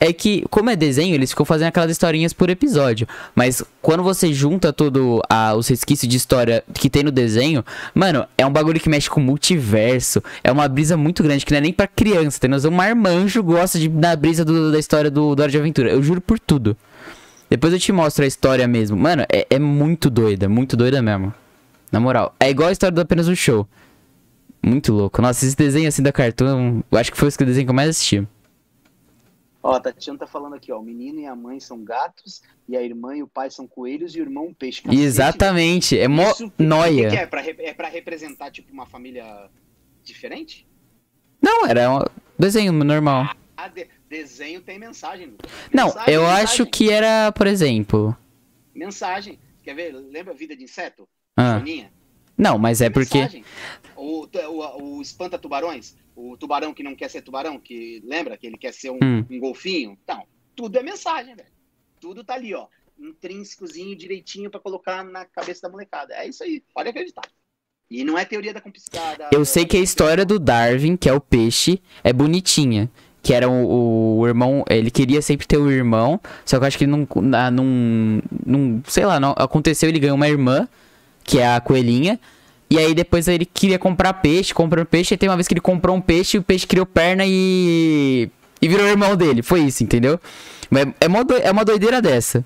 é 0.00 0.12
que, 0.12 0.42
como 0.50 0.68
é 0.68 0.74
desenho, 0.74 1.14
eles 1.14 1.30
ficam 1.30 1.46
fazendo 1.46 1.68
aquelas 1.68 1.90
historinhas 1.90 2.32
por 2.32 2.50
episódio. 2.50 3.06
Mas 3.36 3.62
quando 3.80 4.02
você 4.02 4.32
junta 4.32 4.72
todo 4.72 5.22
a, 5.28 5.54
os 5.54 5.68
resquícios 5.68 6.08
de 6.10 6.16
história 6.16 6.64
que 6.74 6.90
tem 6.90 7.04
no 7.04 7.10
desenho, 7.12 7.64
mano, 7.94 8.26
é 8.36 8.44
um 8.44 8.50
bagulho 8.50 8.80
que 8.80 8.88
mexe 8.88 9.08
com 9.08 9.20
o 9.20 9.24
multiverso. 9.24 10.20
É 10.42 10.50
uma 10.50 10.66
brisa 10.66 10.96
muito 10.96 11.22
grande, 11.22 11.44
que 11.46 11.52
não 11.52 11.58
é 11.58 11.60
nem 11.60 11.72
pra 11.72 11.86
criança. 11.86 12.40
Tem 12.40 12.50
noção? 12.50 12.70
Um 12.72 12.74
marmanjo 12.74 13.42
gosta 13.42 13.78
de, 13.78 13.88
da 13.88 14.16
brisa 14.16 14.44
do- 14.44 14.72
da 14.72 14.78
história 14.78 15.10
do, 15.10 15.34
do 15.36 15.40
Hora 15.42 15.52
de 15.52 15.58
Aventura. 15.58 15.90
Eu 15.90 16.02
juro 16.02 16.20
por 16.20 16.38
tudo. 16.40 16.76
Depois 17.48 17.72
eu 17.72 17.78
te 17.78 17.92
mostro 17.92 18.24
a 18.24 18.26
história 18.26 18.66
mesmo. 18.66 18.96
Mano, 18.96 19.24
é, 19.30 19.46
é 19.50 19.58
muito 19.58 20.08
doida, 20.08 20.48
muito 20.48 20.74
doida 20.76 21.00
mesmo. 21.02 21.32
Na 21.92 22.00
moral, 22.00 22.34
é 22.40 22.48
igual 22.50 22.70
a 22.70 22.72
história 22.72 22.94
do 22.94 23.00
apenas 23.00 23.28
um 23.28 23.34
show. 23.36 23.68
Muito 24.64 24.92
louco. 24.92 25.20
Nossa, 25.20 25.44
esse 25.44 25.56
desenho 25.56 25.88
assim 25.88 26.02
da 26.02 26.10
Cartoon, 26.12 26.82
eu 26.90 26.98
acho 26.98 27.12
que 27.12 27.18
foi 27.18 27.28
esse 27.28 27.38
desenho 27.44 27.66
que 27.66 27.70
eu 27.70 27.74
mais 27.74 27.90
assisti. 27.90 28.26
Ó, 29.62 29.74
a 29.74 29.80
Tatiana 29.80 30.18
tá 30.18 30.26
falando 30.26 30.54
aqui, 30.54 30.72
ó. 30.72 30.78
O 30.78 30.82
menino 30.82 31.20
e 31.20 31.26
a 31.26 31.36
mãe 31.36 31.60
são 31.60 31.84
gatos, 31.84 32.42
e 32.68 32.76
a 32.76 32.82
irmã 32.82 33.14
e 33.16 33.22
o 33.22 33.28
pai 33.28 33.48
são 33.50 33.66
coelhos, 33.66 34.14
e 34.16 34.20
o 34.20 34.22
irmão 34.22 34.46
um 34.48 34.54
peixe. 34.54 34.82
Cacete, 34.82 35.00
Exatamente, 35.02 35.98
é 35.98 36.08
mó 36.08 36.30
Isso, 36.30 36.46
O 36.46 36.50
que, 36.50 36.62
noia. 36.64 37.10
que 37.10 37.16
é? 37.16 37.26
Pra, 37.26 37.44
é 37.46 37.74
pra 37.74 37.88
representar, 37.88 38.50
tipo, 38.50 38.72
uma 38.72 38.86
família 38.86 39.48
diferente? 40.02 40.66
Não, 41.40 41.66
era 41.66 41.90
um 41.92 42.00
desenho 42.38 42.72
normal. 42.72 43.28
Ah, 43.56 43.68
de- 43.68 43.86
desenho 44.08 44.60
tem 44.60 44.78
mensagem. 44.78 45.26
Lucas. 45.26 45.50
Não, 45.72 45.86
Mensagem, 45.86 46.14
eu 46.14 46.20
mensagem, 46.22 46.44
acho 46.44 46.66
que 46.66 46.90
era, 46.90 47.30
por 47.32 47.46
exemplo. 47.46 48.16
Mensagem. 48.74 49.38
Quer 49.62 49.74
ver? 49.74 49.92
Lembra 49.92 50.34
Vida 50.34 50.56
de 50.56 50.64
Inseto? 50.64 51.08
Ah, 51.36 51.58
Joaninha? 51.58 51.92
não, 52.36 52.58
mas 52.58 52.80
é 52.80 52.90
porque. 52.90 53.42
O, 53.96 54.26
o, 54.26 54.82
o 54.98 55.02
espanta 55.02 55.38
tubarões, 55.38 55.94
o 56.16 56.36
tubarão 56.36 56.74
que 56.74 56.82
não 56.82 56.94
quer 56.94 57.08
ser 57.08 57.22
tubarão, 57.22 57.58
que 57.58 58.02
lembra 58.04 58.36
que 58.36 58.46
ele 58.46 58.56
quer 58.58 58.72
ser 58.72 58.90
um, 58.90 58.98
Hum. 59.02 59.24
um 59.30 59.38
golfinho? 59.38 59.96
Então, 60.02 60.24
tudo 60.56 60.76
é 60.78 60.82
mensagem, 60.82 61.34
velho. 61.36 61.48
Tudo 62.00 62.24
tá 62.24 62.34
ali, 62.34 62.52
ó. 62.54 62.66
Intrínsecozinho, 62.98 63.96
direitinho 63.96 64.50
pra 64.50 64.60
colocar 64.60 65.04
na 65.04 65.24
cabeça 65.24 65.62
da 65.62 65.68
molecada. 65.68 66.14
É 66.14 66.26
isso 66.26 66.42
aí, 66.42 66.62
pode 66.74 66.88
acreditar. 66.88 67.22
E 67.90 68.04
não 68.04 68.18
é 68.18 68.24
teoria 68.24 68.52
da 68.54 68.60
complicada. 68.60 69.28
Eu 69.30 69.44
sei 69.44 69.64
que 69.66 69.76
a 69.76 69.80
história 69.80 70.24
do 70.24 70.38
Darwin, 70.38 70.96
que 70.96 71.08
é 71.08 71.12
o 71.12 71.20
peixe, 71.20 71.80
é 72.02 72.12
bonitinha. 72.12 72.90
Que 73.22 73.34
era 73.34 73.48
o, 73.48 74.18
o 74.18 74.26
irmão. 74.26 74.64
Ele 74.68 74.90
queria 74.90 75.22
sempre 75.22 75.46
ter 75.46 75.58
o 75.58 75.70
irmão. 75.70 76.18
Só 76.44 76.58
que 76.58 76.64
eu 76.64 76.66
acho 76.68 76.78
que 76.78 76.84
ele 76.84 76.90
não. 76.90 77.06
não, 77.52 78.22
não 78.44 78.82
sei 78.88 79.04
lá, 79.04 79.20
não, 79.20 79.32
aconteceu, 79.36 79.88
ele 79.88 80.00
ganhou 80.00 80.16
uma 80.16 80.28
irmã, 80.28 80.68
que 81.24 81.38
é 81.38 81.54
a 81.54 81.60
coelhinha. 81.60 82.18
E 82.70 82.78
aí 82.78 82.94
depois 82.94 83.28
ele 83.28 83.44
queria 83.44 83.78
comprar 83.78 84.14
peixe, 84.14 84.54
comprou 84.54 84.84
peixe, 84.86 85.14
e 85.14 85.16
tem 85.18 85.28
uma 85.28 85.36
vez 85.36 85.46
que 85.46 85.54
ele 85.54 85.60
comprou 85.60 85.94
um 85.94 86.00
peixe 86.00 86.36
e 86.36 86.40
o 86.40 86.42
peixe 86.42 86.66
criou 86.66 86.86
perna 86.86 87.24
e. 87.26 88.30
E 88.60 88.68
virou 88.68 88.86
irmão 88.86 89.16
dele. 89.16 89.42
Foi 89.42 89.60
isso, 89.60 89.82
entendeu? 89.82 90.20
É 91.00 91.06
uma, 91.06 91.24
é 91.42 91.50
uma 91.50 91.64
doideira 91.64 92.00
dessa. 92.00 92.44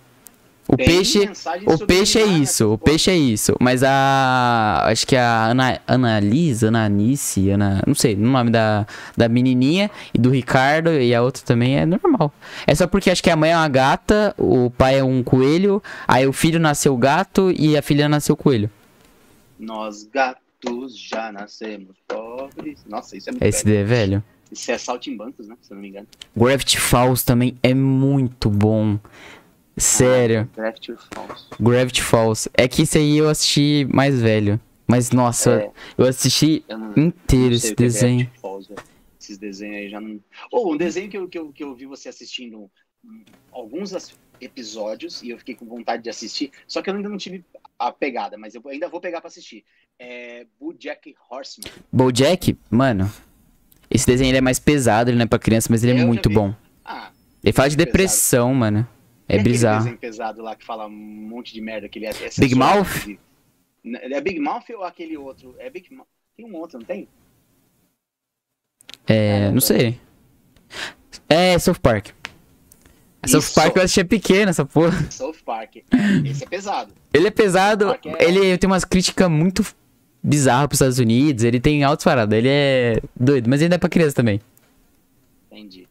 O 0.69 0.77
Tem 0.77 0.87
peixe. 0.87 1.31
O 1.64 1.79
peixe 1.87 2.19
é 2.19 2.27
isso, 2.27 2.73
o 2.73 2.79
peixe 2.79 3.11
é 3.11 3.17
isso. 3.17 3.55
Mas 3.61 3.83
a. 3.85 4.83
Acho 4.87 5.07
que 5.07 5.14
a 5.14 5.47
Ana, 5.47 5.81
Analisa, 5.87 6.69
Ananice, 6.69 7.51
Ana. 7.51 7.83
Não 7.87 7.95
sei, 7.95 8.14
o 8.14 8.19
nome 8.19 8.51
da, 8.51 8.87
da 9.17 9.29
menininha 9.29 9.91
e 10.12 10.19
do 10.19 10.31
Ricardo 10.31 10.91
e 10.93 11.14
a 11.14 11.23
outra 11.23 11.45
também 11.45 11.79
é 11.79 11.87
normal. 11.87 12.33
É 12.67 12.75
só 12.75 12.87
porque 12.87 13.11
acho 13.11 13.23
que 13.23 13.31
a 13.31 13.37
mãe 13.37 13.53
é 13.53 13.57
uma 13.57 13.69
gata, 13.69 14.35
o 14.37 14.69
pai 14.71 14.99
é 14.99 15.05
um 15.05 15.23
coelho, 15.23 15.81
aí 16.07 16.27
o 16.27 16.33
filho 16.33 16.59
nasceu 16.59 16.97
gato 16.97 17.53
e 17.57 17.77
a 17.77 17.83
filha 17.83 18.09
nasceu 18.09 18.37
coelho. 18.37 18.69
Nós 19.59 20.03
gatos 20.05 20.99
já 20.99 21.31
nascemos 21.31 21.97
pobres. 22.09 22.85
Nossa, 22.89 23.17
isso 23.17 23.29
é 23.29 23.33
muito 23.33 23.43
Esse 23.45 23.64
velho. 23.64 23.79
é 23.79 23.85
velho. 23.85 24.25
Isso 24.51 24.71
é 24.71 24.79
Saltimbancos, 24.79 25.49
né? 25.49 25.57
Se 25.61 25.73
eu 25.73 25.75
não 25.75 25.83
me 25.83 25.89
engano. 25.89 26.07
Gravity 26.37 26.79
Falls 26.79 27.25
também 27.25 27.57
é 27.62 27.75
muito 27.75 28.49
bom. 28.49 28.99
Sério, 29.77 30.49
Draft 30.55 30.89
Falls. 31.14 31.47
Gravity 31.61 32.03
Falls. 32.03 32.49
É 32.55 32.66
que 32.66 32.83
esse 32.83 32.97
aí 32.99 33.18
eu 33.18 33.29
assisti 33.29 33.87
mais 33.93 34.20
velho. 34.20 34.61
Mas 34.89 35.11
nossa, 35.11 35.62
É. 35.62 35.70
eu 35.99 36.07
assisti 36.07 36.64
Eu 36.68 36.79
não, 36.79 36.91
inteiro 36.97 37.51
não 37.51 37.57
esse 37.57 37.72
é 37.72 37.74
desenho. 37.74 38.18
Gravity 38.18 38.41
Falls. 38.41 38.68
Esses 39.20 39.37
desenhos 39.39 39.77
aí 39.77 39.89
já 39.91 40.01
não. 40.01 40.20
Ou 40.51 40.72
um 40.72 40.77
desenho 40.77 41.11
que 41.11 41.18
eu, 41.18 41.29
que, 41.29 41.39
eu, 41.39 41.53
que 41.53 41.64
eu 41.64 41.74
vi 41.74 41.85
você 41.87 42.09
assistindo 42.09 42.70
alguns 43.53 43.93
episódios 44.41 45.22
e 45.22 45.31
eu 45.31 45.39
fiquei 45.39 45.55
com 45.55 45.66
vontade 45.66 46.03
de 46.03 46.11
assistir, 46.11 46.51
só 46.66 46.83
que 46.83 46.91
eu 46.91 46.95
ainda 46.95 47.09
não 47.09 47.16
tive 47.16 47.45
a 47.79 47.91
pegada, 47.93 48.37
mas 48.37 48.55
eu 48.55 48.62
ainda 48.68 48.89
vou 48.89 49.01
pegar 49.01 49.20
pra 49.20 49.29
assistir. 49.29 49.64
É 49.99 50.47
Bojack 50.61 51.14
Horseman. 51.31 51.70
Bojack, 51.93 52.57
mano. 52.70 53.11
Esse 53.91 54.07
desenho 54.07 54.31
ele 54.31 54.39
é 54.39 54.43
mais 54.43 54.59
pesado, 54.59 55.11
ele 55.11 55.16
não 55.16 55.24
é 55.24 55.29
pra 55.29 55.39
criança, 55.39 55.68
mas 55.70 55.83
ele 55.85 56.01
é 56.01 56.05
muito 56.05 56.29
bom. 56.29 56.55
Ah, 56.85 57.11
Ele 57.43 57.53
fala 57.53 57.68
de 57.68 57.77
pesado. 57.77 57.87
depressão, 57.93 58.55
mano. 58.55 58.87
E 59.29 59.35
É 59.35 59.37
aquele 59.39 59.51
bizarro. 59.53 59.79
desenho 59.79 59.99
pesado 59.99 60.43
lá 60.43 60.55
que 60.55 60.64
fala 60.64 60.87
um 60.87 60.91
monte 60.91 61.53
de 61.53 61.61
merda 61.61 61.89
que 61.89 61.99
ele 61.99 62.07
é. 62.07 62.11
é 62.11 62.31
Big 62.39 62.55
Mouth? 62.55 63.18
É 63.85 64.20
Big 64.20 64.41
Mouth 64.41 64.64
ou 64.70 64.85
aquele 64.85 65.16
outro? 65.16 65.55
É 65.59 65.68
Big 65.70 65.93
Mouth. 65.95 66.07
Tem 66.37 66.45
um 66.47 66.55
outro, 66.57 66.79
não 66.79 66.87
tem? 66.87 67.09
É, 69.07 69.51
não 69.51 69.61
sei. 69.61 69.99
É, 71.29 71.59
South 71.59 71.79
Park. 71.81 72.09
South 73.27 73.39
Isso. 73.41 73.55
Park 73.55 73.77
eu 73.77 73.83
assistia 73.83 74.05
pequeno, 74.05 74.51
essa 74.51 74.64
porra. 74.64 75.11
South 75.11 75.37
Park. 75.45 75.77
Esse 76.24 76.45
é 76.45 76.47
pesado. 76.47 76.93
Ele 77.12 77.27
é 77.27 77.31
pesado, 77.31 77.87
South 77.87 77.99
é- 78.18 78.24
ele 78.24 78.59
tem 78.59 78.68
umas 78.68 78.85
críticas 78.85 79.29
muito 79.31 79.64
bizarras 80.22 80.66
pros 80.68 80.81
Estados 80.81 80.99
Unidos, 80.99 81.43
ele 81.45 81.59
tem 81.61 81.83
altas 81.85 82.05
paradas, 82.05 82.37
ele 82.39 82.49
é 82.49 83.01
doido, 83.18 83.49
mas 83.49 83.62
ainda 83.62 83.77
é 83.77 83.79
pra 83.79 83.89
criança 83.89 84.14
também. 84.14 84.41
Entendi. 85.51 85.89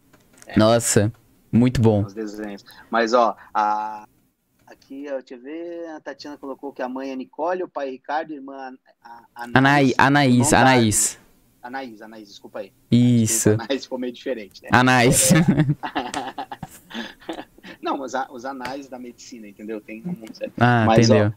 Nossa, 0.56 1.12
muito 1.56 1.82
bom. 1.82 2.04
Os 2.04 2.14
desenhos. 2.14 2.64
Mas, 2.90 3.14
ó, 3.14 3.36
a... 3.54 4.08
aqui, 4.68 5.06
ó, 5.10 5.18
deixa 5.20 5.36
eu 5.36 5.42
ver, 5.42 5.88
a 5.90 6.00
Tatiana 6.00 6.38
colocou 6.38 6.74
que 6.74 6.82
a 6.82 6.90
mãe 6.90 7.12
é 7.12 7.16
Nicole, 7.16 7.64
o 7.64 7.70
pai 7.70 7.88
é 7.88 7.92
Ricardo, 7.92 8.32
a 8.32 8.36
irmã 8.36 8.74
a, 9.02 9.26
a, 9.36 9.44
Anaí, 9.54 9.94
Anaís, 9.98 10.52
da- 10.52 10.62
Anaís. 10.62 11.20
Anaís, 11.62 12.02
Anaís, 12.02 12.28
desculpa 12.28 12.60
aí. 12.60 12.72
Isso. 12.92 13.50
Anaís 13.60 13.84
ficou 13.84 13.98
meio 13.98 14.14
diferente, 14.14 14.62
né? 14.62 14.70
Anaís. 14.72 15.32
Não, 17.82 17.98
mas 17.98 18.16
a- 18.16 18.28
os 18.32 18.46
anais 18.46 18.88
da 18.88 19.00
medicina, 19.00 19.48
entendeu? 19.48 19.82
Tem 19.82 20.02
um 20.06 20.14
monte 20.14 20.52
Ah, 20.60 20.86
Mas, 20.86 21.10
entendeu. 21.10 21.34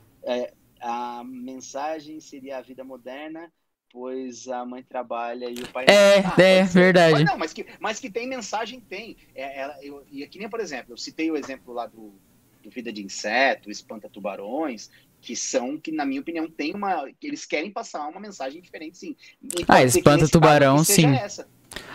A 0.81 1.25
mensagem 1.25 2.21
seria 2.21 2.59
a 2.59 2.63
vida 2.63 2.85
moderna, 2.85 3.51
pois 3.91 4.49
a 4.49 4.65
mãe 4.65 4.83
trabalha 4.83 5.49
e 5.51 5.55
o 5.55 5.69
pai 5.73 5.87
É. 5.89 6.19
Ah, 6.19 6.35
é, 6.41 6.63
verdade. 6.65 7.13
Mas, 7.13 7.25
não, 7.25 7.39
mas 7.39 7.53
que, 7.53 7.67
mas 7.81 8.01
que 8.01 8.11
tem 8.11 8.29
mensagem, 8.29 8.81
tem. 8.81 9.17
É, 9.35 9.61
ela, 9.61 9.77
eu, 9.83 10.05
e 10.11 10.27
que 10.27 10.39
nem, 10.39 10.49
por 10.49 10.61
exemplo, 10.61 10.93
eu 10.93 10.97
citei 10.97 11.31
o 11.31 11.37
exemplo 11.37 11.73
lá 11.73 11.87
do, 11.87 12.15
do 12.63 12.71
Vida 12.71 12.93
de 12.93 13.03
Inseto, 13.03 13.71
Espanta 13.71 14.09
Tubarões, 14.09 14.91
que 15.21 15.35
são, 15.35 15.79
que 15.79 15.91
na 15.91 16.05
minha 16.05 16.21
opinião, 16.21 16.49
tem 16.49 16.75
uma. 16.75 17.11
que 17.19 17.27
eles 17.27 17.45
querem 17.45 17.71
passar 17.71 18.07
uma 18.09 18.21
mensagem 18.21 18.61
diferente, 18.61 18.99
sim. 18.99 19.17
E 19.43 19.65
Ah, 19.69 19.83
Espanta 19.83 20.29
Tubarão, 20.29 20.77
aqui 20.77 20.93
sim. 20.93 21.07
Essa. 21.07 21.49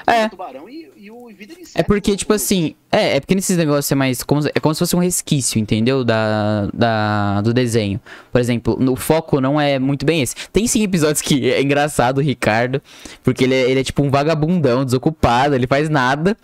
É. 0.06 0.26
Espanta 0.26 0.30
Tubarão 0.30 0.70
e, 0.70 0.92
e 0.98 1.12
o 1.12 1.28
Vida 1.28 1.56
de 1.56 1.62
Inseto. 1.62 1.80
É 1.80 1.84
porque, 1.84 2.16
tipo 2.16 2.34
assim, 2.34 2.76
é, 2.92 3.18
é 3.18 3.20
porque 3.20 3.36
nesses 3.36 3.58
negócios 3.58 3.92
é 3.92 3.96
mais. 3.96 4.24
Como, 4.24 4.42
é 4.48 4.60
como 4.60 4.74
se 4.74 4.80
fosse 4.80 4.96
um 4.96 5.00
resquício, 5.00 5.60
entendeu? 5.60 6.04
Da, 6.04 6.68
da, 6.74 7.42
do 7.42 7.54
desenho. 7.54 8.00
Por 8.32 8.40
exemplo, 8.40 8.78
no 8.80 8.96
foco 8.96 9.40
não 9.40 9.60
é 9.60 9.80
muito 9.80 10.06
bem 10.06 10.22
esse. 10.22 10.36
Tem 10.52 10.68
sim 10.68 10.84
episódios 10.84 11.22
que 11.22 11.52
é 11.52 11.62
engraçado 11.62 12.18
o 12.18 12.22
Ricardo, 12.22 12.82
porque 13.24 13.44
ele 13.44 13.56
é, 13.56 13.72
ele 13.72 13.80
é 13.80 13.84
tipo 13.84 14.04
um 14.04 14.10
vagabundão, 14.10 14.84
desocupado, 14.84 15.56
ele 15.56 15.68
faz 15.68 15.90
nada. 15.90 16.38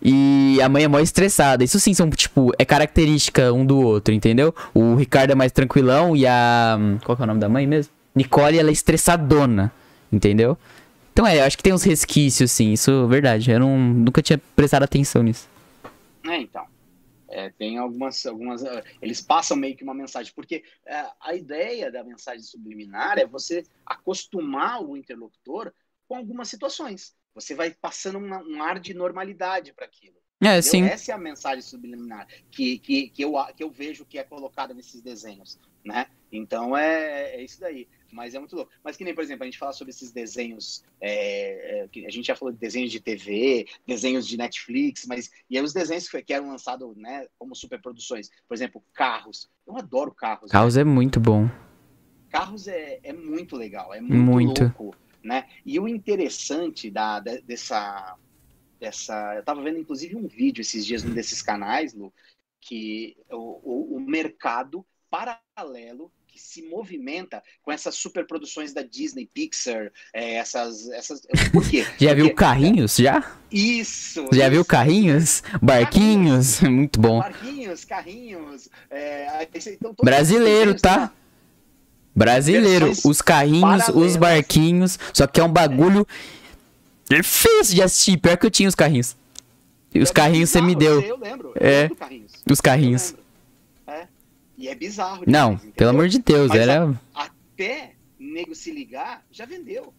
E 0.00 0.60
a 0.62 0.68
mãe 0.68 0.84
é 0.84 0.88
mó 0.88 1.00
estressada. 1.00 1.64
Isso 1.64 1.80
sim 1.80 1.92
são, 1.92 2.08
tipo, 2.10 2.52
é 2.58 2.64
característica 2.64 3.52
um 3.52 3.64
do 3.64 3.80
outro, 3.80 4.14
entendeu? 4.14 4.54
O 4.72 4.94
Ricardo 4.94 5.32
é 5.32 5.34
mais 5.34 5.50
tranquilão 5.50 6.14
e 6.14 6.26
a. 6.26 6.78
Qual 7.04 7.16
que 7.16 7.22
é 7.22 7.24
o 7.24 7.26
nome 7.26 7.40
da 7.40 7.48
mãe 7.48 7.66
mesmo? 7.66 7.92
Nicole, 8.14 8.58
ela 8.58 8.70
é 8.70 8.72
estressadona, 8.72 9.72
entendeu? 10.12 10.56
Então 11.16 11.26
é, 11.26 11.40
acho 11.40 11.56
que 11.56 11.62
tem 11.62 11.72
uns 11.72 11.82
resquícios, 11.82 12.52
sim, 12.52 12.74
isso 12.74 12.90
é 12.90 13.06
verdade. 13.06 13.50
Eu 13.50 13.58
não, 13.60 13.78
nunca 13.78 14.20
tinha 14.20 14.36
prestado 14.54 14.82
atenção 14.82 15.22
nisso. 15.22 15.48
É, 16.24 16.36
então. 16.40 16.66
É, 17.28 17.50
tem 17.50 17.78
algumas, 17.78 18.26
algumas. 18.26 18.64
ah, 18.64 18.84
Eles 19.02 19.22
passam 19.22 19.56
meio 19.56 19.76
que 19.76 19.84
uma 19.84 19.94
mensagem, 19.94 20.32
porque 20.34 20.64
ah, 20.88 21.16
a 21.20 21.34
ideia 21.34 21.90
da 21.90 22.04
mensagem 22.04 22.42
subliminar 22.44 23.18
é 23.18 23.26
você 23.26 23.66
acostumar 23.86 24.82
o 24.82 24.96
interlocutor 24.96 25.72
com 26.08 26.16
algumas 26.16 26.48
situações. 26.48 27.16
Você 27.34 27.54
vai 27.54 27.72
passando 27.74 28.18
uma- 28.18 28.42
um 28.44 28.62
ar 28.62 28.80
de 28.80 28.94
normalidade 28.94 29.72
para 29.74 29.86
aquilo. 29.86 30.16
É, 30.40 30.60
sim. 30.60 30.82
Essa 30.84 31.12
é 31.12 31.14
a 31.14 31.18
mensagem 31.18 31.62
subliminar 31.62 32.26
que, 32.50 32.78
que, 32.78 33.08
que, 33.08 33.22
eu, 33.22 33.34
que 33.56 33.62
eu 33.64 33.70
vejo 33.70 34.04
que 34.04 34.18
é 34.18 34.22
colocada 34.22 34.74
nesses 34.74 35.00
desenhos, 35.00 35.58
né? 35.84 36.06
Então 36.30 36.76
é, 36.76 37.36
é 37.36 37.42
isso 37.42 37.58
daí. 37.60 37.88
Mas 38.12 38.34
é 38.34 38.38
muito 38.38 38.54
louco. 38.54 38.70
Mas 38.84 38.96
que 38.96 39.04
nem, 39.04 39.14
por 39.14 39.22
exemplo, 39.24 39.44
a 39.44 39.46
gente 39.46 39.58
fala 39.58 39.72
sobre 39.72 39.90
esses 39.92 40.12
desenhos. 40.12 40.84
é, 41.00 41.80
é, 41.84 41.88
que 41.88 42.04
a 42.06 42.10
gente 42.10 42.26
já 42.26 42.36
falou 42.36 42.52
de 42.52 42.58
desenhos 42.58 42.92
de 42.92 43.00
TV, 43.00 43.66
desenhos 43.86 44.26
de 44.26 44.36
Netflix, 44.36 45.06
mas 45.06 45.30
e 45.48 45.56
aí 45.56 45.64
os 45.64 45.72
desenhos 45.72 46.08
que, 46.08 46.32
eram 46.32 46.48
lançados 46.48 46.94
né, 46.96 47.26
como 47.38 47.54
superproduções. 47.54 48.28
Por 48.46 48.54
exemplo, 48.54 48.82
carros. 48.92 49.48
Eu 49.66 49.76
adoro 49.76 50.12
carros. 50.14 50.50
né? 50.50 50.52
Caos 50.52 50.76
é 50.76 50.84
muito 50.84 51.18
bom. 51.18 51.48
Carros 52.28 52.68
é, 52.68 53.00
é 53.02 53.12
muito 53.12 53.56
legal, 53.56 53.94
é 53.94 54.00
muito, 54.00 54.14
Muito. 54.14 54.62
louco, 54.62 54.94
né? 55.22 55.46
E 55.64 55.78
o 55.80 55.88
interessante 55.88 56.90
da, 56.90 57.20
de- 57.20 57.40
dessa, 57.42 58.16
dessa... 58.78 59.34
Eu 59.36 59.42
tava 59.42 59.62
vendo, 59.62 59.78
inclusive, 59.78 60.16
um 60.16 60.26
vídeo 60.26 60.60
esses 60.62 60.84
dias 60.84 61.02
num 61.02 61.14
desses 61.14 61.42
canais, 61.42 61.94
Lu, 61.94 62.12
que 62.60 63.16
o, 63.30 63.36
o, 63.36 63.96
o 63.96 64.00
mercado 64.00 64.84
paralelo 65.10 66.12
que 66.26 66.38
se 66.40 66.60
movimenta 66.62 67.42
com 67.62 67.72
essas 67.72 67.94
superproduções 67.94 68.74
da 68.74 68.82
Disney, 68.82 69.26
Pixar, 69.32 69.90
é, 70.12 70.34
essas, 70.34 70.86
essas... 70.90 71.22
Por 71.50 71.66
quê? 71.68 71.86
Já 71.98 72.12
viu 72.12 72.26
Porque- 72.26 72.34
Carrinhos? 72.34 72.96
Já? 72.96 73.38
Isso! 73.50 74.26
Já 74.32 74.48
viu 74.50 74.60
isso. 74.60 74.68
Carrinhos? 74.68 75.42
Barquinhos? 75.62 76.60
Muito 76.68 77.00
bom. 77.00 77.20
Barquinhos, 77.20 77.84
carrinhos... 77.86 78.68
é, 78.90 79.48
então, 79.72 79.94
Brasileiro, 80.02 80.74
tá? 80.78 81.10
Brasileiro. 82.14 82.92
Os 83.04 83.20
carrinhos, 83.22 83.88
os 83.88 84.16
barquinhos. 84.16 84.98
Só 85.12 85.26
que 85.26 85.38
é 85.38 85.44
um 85.44 85.52
bagulho 85.52 86.06
difícil 87.08 87.74
de 87.74 87.82
assistir. 87.82 88.16
Pior 88.18 88.36
que 88.36 88.46
eu 88.46 88.50
tinha 88.50 88.68
os 88.68 88.74
carrinhos. 88.74 89.16
E 89.94 90.00
os 90.00 90.10
É 90.10 90.12
carrinhos 90.12 90.50
você 90.50 90.60
me 90.60 90.74
bizarro, 90.74 91.00
deu. 91.00 91.08
Eu 91.10 91.18
lembro. 91.18 91.52
É. 91.58 91.68
Eu 91.68 91.80
lembro 91.82 91.94
do 91.94 91.98
carrinhos. 91.98 92.32
Os 92.50 92.60
carrinhos. 92.60 93.10
Lembro. 93.86 94.02
É. 94.02 94.08
E 94.58 94.68
é 94.68 94.74
bizarro. 94.74 95.22
Não, 95.26 95.48
demais, 95.50 95.58
entendeu? 95.60 95.74
pelo 95.76 95.90
amor 95.90 96.08
de 96.08 96.18
Deus. 96.18 96.48
Mas, 96.48 96.60
Era. 96.60 96.94
Até 97.14 97.92
nego 98.18 98.54
se 98.54 98.70
ligar, 98.70 99.22
já 99.30 99.46
vendeu. 99.46 99.92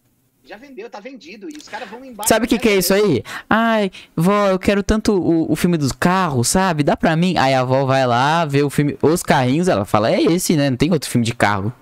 Já 0.43 0.55
vendeu, 0.55 0.89
tá 0.89 1.01
vendido. 1.01 1.49
E 1.51 1.57
os 1.57 1.67
caras 1.67 1.89
vão 1.89 2.05
embaixo. 2.05 2.29
Sabe 2.29 2.45
o 2.45 2.47
que, 2.47 2.57
que 2.57 2.69
é 2.69 2.77
isso 2.77 2.93
aí? 2.93 3.21
Ai, 3.49 3.91
vó, 4.15 4.47
eu 4.47 4.57
quero 4.57 4.81
tanto 4.81 5.11
o, 5.13 5.51
o 5.51 5.55
filme 5.57 5.77
dos 5.77 5.91
carros, 5.91 6.47
sabe? 6.47 6.83
Dá 6.83 6.95
pra 6.95 7.17
mim. 7.17 7.35
Aí 7.37 7.53
a 7.53 7.59
avó 7.61 7.83
vai 7.83 8.07
lá, 8.07 8.45
vê 8.45 8.63
o 8.63 8.69
filme, 8.69 8.97
os 9.01 9.23
carrinhos, 9.23 9.67
ela 9.67 9.83
fala, 9.83 10.09
é 10.09 10.21
esse, 10.21 10.55
né? 10.55 10.69
Não 10.69 10.77
tem 10.77 10.91
outro 10.93 11.09
filme 11.09 11.25
de 11.25 11.35
carro. 11.35 11.73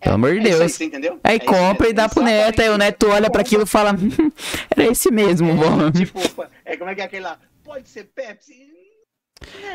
Pelo 0.00 0.14
amor 0.14 0.32
de 0.32 0.38
É 0.38 0.42
isso 0.42 0.52
aí, 0.52 0.58
Deus. 0.58 0.72
você 0.72 0.84
entendeu? 0.84 1.20
Aí 1.24 1.36
É 1.36 1.38
compra 1.40 1.88
e 1.88 1.92
dá 1.92 2.08
pro 2.08 2.22
neto, 2.22 2.60
aí 2.60 2.68
o 2.68 2.78
neto 2.78 3.08
olha 3.08 3.30
pra 3.30 3.40
aquilo 3.40 3.62
e 3.64 3.66
fala, 3.66 3.92
"Hum, 3.92 4.30
era 4.70 4.90
esse 4.90 5.10
mesmo, 5.10 5.54
vó. 5.56 5.90
Tipo, 5.90 6.20
é 6.64 6.76
como 6.76 6.90
é 6.90 6.94
que 6.94 7.00
é 7.00 7.04
aquele 7.04 7.22
lá? 7.22 7.38
Pode 7.64 7.88
ser 7.88 8.04
Pepsi? 8.14 8.54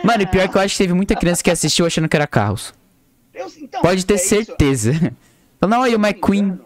Mano, 0.04 0.24
e 0.24 0.28
pior 0.28 0.48
que 0.50 0.58
eu 0.58 0.62
acho 0.62 0.74
que 0.76 0.84
teve 0.84 0.94
muita 0.94 1.16
criança 1.16 1.44
que 1.44 1.52
assistiu 1.52 1.86
achando 1.86 2.08
que 2.08 2.16
era 2.16 2.26
carros. 2.28 2.74
Eu- 3.34 3.52
então, 3.60 3.82
Pode 3.82 4.06
ter 4.06 4.14
é 4.14 4.18
isso. 4.18 4.28
certeza. 4.30 5.14
Não, 5.62 5.84
aí 5.84 5.94
o 5.96 6.00
McQueen. 6.00 6.60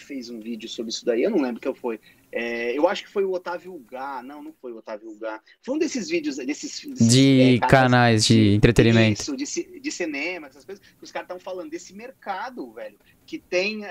Fez 0.00 0.30
um 0.30 0.40
vídeo 0.40 0.68
sobre 0.68 0.90
isso 0.90 1.04
daí? 1.04 1.22
Eu 1.22 1.30
não 1.30 1.40
lembro 1.40 1.60
quem 1.60 1.74
foi. 1.74 2.00
É, 2.32 2.76
eu 2.78 2.86
acho 2.88 3.02
que 3.04 3.10
foi 3.10 3.24
o 3.24 3.32
Otávio 3.32 3.76
Gá. 3.90 4.22
Não, 4.22 4.42
não 4.42 4.52
foi 4.52 4.72
o 4.72 4.76
Otávio 4.76 5.12
Gá. 5.18 5.40
Foi 5.62 5.74
um 5.74 5.78
desses 5.78 6.08
vídeos, 6.08 6.36
desses. 6.36 6.80
desses 6.86 7.12
De 7.12 7.56
é, 7.56 7.58
canais 7.66 8.24
de 8.24 8.54
entretenimento. 8.54 9.20
Isso, 9.20 9.36
de, 9.36 9.80
de 9.80 9.90
cinema, 9.90 10.46
essas 10.46 10.64
coisas. 10.64 10.84
que 10.84 11.02
Os 11.04 11.10
caras 11.10 11.26
estão 11.26 11.40
falando 11.40 11.70
desse 11.70 11.92
mercado, 11.94 12.72
velho, 12.72 12.96
que 13.26 13.38
tem. 13.38 13.84
é, 13.84 13.88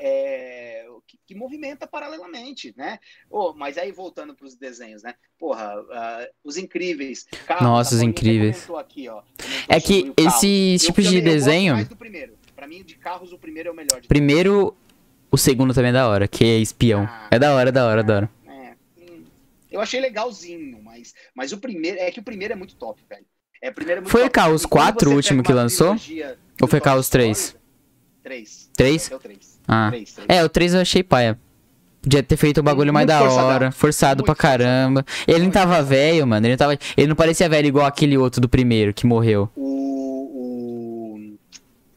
é, 0.00 0.86
que, 1.06 1.18
que 1.24 1.34
movimenta 1.34 1.86
paralelamente, 1.86 2.74
né? 2.76 2.98
Oh, 3.30 3.52
mas 3.54 3.78
aí 3.78 3.92
voltando 3.92 4.34
para 4.34 4.46
os 4.46 4.56
desenhos, 4.56 5.02
né? 5.02 5.14
Porra, 5.38 5.72
ah, 5.92 6.28
os 6.42 6.56
incríveis. 6.56 7.26
Carros, 7.46 7.62
Nossa, 7.62 7.94
a 7.94 7.98
os 7.98 8.02
Incríveis. 8.02 8.68
Aqui, 8.76 9.08
ó, 9.08 9.22
É 9.68 9.80
que 9.80 9.98
sobre 10.00 10.10
o 10.10 10.14
carro. 10.14 10.28
esses 10.28 10.82
Eu 10.82 10.86
tipos 10.88 11.06
de 11.08 11.16
eu 11.18 11.22
desenho. 11.22 11.74
mais 11.74 11.88
do 11.88 11.96
primeiro. 11.96 12.36
Pra 12.54 12.66
mim, 12.66 12.82
de 12.82 12.96
carros, 12.96 13.32
o 13.32 13.38
primeiro 13.38 13.68
é 13.68 13.72
o 13.72 13.74
melhor 13.74 14.00
de 14.00 14.08
Primeiro, 14.08 14.74
o 15.30 15.36
segundo 15.36 15.74
também 15.74 15.90
é 15.90 15.92
da 15.92 16.08
hora, 16.08 16.28
que 16.28 16.44
é 16.44 16.58
espião. 16.58 17.08
Ah. 17.08 17.28
É 17.30 17.38
da 17.38 17.54
hora, 17.54 17.68
é 17.68 17.72
da 17.72 17.86
hora, 17.86 18.00
é 18.00 18.04
da 18.04 18.16
hora. 18.16 18.30
É, 18.48 18.72
eu 19.70 19.80
achei 19.80 20.00
legalzinho, 20.00 20.80
mas, 20.82 21.14
mas 21.34 21.52
o 21.52 21.58
primeiro. 21.58 21.98
É 21.98 22.10
que 22.10 22.20
o 22.20 22.22
primeiro 22.22 22.52
é 22.52 22.56
muito 22.56 22.74
top, 22.76 23.02
velho. 23.08 23.24
É, 23.62 23.70
o 23.70 23.74
primeiro 23.74 23.98
é 23.98 24.02
muito 24.02 24.10
Foi 24.10 24.22
top. 24.22 24.34
Quando 24.34 24.68
4 24.68 25.10
o 25.10 25.14
último 25.14 25.42
que 25.42 25.52
lançou? 25.52 25.96
Ou 26.60 26.68
foi 26.68 26.78
Story, 26.78 27.10
3? 27.10 27.56
Três. 28.22 28.70
Três? 28.76 29.10
É 29.10 29.14
o 29.14 29.18
três. 29.18 29.60
Ah. 29.68 29.88
Três, 29.90 30.12
três. 30.12 30.28
É, 30.28 30.44
o 30.44 30.48
3 30.48 30.74
eu 30.74 30.80
achei 30.80 31.02
paia. 31.02 31.38
Podia 32.02 32.22
ter 32.22 32.36
feito 32.36 32.58
o 32.58 32.62
bagulho 32.62 32.92
mais 32.92 33.06
da 33.06 33.20
hora, 33.22 33.72
forçado 33.72 34.18
Muito 34.18 34.26
pra 34.26 34.34
caramba. 34.36 35.04
Ele 35.26 35.44
não 35.44 35.50
tava 35.50 35.82
velho, 35.82 36.24
mano. 36.26 36.46
Ele 36.46 36.52
não, 36.52 36.56
tava... 36.58 36.78
ele 36.96 37.06
não 37.08 37.16
parecia 37.16 37.48
velho 37.48 37.66
igual 37.66 37.84
aquele 37.84 38.16
outro 38.16 38.40
do 38.40 38.48
primeiro 38.48 38.94
que 38.94 39.04
morreu. 39.06 39.50
O- 39.56 40.05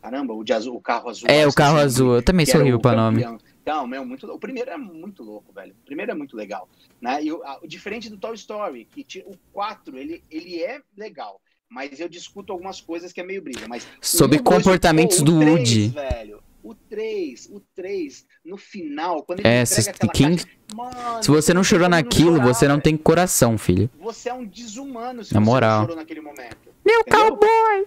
Caramba, 0.10 0.34
o, 0.34 0.44
de 0.44 0.54
azul, 0.54 0.76
o 0.76 0.82
carro 0.82 1.10
azul. 1.10 1.30
É, 1.30 1.46
o 1.48 1.54
carro 1.54 1.78
esqueci 1.78 1.86
azul. 1.86 2.16
Eu 2.16 2.24
também 2.24 2.46
sou 2.46 2.60
horrível 2.60 2.80
pra 2.80 2.96
nome. 2.96 3.24
Não, 3.66 3.86
meu, 3.86 4.04
muito, 4.04 4.26
o 4.26 4.40
primeiro 4.40 4.72
é 4.72 4.78
muito 4.78 5.22
louco, 5.22 5.54
velho. 5.54 5.76
O 5.84 5.86
primeiro 5.86 6.12
é 6.12 6.16
muito 6.16 6.36
legal. 6.36 6.68
Né? 7.00 7.24
E 7.24 7.30
a- 7.30 7.60
diferente 7.68 8.10
do 8.10 8.18
Toy 8.18 8.34
Story, 8.34 8.86
que 8.86 9.24
o 9.28 9.34
4, 9.54 9.96
ele, 9.96 10.24
ele 10.32 10.64
é 10.64 10.82
legal. 10.98 11.40
Mas 11.70 12.00
eu 12.00 12.10
discuto 12.10 12.52
algumas 12.52 12.82
coisas 12.82 13.14
que 13.14 13.22
é 13.22 13.24
meio 13.24 13.44
briga. 13.44 13.68
Mas 13.68 13.88
Sobre 14.02 14.40
um, 14.40 14.42
dois, 14.44 14.58
comportamentos 14.58 15.18
pô, 15.18 15.22
o 15.22 15.26
do 15.26 15.36
Woody. 15.40 15.90
velho. 15.90 16.42
O 16.64 16.74
3, 16.74 17.48
o 17.54 17.62
3, 17.76 18.26
no 18.44 18.58
final, 18.58 19.22
quando 19.24 19.40
ele 19.40 19.48
É, 19.48 19.62
entrega 19.62 19.82
se, 19.84 19.90
aquela 19.92 20.12
quem- 20.12 20.36
caixa, 20.36 20.48
Mano, 20.76 21.24
se 21.24 21.30
você 21.32 21.54
não 21.54 21.64
chorou 21.64 21.88
naquilo, 21.88 22.36
chorar, 22.38 22.48
você 22.48 22.68
não 22.68 22.80
tem 22.80 22.98
coração, 22.98 23.58
filho. 23.58 23.90
Você 24.00 24.30
é 24.30 24.34
um 24.34 24.44
desumano 24.46 25.24
se 25.24 25.34
Na 25.34 25.40
você 25.40 25.46
moral. 25.46 25.78
não 25.78 25.82
chorou 25.86 25.96
naquele 25.98 26.22
momento. 26.22 26.58
Meu 26.86 27.00
Entendeu? 27.02 27.20
cowboy! 27.38 27.86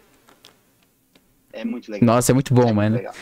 É 1.52 1.64
muito 1.64 1.90
legal. 1.90 2.06
Nossa, 2.06 2.32
é 2.32 2.34
muito 2.34 2.52
é 2.52 2.56
bom, 2.56 2.62
muito 2.64 2.76
mano. 2.76 2.96
legal. 2.96 3.14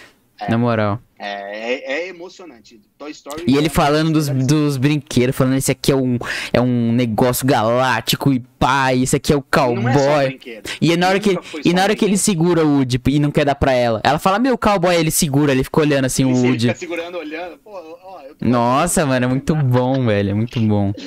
Na 0.48 0.56
moral. 0.56 0.98
É, 1.18 1.74
é, 1.74 1.92
é 1.92 2.08
emocionante. 2.08 2.80
Toy 2.96 3.10
Story. 3.10 3.44
E 3.46 3.58
ele 3.58 3.66
é- 3.66 3.70
falando 3.70 4.10
dos, 4.10 4.30
dos 4.30 4.78
brinquedos, 4.78 5.36
falando 5.36 5.56
esse 5.56 5.70
aqui 5.70 5.92
é 5.92 5.94
um, 5.94 6.18
é 6.50 6.58
um 6.58 6.92
negócio 6.92 7.46
galáctico 7.46 8.32
e 8.32 8.40
pá, 8.58 8.94
esse 8.94 9.14
aqui 9.16 9.34
é 9.34 9.36
o 9.36 9.40
é 9.40 9.42
cowboy. 9.54 10.40
E 10.80 10.96
na 10.96 11.08
hora 11.08 11.20
que, 11.20 11.38
e 11.62 11.74
na 11.74 11.82
hora 11.82 11.94
que 11.94 12.06
ele 12.06 12.16
segura 12.16 12.64
o 12.64 12.78
Woody 12.78 12.98
e 13.08 13.18
não 13.18 13.30
quer 13.30 13.44
dar 13.44 13.54
pra 13.54 13.72
ela, 13.72 14.00
ela 14.02 14.18
fala, 14.18 14.38
meu 14.38 14.56
cowboy, 14.56 14.96
ele 14.96 15.10
segura, 15.10 15.52
ele 15.52 15.62
fica 15.62 15.80
olhando 15.80 16.06
assim 16.06 16.24
o 16.24 16.30
Ele 16.30 16.38
Woody. 16.48 16.66
fica 16.68 16.74
segurando, 16.78 17.18
olhando. 17.18 17.58
Pô, 17.58 17.70
ó, 17.72 18.22
Nossa, 18.40 19.04
mano, 19.04 19.26
é 19.26 19.28
muito 19.28 19.54
bom, 19.54 20.06
velho, 20.06 20.30
é 20.30 20.34
muito 20.34 20.58
bom. 20.58 20.92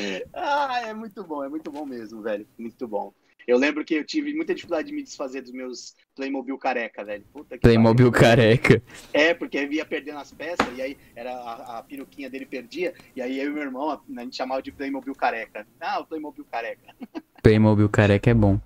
Ah, 0.45 0.81
é 0.87 0.93
muito 0.93 1.23
bom, 1.23 1.43
é 1.43 1.49
muito 1.49 1.71
bom 1.71 1.85
mesmo, 1.85 2.21
velho. 2.21 2.45
Muito 2.59 2.87
bom. 2.87 3.11
Eu 3.47 3.57
lembro 3.57 3.83
que 3.83 3.93
eu 3.95 4.05
tive 4.05 4.33
muita 4.33 4.53
dificuldade 4.53 4.87
de 4.87 4.93
me 4.93 5.03
desfazer 5.03 5.41
dos 5.41 5.51
meus 5.51 5.95
Playmobil 6.15 6.57
careca, 6.57 7.03
velho. 7.03 7.23
Puta 7.33 7.55
que 7.57 7.61
Playmobil 7.61 8.11
pariu. 8.11 8.27
careca. 8.27 8.81
É, 9.11 9.33
porque 9.33 9.57
eu 9.57 9.71
ia 9.71 9.85
perdendo 9.85 10.19
as 10.19 10.31
peças, 10.31 10.67
e 10.77 10.81
aí 10.81 10.97
era 11.15 11.31
a, 11.33 11.79
a 11.79 11.83
peruquinha 11.83 12.29
dele 12.29 12.45
perdia, 12.45 12.93
e 13.15 13.21
aí 13.21 13.39
eu 13.39 13.49
e 13.51 13.53
meu 13.53 13.63
irmão, 13.63 13.89
a, 13.89 14.01
a 14.17 14.21
gente 14.23 14.35
chamava 14.35 14.61
de 14.61 14.71
Playmobil 14.71 15.15
careca. 15.15 15.65
Ah, 15.79 15.99
o 15.99 16.05
Playmobil 16.05 16.45
careca. 16.51 16.93
Playmobil 17.43 17.89
careca 17.89 18.29
é 18.29 18.33
bom. 18.33 18.59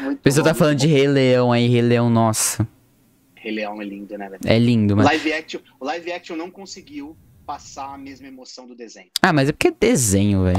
Muito 0.00 0.18
A 0.18 0.22
pessoa 0.22 0.42
bom, 0.44 0.50
tá 0.50 0.54
falando 0.54 0.78
de 0.78 0.86
Rei 0.86 1.06
Leão 1.06 1.52
aí, 1.52 1.66
Rei 1.68 1.82
Leão, 1.82 2.08
nossa. 2.08 2.66
Rei 3.34 3.52
Leão 3.52 3.80
é 3.80 3.84
lindo, 3.84 4.16
né, 4.18 4.28
velho? 4.28 4.40
É 4.44 4.58
lindo, 4.58 4.94
O 4.94 4.96
mano. 4.96 5.08
live 5.08 5.32
action, 5.32 5.60
o 5.78 5.84
live 5.84 6.12
action 6.12 6.36
não 6.36 6.50
conseguiu 6.50 7.16
passar 7.44 7.94
a 7.94 7.98
mesma 7.98 8.26
emoção 8.26 8.66
do 8.66 8.74
desenho. 8.74 9.08
Ah, 9.22 9.32
mas 9.32 9.48
é 9.48 9.52
porque 9.52 9.68
é 9.68 9.72
desenho, 9.78 10.44
velho. 10.44 10.58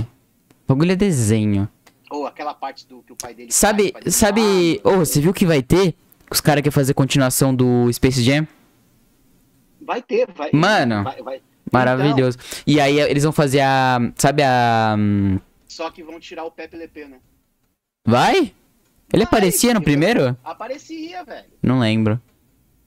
O 0.65 0.74
bagulho 0.74 0.91
é 0.91 0.95
desenho. 0.95 1.68
Ou 2.10 2.26
aquela 2.26 2.53
parte 2.53 2.88
do 2.88 3.01
que 3.03 3.12
o 3.12 3.16
pai 3.16 3.34
dele 3.34 3.51
Sabe, 3.51 3.91
faz, 3.91 4.16
sabe. 4.16 4.80
Ô, 4.84 4.97
você 4.97 5.20
viu 5.20 5.34
que 5.34 5.45
vai 5.45 5.62
ter? 5.62 5.93
Os 6.32 6.39
caras 6.41 6.62
querem 6.62 6.72
fazer 6.72 6.93
continuação 6.93 7.53
do 7.53 7.91
Space 7.91 8.22
Jam? 8.24 8.47
Vai 9.82 10.01
ter, 10.01 10.28
vai. 10.34 10.49
Mano. 10.53 11.03
vai- 11.03 11.22
vai. 11.22 11.41
Maravilhoso. 11.72 12.38
E 12.66 12.80
aí 12.80 12.97
eles 12.99 13.24
vão 13.24 13.32
fazer 13.34 13.60
a. 13.62 13.99
Sabe 14.16 14.41
a. 14.43 14.95
hum, 14.97 15.38
Só 15.68 15.89
que 15.91 16.01
vão 16.01 16.18
tirar 16.20 16.45
o 16.45 16.51
Pepe 16.51 16.78
Le 16.78 16.88
Pew, 16.88 17.10
né? 17.10 17.18
Vai? 18.05 18.36
Ele 18.38 18.53
Vai, 19.12 19.22
aparecia 19.24 19.74
no 19.74 19.82
primeiro? 19.82 20.36
Aparecia, 20.43 21.24
velho. 21.26 21.45
Não 21.62 21.80
lembro. 21.80 22.22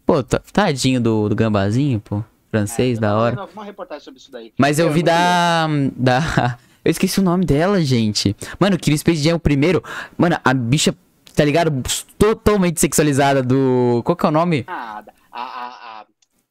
Pô, 0.06 0.22
tadinho 0.22 1.00
do, 1.00 1.28
do 1.28 1.34
gambazinho, 1.36 2.00
pô. 2.00 2.24
Francês, 2.50 2.98
É, 2.98 3.00
da 3.00 3.08
eu 3.08 3.14
hora. 3.16 3.44
Uma 3.52 3.64
reportagem 3.64 4.02
sobre 4.02 4.18
isso 4.18 4.32
daí. 4.32 4.52
Mas 4.58 4.78
eu 4.78 4.86
Meu, 4.86 4.92
é 4.92 4.96
vi 4.96 5.02
da. 5.02 5.66
Da. 5.96 6.58
Eu 6.84 6.90
esqueci 6.90 7.20
o 7.20 7.22
nome 7.22 7.44
dela, 7.44 7.80
gente. 7.82 8.34
Mano, 8.58 8.76
o 8.76 8.98
Space 8.98 9.22
Jam 9.22 9.32
é 9.32 9.34
o 9.34 9.40
primeiro. 9.40 9.82
Mano, 10.16 10.38
a 10.42 10.54
bicha, 10.54 10.94
tá 11.34 11.44
ligado? 11.44 11.82
Totalmente 12.18 12.80
sexualizada 12.80 13.42
do. 13.42 14.02
Qual 14.04 14.16
que 14.16 14.24
é 14.24 14.28
o 14.28 14.32
nome? 14.32 14.64
Ah, 14.66 15.02
a, 15.30 15.42
a, 15.42 16.04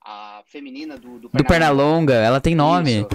a, 0.05 0.39
a 0.39 0.41
feminina 0.45 0.97
do, 0.97 1.19
do, 1.19 1.29
Do 1.33 1.43
Pernalonga. 1.43 2.13
Ela 2.13 2.39
tem 2.39 2.53
nome. 2.55 2.99
Isso. 2.99 3.09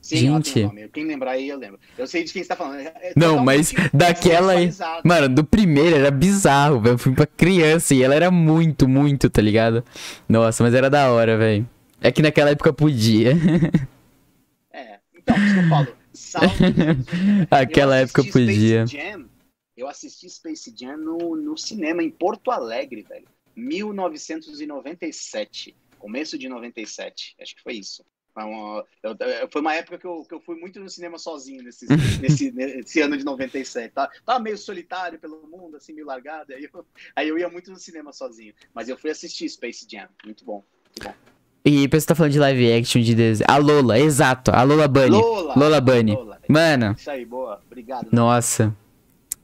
Sim, 0.00 0.16
Gente. 0.18 0.62
nome. 0.62 0.86
Quem 0.92 1.06
lembrar 1.06 1.30
aí, 1.30 1.48
eu 1.48 1.58
lembro. 1.58 1.78
Eu 1.96 2.06
sei 2.06 2.24
de 2.24 2.32
quem 2.32 2.42
você 2.42 2.48
tá 2.48 2.56
falando. 2.56 2.80
É- 2.80 2.92
é 3.00 3.12
Não, 3.16 3.42
mas 3.42 3.72
daquela 3.92 4.52
aí. 4.52 4.70
Mano, 5.02 5.30
do 5.30 5.42
primeiro 5.42 5.96
era 5.96 6.10
bizarro, 6.10 6.78
velho. 6.78 6.94
Eu 6.94 6.98
fui 6.98 7.12
pra 7.14 7.26
criança 7.26 7.94
e 7.94 8.02
ela 8.02 8.14
era 8.14 8.30
muito, 8.30 8.86
muito, 8.86 9.30
tá 9.30 9.40
ligado? 9.40 9.82
Nossa, 10.28 10.62
mas 10.62 10.74
era 10.74 10.90
da 10.90 11.10
hora, 11.10 11.38
velho. 11.38 11.66
É 12.02 12.12
que 12.12 12.20
naquela 12.20 12.50
época 12.50 12.72
podia. 12.72 13.32
É, 14.70 14.98
então, 15.16 15.36
isso 15.36 15.54
que 15.54 15.60
eu 15.60 15.68
falo. 15.68 15.86
Salve. 16.38 16.64
Aquela 17.50 17.96
Eu 17.98 18.04
época 18.04 18.22
Space 18.22 18.32
podia. 18.32 18.86
Jam, 18.86 19.28
eu 19.76 19.88
assisti 19.88 20.28
Space 20.28 20.74
Jam 20.76 20.96
no, 20.96 21.36
no 21.36 21.56
cinema 21.56 22.02
em 22.02 22.10
Porto 22.10 22.50
Alegre, 22.50 23.02
velho. 23.02 23.26
1997. 23.56 25.76
Começo 25.98 26.36
de 26.38 26.48
97. 26.48 27.34
Acho 27.40 27.54
que 27.56 27.62
foi 27.62 27.74
isso. 27.74 28.04
Foi 28.32 28.42
uma, 28.42 28.84
eu- 29.02 29.16
eu- 29.20 29.48
foi 29.50 29.60
uma 29.60 29.74
época 29.76 29.96
que 29.96 30.06
eu, 30.06 30.24
que 30.24 30.34
eu 30.34 30.40
fui 30.40 30.56
muito 30.58 30.80
no 30.80 30.88
cinema 30.90 31.18
sozinho 31.18 31.62
nesse, 31.62 31.86
nesse, 32.20 32.50
nesse 32.50 33.00
ano 33.00 33.16
de 33.16 33.24
97. 33.24 33.92
Tá? 33.94 34.10
Tava 34.26 34.40
meio 34.40 34.58
solitário 34.58 35.20
pelo 35.20 35.46
mundo, 35.46 35.76
assim, 35.76 35.92
meio 35.92 36.06
largado. 36.06 36.52
Aí 36.52 36.68
eu, 36.72 36.84
aí 37.14 37.28
eu 37.28 37.38
ia 37.38 37.48
muito 37.48 37.70
no 37.70 37.78
cinema 37.78 38.12
sozinho. 38.12 38.52
Mas 38.74 38.88
eu 38.88 38.98
fui 38.98 39.10
assistir 39.10 39.48
Space 39.48 39.86
Jam. 39.88 40.08
Muito 40.24 40.44
bom. 40.44 40.64
E 41.64 41.82
depois 41.82 42.02
você 42.02 42.08
tá 42.08 42.14
falando 42.14 42.32
de 42.32 42.38
live 42.38 42.72
action 42.74 43.00
de 43.00 43.14
desenho. 43.14 43.46
A 43.48 43.56
Lola, 43.56 43.98
exato. 43.98 44.50
A 44.54 44.62
Lola 44.62 44.86
Bunny. 44.86 45.10
Lola! 45.10 45.54
Lola 45.56 45.80
Bunny. 45.80 46.12
Lola. 46.12 46.38
Mano, 46.46 46.94
Isso 46.98 47.10
aí, 47.10 47.24
boa. 47.24 47.58
Obrigado. 47.66 48.06
nossa. 48.12 48.74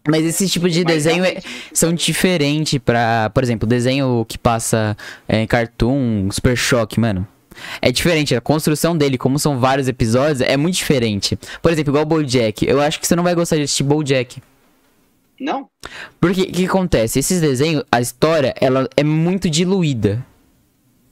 Mas 0.08 0.24
esse 0.24 0.48
tipo 0.48 0.68
de 0.68 0.82
Mas 0.84 0.94
desenho 0.94 1.24
é- 1.24 1.38
são 1.72 1.92
diferentes 1.92 2.78
pra. 2.78 3.30
Por 3.34 3.42
exemplo, 3.42 3.66
desenho 3.68 4.24
que 4.28 4.36
passa 4.38 4.96
é, 5.28 5.42
em 5.42 5.46
Cartoon, 5.46 6.30
Super 6.30 6.56
Choque, 6.56 6.98
mano. 6.98 7.26
É 7.82 7.92
diferente, 7.92 8.34
a 8.34 8.40
construção 8.40 8.96
dele, 8.96 9.18
como 9.18 9.38
são 9.38 9.58
vários 9.60 9.88
episódios, 9.88 10.40
é 10.40 10.56
muito 10.56 10.76
diferente. 10.76 11.38
Por 11.60 11.70
exemplo, 11.70 11.90
igual 11.90 12.04
o 12.04 12.06
Bojack. 12.06 12.66
Eu 12.66 12.80
acho 12.80 12.98
que 12.98 13.06
você 13.06 13.14
não 13.14 13.22
vai 13.22 13.34
gostar 13.34 13.56
de 13.56 13.62
assistir 13.62 13.82
Bojack. 13.82 14.42
Não? 15.38 15.68
Porque 16.20 16.42
o 16.42 16.46
que 16.52 16.64
acontece? 16.66 17.18
Esses 17.18 17.40
desenhos, 17.40 17.82
a 17.92 18.00
história, 18.00 18.54
ela 18.60 18.88
é 18.96 19.02
muito 19.04 19.48
diluída. 19.50 20.24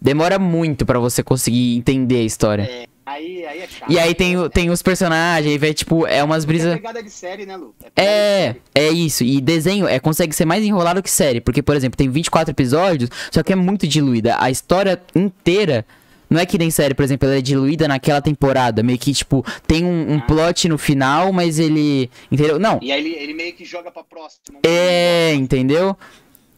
Demora 0.01 0.38
muito 0.38 0.86
pra 0.86 0.99
você 0.99 1.22
conseguir 1.22 1.76
entender 1.76 2.16
a 2.18 2.22
história. 2.24 2.88
Aí, 3.05 3.44
aí 3.46 3.61
é 3.62 3.66
chato. 3.66 3.90
E 3.90 3.99
aí 3.99 4.14
tem, 4.14 4.36
o- 4.36 4.51
tem 4.51 4.68
os 4.70 4.82
personagens, 4.82 5.51
aí 5.51 5.59
vai 5.59 5.72
tipo, 5.72 6.07
é 6.07 6.22
umas 6.22 6.44
É 6.44 6.46
brisas. 6.46 6.74
pegada 6.74 7.03
de 7.03 7.11
série, 7.11 7.46
né, 7.46 7.57
Lu? 7.57 7.74
É, 7.96 8.49
série. 8.49 8.61
é 8.74 8.88
isso. 8.90 9.24
E 9.24 9.40
desenho 9.40 9.88
é, 9.88 9.99
consegue 9.99 10.34
ser 10.34 10.44
mais 10.44 10.62
enrolado 10.62 11.03
que 11.03 11.11
série. 11.11 11.40
Porque, 11.40 11.62
por 11.62 11.74
exemplo, 11.74 11.96
tem 11.96 12.09
24 12.11 12.53
episódios, 12.53 13.11
só 13.32 13.42
que 13.42 13.53
é 13.53 13.57
muito 13.57 13.86
diluída. 13.88 14.36
A 14.38 14.51
história 14.51 15.01
inteira. 15.14 15.84
Não 16.30 16.38
é 16.38 16.44
que 16.44 16.59
nem 16.59 16.70
série, 16.70 16.92
por 16.92 17.03
exemplo, 17.03 17.26
ela 17.26 17.38
é 17.38 17.40
diluída 17.40 17.88
naquela 17.88 18.20
temporada. 18.20 18.82
Meio 18.82 18.99
que, 18.99 19.14
tipo, 19.14 19.42
tem 19.66 19.82
um, 19.86 20.12
um 20.12 20.18
Ah. 20.18 20.26
plot 20.26 20.68
no 20.68 20.76
final, 20.76 21.32
mas 21.32 21.59
ele. 21.59 22.11
Entendeu? 22.30 22.59
Não. 22.59 22.78
E 22.82 22.92
aí 22.92 23.01
ele, 23.01 23.14
ele 23.16 23.32
meio 23.32 23.55
que 23.55 23.64
joga 23.64 23.90
pra 23.90 24.05
próxima. 24.05 24.59
É, 24.62 25.32
entendeu? 25.32 25.96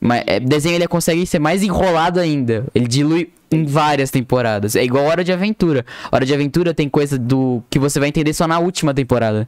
Mas 0.01 0.25
é, 0.27 0.41
desenho 0.41 0.77
ele 0.77 0.89
consegue 0.89 1.27
ser 1.27 1.39
mais 1.39 1.63
enrolado 1.63 2.19
ainda. 2.19 2.67
Ele 2.75 2.87
dilui 2.89 3.31
em 3.51 3.65
várias 3.65 4.11
temporadas. 4.11 4.75
É 4.77 4.83
igual 4.83 5.05
Hora 5.05 5.23
de 5.23 5.33
Aventura. 5.33 5.85
Hora 6.11 6.25
de 6.25 6.33
Aventura 6.33 6.73
tem 6.73 6.89
coisa 6.89 7.19
do 7.19 7.63
que 7.69 7.79
você 7.79 8.01
vai 8.01 8.09
entender 8.09 8.33
só 8.33 8.47
na 8.47 8.59
última 8.59 8.95
temporada. 8.95 9.47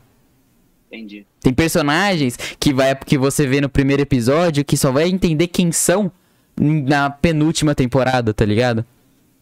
Entendi. 0.91 1.25
Tem 1.41 1.55
personagens 1.55 2.37
que 2.61 2.75
vai 2.75 2.95
que 2.95 3.17
você 3.17 3.47
vê 3.47 3.61
no 3.61 3.69
primeiro 3.69 4.03
episódio 4.03 4.63
que 4.65 4.77
só 4.77 4.93
vai 4.93 5.09
entender 5.09 5.47
quem 5.47 5.73
são 5.73 6.13
na 6.61 7.09
penúltima 7.09 7.75
temporada, 7.75 8.35
tá 8.35 8.45
ligado? 8.45 8.85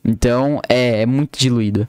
Então 0.04 0.60
é, 0.68 1.02
é 1.02 1.06
muito 1.06 1.38
diluído. 1.38 1.88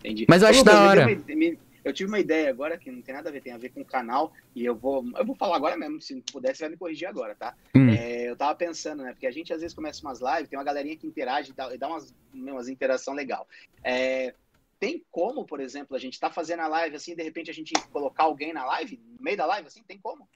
Entendi. 0.00 0.26
Mas 0.28 0.42
eu 0.42 0.48
acho 0.48 0.60
Ô, 0.60 0.64
da 0.64 0.72
me 0.72 0.86
hora. 0.86 1.06
me- 1.06 1.58
eu 1.88 1.94
tive 1.94 2.10
uma 2.10 2.18
ideia 2.18 2.50
agora 2.50 2.76
que 2.78 2.90
não 2.90 3.02
tem 3.02 3.14
nada 3.14 3.28
a 3.28 3.32
ver, 3.32 3.40
tem 3.40 3.52
a 3.52 3.58
ver 3.58 3.70
com 3.70 3.80
o 3.80 3.84
canal, 3.84 4.32
e 4.54 4.64
eu 4.64 4.74
vou. 4.74 5.04
Eu 5.16 5.24
vou 5.24 5.34
falar 5.34 5.56
agora 5.56 5.76
mesmo, 5.76 6.00
se 6.00 6.22
puder, 6.32 6.54
você 6.54 6.64
vai 6.64 6.70
me 6.70 6.76
corrigir 6.76 7.08
agora, 7.08 7.34
tá? 7.34 7.54
Hum. 7.74 7.90
É, 7.90 8.28
eu 8.28 8.36
tava 8.36 8.54
pensando, 8.54 9.02
né? 9.02 9.12
Porque 9.12 9.26
a 9.26 9.30
gente 9.30 9.52
às 9.52 9.60
vezes 9.60 9.74
começa 9.74 10.02
umas 10.02 10.20
lives, 10.20 10.48
tem 10.48 10.58
uma 10.58 10.64
galerinha 10.64 10.96
que 10.96 11.06
interage 11.06 11.50
e 11.50 11.54
dá, 11.54 11.74
e 11.74 11.78
dá 11.78 11.88
umas, 11.88 12.14
umas 12.32 12.68
interação 12.68 13.14
legal. 13.14 13.46
É, 13.82 14.34
tem 14.78 15.02
como, 15.10 15.44
por 15.44 15.60
exemplo, 15.60 15.96
a 15.96 15.98
gente 15.98 16.20
tá 16.20 16.30
fazendo 16.30 16.60
a 16.60 16.68
live 16.68 16.96
assim, 16.96 17.14
de 17.14 17.22
repente 17.22 17.50
a 17.50 17.54
gente 17.54 17.72
colocar 17.92 18.24
alguém 18.24 18.52
na 18.52 18.64
live, 18.64 19.00
no 19.18 19.24
meio 19.24 19.36
da 19.36 19.46
live, 19.46 19.66
assim, 19.66 19.82
tem 19.86 19.98
como? 19.98 20.28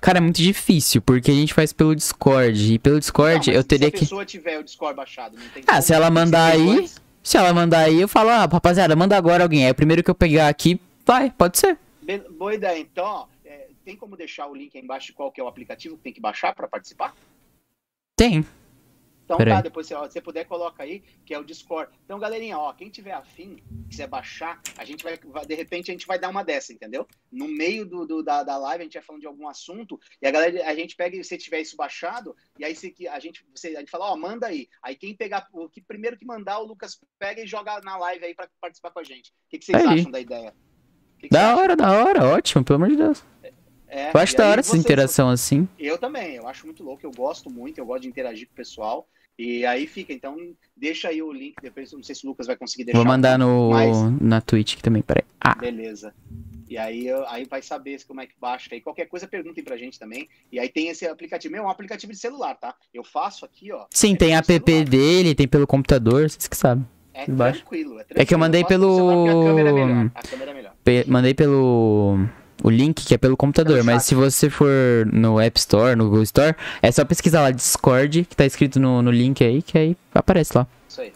Cara, 0.00 0.18
é 0.18 0.20
muito 0.20 0.36
difícil, 0.36 1.00
porque 1.00 1.30
a 1.30 1.34
gente 1.34 1.54
faz 1.54 1.72
pelo 1.72 1.94
Discord. 1.96 2.74
E 2.74 2.78
pelo 2.78 3.00
Discord 3.00 3.50
Não, 3.50 3.56
eu 3.56 3.64
teria 3.64 3.88
se 3.88 3.88
a 3.88 3.92
que. 3.92 4.00
pessoa 4.00 4.24
tiver 4.24 4.58
o 4.58 4.62
Discord 4.62 4.94
baixado, 4.94 5.38
não 5.38 5.48
tem 5.48 5.64
Ah, 5.66 5.80
se 5.80 5.92
ela 5.94 6.06
que 6.06 6.12
mandar 6.12 6.52
aí-. 6.52 6.88
Se 7.24 7.38
ela 7.38 7.54
mandar 7.54 7.86
aí, 7.86 8.02
eu 8.02 8.06
falo, 8.06 8.28
ah, 8.28 8.44
rapaziada, 8.44 8.94
manda 8.94 9.16
agora 9.16 9.42
alguém. 9.42 9.64
Aí 9.64 9.70
o 9.72 9.74
primeiro 9.74 10.02
que 10.02 10.10
eu 10.10 10.14
pegar 10.14 10.46
aqui, 10.46 10.78
vai, 11.06 11.30
pode 11.30 11.58
ser. 11.58 11.78
Boa 12.36 12.54
ideia. 12.54 12.78
Então, 12.78 13.26
é, 13.42 13.68
tem 13.82 13.96
como 13.96 14.14
deixar 14.14 14.46
o 14.46 14.54
link 14.54 14.76
aí 14.76 14.84
embaixo 14.84 15.06
de 15.06 15.14
qual 15.14 15.32
que 15.32 15.40
é 15.40 15.44
o 15.44 15.48
aplicativo 15.48 15.96
que 15.96 16.02
tem 16.02 16.12
que 16.12 16.20
baixar 16.20 16.54
para 16.54 16.68
participar? 16.68 17.14
Tem. 18.14 18.44
Então 19.24 19.38
tá, 19.38 19.60
depois 19.62 19.86
se 19.86 19.94
você 19.94 20.20
puder, 20.20 20.44
coloca 20.44 20.82
aí, 20.82 21.00
que 21.24 21.32
é 21.32 21.38
o 21.38 21.44
Discord. 21.44 21.90
Então, 22.04 22.18
galerinha, 22.18 22.58
ó, 22.58 22.72
quem 22.74 22.90
tiver 22.90 23.12
afim, 23.12 23.56
quiser 23.88 24.06
baixar, 24.06 24.60
a 24.76 24.84
gente 24.84 25.02
vai, 25.02 25.18
vai- 25.24 25.46
de 25.46 25.54
repente, 25.54 25.90
a 25.90 25.94
gente 25.94 26.06
vai 26.06 26.18
dar 26.18 26.28
uma 26.28 26.44
dessa, 26.44 26.72
entendeu? 26.74 27.06
No 27.32 27.48
meio 27.48 27.86
do, 27.86 28.06
do- 28.06 28.22
da, 28.22 28.42
da 28.42 28.58
live, 28.58 28.82
a 28.82 28.84
gente 28.84 28.94
vai 28.94 29.02
falando 29.02 29.22
de 29.22 29.26
algum 29.26 29.48
assunto, 29.48 29.98
e 30.20 30.26
a 30.26 30.30
galera, 30.30 30.68
a 30.68 30.74
gente 30.74 30.94
pega, 30.94 31.16
e 31.16 31.24
se 31.24 31.38
tiver 31.38 31.60
isso 31.60 31.74
baixado, 31.76 32.36
e 32.58 32.64
aí 32.64 32.76
se, 32.76 32.94
a, 33.08 33.18
gente, 33.18 33.44
você, 33.54 33.68
a 33.76 33.80
gente 33.80 33.90
fala, 33.90 34.12
ó, 34.12 34.16
manda 34.16 34.46
aí. 34.46 34.68
Aí 34.82 34.94
quem 34.94 35.16
pegar, 35.16 35.48
o 35.52 35.68
que 35.70 35.80
primeiro 35.80 36.18
que 36.18 36.26
mandar, 36.26 36.58
o 36.58 36.66
Lucas 36.66 37.00
pega 37.18 37.40
e 37.42 37.46
joga 37.46 37.80
na 37.80 37.96
live 37.96 38.26
aí 38.26 38.34
para 38.34 38.48
participar 38.60 38.90
com 38.90 39.00
a 39.00 39.04
gente. 39.04 39.30
O 39.30 39.34
que, 39.48 39.58
que 39.58 39.64
vocês 39.64 39.82
Aí. 39.82 40.00
acham 40.00 40.10
da 40.10 40.20
ideia? 40.20 40.54
Que 41.18 41.28
que 41.28 41.32
Da 41.32 41.56
hora, 41.56 41.74
da 41.74 41.90
hora, 42.04 42.24
ótimo, 42.26 42.62
pelo 42.62 42.76
amor 42.76 42.90
de 42.90 42.96
Deus. 42.96 43.24
É, 43.94 44.10
Eu 44.12 44.20
acho 44.20 44.34
e 44.34 44.36
da 44.36 44.48
hora 44.48 44.60
essa 44.60 44.76
interação 44.76 45.28
assim. 45.30 45.68
Eu 45.78 45.96
também, 45.98 46.34
eu 46.34 46.48
acho 46.48 46.66
muito 46.66 46.82
louco, 46.82 47.06
eu 47.06 47.12
gosto 47.12 47.48
muito, 47.48 47.78
eu 47.78 47.86
gosto 47.86 48.02
de 48.02 48.08
interagir 48.08 48.46
com 48.48 48.52
o 48.52 48.56
pessoal. 48.56 49.06
E 49.38 49.64
aí 49.66 49.86
fica, 49.86 50.12
então 50.12 50.36
deixa 50.76 51.08
aí 51.08 51.20
o 51.22 51.32
link, 51.32 51.54
depois 51.62 51.90
eu 51.92 51.98
não 51.98 52.04
sei 52.04 52.14
se 52.14 52.24
o 52.24 52.28
Lucas 52.28 52.46
vai 52.46 52.56
conseguir 52.56 52.84
deixar. 52.84 52.98
Vou 52.98 53.06
mandar 53.06 53.38
no, 53.38 53.70
Mas- 53.70 54.20
na 54.20 54.40
Twitch 54.40 54.74
aqui 54.74 54.82
também, 54.82 55.02
peraí. 55.02 55.24
Ah, 55.40 55.54
Beleza. 55.56 56.12
E 56.68 56.78
aí, 56.78 57.06
eu- 57.06 57.26
aí 57.28 57.44
vai 57.44 57.60
saber 57.60 58.00
como 58.06 58.20
é 58.20 58.26
que 58.26 58.32
baixa. 58.40 58.68
Aí 58.72 58.80
qualquer 58.80 59.06
coisa 59.06 59.26
perguntem 59.28 59.62
pra 59.62 59.76
gente 59.76 59.98
também. 59.98 60.28
E 60.50 60.58
aí 60.58 60.68
tem 60.68 60.88
esse 60.88 61.06
aplicativo. 61.06 61.52
Meu, 61.52 61.62
é 61.64 61.66
um 61.66 61.70
aplicativo 61.70 62.12
de 62.12 62.18
celular, 62.18 62.54
tá? 62.54 62.74
Eu 62.92 63.04
faço 63.04 63.44
aqui, 63.44 63.70
ó. 63.72 63.86
sim, 63.90 64.14
é 64.14 64.16
tem 64.16 64.28
pelo 64.42 64.56
app 64.56 64.70
celular. 64.72 64.88
dele, 64.88 65.34
tem 65.34 65.46
pelo 65.48 65.66
computador, 65.66 66.28
vocês 66.30 66.48
que 66.48 66.56
sabem. 66.56 66.86
É 67.12 67.26
tranquilo, 67.26 67.98
é 67.98 68.02
É 68.02 68.04
que 68.04 68.12
eu 68.12 68.14
tranquilo. 68.16 68.40
mandei 68.40 68.60
faço 68.62 68.68
pelo 68.70 68.96
celular 68.96 69.14
porque 69.14 69.28
pelo- 69.30 69.40
A 69.40 69.44
câmera 69.44 69.70
é 69.70 69.72
melhor. 69.72 70.10
A 70.14 70.22
câmera 70.22 70.50
é 70.50 70.54
melhor. 70.54 70.74
Pe- 70.82 71.04
mandei 71.06 71.34
pelo 71.34 72.18
o 72.64 72.70
link 72.70 73.04
que 73.04 73.12
é 73.12 73.18
pelo 73.18 73.36
computador, 73.36 73.74
Pelo 73.74 73.84
mas 73.84 74.04
se 74.04 74.14
você 74.14 74.48
for 74.48 74.70
no 75.12 75.38
App 75.38 75.58
Store, 75.60 75.94
no 75.94 76.04
Google 76.04 76.22
Store, 76.22 76.56
é 76.80 76.90
só 76.90 77.04
pesquisar 77.04 77.42
lá 77.42 77.50
Discord, 77.50 78.24
que 78.24 78.34
tá 78.34 78.46
escrito 78.46 78.80
no, 78.80 79.02
no 79.02 79.10
link 79.10 79.44
aí, 79.44 79.60
que 79.60 79.76
aí 79.76 79.96
aparece 80.14 80.56
lá. 80.56 80.66
Isso 80.88 81.02
aí. 81.02 81.12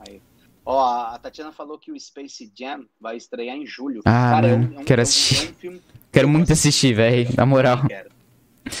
aí. 0.00 0.22
Ó, 0.64 0.82
a 0.82 1.18
Tatiana 1.18 1.52
falou 1.52 1.78
que 1.78 1.92
o 1.92 2.00
Space 2.00 2.50
Jam 2.58 2.86
vai 2.98 3.18
estrear 3.18 3.54
em 3.54 3.66
julho. 3.66 4.00
Ah, 4.06 4.40
é 4.42 4.54
um- 4.54 4.58
mano, 4.60 4.74
é 4.76 4.80
um- 4.80 4.84
quero 4.84 5.02
é 5.02 5.02
assistir. 5.02 5.54
é 5.62 5.68
um 5.68 5.78
Quero 6.10 6.26
muito 6.26 6.50
assistir, 6.54 6.94
velho, 6.94 7.28
na 7.36 7.44
moral. 7.44 7.76
Também 7.82 7.88
quero. 7.88 8.10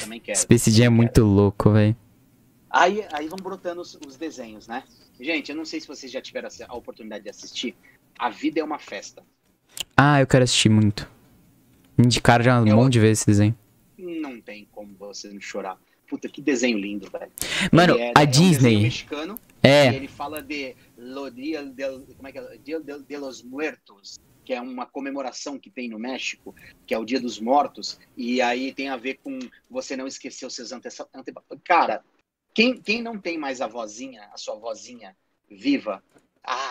Também 0.00 0.20
quero. 0.20 0.38
Space 0.38 0.70
Jam 0.70 0.86
é 0.86 0.88
muito 0.88 1.22
louco, 1.22 1.72
velho. 1.72 1.94
Aí, 2.70 3.04
aí 3.12 3.28
vão 3.28 3.38
brotando 3.38 3.82
os, 3.82 3.98
os 4.06 4.16
desenhos, 4.16 4.66
né? 4.66 4.82
Gente, 5.20 5.50
eu 5.50 5.56
não 5.56 5.66
sei 5.66 5.78
se 5.78 5.86
vocês 5.86 6.10
já 6.10 6.22
tiveram 6.22 6.48
a 6.68 6.74
oportunidade 6.74 7.24
de 7.24 7.30
assistir. 7.30 7.76
A 8.18 8.30
vida 8.30 8.60
é 8.60 8.64
uma 8.64 8.78
festa. 8.78 9.22
Ah, 9.94 10.20
eu 10.22 10.26
quero 10.26 10.44
assistir 10.44 10.70
muito. 10.70 11.17
Indicaram 11.98 12.44
já 12.44 12.60
um 12.60 12.66
Eu- 12.66 12.76
monte 12.76 12.94
de 12.94 13.00
vezes 13.00 13.20
esse 13.20 13.26
desenho. 13.26 13.58
Não 13.98 14.40
tem 14.40 14.66
como 14.70 14.94
você 14.94 15.28
não 15.28 15.40
chorar. 15.40 15.78
Puta, 16.06 16.28
que 16.28 16.40
desenho 16.40 16.78
lindo, 16.78 17.10
velho. 17.10 17.30
Mano, 17.72 17.98
é- 17.98 18.12
a 18.16 18.22
é 18.22 18.26
um 18.26 18.30
Disney, 18.30 18.82
mexicano, 18.82 19.38
é, 19.62 19.94
ele 19.94 20.08
fala 20.08 20.40
de 20.40 20.74
Lo 20.96 21.30
Dia 21.30 21.62
del, 21.64 22.06
como 22.16 22.28
é 22.28 22.32
que 22.32 22.38
é? 22.38 22.56
Dia 22.58 22.80
de, 22.80 23.02
de 23.02 23.16
los 23.18 23.42
Muertos, 23.42 24.18
que 24.44 24.54
é 24.54 24.60
uma 24.60 24.86
comemoração 24.86 25.58
que 25.58 25.68
tem 25.70 25.88
no 25.90 25.98
México, 25.98 26.54
que 26.86 26.94
é 26.94 26.98
o 26.98 27.04
Dia 27.04 27.20
dos 27.20 27.38
Mortos, 27.38 27.98
e 28.16 28.40
aí 28.40 28.72
tem 28.72 28.88
a 28.88 28.96
ver 28.96 29.18
com 29.22 29.38
você 29.68 29.96
não 29.96 30.06
esquecer 30.06 30.46
os 30.46 30.54
seus 30.54 30.72
antepassados. 30.72 31.12
Cara, 31.62 32.02
quem, 32.54 32.80
quem 32.80 33.02
não 33.02 33.18
tem 33.18 33.36
mais 33.36 33.60
a 33.60 33.66
vozinha, 33.66 34.30
a 34.32 34.38
sua 34.38 34.54
vozinha 34.54 35.14
viva, 35.50 36.02
ah, 36.42 36.70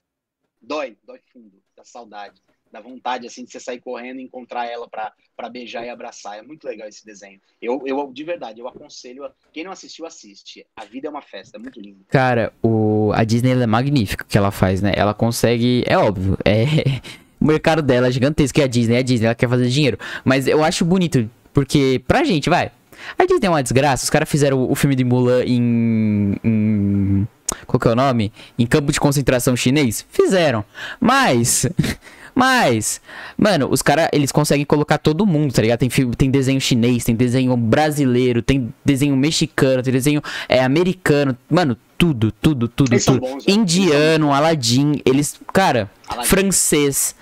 dói, 0.59 0.97
dói 1.05 1.19
fundo, 1.32 1.61
da 1.75 1.84
saudade, 1.84 2.41
da 2.72 2.82
vontade 2.82 3.28
assim 3.28 3.43
de 3.43 3.51
você 3.51 3.59
sair 3.59 3.80
correndo 3.80 4.20
e 4.20 4.24
encontrar 4.24 4.65
ela 4.65 4.88
pra 4.88 5.49
beijar 5.49 5.86
e 5.86 5.89
abraçar. 5.89 6.38
É 6.38 6.41
muito 6.41 6.65
legal 6.65 6.88
esse 6.88 7.05
desenho. 7.05 7.39
Eu, 7.61 7.82
eu 7.86 8.11
de 8.11 8.24
verdade, 8.24 8.59
eu 8.59 8.68
aconselho, 8.68 9.30
quem 9.51 9.63
não 9.63 9.72
assistiu, 9.72 10.05
assiste. 10.05 10.65
A 10.76 10.86
vida 10.86 11.07
é 11.07 11.09
uma 11.09 11.22
festa, 11.22 11.57
é 11.57 11.59
muito 11.59 11.80
lindo. 11.80 12.05
cara, 12.09 12.53
o, 12.61 13.11
a 13.13 13.24
Disney 13.24 13.51
é 13.51 13.68
magnífica 13.68 14.26
que 14.28 14.38
ela 14.38 14.51
faz, 14.51 14.82
né? 14.82 14.93
Ela 14.95 15.13
consegue, 15.13 15.84
é 15.88 15.97
óbvio, 15.97 16.38
é... 16.45 17.01
O 17.39 17.45
mercado 17.45 17.84
dela 17.84 18.07
é 18.07 18.11
gigantesco, 18.11 18.59
é 18.59 18.63
a 18.63 18.68
Disney, 18.68 18.95
é 18.95 18.97
a 18.97 19.03
Disney, 19.03 19.28
ela 19.28 19.36
quer 19.36 19.47
fazer 19.47 19.70
dinheiro. 19.70 19.99
Mas 20.26 20.47
eu 20.47 20.63
acho 20.63 20.84
bonito, 20.84 21.30
porque 21.53 22.01
pra 22.07 22.24
gente, 22.24 22.49
vai. 22.49 22.72
A 23.18 23.26
Disney 23.26 23.45
é 23.45 23.49
uma 23.49 23.61
desgraça, 23.61 24.03
os 24.03 24.09
caras 24.09 24.30
fizeram 24.30 24.70
o 24.70 24.76
filme 24.76 24.95
de 24.95 25.03
Mulan 25.03 25.43
em, 25.45 26.36
em. 26.43 27.28
Qual 27.65 27.80
que 27.80 27.88
é 27.88 27.91
o 27.91 27.95
nome? 27.95 28.34
Em 28.57 28.65
campo 28.65 28.91
de 28.91 28.99
concentração 28.99 29.55
chinês? 29.55 30.05
Fizeram. 30.09 30.65
Mas. 30.99 31.68
Mas, 32.38 33.01
mano, 33.35 33.67
os 33.71 33.81
caras, 33.81 34.09
eles 34.13 34.31
conseguem 34.31 34.63
colocar 34.63 34.99
todo 34.99 35.25
mundo, 35.25 35.51
tá 35.51 35.59
ligado? 35.59 35.79
Tem, 35.79 35.89
filme, 35.89 36.15
tem 36.15 36.29
desenho 36.29 36.61
chinês, 36.61 37.03
tem 37.03 37.15
desenho 37.15 37.57
brasileiro, 37.57 38.43
tem 38.43 38.71
desenho 38.85 39.17
mexicano, 39.17 39.81
tem 39.81 39.91
desenho 39.91 40.21
é, 40.47 40.63
americano. 40.63 41.35
Mano, 41.49 41.75
tudo, 41.97 42.31
tudo, 42.31 42.67
tudo, 42.67 42.93
Eles 42.93 43.05
tudo. 43.05 43.21
bons, 43.21 43.43
né? 43.43 43.53
Indiano, 43.55 44.31
Aladdin, 44.31 45.01
eles, 45.03 45.39
cara, 45.51 45.89
Aladdin. 46.07 46.29
francês, 46.29 47.15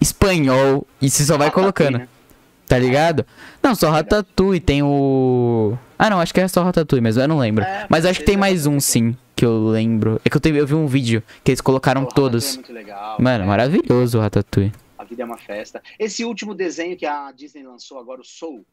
espanhol, 0.00 0.86
e 0.98 1.10
você 1.10 1.24
só 1.24 1.36
vai 1.36 1.50
colocando. 1.50 1.98
né? 1.98 2.08
Tá 2.66 2.78
ligado? 2.78 3.26
Não, 3.62 3.74
só 3.74 3.90
Ratatouille, 3.90 4.60
tem 4.60 4.82
o. 4.82 5.76
Ah, 5.98 6.08
não, 6.08 6.20
acho 6.20 6.32
que 6.32 6.40
é 6.40 6.48
só 6.48 6.62
Ratatouille 6.62 7.02
mesmo, 7.02 7.20
eu 7.20 7.28
não 7.28 7.38
lembro. 7.38 7.64
É, 7.64 7.84
Mas 7.88 8.06
acho 8.06 8.20
que 8.20 8.24
tem 8.26 8.34
é 8.34 8.38
mais 8.38 8.66
um 8.66 8.80
sim, 8.80 9.14
que 9.38 9.44
eu 9.44 9.68
lembro. 9.68 10.20
É 10.24 10.28
que 10.28 10.36
eu, 10.36 10.40
teve, 10.40 10.58
eu 10.58 10.66
vi 10.66 10.74
um 10.74 10.88
vídeo 10.88 11.22
que 11.44 11.52
eles 11.52 11.60
colocaram 11.60 12.04
todos. 12.04 12.54
É 12.54 12.54
muito 12.54 12.72
legal. 12.72 13.16
Mano, 13.20 13.44
é. 13.44 13.46
maravilhoso 13.46 14.18
o 14.18 14.20
Ratatouille. 14.20 14.72
A 14.98 15.04
vida 15.04 15.22
é 15.22 15.24
uma 15.24 15.38
festa. 15.38 15.80
Esse 15.96 16.24
último 16.24 16.56
desenho 16.56 16.96
que 16.96 17.06
a 17.06 17.30
Disney 17.30 17.62
lançou 17.62 18.00
agora, 18.00 18.20
o 18.20 18.24
Soul. 18.24 18.66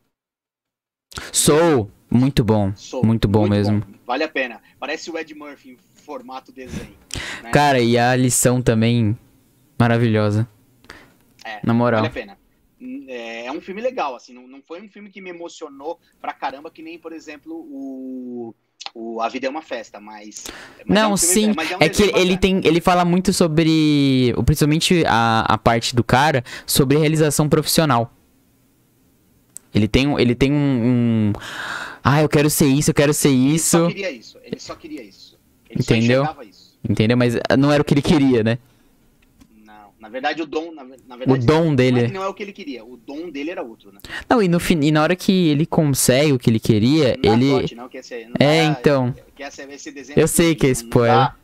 Soul, 1.32 1.92
muito 2.10 2.44
bom. 2.44 2.76
Soul 2.76 3.06
Muito 3.06 3.28
bom 3.28 3.48
mesmo. 3.48 3.84
Vale 4.08 4.24
a 4.24 4.28
pena. 4.28 4.60
Parece 4.80 5.12
o 5.12 5.18
Ed 5.20 5.36
Murphy 5.36 5.70
em 5.74 5.78
formato 6.02 6.52
desenho. 6.52 6.98
né? 7.44 7.52
Cara, 7.52 7.80
e 7.80 7.96
a 7.96 8.16
lição 8.16 8.60
também 8.60 9.16
maravilhosa. 9.80 10.50
É, 11.46 11.60
Na 11.64 11.76
moral. 11.76 12.02
Vale 12.02 12.10
a 12.10 12.12
pena. 12.12 12.38
É, 13.08 13.46
é 13.46 13.52
um 13.52 13.62
filme 13.62 13.82
legal, 13.82 14.16
assim, 14.16 14.34
não, 14.34 14.48
não 14.48 14.62
foi 14.64 14.82
um 14.82 14.90
filme 14.90 15.12
que 15.12 15.22
me 15.22 15.30
emocionou 15.30 16.00
pra 16.20 16.34
caramba, 16.34 16.72
que 16.72 16.82
nem, 16.82 17.00
por 17.00 17.14
exemplo, 17.14 17.54
o, 17.54 18.54
o 18.94 19.22
A 19.22 19.28
Vida 19.30 19.48
é 19.48 19.50
uma 19.50 19.62
Festa, 19.62 20.00
mas. 20.00 20.46
mas 20.86 20.96
Não, 20.96 21.12
é 21.12 21.14
um 21.14 21.18
filme- 21.18 21.34
sim, 21.34 21.54
mas 21.56 21.72
um 21.72 21.76
é 21.80 21.90
que 21.90 21.98
desenho 22.04 22.10
ele 22.18 22.36
bacana. 22.36 22.38
tem, 22.62 22.62
ele 22.64 22.82
fala 22.82 23.04
muito 23.06 23.34
sobre, 23.34 24.34
principalmente 24.46 25.04
a, 25.08 25.42
a 25.48 25.58
parte 25.58 25.96
do 25.96 26.04
cara, 26.04 26.44
sobre 26.66 26.98
realização 26.98 27.50
profissional. 27.50 28.12
Ele 29.74 29.88
tem, 29.88 30.08
um- 30.08 30.18
ele 30.18 30.34
tem 30.36 30.52
um, 30.54 30.56
um, 30.56 31.34
ah, 32.04 32.22
eu 32.22 32.30
quero 32.30 32.50
ser 32.50 32.68
isso, 32.68 32.92
eu 32.92 32.94
quero 32.96 33.14
ser 33.14 33.30
Ele 33.30 33.60
só 33.60 33.78
isso, 33.80 33.88
queria 33.88 34.12
isso. 34.12 34.38
Ele 34.44 34.60
só 34.60 34.76
queria 34.76 35.04
isso. 35.04 35.38
Ele 35.70 35.82
Entendeu? 35.82 36.26
isso. 36.50 36.78
entendeu? 36.88 37.18
Mas 37.18 37.36
não 37.60 37.72
era 37.72 37.82
o 37.82 37.86
que 37.86 37.94
ele 37.94 38.02
queria, 38.02 38.44
né? 38.44 38.58
Não, 40.16 40.22
na 40.22 40.30
verdade, 40.38 40.42
o 40.42 40.46
dom. 40.46 40.72
Na, 40.74 40.84
na 40.84 41.16
O 41.16 41.18
verdade, 41.18 41.46
dom 41.46 41.64
não 41.66 41.74
é, 41.74 41.76
dele. 41.76 42.06
que 42.08 42.14
não 42.14 42.24
é 42.24 42.28
o 42.28 42.34
que 42.34 42.44
ele 42.44 42.54
queria. 42.54 42.84
O 42.86 42.98
dom 42.98 43.30
dele 43.30 43.52
era 43.52 43.62
outro, 43.62 43.92
né? 43.92 44.00
Não, 44.30 44.42
e 44.42 44.48
no 44.48 44.60
e 44.82 44.92
na 44.92 45.02
hora 45.04 45.16
que 45.16 45.50
ele 45.50 45.66
consegue 45.66 46.32
o 46.34 46.40
que 46.40 46.50
ele 46.50 46.60
queria, 46.60 47.18
Não 47.24 47.34
ele 47.34 47.76
não, 47.76 47.90
que 47.90 47.98
esse, 47.98 48.26
não 48.26 48.34
É, 48.40 48.64
dá- 48.64 48.78
então. 48.80 49.16
Que 49.36 49.44
esse, 49.44 49.62
esse 49.64 49.92
desenho 49.92 50.20
Eu 50.20 50.28
sei 50.28 50.56
que 50.56 50.66
é 50.66 50.70
não 50.70 50.74
spoiler. 50.74 51.16
dá- 51.16 51.36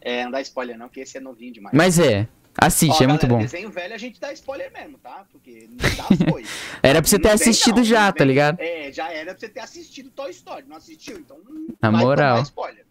é, 0.00 0.24
não 0.24 0.30
dá 0.30 0.40
spoiler, 0.40 0.78
não, 0.78 0.88
que 0.88 1.00
esse 1.00 1.16
é 1.18 1.20
novinho 1.20 1.52
demais. 1.52 1.76
Mas 1.76 1.98
é, 1.98 2.26
assiste, 2.56 3.00
Ó, 3.00 3.04
é 3.04 3.06
muito 3.06 3.22
galera, 3.26 3.38
bom. 3.38 3.38
Desenho 3.38 3.70
velho 3.70 3.94
a 3.94 3.98
gente 3.98 4.18
dá 4.20 4.32
spoiler 4.32 4.72
mesmo, 4.72 4.98
tá? 4.98 5.24
Porque 5.30 5.68
não 5.70 5.76
dá 5.76 6.30
foi. 6.30 6.44
Era 6.82 7.00
pra 7.02 7.08
você 7.08 7.18
ter 7.18 7.28
Não 7.28 7.34
assistido 7.34 7.76
não, 7.76 7.84
já, 7.84 8.06
não 8.06 8.12
tá 8.12 8.24
ligado? 8.24 8.60
É, 8.60 8.90
já 8.92 9.12
era 9.12 9.32
pra 9.32 9.38
você 9.40 9.48
ter 9.48 9.60
assistido 9.60 10.10
Toy 10.10 10.30
Story. 10.30 10.64
Não 10.68 10.76
assistiu, 10.76 11.18
então. 11.18 11.36
não 11.48 11.66
Na 11.80 11.92
moral. 11.92 12.42
spoiler. 12.42 12.84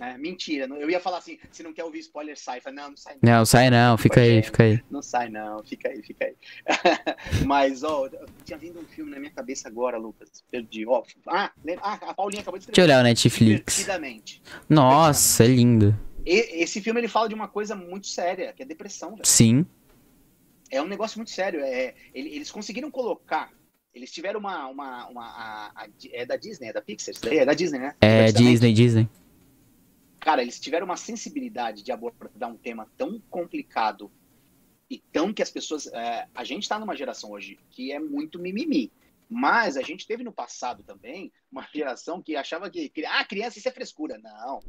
Né? 0.00 0.16
Mentira. 0.18 0.64
Eu 0.64 0.88
ia 0.88 0.98
falar 0.98 1.18
assim: 1.18 1.38
se 1.52 1.62
não 1.62 1.74
quer 1.74 1.84
ouvir 1.84 1.98
spoiler, 1.98 2.34
sai. 2.38 2.58
Fala, 2.62 2.74
não, 2.76 2.88
não 2.90 2.96
sai 2.96 3.16
não. 3.22 3.32
Não, 3.32 3.44
sai 3.44 3.68
não, 3.68 3.98
fica 3.98 4.20
aí, 4.20 4.42
fica 4.42 4.62
aí. 4.62 4.80
Não 4.90 5.02
sai, 5.02 5.28
não. 5.28 5.62
Fica 5.62 5.90
aí, 5.90 6.02
fica 6.02 6.24
aí. 6.24 6.34
Mas, 7.44 7.82
ó, 7.84 8.08
tinha 8.42 8.56
vindo 8.58 8.80
um 8.80 8.84
filme 8.84 9.10
na 9.10 9.18
minha 9.18 9.30
cabeça 9.30 9.68
agora, 9.68 9.98
Lucas. 9.98 10.42
Perdi. 10.50 10.86
Ó, 10.86 11.02
ah, 11.28 11.52
lembra- 11.62 11.84
ah, 11.84 11.98
a 12.10 12.14
Paulinha 12.14 12.40
acabou 12.40 12.58
de 12.58 12.64
Deixa 12.66 12.80
eu 12.80 12.84
escrever. 12.84 12.92
olhar 12.92 13.00
o 13.00 13.02
Netflix. 13.04 13.76
Nossa, 14.68 15.44
é 15.44 15.48
lindo. 15.48 15.94
E- 16.24 16.62
esse 16.62 16.80
filme 16.80 16.98
ele 17.00 17.08
fala 17.08 17.28
de 17.28 17.34
uma 17.34 17.48
coisa 17.48 17.76
muito 17.76 18.06
séria, 18.06 18.54
que 18.54 18.62
é 18.62 18.66
depressão, 18.66 19.10
velho. 19.10 19.26
Sim. 19.26 19.66
É 20.70 20.80
um 20.80 20.86
negócio 20.86 21.18
muito 21.18 21.30
sério. 21.30 21.60
É, 21.60 21.94
ele- 22.14 22.34
eles 22.34 22.50
conseguiram 22.50 22.90
colocar. 22.90 23.50
Eles 23.92 24.10
tiveram 24.12 24.38
uma. 24.40 24.66
uma, 24.68 25.06
uma 25.08 25.24
a- 25.26 25.72
a- 25.74 25.88
é 26.12 26.24
da 26.24 26.36
Disney, 26.36 26.68
é 26.68 26.72
da 26.72 26.80
Pixar? 26.80 27.14
É 27.26 27.44
da 27.44 27.52
Disney, 27.52 27.80
né? 27.80 27.94
É. 28.00 28.30
Disney, 28.32 28.72
Disney. 28.72 29.08
Cara, 30.20 30.42
eles 30.42 30.60
tiveram 30.60 30.84
uma 30.84 30.96
sensibilidade 30.96 31.82
de 31.82 31.90
abordar 31.90 32.50
um 32.50 32.56
tema 32.56 32.86
tão 32.96 33.18
complicado 33.30 34.12
e 34.88 34.98
tão 34.98 35.32
que 35.32 35.42
as 35.42 35.50
pessoas. 35.50 35.86
é, 35.86 36.28
a 36.34 36.44
gente 36.44 36.64
está 36.64 36.78
numa 36.78 36.94
geração 36.94 37.30
hoje 37.30 37.58
que 37.70 37.90
é 37.90 37.98
muito 37.98 38.38
mimimi. 38.38 38.92
Mas 39.32 39.76
a 39.76 39.82
gente 39.82 40.08
teve 40.08 40.24
no 40.24 40.32
passado 40.32 40.82
também 40.82 41.32
uma 41.50 41.62
geração 41.72 42.20
que 42.20 42.36
achava 42.36 42.68
que. 42.68 42.92
Ah, 43.06 43.24
criança, 43.24 43.58
isso 43.58 43.68
é 43.68 43.72
frescura. 43.72 44.18
Não. 44.18 44.60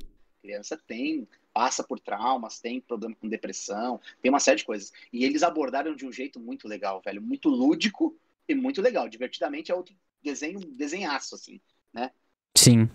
Criança 0.42 0.80
tem. 0.88 1.28
Passa 1.54 1.84
por 1.84 2.00
traumas, 2.00 2.62
tem 2.62 2.80
problema 2.80 3.14
com 3.20 3.28
depressão, 3.28 4.00
tem 4.22 4.30
uma 4.30 4.40
série 4.40 4.60
de 4.60 4.64
coisas. 4.64 4.94
E 5.12 5.26
eles 5.26 5.44
abordaram 5.44 5.94
de 5.94 6.06
um 6.06 6.12
jeito 6.12 6.40
muito 6.40 6.66
legal, 6.66 7.02
velho. 7.04 7.22
Muito 7.22 7.50
lúdico 7.50 8.16
e 8.48 8.56
muito 8.56 8.82
legal. 8.82 9.10
Divertidamente 9.10 9.70
é 9.70 9.76
outro 9.76 9.94
desenho, 10.24 10.60
desenhaço, 10.60 11.36
assim. 11.36 11.60
Sim. 12.56 12.90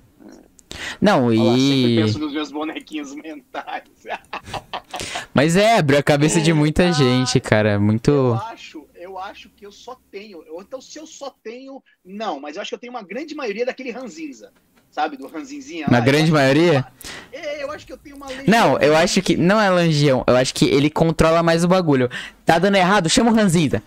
Não, 1.01 1.26
Olha 1.26 1.42
lá, 1.42 1.53
sempre 1.53 1.94
e. 1.94 1.97
penso 2.03 2.18
nos 2.18 2.32
meus 2.32 2.51
bonequinhos 2.51 3.14
mentais. 3.14 3.82
Mas 5.34 5.57
é, 5.57 5.78
abriu 5.78 5.99
a 5.99 6.03
cabeça 6.03 6.40
de 6.40 6.53
muita 6.53 6.88
Ah, 6.88 6.92
gente, 6.92 7.38
cara. 7.40 7.72
Eu 7.74 7.80
Muito. 7.80 8.40
acho, 8.51 8.86
eu 8.94 9.18
acho 9.18 9.51
que 9.55 9.66
eu 9.66 9.72
só 9.72 9.97
tenho. 10.11 10.42
Ou 10.51 10.62
então, 10.62 10.80
se 10.80 10.99
eu 10.99 11.07
só 11.07 11.34
tenho. 11.42 11.82
Não, 12.05 12.40
mas 12.40 12.57
eu 12.57 12.62
acho 12.62 12.70
que 12.70 12.74
eu 12.74 12.78
tenho 12.78 12.92
uma 12.92 13.03
grande 13.03 13.34
maioria 13.34 13.66
daquele 13.66 13.90
ranzinza. 13.90 14.51
Sabe? 14.90 15.18
Do 15.18 15.26
ranzinzinha 15.26 15.86
Na 15.90 16.01
grande 16.01 16.30
eu 16.30 16.36
eu 16.36 16.40
maioria? 16.40 16.72
uma- 16.78 16.92
É, 17.30 17.62
eu 17.62 17.70
acho 17.70 17.86
que 17.86 17.92
eu 17.92 17.99
tenho 17.99 18.16
uma 18.16 18.26
legião. 18.28 18.44
Não, 18.49 18.78
eu 18.78 18.97
acho 18.97 19.20
que. 19.20 19.36
Não 19.36 19.61
é 19.61 19.68
Langião. 19.68 20.24
Eu 20.26 20.36
acho 20.36 20.55
que 20.55 20.64
ele 20.64 20.88
controla 20.88 21.42
mais 21.42 21.62
o 21.64 21.68
bagulho. 21.68 22.09
Tá 22.47 22.59
dando 22.59 22.76
errado? 22.76 23.11
Chama 23.11 23.30
o 23.30 23.34
Ranzinza. 23.34 23.82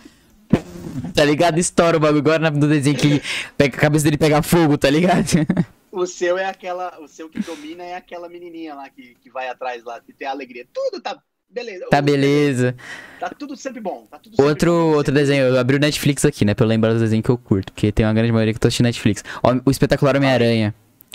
Tá 1.12 1.24
ligado? 1.24 1.58
Estoura 1.58 1.96
o 1.96 2.00
bagulho. 2.00 2.20
Agora 2.20 2.48
no 2.50 2.68
desenho 2.68 2.96
que 2.96 3.20
pega, 3.58 3.76
a 3.76 3.80
cabeça 3.80 4.04
dele 4.04 4.18
pega 4.18 4.40
fogo, 4.42 4.78
tá 4.78 4.88
ligado? 4.88 5.26
O 5.92 6.06
seu 6.06 6.38
é 6.38 6.46
aquela. 6.46 6.98
O 7.00 7.08
seu 7.08 7.28
que 7.28 7.40
domina 7.40 7.82
é 7.84 7.94
aquela 7.96 8.28
menininha 8.28 8.74
lá 8.74 8.88
que, 8.88 9.16
que 9.20 9.30
vai 9.30 9.48
atrás 9.48 9.84
lá, 9.84 10.00
que 10.00 10.12
tem 10.12 10.26
a 10.28 10.30
alegria. 10.30 10.66
Tudo 10.72 11.00
tá. 11.00 11.18
Beleza. 11.52 11.86
Tá 11.90 12.00
beleza. 12.00 12.76
Tá 13.18 13.28
tudo 13.30 13.56
sempre 13.56 13.80
bom. 13.80 14.06
Tá 14.08 14.20
tudo 14.20 14.36
sempre 14.36 14.48
Outro, 14.48 14.70
bom. 14.70 14.94
outro 14.94 15.12
desenho, 15.12 15.42
eu 15.46 15.58
abri 15.58 15.74
o 15.76 15.80
Netflix 15.80 16.24
aqui, 16.24 16.44
né? 16.44 16.54
Pra 16.54 16.64
eu 16.64 16.68
lembrar 16.68 16.92
dos 16.92 17.00
desenhos 17.02 17.24
que 17.24 17.30
eu 17.30 17.36
curto. 17.36 17.72
Porque 17.72 17.90
tem 17.90 18.06
uma 18.06 18.14
grande 18.14 18.30
maioria 18.30 18.52
que 18.54 18.58
eu 18.58 18.60
tô 18.60 18.68
assistindo 18.68 18.86
Netflix. 18.86 19.24
Ó, 19.42 19.56
O 19.66 19.70
Espetacular 19.70 20.16
Homem-Aranha. 20.16 20.72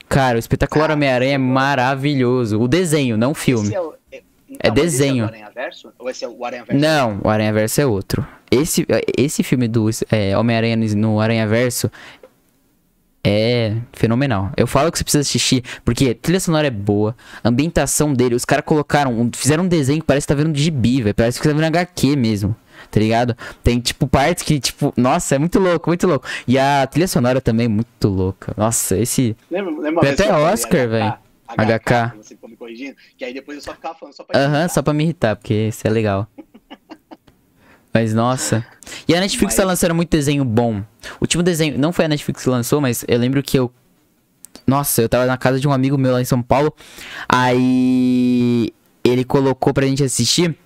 Cara, 0.10 0.36
o 0.36 0.40
Espetacular 0.40 0.92
Ah, 0.92 0.94
Homem-Aranha 0.94 1.36
é 1.36 1.38
maravilhoso. 1.38 2.60
O 2.60 2.68
desenho, 2.68 3.18
não 3.18 3.32
o 3.32 3.34
filme. 3.34 3.74
É, 3.74 3.80
o, 3.80 3.94
é, 4.12 4.18
É 4.60 4.70
mas 4.70 4.78
esse 4.78 4.98
desenho. 4.98 5.26
É 5.26 5.70
o? 5.88 5.94
Ou 6.00 6.10
esse 6.10 6.26
é 6.26 6.28
o 6.28 6.44
Aranha 6.46 6.66
Verso? 6.66 6.82
Não, 6.82 7.22
o 7.24 7.30
Aranha 7.30 7.54
Verso 7.54 7.80
é 7.80 7.86
outro. 7.86 8.28
Esse, 8.52 8.86
esse 9.18 9.42
filme 9.42 9.70
do 9.70 9.90
é, 10.12 10.38
Homem-Aranha 10.38 10.76
no 10.76 11.20
Aranha 11.22 11.48
Verso 11.48 11.90
é 13.26 13.76
fenomenal. 13.92 14.52
Eu 14.56 14.68
falo 14.68 14.92
que 14.92 15.00
você 15.00 15.04
precisa 15.04 15.22
assistir, 15.22 15.64
porque 15.84 16.10
a 16.10 16.16
trilha 16.16 16.40
sonora 16.40 16.68
é 16.68 16.72
boa, 16.72 17.16
a 17.44 17.50
ambientação 17.50 18.14
dele, 18.14 18.36
os 18.36 18.46
caras 18.46 18.64
colocaram, 18.64 19.30
fizeram 19.36 19.64
um 19.64 19.68
desenho 19.68 20.00
que 20.00 20.06
parece 20.06 20.28
que 20.28 20.34
tá 20.34 20.38
vendo 20.42 20.56
gibi, 20.56 21.02
velho. 21.02 21.16
Parece 21.16 21.42
que 21.42 21.48
tá 21.48 21.54
vendo 21.54 21.66
HQ 21.66 22.16
mesmo. 22.16 22.56
Tá 22.92 23.00
ligado? 23.00 23.36
Tem, 23.64 23.80
tipo, 23.80 24.08
partes 24.08 24.44
que, 24.44 24.60
tipo, 24.60 24.94
nossa, 24.96 25.36
é 25.36 25.40
muito 25.40 25.60
louco, 25.60 25.90
muito 25.90 26.06
louco. 26.06 26.28
E 26.48 26.58
a 26.60 26.86
trilha 26.86 27.08
sonora 27.08 27.42
também 27.42 27.66
é 27.66 27.70
muito 27.70 28.08
louca. 28.08 28.54
Nossa, 28.56 28.96
esse. 28.98 29.36
Lembra, 29.50 29.82
lembra 29.82 30.12
até 30.12 30.32
Oscar, 30.32 30.88
velho. 30.88 31.14
HK, 31.48 31.80
HK. 31.80 32.18
Você 32.18 32.36
ficou 32.36 32.50
me 32.50 32.56
corrigindo, 32.56 32.96
que 33.18 33.26
aí 33.26 33.34
depois 33.34 33.58
eu 33.58 33.64
só 33.64 33.74
ficava 33.74 33.96
falando 33.96 34.14
só 34.14 34.24
pra 34.24 34.40
Aham, 34.40 34.68
só 34.68 34.82
pra 34.82 34.94
me 34.94 35.04
irritar, 35.04 35.36
porque 35.36 35.54
esse 35.54 35.88
é 35.88 35.90
legal. 35.90 36.28
Mas 37.96 38.14
nossa. 38.14 38.66
E 39.08 39.16
a 39.16 39.22
Netflix 39.22 39.54
Mas- 39.54 39.56
tá 39.56 39.64
lançando 39.64 39.96
muito 39.96 40.10
desenho 40.10 40.44
bom. 40.44 40.80
O 41.14 41.22
último 41.22 41.42
desenho, 41.42 41.78
não 41.80 41.94
foi 41.94 42.04
a 42.04 42.08
Netflix 42.10 42.44
que 42.44 42.50
lançou, 42.50 42.82
mas 42.82 43.06
eu 43.08 43.18
lembro 43.18 43.42
que 43.42 43.58
eu. 43.58 43.72
Nossa, 44.68 45.02
eu 45.02 45.08
tava 45.08 45.26
na 45.26 45.38
casa 45.38 45.62
de 45.62 45.68
um 45.68 45.72
amigo 45.72 45.98
meu 45.98 46.12
lá 46.12 46.22
em 46.22 46.26
São 46.26 46.42
Paulo. 46.42 46.74
Aí 47.30 48.74
ele 49.02 49.24
colocou 49.24 49.74
pra 49.74 49.86
gente 49.88 50.04
assistir 50.04 50.58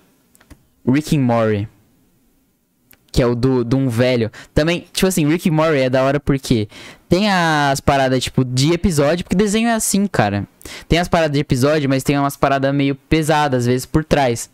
Rick 0.84 1.16
and 1.16 1.20
Morty. 1.20 1.68
Que 3.12 3.22
é 3.22 3.26
o 3.26 3.36
do, 3.36 3.64
de 3.64 3.76
um 3.76 3.88
velho. 3.88 4.28
Também, 4.52 4.86
tipo 4.92 5.06
assim, 5.06 5.24
Rick 5.28 5.48
and 5.48 5.52
Morty 5.52 5.78
é 5.78 5.90
da 5.90 6.02
hora 6.02 6.18
porque 6.18 6.68
tem 7.08 7.30
as 7.30 7.78
paradas, 7.80 8.24
tipo, 8.24 8.44
de 8.44 8.72
episódio, 8.72 9.24
porque 9.24 9.36
desenho 9.36 9.68
é 9.68 9.74
assim, 9.74 10.04
cara. 10.08 10.48
Tem 10.88 10.98
as 10.98 11.06
paradas 11.06 11.34
de 11.34 11.40
episódio, 11.40 11.88
mas 11.88 12.02
tem 12.02 12.18
umas 12.18 12.36
paradas 12.36 12.74
meio 12.74 12.96
pesadas, 12.96 13.60
às 13.60 13.66
vezes, 13.66 13.86
por 13.86 14.04
trás. 14.04 14.50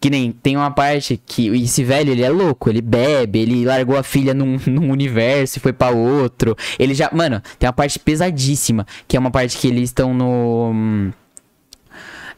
Que 0.00 0.10
nem, 0.10 0.30
tem 0.30 0.56
uma 0.56 0.70
parte 0.70 1.20
que 1.26 1.48
esse 1.48 1.82
velho, 1.82 2.12
ele 2.12 2.22
é 2.22 2.30
louco, 2.30 2.70
ele 2.70 2.80
bebe, 2.80 3.40
ele 3.40 3.64
largou 3.64 3.96
a 3.96 4.02
filha 4.02 4.32
num, 4.32 4.58
num 4.66 4.90
universo 4.90 5.58
e 5.58 5.60
foi 5.60 5.72
pra 5.72 5.90
outro. 5.90 6.56
Ele 6.78 6.94
já, 6.94 7.10
mano, 7.12 7.42
tem 7.58 7.66
uma 7.66 7.72
parte 7.72 7.98
pesadíssima, 7.98 8.86
que 9.08 9.16
é 9.16 9.20
uma 9.20 9.30
parte 9.30 9.58
que 9.58 9.66
eles 9.66 9.90
estão 9.90 10.14
no... 10.14 11.12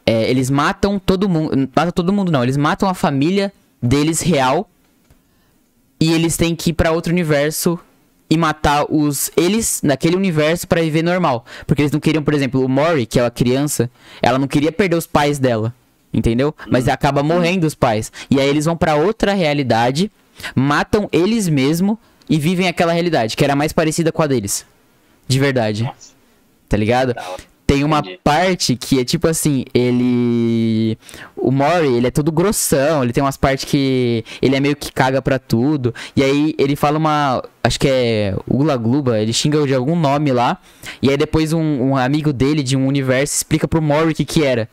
é, 0.05 0.29
eles 0.29 0.49
matam 0.49 0.97
todo 0.97 1.29
mundo, 1.29 1.69
matam 1.75 1.91
todo 1.91 2.11
mundo 2.11 2.31
não, 2.31 2.43
eles 2.43 2.57
matam 2.57 2.89
a 2.89 2.93
família 2.93 3.53
deles 3.81 4.21
real 4.21 4.67
e 5.99 6.11
eles 6.11 6.35
têm 6.35 6.55
que 6.55 6.71
ir 6.71 6.73
pra 6.73 6.91
outro 6.91 7.11
universo 7.11 7.79
e 8.31 8.37
matar 8.37 8.85
os 8.89 9.29
eles 9.35 9.81
naquele 9.83 10.15
universo 10.15 10.65
pra 10.67 10.81
viver 10.81 11.03
normal, 11.03 11.45
porque 11.67 11.81
eles 11.81 11.91
não 11.91 11.99
queriam, 11.99 12.23
por 12.23 12.33
exemplo, 12.33 12.63
o 12.63 12.69
Mori, 12.69 13.05
que 13.05 13.19
é 13.19 13.25
a 13.25 13.29
criança, 13.29 13.91
ela 14.21 14.39
não 14.39 14.47
queria 14.47 14.71
perder 14.71 14.95
os 14.95 15.05
pais 15.05 15.37
dela, 15.37 15.75
entendeu? 16.13 16.53
Mas 16.69 16.87
acaba 16.87 17.23
morrendo 17.23 17.65
os 17.65 17.75
pais. 17.75 18.11
E 18.29 18.39
aí 18.39 18.47
eles 18.47 18.65
vão 18.65 18.75
pra 18.75 18.95
outra 18.95 19.33
realidade, 19.33 20.11
matam 20.55 21.07
eles 21.11 21.47
mesmo 21.47 21.97
e 22.29 22.37
vivem 22.37 22.67
aquela 22.67 22.93
realidade 22.93 23.35
que 23.35 23.43
era 23.43 23.55
mais 23.55 23.73
parecida 23.73 24.11
com 24.11 24.21
a 24.21 24.27
deles. 24.27 24.65
De 25.27 25.39
verdade, 25.39 25.89
tá 26.67 26.77
ligado? 26.77 27.15
Tem 27.71 27.85
uma 27.85 28.03
parte 28.21 28.75
que 28.75 28.99
é 28.99 29.05
tipo 29.05 29.29
assim, 29.29 29.63
ele. 29.73 30.97
O 31.37 31.51
Mori, 31.51 31.87
ele 31.87 32.07
é 32.07 32.11
todo 32.11 32.29
grossão, 32.29 33.01
ele 33.01 33.13
tem 33.13 33.23
umas 33.23 33.37
partes 33.37 33.63
que 33.63 34.25
ele 34.41 34.57
é 34.57 34.59
meio 34.59 34.75
que 34.75 34.91
caga 34.91 35.21
pra 35.21 35.39
tudo. 35.39 35.95
E 36.13 36.21
aí 36.21 36.53
ele 36.57 36.75
fala 36.75 36.97
uma. 36.97 37.41
Acho 37.63 37.79
que 37.79 37.87
é 37.87 38.35
Ula 38.45 38.75
Gluba, 38.75 39.19
ele 39.19 39.31
xinga 39.31 39.65
de 39.65 39.73
algum 39.73 39.95
nome 39.95 40.33
lá. 40.33 40.57
E 41.01 41.09
aí 41.09 41.15
depois 41.15 41.53
um, 41.53 41.91
um 41.91 41.95
amigo 41.95 42.33
dele 42.33 42.61
de 42.61 42.75
um 42.75 42.85
universo 42.85 43.35
explica 43.35 43.69
pro 43.69 43.81
Mori 43.81 44.11
o 44.11 44.15
que 44.15 44.25
que 44.25 44.43
era. 44.43 44.67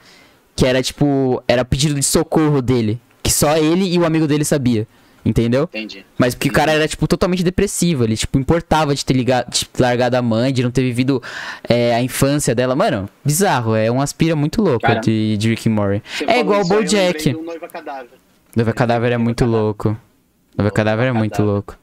Que 0.59 0.67
era 0.67 0.83
tipo. 0.83 1.41
Era 1.47 1.65
pedido 1.65 1.95
de 1.95 2.03
socorro 2.03 2.61
dele. 2.61 3.01
Que 3.23 3.33
só 3.33 3.57
ele 3.57 3.85
e 3.95 3.97
o 3.97 4.05
amigo 4.05 4.27
dele 4.27 4.45
sabia. 4.45 4.89
Entendeu? 5.25 5.65
Entendi. 5.65 6.05
Mas 6.17 6.35
porque 6.35 6.49
o 6.49 6.53
cara 6.53 6.73
era, 6.73 6.89
tipo, 6.89 7.07
totalmente 7.07 7.43
depressivo. 7.45 8.03
Ele, 8.03 8.17
tipo, 8.17 8.39
importava 8.39 8.93
de 8.95 9.05
ter 9.05 9.13
ligado, 9.15 9.51
de 9.53 9.67
ter 9.69 9.83
largado 9.83 10.17
a 10.17 10.23
mãe, 10.23 10.53
de 10.53 10.63
não 10.63 10.71
ter 10.71 10.83
vivido 10.83 11.23
é, 11.69 11.95
a 11.95 12.03
infância 12.03 12.55
dela. 12.57 12.75
Mano, 12.75 13.09
bizarro. 13.25 13.77
É 13.77 13.89
uma 13.91 14.03
aspira 14.03 14.35
muito 14.35 14.61
louca 14.63 14.87
Cara, 14.89 15.01
de, 15.01 15.37
de 15.37 15.51
Rick 15.51 15.69
and 15.69 15.73
Morty. 15.73 16.03
É 16.27 16.41
igual 16.41 16.63
o 16.63 16.67
Bojack. 16.67 17.33
Noiva 17.35 17.69
Cadáver. 17.69 18.11
Noiva 18.57 18.73
Cadáver 18.73 19.13
é 19.13 19.19
muito 19.19 19.45
louco. 19.45 19.97
Noiva 20.57 20.71
Cadáver 20.73 21.07
é 21.09 21.13
muito 21.13 21.33
Cadáver. 21.33 21.53
louco. 21.53 21.79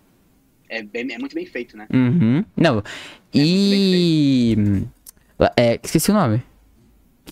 É, 0.67 0.81
bem- 0.83 1.13
é 1.13 1.17
muito 1.19 1.35
bem 1.35 1.45
feito, 1.45 1.77
né? 1.77 1.85
Uhum. 1.93 2.43
Não. 2.57 2.83
E. 3.33 4.57
É, 5.55 5.79
esqueci 5.83 6.09
o 6.09 6.13
nome. 6.13 6.41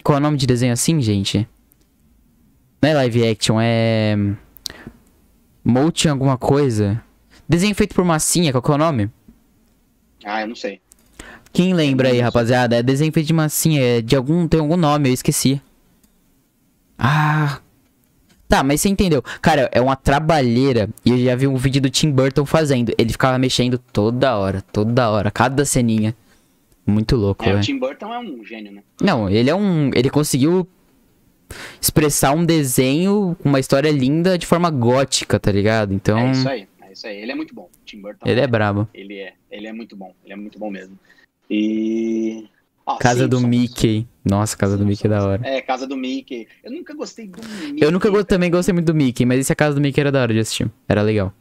Qual 0.03 0.17
é 0.17 0.19
o 0.19 0.23
nome 0.23 0.37
de 0.37 0.45
desenho 0.45 0.73
assim, 0.73 1.01
gente? 1.01 1.47
Não 2.81 2.89
é 2.89 2.93
live 2.93 3.27
action, 3.27 3.57
é. 3.61 4.17
Motion 5.63 6.11
alguma 6.11 6.37
coisa. 6.37 7.01
Desenho 7.47 7.73
feito 7.73 7.95
por 7.95 8.03
massinha, 8.03 8.51
qual 8.51 8.61
que 8.61 8.71
é 8.71 8.73
o 8.73 8.77
nome? 8.77 9.09
Ah, 10.25 10.41
eu 10.41 10.47
não 10.47 10.55
sei. 10.55 10.81
Quem 11.53 11.73
lembra 11.73 12.09
aí, 12.09 12.19
rapaziada? 12.19 12.75
É 12.75 12.83
desenho 12.83 13.13
feito 13.13 13.27
de 13.27 13.33
massinha, 13.33 13.81
é 13.81 14.01
de 14.01 14.15
algum. 14.15 14.47
Tem 14.47 14.59
algum 14.59 14.75
nome, 14.75 15.09
eu 15.09 15.13
esqueci. 15.13 15.61
Ah. 16.97 17.59
Tá, 18.49 18.63
mas 18.63 18.81
você 18.81 18.89
entendeu. 18.89 19.23
Cara, 19.41 19.69
é 19.71 19.79
uma 19.79 19.95
trabalheira. 19.95 20.89
E 21.05 21.11
eu 21.11 21.17
já 21.17 21.35
vi 21.35 21.47
um 21.47 21.55
vídeo 21.55 21.81
do 21.81 21.89
Tim 21.89 22.11
Burton 22.11 22.45
fazendo. 22.45 22.93
Ele 22.97 23.11
ficava 23.11 23.37
mexendo 23.37 23.77
toda 23.77 24.35
hora, 24.37 24.61
toda 24.61 25.09
hora, 25.09 25.31
cada 25.31 25.63
ceninha. 25.63 26.15
Muito 26.85 27.15
louco, 27.15 27.43
É, 27.45 27.47
o 27.49 27.51
velho. 27.53 27.63
Tim 27.63 27.79
Burton 27.79 28.13
é 28.13 28.19
um 28.19 28.43
gênio, 28.43 28.71
né? 28.71 28.83
Não, 29.01 29.29
ele 29.29 29.49
é 29.49 29.55
um. 29.55 29.89
Ele 29.93 30.09
conseguiu 30.09 30.67
expressar 31.81 32.33
um 32.33 32.45
desenho 32.45 33.35
com 33.41 33.49
uma 33.49 33.59
história 33.59 33.89
linda 33.91 34.37
de 34.37 34.45
forma 34.45 34.69
gótica, 34.69 35.39
tá 35.39 35.51
ligado? 35.51 35.93
Então. 35.93 36.17
É 36.17 36.31
isso 36.31 36.49
aí, 36.49 36.67
é 36.81 36.91
isso 36.91 37.07
aí. 37.07 37.17
Ele 37.17 37.31
é 37.31 37.35
muito 37.35 37.53
bom. 37.55 37.69
Tim 37.85 38.01
Burton. 38.01 38.27
Ele 38.27 38.39
é 38.41 38.47
brabo. 38.47 38.87
Ele 38.93 39.17
é, 39.17 39.33
ele 39.51 39.67
é 39.67 39.71
muito 39.73 39.95
bom. 39.95 40.13
Ele 40.23 40.33
é 40.33 40.35
muito 40.35 40.59
bom 40.59 40.69
mesmo. 40.69 40.97
E. 41.49 42.47
Ah, 42.85 42.97
Casa 42.99 43.27
do 43.29 43.37
Simpsons. 43.37 43.49
Mickey. 43.61 44.07
Nossa, 44.25 44.57
Casa 44.57 44.77
do 44.77 44.85
Mickey 44.85 45.07
é 45.07 45.09
da 45.09 45.25
hora. 45.25 45.41
É, 45.47 45.61
Casa 45.61 45.87
do 45.87 45.95
Mickey. 45.95 46.47
Eu 46.61 46.71
nunca 46.71 46.93
gostei 46.93 47.27
do 47.27 47.37
Mickey. 47.41 47.81
Eu 47.85 47.91
nunca 47.91 48.09
go- 48.09 48.25
também 48.25 48.51
gostei 48.51 48.73
muito 48.73 48.87
do 48.87 48.93
Mickey, 48.95 49.25
mas 49.25 49.39
esse 49.39 49.53
A 49.53 49.55
Casa 49.55 49.75
do 49.75 49.79
Mickey 49.81 50.01
era 50.01 50.11
da 50.11 50.21
hora 50.21 50.33
de 50.33 50.39
assistir. 50.39 50.69
Era 50.87 51.01
legal. 51.01 51.31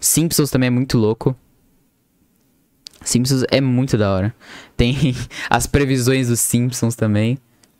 Simpsons 0.00 0.50
também 0.50 0.66
é 0.66 0.70
muito 0.70 0.98
louco. 0.98 1.34
Simpsons 3.08 3.44
é 3.50 3.60
muito 3.60 3.96
da 3.96 4.10
hora. 4.12 4.34
Tem 4.76 5.14
as 5.48 5.66
previsões 5.66 6.28
dos 6.28 6.40
Simpsons 6.40 6.94
também. 6.94 7.38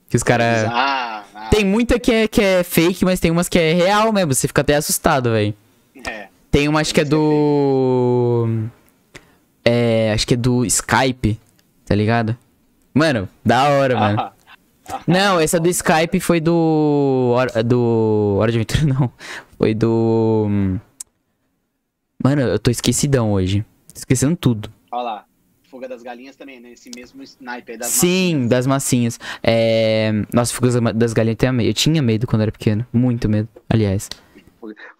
Que 0.08 0.16
os 0.16 0.22
caras. 0.22 0.64
Ah, 0.70 1.22
ah, 1.34 1.48
Tem 1.50 1.64
muita 1.64 1.98
que 2.00 2.10
é, 2.10 2.26
que 2.28 2.40
é 2.40 2.62
fake, 2.64 3.04
mas 3.04 3.20
tem 3.20 3.30
umas 3.30 3.48
que 3.48 3.58
é 3.58 3.72
real 3.74 4.12
mesmo. 4.12 4.32
Você 4.34 4.48
fica 4.48 4.62
até 4.62 4.74
assustado, 4.74 5.30
velho. 5.30 5.54
é. 6.06 6.28
Tem 6.50 6.66
uma, 6.66 6.80
acho 6.80 6.94
que 6.94 7.02
é 7.02 7.04
do. 7.04 8.48
É, 9.62 10.12
acho 10.14 10.26
que 10.26 10.32
é 10.32 10.36
do 10.36 10.64
Skype, 10.64 11.38
tá 11.84 11.94
ligado? 11.94 12.34
Mano, 12.94 13.28
da 13.44 13.68
hora, 13.68 13.94
mano. 14.00 14.18
Ah, 14.18 14.32
Não, 15.06 15.38
essa 15.38 15.60
do 15.60 15.68
Skype 15.68 16.18
foi 16.20 16.40
do. 16.40 17.36
Do. 17.66 18.36
Hora 18.40 18.50
de 18.50 18.56
Aventura, 18.58 18.82
não. 18.94 19.12
Foi 19.58 19.74
do. 19.74 20.46
Mano, 22.24 22.40
eu 22.40 22.58
tô 22.58 22.70
esquecidão 22.70 23.30
hoje. 23.32 23.60
Tô 23.92 23.98
esquecendo 23.98 24.34
tudo. 24.34 24.70
Olha 24.98 25.04
lá. 25.04 25.24
Fuga 25.70 25.86
das 25.86 26.02
galinhas 26.02 26.34
também, 26.34 26.58
né? 26.60 26.72
Esse 26.72 26.90
mesmo 26.96 27.22
sniper 27.22 27.78
das 27.78 27.88
Sim, 27.88 28.48
das 28.48 28.66
massinhas. 28.66 29.20
É. 29.42 30.10
Nossa, 30.32 30.52
Fuga 30.52 30.80
das 30.92 31.12
Galinhas 31.12 31.36
tinha 31.38 31.52
medo. 31.52 31.68
Eu 31.68 31.74
tinha 31.74 32.02
medo 32.02 32.26
quando 32.26 32.42
era 32.42 32.50
pequeno. 32.50 32.84
Muito 32.92 33.28
medo, 33.28 33.48
aliás. 33.68 34.08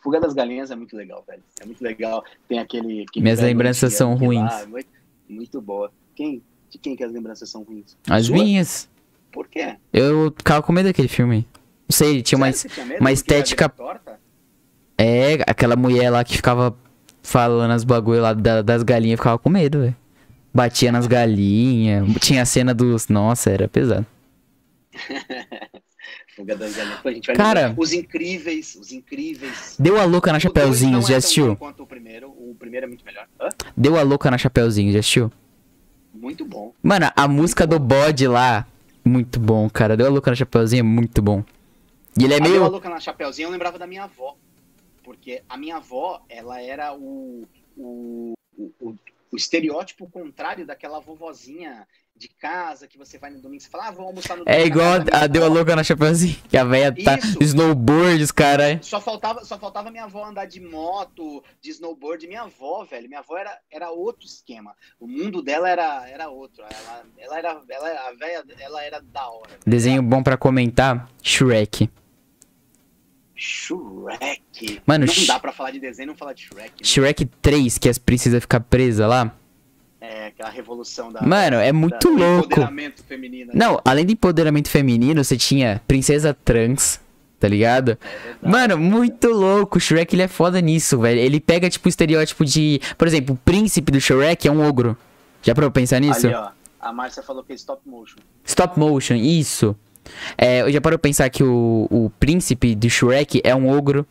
Fuga- 0.03 0.21
das 0.21 0.35
galinhas 0.35 0.71
é 0.71 0.77
muito 0.77 0.95
legal, 0.97 1.25
velho. 1.27 1.43
É 1.61 1.65
muito 1.65 1.83
legal. 1.83 2.23
Tem 2.47 2.59
aquele. 2.59 3.03
aquele 3.09 3.23
Minhas 3.25 3.41
lembranças 3.41 3.95
são 3.95 4.15
ruins. 4.15 4.41
lá, 4.43 4.61
é 4.63 4.67
muito, 4.67 4.89
muito 5.29 5.61
boa. 5.61 5.91
Quem? 6.15 6.43
De 6.71 6.79
quem 6.79 6.95
que 6.95 7.03
as 7.03 7.11
lembranças 7.13 7.49
são 7.51 7.63
ruins? 7.65 7.97
As 8.09 8.27
Sua? 8.27 8.37
minhas. 8.37 8.89
Por 9.33 9.49
quê? 9.49 9.75
Eu 9.93 10.33
ficava 10.37 10.63
com 10.63 10.73
medo 10.73 10.87
daquele 10.87 11.09
filme. 11.09 11.49
Não 11.89 11.97
sei, 11.97 12.23
tinha 12.23 12.39
Sério, 12.39 12.41
mais. 12.41 12.63
tinha 12.63 13.01
uma 13.01 13.11
estética-? 13.13 13.73
É, 14.99 15.35
aquela 15.47 15.77
mulher 15.77 16.11
lá 16.11 16.23
que 16.25 16.37
ficava 16.37 16.77
falando 17.23 17.71
as 17.73 17.85
bagulho 17.85 18.21
lá 18.23 18.33
da- 18.33 18.63
das 18.63 18.83
galinhas, 18.83 19.13
eu 19.13 19.19
ficava 19.19 19.39
com 19.39 19.49
medo, 19.51 19.81
velho. 19.81 19.97
Batia 20.53 20.91
nas 20.91 21.07
galinhas, 21.07 22.07
tinha 22.21 22.43
a 22.43 22.47
cena 22.47 22.75
dos. 22.75 23.09
Nossa, 23.09 23.51
era 23.51 23.69
pesado. 23.69 24.07
Fuga 26.35 26.57
das 26.57 26.75
galinhas. 26.77 27.01
Pô, 27.01 27.09
a 27.09 27.13
gente 27.13 27.27
vai 27.27 27.37
Cara-. 27.37 27.75
Os 27.77 27.93
incríveis, 27.93 28.75
os 28.77 28.93
incríveis. 28.93 29.77
Deu 29.79 29.99
a 30.01 30.05
louca 30.05 30.33
na 30.33 30.39
Chapeuzinho, 30.41 30.99
é 30.99 31.03
já 31.03 31.17
assistiu? 31.17 31.49
bom 31.49 31.57
Quanto 31.57 31.83
o 31.83 31.87
primeiro. 31.87 32.29
O 32.29 32.55
primeiro 32.59 32.87
é 32.87 32.89
muito 32.89 33.05
melhor. 33.05 33.27
Hã? 33.41 33.49
Deu 33.77 33.97
a 33.99 34.03
louca 34.03 34.31
na 34.31 34.39
Chapeuzinho, 34.39 34.93
já 34.93 35.01
assistiu? 35.01 35.31
Muito 36.15 36.45
bom. 36.45 36.73
Mano, 36.83 37.11
a 37.15 37.29
música 37.29 37.67
do 37.67 37.79
bode 37.79 38.27
lá, 38.27 38.67
muito 39.05 39.39
bom, 39.39 39.69
cara. 39.69 39.97
Deu 39.97 40.07
a 40.07 40.11
louca 40.11 40.31
na 40.31 40.37
Chapeuzinho, 40.37 40.81
é 40.81 40.83
muito 40.83 41.21
bom. 41.21 41.45
E 42.19 42.25
ele 42.25 42.35
é 42.35 42.37
A 42.39 42.41
Deu 42.41 42.47
a 42.47 42.59
meio. 42.59 42.69
louca 42.69 42.89
na 42.89 42.99
Chapeuzinho, 42.99 43.47
eu 43.47 43.53
lembrava 43.53 43.79
da 43.79 43.87
minha 43.87 44.05
avó. 44.05 44.37
Porque 45.09 45.43
a 45.49 45.57
minha 45.57 45.77
avó, 45.77 46.23
ela 46.29 46.61
era 46.61 46.95
o, 46.95 47.49
o, 47.75 48.35
o, 48.59 48.71
o- 48.83 49.37
estereótipo 49.37 50.07
contrário 50.11 50.67
daquela 50.67 51.01
vovozinha 51.01 51.89
de 52.15 52.29
casa 52.29 52.87
que 52.87 52.99
você 52.99 53.17
vai 53.17 53.31
no 53.31 53.41
domingo 53.41 53.63
e 53.63 53.67
fala, 53.71 53.87
ah, 53.87 53.91
vou 53.91 54.05
almoçar 54.07 54.37
no 54.37 54.43
É 54.45 54.59
domingo 54.59 54.61
na 54.61 54.67
igual 54.67 55.05
minha 55.05 55.25
a 55.25 55.27
Deu 55.27 55.45
a 55.45 55.49
louca 55.49 55.75
na 55.75 55.83
Chapeuzinho, 55.83 56.37
que 56.47 56.59
a 56.59 56.65
velha 56.65 56.95
tá 57.05 57.17
Isso. 57.17 57.43
snowboard, 57.43 58.23
os 58.23 58.31
caras. 58.31 58.85
Só 58.85 59.01
faltava, 59.01 59.43
só 59.47 59.59
faltava 59.59 59.91
minha 59.91 60.05
avó 60.05 60.27
andar 60.27 60.45
de 60.45 60.61
moto, 60.61 61.43
de 61.63 61.71
snowboard. 61.71 62.27
Minha 62.27 62.43
avó, 62.43 62.85
velho, 62.85 63.09
minha 63.09 63.21
avó 63.21 63.39
era, 63.39 63.59
era 63.71 63.91
outro 63.91 64.27
esquema. 64.27 64.75
O 65.01 65.07
mundo 65.09 65.41
dela 65.41 65.71
era, 65.71 66.07
era 66.07 66.29
outro. 66.29 66.63
Ela, 66.65 67.05
ela 67.17 67.39
era, 67.39 67.63
ela, 67.71 68.09
a 68.09 68.13
velha, 68.13 68.45
ela 68.61 68.85
era 68.85 69.01
da 69.01 69.27
hora. 69.27 69.53
Desenho 69.67 70.03
bom 70.03 70.23
pra 70.23 70.37
comentar: 70.37 71.09
Shrek. 71.23 71.89
Shrek. 73.39 74.81
Mano, 74.87 75.07
não 75.07 75.27
dá 75.27 75.39
pra 75.39 75.53
falar 75.53 75.71
de 75.71 75.79
desenho 75.81 76.07
e 76.07 76.09
não 76.09 76.17
falar 76.17 76.33
de 76.33 76.43
Shrek. 76.43 76.71
né? 76.71 76.83
Shrek 76.83 77.25
3, 77.41 77.79
que 77.79 77.89
as 77.89 77.99
princesas 77.99 78.41
ficam 78.41 78.61
presas 78.61 79.09
lá. 79.09 79.35
É, 80.01 80.27
aquela 80.29 80.51
revolução 80.51 81.13
da. 81.13 81.23
Mano, 81.23 81.57
é 81.57 81.73
muito 81.73 82.15
da- 82.15 82.25
louco. 82.27 82.47
empoderamento 82.53 83.03
feminino. 83.05 83.51
Não, 83.55 83.81
além 83.85 84.05
do 84.07 84.13
empoderamento 84.13 84.69
feminino, 84.69 85.23
você 85.25 85.37
tinha 85.37 85.81
princesa 85.89 86.33
trans, 86.45 87.01
tá 87.41 87.49
ligado? 87.49 87.93
É 88.01 88.23
verdade. 88.25 88.39
Mano, 88.43 88.79
muito 88.79 89.29
louco. 89.29 89.79
O 89.79 89.81
Shrek 89.81 90.15
ele 90.15 90.23
é 90.23 90.29
foda 90.29 90.61
nisso, 90.61 90.99
velho. 91.01 91.19
Ele 91.21 91.41
pega, 91.41 91.69
tipo, 91.69 91.87
o 91.87 91.89
estereótipo 91.89 92.45
de. 92.45 92.81
Por 92.97 93.09
exemplo, 93.09 93.35
o 93.35 93.39
príncipe 93.39 93.91
do 93.91 94.01
Shrek 94.01 94.47
é 94.47 94.53
um 94.53 94.65
ogro. 94.67 94.97
Já 95.43 95.55
pra 95.55 95.65
eu 95.65 95.71
pensar 95.71 96.01
nisso? 96.01 96.27
Ali, 96.27 96.35
ó. 96.35 96.51
A 96.81 96.93
Márcia 96.93 97.23
falou 97.23 97.43
que 97.43 97.53
é 97.53 97.57
stop 97.57 97.83
motion. 97.85 98.19
Stop 98.45 98.79
motion, 98.79 99.15
isso. 99.17 99.75
É, 100.37 100.63
eu 100.63 100.73
já 100.73 100.81
parou 100.81 100.99
pensar 100.99 101.29
que 101.31 101.43
o, 101.43 101.87
o 101.91 102.11
príncipe 102.19 102.75
do 102.75 102.89
Shrek 102.89 103.41
é 103.45 103.55
um 103.55 103.69
ogro. 103.69 104.07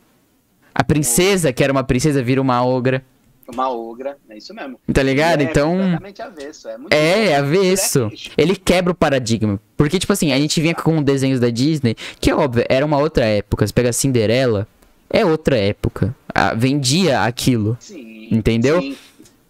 A 0.74 0.84
princesa, 0.84 1.52
que 1.52 1.62
era 1.64 1.72
uma 1.72 1.82
princesa, 1.84 2.22
vira 2.22 2.40
uma 2.40 2.64
ogra. 2.64 3.04
Uma 3.52 3.70
ogra, 3.70 4.16
é 4.28 4.36
isso 4.36 4.52
mesmo. 4.54 4.78
Tá 4.92 5.02
ligado? 5.02 5.40
É 5.40 5.44
então. 5.44 5.70
completamente 5.72 6.20
avesso. 6.22 6.68
É, 6.68 6.76
muito 6.78 6.92
É, 6.92 7.16
louco. 7.40 7.56
avesso. 7.58 8.10
Shrek- 8.14 8.32
Ele 8.36 8.54
quebra 8.54 8.92
o 8.92 8.94
paradigma. 8.94 9.58
Porque, 9.76 9.98
tipo 9.98 10.12
assim, 10.12 10.32
a 10.32 10.38
gente 10.38 10.60
vinha 10.60 10.74
com 10.74 11.02
desenhos 11.02 11.40
da 11.40 11.48
Disney, 11.48 11.96
que 12.20 12.32
óbvio, 12.32 12.64
era 12.68 12.84
uma 12.84 12.98
outra 12.98 13.24
época. 13.24 13.66
Você 13.66 13.72
pega 13.72 13.88
a 13.88 13.92
Cinderela, 13.92 14.68
é 15.08 15.24
outra 15.24 15.56
época. 15.56 16.14
Ah, 16.34 16.52
vendia 16.54 17.22
aquilo. 17.22 17.76
Sim. 17.80 18.28
Entendeu? 18.30 18.80
sim. 18.82 18.96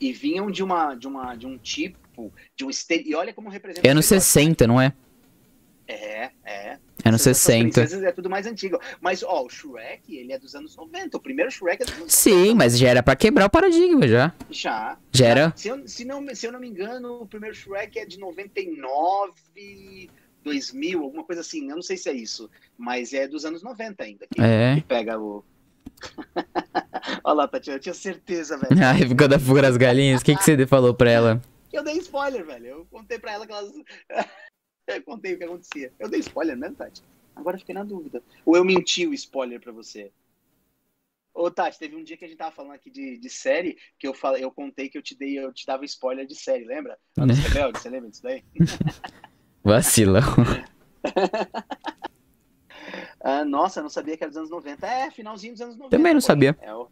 E 0.01 0.13
vinham 0.13 0.49
de 0.49 0.63
uma, 0.63 0.95
de 0.95 1.09
uma, 1.09 1.35
de 1.35 1.45
um 1.45 1.59
tipo, 1.59 2.33
de 2.57 2.65
um 2.65 2.71
este... 2.71 3.03
E 3.05 3.17
olha 3.17 3.33
como 3.33 3.49
representa. 3.51 3.87
É 3.87 3.91
anos 3.91 4.05
esse 4.05 4.15
negócio. 4.15 4.33
60, 4.33 4.67
não 4.69 4.81
é? 4.81 4.87
É, 4.87 4.89
é. 4.89 4.93
Anos 7.09 7.21
Essas 7.27 7.39
60. 7.39 7.81
princesas 7.81 8.05
É 8.05 8.13
tudo 8.13 8.31
mais 8.31 8.47
antigo. 8.47 8.79
Mas, 9.01 9.23
ó, 9.23 9.45
o 9.45 9.49
Shrek, 9.49 10.17
ele 10.17 10.33
é 10.33 10.39
dos 10.39 10.55
anos 10.55 10.77
90. 10.77 11.17
O 11.17 11.21
primeiro 11.21 11.51
Shrek 11.51 11.83
é 11.83 11.87
dos 11.87 11.95
anos 11.95 12.15
Sim, 12.15 12.55
mas 12.55 12.79
já 12.79 12.89
era 12.89 13.03
pra 13.03 13.17
quebrar 13.17 13.47
o 13.47 13.51
paradigma, 13.51 14.07
já. 14.07 14.33
Já. 14.51 14.97
Já 15.13 15.27
era? 15.27 15.53
Se 15.57 15.69
eu, 15.69 15.87
se, 15.89 16.05
não, 16.05 16.25
se 16.35 16.47
eu 16.47 16.53
não 16.53 16.61
me 16.61 16.69
engano, 16.69 17.23
o 17.23 17.27
primeiro 17.27 17.55
Shrek 17.57 17.99
é 17.99 18.07
de 18.07 18.19
99, 18.19 20.11
2000, 20.45 21.03
alguma 21.03 21.25
coisa 21.25 21.41
assim. 21.43 21.69
Eu 21.69 21.77
não 21.77 21.83
sei 21.83 21.97
se 21.97 22.09
é 22.09 22.13
isso. 22.13 22.49
Mas 22.77 23.13
é 23.13 23.27
dos 23.27 23.45
anos 23.45 23.63
90 23.63 24.03
ainda. 24.05 24.27
Que, 24.33 24.41
É. 24.41 24.77
que 24.77 24.83
pega 24.83 25.19
o. 25.19 25.45
Olha 27.25 27.35
lá, 27.35 27.49
Tatiana, 27.49 27.77
eu 27.79 27.81
tinha 27.83 27.95
certeza, 27.95 28.57
velho. 28.57 28.79
A 28.85 28.99
época 28.99 29.27
da 29.29 29.39
fuga 29.39 29.63
das 29.63 29.77
galinhas, 29.77 30.21
o 30.21 30.25
que, 30.25 30.37
que 30.37 30.43
você 30.45 30.67
falou 30.67 30.95
pra 30.95 31.11
ela? 31.11 31.43
Eu 31.73 31.83
dei 31.85 31.99
spoiler, 31.99 32.45
velho. 32.47 32.67
Eu 32.67 32.87
contei 32.91 33.19
pra 33.19 33.33
ela 33.33 33.47
que 33.47 33.53
elas. 33.53 33.71
Eu 34.97 35.03
contei 35.03 35.35
o 35.35 35.39
que 35.39 35.45
acontecia. 35.45 35.93
Eu 35.99 36.09
dei 36.09 36.21
spoiler 36.21 36.57
mesmo, 36.57 36.77
Tati? 36.77 37.03
Agora 37.35 37.57
eu 37.57 37.61
fiquei 37.61 37.75
na 37.75 37.85
dúvida. 37.85 38.23
Ou 38.45 38.57
eu 38.57 38.65
menti 38.65 39.07
o 39.07 39.15
spoiler 39.15 39.61
pra 39.61 39.73
você? 39.73 40.11
Ô, 41.33 41.51
Tati, 41.51 41.79
teve 41.79 41.95
um 41.95 42.03
dia 42.03 42.17
que 42.17 42.25
a 42.25 42.29
gente 42.29 42.39
tava 42.39 42.55
falando 42.55 42.73
aqui 42.73 42.91
de, 42.91 43.17
de 43.17 43.31
série, 43.31 43.79
que 43.99 44.09
eu, 44.09 44.15
falei, 44.15 44.43
eu 44.43 44.51
contei 44.51 44.89
que 44.89 44.99
eu 44.99 45.03
te 45.03 45.17
dei, 45.17 45.39
eu 45.39 45.53
te 45.53 45.65
dava 45.65 45.85
spoiler 45.85 46.27
de 46.27 46.35
série, 46.35 46.65
lembra? 46.65 46.99
Anos 47.17 47.39
Rebeldes, 47.39 47.83
você 47.83 47.89
lembra 47.89 48.11
disso 48.11 48.23
daí? 48.23 48.45
Vacilão. 49.63 50.23
Ah, 53.21 53.45
nossa, 53.45 53.81
eu 53.81 53.83
não 53.83 53.91
sabia 53.91 54.17
que 54.17 54.23
era 54.23 54.31
dos 54.31 54.39
anos 54.39 54.51
90. 54.51 54.87
É, 54.87 55.11
finalzinho 55.11 55.53
dos 55.53 55.61
anos 55.61 55.77
90. 55.77 55.97
Também 55.97 56.15
não 56.15 56.21
pô. 56.21 56.27
sabia. 56.27 56.57
É 56.61 56.73
o, 56.73 56.89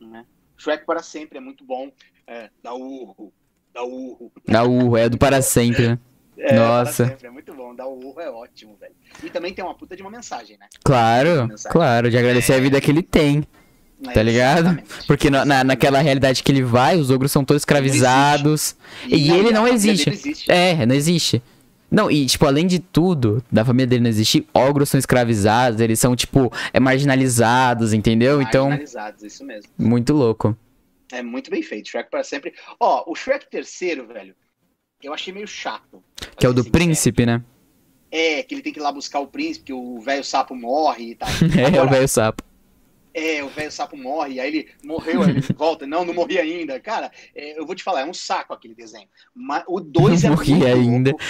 né? 0.00 0.26
Shrek 0.56 0.84
para 0.84 1.02
sempre 1.02 1.38
é 1.38 1.40
muito 1.40 1.64
bom. 1.64 1.90
É, 2.26 2.50
dá 2.62 2.74
urro, 2.74 3.32
dá 3.72 3.82
urro. 3.82 4.30
Da 4.46 4.64
U, 4.64 4.96
é 4.96 5.08
do 5.08 5.16
para 5.16 5.40
sempre, 5.40 5.88
né? 5.88 5.98
É, 6.42 6.54
Nossa. 6.54 7.06
sempre, 7.06 7.26
é 7.26 7.30
muito 7.30 7.52
bom. 7.54 7.74
Dar 7.74 7.86
o 7.86 7.98
urro 8.04 8.20
é 8.20 8.30
ótimo, 8.30 8.76
velho. 8.80 8.94
E 9.22 9.28
também 9.30 9.52
tem 9.52 9.64
uma 9.64 9.74
puta 9.74 9.94
de 9.94 10.02
uma 10.02 10.10
mensagem, 10.10 10.56
né? 10.58 10.66
Claro, 10.82 11.46
Mensagem. 11.48 11.70
claro, 11.72 12.10
de 12.10 12.16
agradecer 12.16 12.54
a 12.54 12.58
vida 12.60 12.80
que 12.80 12.90
ele 12.90 13.02
tem. 13.02 13.44
Tá 14.14 14.22
ligado? 14.22 14.60
Exatamente. 14.60 15.06
Porque 15.06 15.28
na, 15.28 15.44
na- 15.44 15.62
naquela 15.62 15.98
realidade 16.00 16.42
que 16.42 16.50
ele 16.50 16.62
vai, 16.62 16.96
os 16.96 17.10
ogros 17.10 17.30
são 17.30 17.44
todos 17.44 17.60
escravizados. 17.60 18.74
E, 19.06 19.30
a- 19.30 19.36
ele 19.36 19.50
não 19.50 19.68
existe. 19.68 20.08
existe. 20.08 20.50
É, 20.50 20.86
não 20.86 20.94
existe. 20.94 21.42
Não, 21.90 22.10
e 22.10 22.24
tipo, 22.24 22.46
além 22.46 22.66
de 22.66 22.78
tudo, 22.78 23.44
da 23.52 23.62
família 23.64 23.86
dele 23.86 24.02
não 24.04 24.08
existir, 24.08 24.46
ogros 24.54 24.88
são 24.88 24.96
escravizados, 24.98 25.80
eles 25.80 25.98
são, 26.00 26.14
tipo, 26.16 26.50
é 26.72 26.80
marginalizados, 26.80 27.92
entendeu? 27.92 28.40
Então, 28.40 28.66
Marginalizados, 28.68 29.22
isso 29.22 29.44
mesmo. 29.44 29.70
muito 29.76 30.12
louco. 30.14 30.56
É 31.12 31.22
muito 31.22 31.50
bem 31.50 31.62
feito. 31.62 31.88
Shrek 31.90 32.08
para 32.08 32.22
sempre. 32.22 32.54
Ó, 32.78 33.04
o 33.10 33.14
Shrek 33.16 33.50
terceiro, 33.50 34.06
velho, 34.06 34.34
eu 35.02 35.14
achei 35.14 35.32
meio 35.32 35.46
chato. 35.46 36.02
Que 36.36 36.46
é 36.46 36.48
o 36.48 36.52
do 36.52 36.58
sincero. 36.62 36.72
príncipe, 36.72 37.26
né? 37.26 37.42
É, 38.10 38.42
que 38.42 38.54
ele 38.54 38.62
tem 38.62 38.72
que 38.72 38.80
ir 38.80 38.82
lá 38.82 38.90
buscar 38.90 39.20
o 39.20 39.26
príncipe, 39.26 39.66
que 39.66 39.72
o 39.72 40.00
velho 40.00 40.24
sapo 40.24 40.54
morre 40.54 41.10
e 41.12 41.14
tal. 41.14 41.28
É, 41.58 41.64
o 41.64 41.66
Agora, 41.68 41.90
velho 41.90 42.08
sapo. 42.08 42.42
É, 43.12 43.42
o 43.42 43.48
velho 43.48 43.72
sapo 43.72 43.96
morre, 43.96 44.38
aí 44.40 44.48
ele 44.48 44.68
morreu, 44.84 45.22
aí 45.22 45.30
ele 45.30 45.40
volta. 45.56 45.86
Não, 45.86 46.04
não 46.04 46.14
morri 46.14 46.38
ainda. 46.38 46.78
Cara, 46.80 47.10
é, 47.34 47.58
eu 47.58 47.66
vou 47.66 47.74
te 47.74 47.82
falar, 47.82 48.00
é 48.02 48.04
um 48.04 48.14
saco 48.14 48.52
aquele 48.52 48.74
desenho. 48.74 49.08
Mas 49.34 49.64
o 49.66 49.80
2 49.80 50.24
é 50.24 50.30
morri 50.30 50.54
muito 50.54 50.66
ainda. 50.66 51.10
louco. 51.10 51.24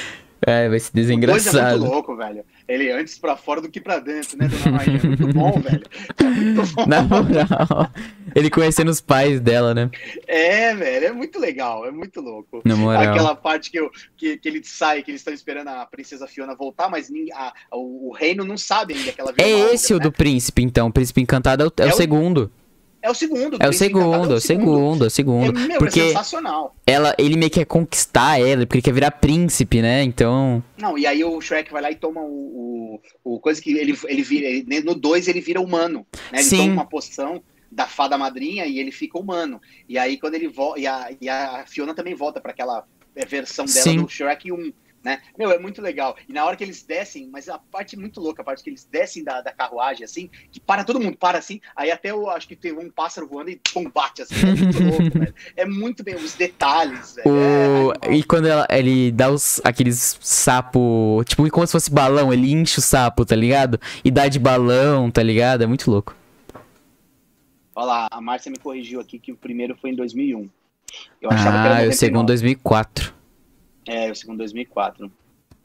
É, 0.47 0.69
vai 0.71 0.79
ser 0.81 0.91
O 0.91 0.95
2 0.95 1.11
é 1.11 1.13
muito 1.17 1.27
desengraçado. 1.27 1.85
louco, 1.85 2.17
velho. 2.17 2.45
Ele 2.73 2.91
antes 2.93 3.19
pra 3.19 3.37
fora 3.37 3.61
do 3.61 3.69
que 3.69 3.81
pra 3.81 3.99
dentro, 3.99 4.39
né, 4.39 4.47
dona 4.47 4.77
Maria? 4.77 4.97
É 5.03 5.07
muito 5.07 5.27
bom, 5.29 5.53
velho. 5.61 5.83
É 6.19 6.25
muito 6.25 6.75
bom. 6.75 6.87
Na 6.87 7.03
moral. 7.03 7.91
Ele 8.35 8.49
conhecendo 8.49 8.91
os 8.91 9.01
pais 9.01 9.41
dela, 9.41 9.75
né? 9.75 9.91
É, 10.27 10.73
velho, 10.75 11.07
é 11.07 11.13
muito 11.13 11.39
legal, 11.41 11.85
é 11.85 11.91
muito 11.91 12.21
louco. 12.21 12.63
Na 12.65 12.77
moral. 12.77 13.03
Aquela 13.03 13.35
parte 13.35 13.71
que, 13.73 13.79
eu, 13.81 13.91
que, 14.17 14.37
que 14.37 14.49
ele 14.49 14.63
sai, 14.63 15.03
que 15.03 15.11
eles 15.11 15.21
estão 15.21 15.35
esperando 15.35 15.67
a 15.69 15.85
princesa 15.85 16.29
Fiona 16.29 16.55
voltar, 16.55 16.89
mas 16.89 17.11
ninguém, 17.11 17.33
a- 17.35 17.53
o, 17.73 18.11
o 18.11 18.13
reino 18.13 18.45
não 18.45 18.57
sabe 18.57 18.95
ainda 18.95 19.11
que 19.13 19.21
ela 19.21 19.35
É 19.37 19.49
esse 19.75 19.93
o 19.93 19.99
né? 19.99 20.05
do 20.05 20.13
príncipe, 20.13 20.63
então. 20.63 20.87
O 20.87 20.93
príncipe 20.93 21.21
encantado 21.21 21.65
é 21.65 21.67
o, 21.67 21.73
é 21.77 21.85
o 21.87 21.89
É 21.89 21.93
o- 21.93 21.97
segundo. 21.97 22.53
É 23.03 23.11
o 23.11 23.15
segundo. 23.15 23.57
É 23.61 23.69
o 23.69 23.73
segundo, 23.73 24.33
é 24.33 24.37
o 24.37 24.41
segundo, 24.41 25.05
é 25.05 25.07
o 25.07 25.11
segundo. 25.11 25.59
É, 25.59 25.67
meu, 25.69 25.79
porque 25.79 26.01
é 26.01 26.09
sensacional. 26.09 26.77
ela, 26.87 27.15
ele 27.19 27.37
meio 27.37 27.51
que 27.51 27.61
quer 27.61 27.65
conquistar 27.65 28.39
ela, 28.39 28.67
porque 28.67 28.79
ele 28.79 28.83
quer 28.83 28.93
virar 28.93 29.11
príncipe, 29.13 29.81
né? 29.81 30.03
Então. 30.03 30.63
Não, 30.77 30.99
e 30.99 31.07
aí 31.07 31.25
o 31.25 31.41
Shrek 31.41 31.73
vai 31.73 31.81
lá 31.81 31.91
e 31.91 31.95
toma 31.95 32.21
o. 32.21 33.01
o, 33.25 33.35
o 33.37 33.41
coisa 33.41 33.61
que 33.61 33.73
ele, 33.73 33.99
ele 34.07 34.23
vira. 34.23 34.47
Ele, 34.47 34.81
no 34.83 34.95
2 34.95 35.29
ele 35.29 35.41
vira 35.41 35.61
humano. 35.61 36.07
Né? 36.31 36.41
Ele 36.41 36.43
Sim. 36.43 36.57
toma 36.59 36.73
uma 36.73 36.87
poção 36.87 37.43
da 37.73 37.87
fada 37.87 38.19
madrinha 38.19 38.67
e 38.67 38.79
ele 38.79 38.93
fica 38.93 39.19
humano. 39.19 39.61
E 39.89 39.97
aí 39.97 40.19
quando 40.19 40.35
ele 40.35 40.49
volta. 40.49 40.81
E 40.81 40.87
a, 40.87 41.11
e 41.21 41.29
a 41.29 41.65
Fiona 41.67 41.95
também 41.95 42.15
volta 42.15 42.41
para 42.41 42.53
aquela 42.53 42.85
é, 43.17 43.25
versão 43.25 43.65
dela 43.65 43.83
Sim. 43.83 44.03
do 44.03 44.09
Shrek 44.09 44.53
1. 44.53 44.73
Né? 45.03 45.19
Meu, 45.39 45.51
é 45.51 45.59
muito 45.59 45.81
legal. 45.81 46.15
E 46.29 46.33
na 46.35 46.45
hora 46.45 46.55
que 46.57 46.63
eles 46.63 46.83
descem, 46.83 47.27
mas 47.33 47.49
a 47.49 47.59
parte 47.59 47.97
muito 47.97 48.21
louca, 48.21 48.43
a 48.43 48.45
parte 48.45 48.63
que 48.63 48.69
eles 48.69 48.85
descem 48.85 49.25
da, 49.25 49.41
da 49.41 49.51
carruagem, 49.51 50.05
assim, 50.05 50.29
que 50.53 50.61
para 50.61 50.85
todo 50.85 51.01
mundo, 51.01 51.17
para 51.17 51.39
assim, 51.39 51.59
aí 51.75 51.91
até 51.91 52.11
eu 52.11 52.29
acho 52.29 52.47
que 52.47 52.55
tem 52.55 52.73
um 52.73 52.91
pássaro 52.91 53.27
voando 53.27 53.49
e 53.49 53.59
pum, 53.73 53.89
bate 53.89 54.21
assim. 54.21 54.35
É 54.35 54.55
muito 54.55 54.79
louco, 54.85 55.19
velho. 55.19 55.35
É 55.57 55.65
muito 55.65 56.05
bem, 56.05 56.17
os 56.17 56.35
detalhes, 56.35 57.15
velho. 57.15 57.29
É 57.29 57.31
O... 57.31 57.91
animal. 57.93 58.13
E 58.13 58.23
quando 58.25 58.47
ela- 58.47 58.67
ele 58.71 59.11
dá 59.11 59.31
os, 59.31 59.59
aqueles 59.65 60.19
sapo, 60.21 61.23
tipo, 61.25 61.49
como 61.51 61.67
se 61.67 61.73
fosse 61.73 61.91
balão, 61.91 62.31
ele 62.31 62.53
enche 62.53 62.79
o 62.79 62.83
sapo, 62.83 63.25
tá 63.25 63.35
ligado? 63.35 63.81
E 64.05 64.11
dá 64.11 64.29
de 64.29 64.39
balão, 64.39 65.11
tá 65.11 65.23
ligado? 65.23 65.63
É 65.63 65.67
muito 65.67 65.91
louco. 65.91 66.15
Olha 67.75 67.87
lá, 67.87 68.09
a 68.11 68.21
Márcia 68.21 68.51
me 68.53 68.59
corrigiu 68.59 69.01
aqui 69.01 69.19
que 69.19 69.33
o 69.33 69.37
primeiro 69.37 69.75
foi 69.81 69.91
em 69.91 69.95
2001. 69.95 70.47
Eu 71.23 71.31
achava 71.31 71.51
que 71.53 71.57
era 71.57 71.59
Ah, 71.59 71.65
o 71.65 71.89
99. 71.89 71.93
segundo 71.95 72.27
2004. 72.27 73.15
É, 73.87 74.11
o 74.11 74.15
segundo 74.15 74.39
2004. 74.39 75.11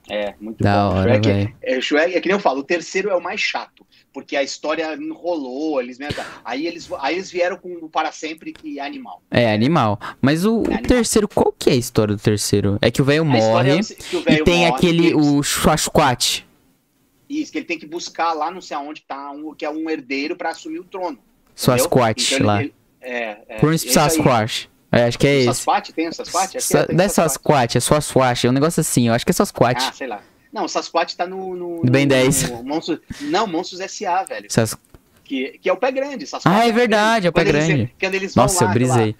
É, 0.07 0.35
muito 0.39 0.63
Da 0.63 0.87
bom. 0.89 0.97
hora, 0.97 1.13
Shrek, 1.15 1.27
velho. 1.27 1.55
é, 1.63 1.81
Shrek, 1.81 2.15
é 2.15 2.21
que 2.21 2.27
nem 2.27 2.35
eu 2.37 2.39
falo, 2.39 2.59
o 2.59 2.63
terceiro 2.63 3.09
é 3.09 3.15
o 3.15 3.19
mais 3.21 3.41
chato, 3.41 3.83
porque 4.13 4.35
a 4.35 4.43
história 4.43 4.93
enrolou, 4.93 5.81
eles 5.81 5.97
aí 6.43 6.67
eles 6.67 6.87
aí 6.99 7.15
eles 7.15 7.31
vieram 7.31 7.57
com 7.57 7.69
o 7.73 7.89
para 7.89 8.11
sempre 8.11 8.53
que 8.53 8.79
é 8.79 8.85
animal. 8.85 9.23
É, 9.31 9.51
animal. 9.51 9.99
Mas 10.21 10.45
o, 10.45 10.57
o 10.57 10.65
animal. 10.67 10.83
terceiro, 10.83 11.27
qual 11.27 11.51
que 11.57 11.71
é 11.71 11.73
a 11.73 11.75
história 11.75 12.15
do 12.15 12.21
terceiro? 12.21 12.77
É 12.83 12.91
que 12.91 13.01
o 13.01 13.05
velho 13.05 13.25
morre 13.25 13.71
é 13.71 13.75
o- 13.77 13.79
o 13.79 14.31
e 14.31 14.43
tem 14.43 14.59
morre, 14.59 14.65
aquele, 14.67 15.07
que- 15.09 15.15
o 15.15 15.41
Squatch. 15.41 16.45
Isso, 17.27 17.51
que 17.51 17.57
ele 17.57 17.65
tem 17.65 17.79
que 17.79 17.87
buscar 17.87 18.33
lá 18.33 18.51
não 18.51 18.61
sei 18.61 18.77
aonde 18.77 19.01
tá 19.01 19.31
um, 19.31 19.55
que 19.55 19.65
é 19.65 19.69
um 19.71 19.89
herdeiro 19.89 20.35
pra 20.35 20.51
assumir 20.51 20.79
o 20.79 20.83
trono. 20.83 21.17
Sasquatch 21.55 22.25
Então 22.27 22.37
ele- 22.37 22.45
lá. 22.45 22.61
ele- 22.61 22.73
é, 23.01 23.37
é. 23.49 23.59
Príncipe 23.59 23.89
esse 23.89 23.97
aí. 23.99 24.05
É, 24.95 25.03
acho 25.05 25.19
que 25.19 25.27
é 25.27 25.35
esse. 25.39 25.45
Sasquatch? 25.47 25.91
Tem 25.93 26.07
o 26.07 26.13
Sasquatch? 26.13 26.59
Sa- 26.61 26.85
tem 26.85 26.95
Não 26.95 27.03
é 27.03 27.07
Sasquatch. 27.07 27.75
É 27.75 27.79
Sasquatch. 27.79 28.45
É 28.45 28.49
um 28.49 28.53
negócio 28.53 28.79
assim, 28.81 29.07
eu 29.09 29.13
acho 29.13 29.25
que 29.25 29.31
é 29.31 29.33
Sasquatch. 29.33 29.83
Ah, 29.89 29.91
sei 29.93 30.07
lá. 30.07 30.21
Não, 30.53 30.63
o 30.65 30.69
Sasquatch 30.69 31.15
tá 31.15 31.27
no. 31.27 31.53
no 31.55 31.81
no- 31.83 31.91
10. 32.07 32.49
no 32.49 32.63
Monstros- 32.63 32.99
não, 33.21 33.45
Monstros 33.45 33.81
S.A., 33.81 34.23
velho. 34.23 34.47
Sas- 34.49 34.77
Que, 35.23 35.57
que 35.61 35.67
é 35.69 35.73
o 35.73 35.77
pé 35.77 35.91
grande. 35.91 36.25
Sasquatch 36.25 36.55
Ah, 36.55 36.65
é 36.67 36.71
o 36.71 36.73
verdade, 36.73 37.27
é 37.27 37.29
o 37.29 37.33
pé 37.33 37.41
Quando 37.43 37.55
eles- 37.55 37.67
grande. 37.67 37.95
Quando 37.99 38.15
eles 38.15 38.35
Nossa, 38.35 38.63
lá, 38.63 38.69
eu 38.69 38.73
brisei. 38.73 39.15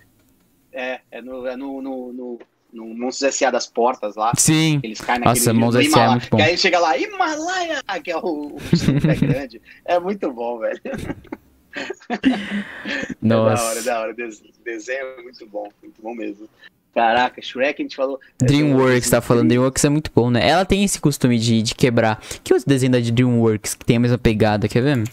É, 0.71 0.99
é 1.11 1.21
no, 1.21 1.45
é 1.47 1.55
no, 1.57 1.81
no, 1.81 2.13
no, 2.13 2.39
no 2.73 2.85
Monstros 2.95 3.23
S.A. 3.35 3.49
das 3.51 3.65
portas 3.67 4.15
lá. 4.15 4.31
Sim. 4.37 4.79
Eles 4.83 4.99
caem 5.01 5.19
Nossa, 5.19 5.39
naquele 5.53 5.59
Monstros 5.65 5.85
no 5.87 5.91
S.A. 5.91 6.03
é 6.05 6.09
muito 6.09 6.29
bom. 6.29 6.37
Que 6.37 6.43
aí 6.43 6.57
chega 6.57 6.79
lá, 6.79 6.97
Himalaia, 6.97 7.81
que 8.03 8.11
é 8.11 8.17
o, 8.17 8.21
o 8.21 8.57
pé 9.01 9.15
grande. 9.15 9.61
É 9.83 9.99
muito 9.99 10.31
bom, 10.31 10.59
velho. 10.59 10.81
É 11.75 13.15
da 13.21 13.41
hora, 13.41 13.51
Nossa. 13.51 13.83
da 13.83 13.99
hora. 14.01 14.13
Des- 14.13 14.41
Desenho 14.63 15.05
é 15.05 15.21
muito 15.21 15.45
bom, 15.47 15.69
muito 15.81 16.01
bom 16.01 16.13
mesmo. 16.15 16.47
Caraca, 16.93 17.41
Shrek, 17.41 17.81
a 17.81 17.83
gente 17.83 17.95
falou. 17.95 18.19
Dreamworks, 18.39 19.09
tá 19.09 19.21
falando. 19.21 19.49
Dreamworks 19.49 19.83
é 19.83 19.89
muito 19.89 20.09
bom, 20.15 20.31
né? 20.31 20.47
Ela 20.47 20.63
tem 20.65 20.83
esse 20.83 20.99
costume 20.99 21.37
de, 21.37 21.61
de 21.61 21.75
quebrar. 21.75 22.21
Que 22.43 22.53
outro 22.53 22.67
desenho 22.67 22.93
da 22.93 22.99
de 23.01 23.11
Dreamworks 23.11 23.73
que 23.75 23.83
tem 23.85 23.97
a 23.97 23.99
mesma 23.99 24.17
pegada, 24.17 24.67
quer 24.69 24.81
ver? 24.81 25.03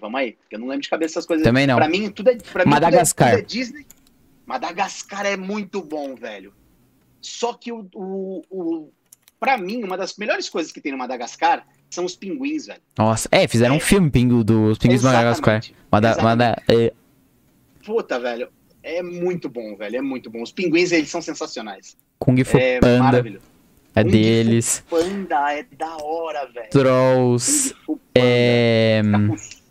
Vamos 0.00 0.20
aí, 0.20 0.32
porque 0.34 0.54
eu 0.54 0.60
não 0.60 0.68
lembro 0.68 0.82
de 0.82 0.88
cabeça 0.90 1.14
essas 1.14 1.26
coisas. 1.26 1.42
Também 1.44 1.66
não. 1.66 1.76
Pra 1.76 1.88
mim, 1.88 2.10
tudo 2.10 2.30
é. 2.30 2.36
Pra 2.36 2.64
mim, 2.64 2.70
Madagascar. 2.70 3.30
Tudo 3.30 3.38
é, 3.38 3.42
tudo 3.42 3.50
é 3.50 3.58
Disney. 3.58 3.86
Madagascar 4.46 5.26
é 5.26 5.36
muito 5.36 5.82
bom, 5.82 6.14
velho. 6.14 6.54
Só 7.20 7.52
que 7.54 7.72
o, 7.72 7.88
o, 7.94 8.42
o. 8.48 8.92
Pra 9.40 9.58
mim, 9.58 9.82
uma 9.82 9.96
das 9.96 10.16
melhores 10.16 10.48
coisas 10.48 10.70
que 10.70 10.80
tem 10.80 10.92
no 10.92 10.98
Madagascar 10.98 11.66
são 11.90 12.04
os 12.04 12.16
pinguins, 12.16 12.66
velho. 12.66 12.80
Nossa, 12.98 13.28
é, 13.32 13.46
fizeram 13.48 13.76
um 13.76 13.80
filme 13.80 14.10
pingo 14.10 14.42
dos 14.44 14.78
Pinguins 14.78 15.02
do 15.02 15.06
Madagascar. 15.08 15.62
Mada. 15.90 16.16
Mada, 16.22 16.62
é, 16.68 16.92
Puta, 17.84 18.18
velho. 18.18 18.48
É 18.82 19.02
muito 19.02 19.48
bom, 19.48 19.76
velho. 19.76 19.96
É 19.96 20.00
muito 20.02 20.30
bom. 20.30 20.42
Os 20.42 20.52
pinguins, 20.52 20.92
eles 20.92 21.08
são 21.10 21.20
sensacionais. 21.22 21.96
Kung 22.18 22.42
Fu 22.44 22.56
É 22.56 22.78
Panda 22.80 23.02
maravilhoso. 23.02 23.44
é 23.94 24.02
Kung 24.02 24.10
Fu 24.10 24.16
deles. 24.16 24.84
Panda 24.88 25.52
é 25.54 25.64
da 25.76 25.96
hora, 26.02 26.46
velho. 26.52 26.70
Trolls. 26.70 27.74
Fu. 27.84 28.00
É. 28.14 29.02
Capuz- 29.10 29.62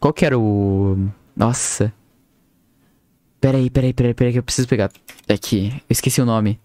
Qual 0.00 0.12
que 0.12 0.24
era 0.26 0.38
o. 0.38 1.08
Nossa. 1.36 1.92
Peraí, 3.40 3.70
peraí, 3.70 3.92
peraí, 3.92 4.14
peraí, 4.14 4.32
que 4.32 4.38
eu 4.38 4.42
preciso 4.42 4.66
pegar. 4.68 4.90
Aqui, 5.28 5.68
eu 5.74 5.80
esqueci 5.90 6.20
o 6.20 6.26
nome. 6.26 6.58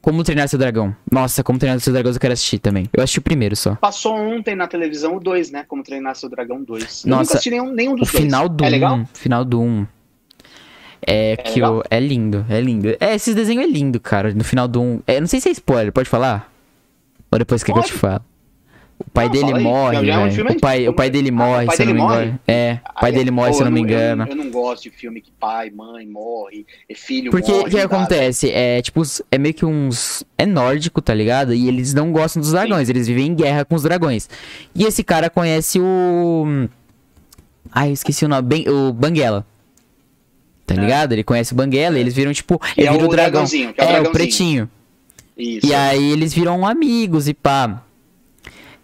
Como 0.00 0.24
treinar 0.24 0.48
seu 0.48 0.58
dragão. 0.58 0.94
Nossa, 1.10 1.44
como 1.44 1.58
treinar 1.60 1.78
seu 1.80 1.92
dragão 1.92 2.10
eu 2.12 2.18
quero 2.18 2.32
assistir 2.32 2.58
também. 2.58 2.88
Eu 2.92 3.02
assisti 3.04 3.20
o 3.20 3.22
primeiro 3.22 3.54
só. 3.54 3.76
Passou 3.76 4.14
ontem 4.16 4.56
na 4.56 4.66
televisão 4.66 5.16
o 5.16 5.20
2, 5.20 5.52
né? 5.52 5.64
Como 5.68 5.82
treinar 5.84 6.16
seu 6.16 6.28
dragão 6.28 6.62
2. 6.62 7.04
Eu 7.04 7.10
Nossa, 7.10 7.22
nunca 7.22 7.32
assisti 7.34 7.50
nenhum, 7.50 7.72
nenhum 7.72 7.92
O 7.92 7.96
dos 7.96 8.10
dois. 8.10 8.24
final 8.24 8.48
do 8.48 8.64
É 8.64 8.68
1. 8.68 8.70
legal? 8.70 9.08
Final 9.14 9.44
do 9.44 9.60
1. 9.60 9.86
É, 11.06 11.36
que 11.36 11.54
legal? 11.54 11.78
o. 11.78 11.82
É 11.90 12.00
lindo, 12.00 12.44
é 12.48 12.60
lindo. 12.60 12.96
É, 13.00 13.14
esse 13.14 13.32
desenho 13.34 13.60
é 13.60 13.66
lindo, 13.66 14.00
cara. 14.00 14.32
No 14.34 14.42
final 14.44 14.66
do 14.66 14.80
1. 14.80 15.02
É, 15.06 15.20
não 15.20 15.26
sei 15.26 15.40
se 15.40 15.48
é 15.48 15.52
spoiler, 15.52 15.92
pode 15.92 16.08
falar? 16.08 16.52
Ou 17.30 17.38
depois 17.38 17.62
que, 17.62 17.72
que 17.72 17.78
eu 17.78 17.82
te 17.82 17.92
falo? 17.92 18.22
O 19.06 19.10
pai 19.10 19.26
Não, 19.26 19.32
dele 19.32 19.52
aí. 19.54 19.62
morre, 19.62 20.06
já 20.06 20.14
é 20.14 20.18
um 20.18 20.30
filme 20.30 20.50
o, 20.52 20.60
pai, 20.60 20.88
o 20.88 20.92
pai 20.94 21.10
dele 21.10 21.28
Ah, 21.28 21.32
morre, 21.32 21.66
pai 21.66 21.76
se 21.76 21.82
eu 21.82 21.86
não 21.86 21.92
dele 21.94 22.06
me 22.06 22.14
engano. 22.14 22.40
É, 22.46 22.78
o 22.88 23.00
pai 23.00 23.10
Aí, 23.10 23.16
dele 23.16 23.30
morre, 23.30 23.48
pô, 23.48 23.54
se 23.54 23.60
eu 23.60 23.64
não 23.64 23.72
me 23.72 23.80
engano. 23.80 24.22
Eu, 24.24 24.28
eu 24.28 24.36
não 24.36 24.50
gosto 24.50 24.82
de 24.84 24.90
filme 24.90 25.20
que 25.20 25.30
pai, 25.32 25.70
mãe 25.70 26.06
morre, 26.06 26.66
filho 26.94 27.30
Porque 27.30 27.50
o 27.52 27.64
que 27.64 27.78
acontece? 27.78 28.50
É 28.50 28.80
tipo, 28.80 29.02
é 29.30 29.38
meio 29.38 29.54
que 29.54 29.64
uns. 29.66 30.24
É 30.38 30.46
nórdico, 30.46 31.02
tá 31.02 31.12
ligado? 31.14 31.52
E 31.54 31.68
eles 31.68 31.92
não 31.92 32.12
gostam 32.12 32.40
dos 32.40 32.52
dragões, 32.52 32.88
eles 32.88 33.06
vivem 33.06 33.26
em 33.26 33.34
guerra 33.34 33.64
com 33.64 33.74
os 33.74 33.82
dragões. 33.82 34.28
E 34.74 34.84
esse 34.84 35.02
cara 35.04 35.28
conhece 35.28 35.78
o. 35.80 36.68
Ai, 37.70 37.88
eu 37.88 37.92
esqueci 37.92 38.24
o 38.24 38.28
nome. 38.28 38.42
Ben- 38.42 38.68
o 38.68 38.92
Banguela. 38.92 39.46
Tá 40.66 40.74
ligado? 40.74 41.12
Ele 41.12 41.24
conhece 41.24 41.52
o 41.52 41.56
Banguela 41.56 41.98
e 41.98 42.00
eles 42.00 42.14
viram, 42.14 42.32
tipo. 42.32 42.60
Ele 42.76 42.86
é 42.86 42.92
vira 42.92 43.04
o 43.04 43.08
dragão. 43.08 43.30
dragãozinho, 43.30 43.72
que 43.74 43.80
é 43.80 43.84
o 43.84 43.88
É, 43.88 44.00
o 44.00 44.10
pretinho. 44.12 44.70
Isso. 45.36 45.66
E 45.66 45.74
aí 45.74 46.12
eles 46.12 46.32
viram 46.32 46.66
amigos 46.66 47.26
e 47.28 47.34
pá. 47.34 47.82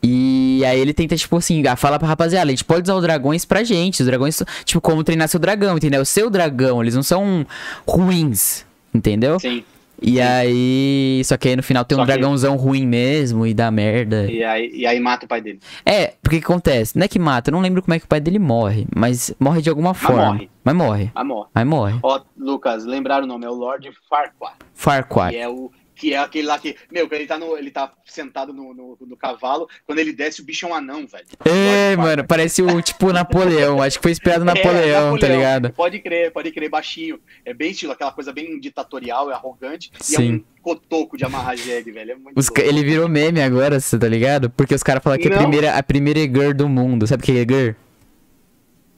E 0.02 0.62
aí 0.64 0.78
ele 0.78 0.94
tenta, 0.94 1.16
tipo 1.16 1.36
assim, 1.36 1.66
ah, 1.66 1.74
fala 1.76 1.98
pra 1.98 2.06
rapaziada, 2.06 2.46
a 2.46 2.50
gente 2.50 2.64
pode 2.64 2.82
usar 2.82 2.94
os 2.94 3.02
dragões 3.02 3.44
pra 3.44 3.64
gente. 3.64 4.00
Os 4.00 4.06
dragões, 4.06 4.42
tipo, 4.64 4.80
como 4.80 5.02
treinar 5.02 5.28
seu 5.28 5.40
dragão, 5.40 5.76
entendeu? 5.76 6.02
O 6.02 6.06
seu 6.06 6.30
dragão, 6.30 6.80
eles 6.82 6.94
não 6.94 7.02
são 7.02 7.44
ruins, 7.86 8.64
entendeu? 8.94 9.38
Sim. 9.40 9.64
E 10.00 10.20
aí. 10.20 11.20
Só 11.24 11.36
que 11.36 11.48
aí 11.48 11.56
no 11.56 11.62
final 11.62 11.84
tem 11.84 11.96
um 11.96 12.02
Só 12.02 12.06
que- 12.06 12.12
dragãozão 12.12 12.54
ruim 12.56 12.86
mesmo 12.86 13.44
e 13.44 13.52
dá 13.52 13.68
merda. 13.68 14.30
E 14.30 14.44
aí, 14.44 14.70
e 14.72 14.86
aí 14.86 15.00
mata 15.00 15.26
o 15.26 15.28
pai 15.28 15.40
dele. 15.40 15.58
É, 15.84 16.14
porque 16.22 16.36
o 16.36 16.38
que 16.40 16.44
acontece? 16.44 16.96
Não 16.96 17.04
é 17.04 17.08
que 17.08 17.18
mata, 17.18 17.50
eu 17.50 17.52
não 17.52 17.60
lembro 17.60 17.82
como 17.82 17.94
é 17.94 17.98
que 17.98 18.04
o 18.04 18.08
pai 18.08 18.20
dele 18.20 18.38
morre, 18.38 18.86
mas 18.94 19.34
morre 19.40 19.60
de 19.60 19.68
alguma 19.68 19.94
forma. 19.94 20.26
morre. 20.34 20.48
Mas 20.62 20.74
morre. 20.76 21.10
Ah, 21.14 21.24
morre. 21.24 21.48
Mas 21.52 21.66
morre. 21.66 21.98
Ó, 22.04 22.20
Lucas, 22.38 22.84
lembraram 22.84 23.24
o 23.24 23.26
nome, 23.26 23.44
é 23.44 23.50
o 23.50 23.54
Lord 23.54 23.90
Farquaad. 24.08 24.54
Farquaad. 24.72 25.32
Que 25.34 25.40
é 25.42 25.48
o. 25.48 25.68
Que 25.98 26.14
é 26.14 26.18
aquele 26.18 26.46
lá 26.46 26.58
que. 26.60 26.76
Meu, 26.92 27.08
ele 27.10 27.26
tá, 27.26 27.36
no, 27.36 27.56
ele 27.56 27.72
tá 27.72 27.92
sentado 28.04 28.52
no, 28.52 28.72
no, 28.72 28.96
no 29.00 29.16
cavalo, 29.16 29.68
quando 29.84 29.98
ele 29.98 30.12
desce, 30.12 30.40
o 30.40 30.44
bicho 30.44 30.64
é 30.64 30.68
um 30.68 30.74
anão, 30.74 31.06
velho. 31.08 31.26
É, 31.44 31.96
mano, 31.96 32.24
parece 32.24 32.62
o 32.62 32.80
tipo 32.80 33.10
Napoleão. 33.12 33.82
Acho 33.82 33.98
que 33.98 34.02
foi 34.04 34.12
inspirado 34.12 34.44
no 34.44 34.50
É, 34.52 34.54
Napoleão, 34.54 35.18
tá 35.18 35.26
ligado? 35.28 35.70
Pode 35.72 35.98
crer, 35.98 36.30
pode 36.32 36.52
crer, 36.52 36.70
baixinho. 36.70 37.18
É 37.44 37.52
bem 37.52 37.72
estilo, 37.72 37.92
aquela 37.92 38.12
coisa 38.12 38.32
bem 38.32 38.60
ditatorial, 38.60 39.28
é 39.30 39.34
arrogante. 39.34 39.90
E 40.00 40.04
Sim. 40.04 40.16
é 40.16 40.20
um 40.36 40.44
cotoco 40.62 41.16
de 41.16 41.24
amarrar 41.24 41.56
jegue, 41.56 41.90
velho. 41.90 42.12
É 42.12 42.14
muito 42.14 42.38
Os 42.38 42.48
ele 42.58 42.84
virou 42.84 43.08
meme 43.08 43.42
agora, 43.42 43.80
você 43.80 43.98
tá 43.98 44.06
ligado? 44.08 44.48
Porque 44.50 44.74
os 44.74 44.82
caras 44.84 45.02
falam 45.02 45.18
que 45.18 45.26
é 45.26 45.32
a 45.32 45.34
Não. 45.34 45.42
primeira, 45.42 45.74
a 45.76 45.82
primeira 45.82 46.20
Eger 46.20 46.54
do 46.54 46.68
mundo. 46.68 47.06
Sabe 47.08 47.22
o 47.22 47.26
que 47.26 47.32
é 47.32 47.40
Eger? 47.40 47.76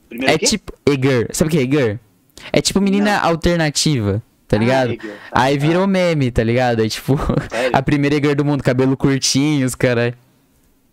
Primeiro 0.07 0.33
É 0.33 0.37
quê? 0.37 0.45
tipo. 0.45 0.73
Eger. 0.87 1.27
Sabe 1.33 1.47
o 1.47 1.51
que 1.51 1.57
é 1.57 1.61
Eger? 1.63 1.99
É 2.53 2.61
tipo 2.61 2.79
menina 2.81 3.19
alternativa, 3.19 4.21
tá 4.51 4.57
Ah, 4.57 4.59
ligado? 4.59 4.91
Igor, 4.93 5.11
tá. 5.11 5.17
Aí 5.41 5.57
virou 5.57 5.87
meme, 5.87 6.29
tá 6.31 6.43
ligado? 6.43 6.81
Aí 6.81 6.89
tipo, 6.89 7.17
Sério? 7.49 7.71
a 7.77 7.81
primeira 7.81 8.15
Eger 8.15 8.35
do 8.35 8.43
mundo, 8.45 8.61
cabelo 8.63 8.97
curtinho, 8.97 9.65
os 9.65 9.75
caras. 9.75 10.13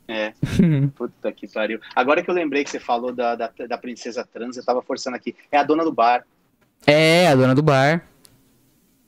É. 0.06 0.32
Puta 0.96 1.30
que 1.32 1.46
pariu. 1.48 1.80
Agora 1.94 2.22
que 2.22 2.30
eu 2.30 2.34
lembrei 2.34 2.64
que 2.64 2.70
você 2.70 2.80
falou 2.80 3.12
da, 3.12 3.34
da, 3.34 3.50
da 3.68 3.76
princesa 3.76 4.26
trans, 4.32 4.56
eu 4.56 4.64
tava 4.64 4.80
forçando 4.80 5.16
aqui. 5.16 5.34
É 5.52 5.58
a 5.58 5.62
dona 5.62 5.84
do 5.84 5.92
bar. 5.92 6.24
É, 6.86 7.28
a 7.28 7.34
dona 7.34 7.54
do 7.54 7.62
bar. 7.62 8.02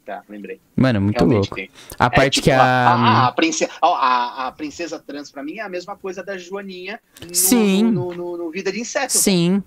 Tá, 0.05 0.23
lembrei. 0.29 0.61
Mano, 0.77 1.01
muito 1.01 1.17
Realmente 1.19 1.37
louco. 1.43 1.55
tem. 1.55 1.71
A 1.99 2.07
É, 2.07 2.11
parte 2.11 2.35
tipo, 2.35 2.45
que 2.45 2.51
a. 2.51 2.61
A, 2.63 3.27
a, 3.29 3.33
princesa, 3.33 3.71
a, 3.81 4.47
a 4.49 4.53
princesa 4.53 4.99
trans, 4.99 5.31
pra 5.31 5.43
mim, 5.43 5.59
é 5.59 5.63
a 5.63 5.69
mesma 5.69 5.95
coisa 5.97 6.23
da 6.23 6.37
Joaninha 6.37 6.99
no, 7.27 7.35
Sim. 7.35 7.85
no, 7.85 8.13
no- 8.15 8.37
no 8.37 8.51
Vida 8.51 8.73
de 8.73 8.81
Inseto. 8.81 9.13
Sim. 9.13 9.63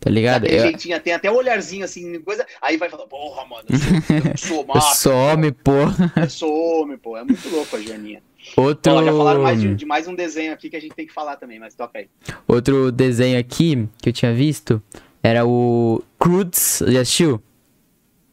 Tá 0.00 0.08
ligado? 0.08 0.46
Eu, 0.46 0.60
jeitinho, 0.60 0.98
tem 0.98 1.12
até 1.12 1.30
o 1.30 1.34
olharzinho 1.36 1.84
assim, 1.84 2.18
coisa. 2.22 2.46
Aí 2.62 2.78
vai 2.78 2.88
falar, 2.88 3.06
porra, 3.06 3.44
mano, 3.44 3.64
eu 3.68 3.78
sou, 3.78 4.16
eu 4.30 4.36
sou 4.38 4.60
eu 4.62 4.66
macho. 4.66 4.96
some, 4.96 5.52
pô. 5.52 5.72
Eu 6.16 6.30
sou 6.30 6.80
homem, 6.82 6.96
pô. 6.96 7.18
É 7.18 7.22
muito 7.22 7.46
louco 7.50 7.76
a 7.76 7.80
Joaninha. 7.80 8.22
Outro. 8.56 8.92
Ó, 8.94 9.04
já 9.04 9.12
falaram 9.12 9.42
mais 9.42 9.60
de, 9.60 9.74
de 9.74 9.84
mais 9.84 10.08
um 10.08 10.14
desenho 10.14 10.54
aqui 10.54 10.70
que 10.70 10.76
a 10.76 10.80
gente 10.80 10.94
tem 10.94 11.06
que 11.06 11.12
falar 11.12 11.36
também, 11.36 11.58
mas 11.58 11.74
toca 11.74 11.98
aí. 11.98 12.08
Outro 12.48 12.90
desenho 12.90 13.38
aqui 13.38 13.86
que 14.00 14.08
eu 14.08 14.12
tinha 14.14 14.32
visto 14.32 14.82
Era 15.22 15.44
o 15.46 16.02
Crudes, 16.18 16.82
já 16.88 17.02
assistiu? 17.02 17.42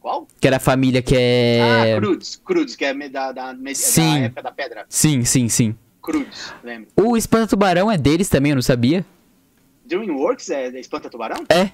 Qual? 0.00 0.26
Que 0.40 0.46
era 0.46 0.56
a 0.56 0.60
família 0.60 1.02
que 1.02 1.14
é. 1.14 1.60
Ah, 1.96 2.00
Crudes. 2.00 2.40
Crudes, 2.42 2.76
que 2.76 2.84
é 2.86 2.94
da, 3.10 3.30
da, 3.32 3.52
me- 3.52 3.74
Sim. 3.74 4.20
da 4.20 4.24
época 4.24 4.42
da 4.42 4.52
pedra. 4.52 4.86
Sim, 4.88 5.22
sim, 5.26 5.50
sim. 5.50 5.74
Crudes, 6.00 6.50
lembro. 6.64 6.88
O 6.96 7.14
Espanta 7.14 7.46
Tubarão 7.48 7.90
é 7.92 7.98
deles 7.98 8.30
também, 8.30 8.52
eu 8.52 8.56
não 8.56 8.62
sabia. 8.62 9.04
DreamWorks 9.88 10.50
é 10.50 10.66
é 10.68 10.80
Espanta 10.80 11.08
Tubarão? 11.10 11.44
É. 11.48 11.70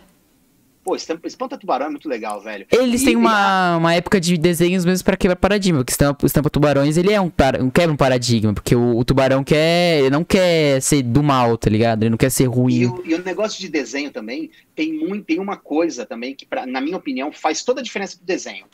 Pô, 0.83 0.95
Espanta 0.95 1.57
Tubarão 1.57 1.87
é 1.87 1.89
muito 1.89 2.07
legal, 2.11 2.43
velho. 2.43 2.67
Eles 2.71 3.01
E- 3.01 3.05
têm 3.07 3.15
e 3.15 3.17
uma, 3.17 3.79
uma 3.79 3.95
época 3.95 4.21
de 4.21 4.37
desenhos 4.37 4.85
mesmo 4.85 5.03
pra 5.03 5.17
quebrar 5.17 5.35
paradigma. 5.37 5.79
Porque 5.79 5.93
Estampa, 5.93 6.27
Estampa 6.27 6.51
Tubarões, 6.51 6.99
ele 6.99 7.11
é 7.11 7.19
um, 7.19 7.31
para- 7.31 7.63
um 7.65 7.71
quebra 7.71 7.91
um 7.93 7.97
paradigma. 7.97 8.53
Porque 8.53 8.77
o, 8.77 8.99
o 8.99 9.03
tubarão 9.03 9.43
quer. 9.43 10.01
Ele 10.01 10.11
não 10.11 10.23
quer 10.23 10.83
ser 10.83 11.03
do 11.03 11.23
mal, 11.23 11.57
tá 11.57 11.71
ligado? 11.71 12.03
Ele 12.03 12.11
não 12.11 12.19
quer 12.19 12.31
ser 12.31 12.43
E 12.43 12.47
ruim. 12.47 12.85
o, 12.87 13.03
e 13.07 13.15
o 13.15 13.25
negócio 13.25 13.59
de 13.59 13.69
desenho 13.71 14.11
também 14.11 14.51
tem 14.75 14.93
muito, 14.93 15.25
tem 15.25 15.39
uma 15.41 15.57
coisa 15.57 16.05
também 16.05 16.35
que, 16.35 16.45
pra, 16.45 16.67
na 16.67 16.83
minha 16.83 16.99
opinião, 16.99 17.33
faz 17.33 17.63
toda 17.65 17.81
a 17.81 17.85
diferença 17.85 18.19
do 18.19 18.25
desenho. 18.25 18.67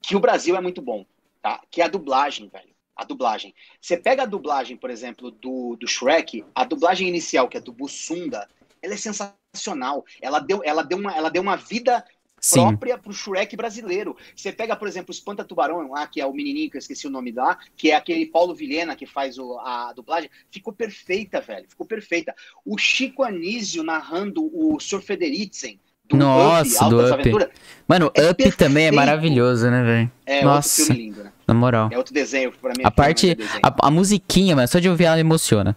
Que 0.00 0.14
o 0.14 0.20
Brasil 0.20 0.54
é 0.56 0.60
muito 0.60 0.80
bom, 0.80 1.04
tá? 1.42 1.60
Que 1.68 1.82
é 1.82 1.84
a 1.84 1.88
dublagem, 1.88 2.48
velho. 2.52 2.70
A 2.94 3.04
dublagem. 3.04 3.52
Você 3.80 3.96
pega 3.96 4.22
a 4.22 4.26
dublagem, 4.26 4.76
por 4.76 4.90
exemplo, 4.90 5.32
do, 5.32 5.74
do 5.80 5.88
Shrek, 5.88 6.44
a 6.54 6.62
dublagem 6.62 7.08
inicial, 7.08 7.48
que 7.48 7.56
é 7.56 7.60
do 7.60 7.72
Bussunda, 7.72 8.46
ela 8.82 8.94
é 8.94 8.96
sensacional. 8.96 10.04
Ela 10.20 10.40
deu, 10.40 10.60
ela 10.64 10.82
deu, 10.82 10.98
uma, 10.98 11.12
ela 11.16 11.30
deu 11.30 11.40
uma 11.40 11.56
vida 11.56 12.04
Sim. 12.40 12.60
própria 12.60 12.98
pro 12.98 13.12
Shrek 13.12 13.56
brasileiro. 13.56 14.16
Você 14.34 14.50
pega, 14.52 14.74
por 14.74 14.88
exemplo, 14.88 15.10
o 15.10 15.12
Espanta 15.14 15.44
Tubarão 15.44 15.88
lá, 15.90 16.06
que 16.06 16.20
é 16.20 16.26
o 16.26 16.32
menininho 16.32 16.68
que 16.70 16.76
eu 16.76 16.80
esqueci 16.80 17.06
o 17.06 17.10
nome 17.10 17.30
lá, 17.30 17.56
que 17.76 17.90
é 17.92 17.94
aquele 17.94 18.26
Paulo 18.26 18.54
Vilhena 18.54 18.96
que 18.96 19.06
faz 19.06 19.38
o- 19.38 19.58
a 19.60 19.92
dublagem, 19.94 20.28
ficou 20.50 20.72
perfeita, 20.72 21.40
velho. 21.40 21.66
Ficou 21.68 21.86
perfeita. 21.86 22.34
O 22.64 22.76
Chico 22.76 23.22
Anísio 23.22 23.82
narrando 23.84 24.44
o 24.52 24.80
Sr. 24.80 25.00
Federitzen 25.00 25.78
do 26.08 26.16
Nossa, 26.16 26.86
Up, 26.88 26.90
do 26.90 27.36
Up. 27.36 27.50
Mano, 27.86 28.10
é 28.14 28.30
Up 28.30 28.42
também 28.56 28.86
é 28.86 28.90
perfeito. 28.90 28.94
maravilhoso, 28.94 29.70
né, 29.70 29.82
velho? 29.84 30.12
é 30.26 30.44
Nossa. 30.44 30.82
outro 30.82 30.94
filme 30.94 31.10
lindo, 31.10 31.24
né? 31.24 31.32
Na 31.46 31.54
moral. 31.54 31.88
É 31.92 31.96
outro 31.96 32.12
desenho, 32.12 32.50
pra 32.52 32.72
mim. 32.76 32.82
A 32.84 32.88
é 32.88 32.90
parte. 32.90 33.30
é. 33.30 33.36
A, 33.62 33.86
a 33.86 33.90
musiquinha, 33.90 34.56
mano, 34.56 34.66
só 34.68 34.78
de 34.80 34.88
ouvir 34.88 35.04
ela 35.04 35.20
emociona. 35.20 35.76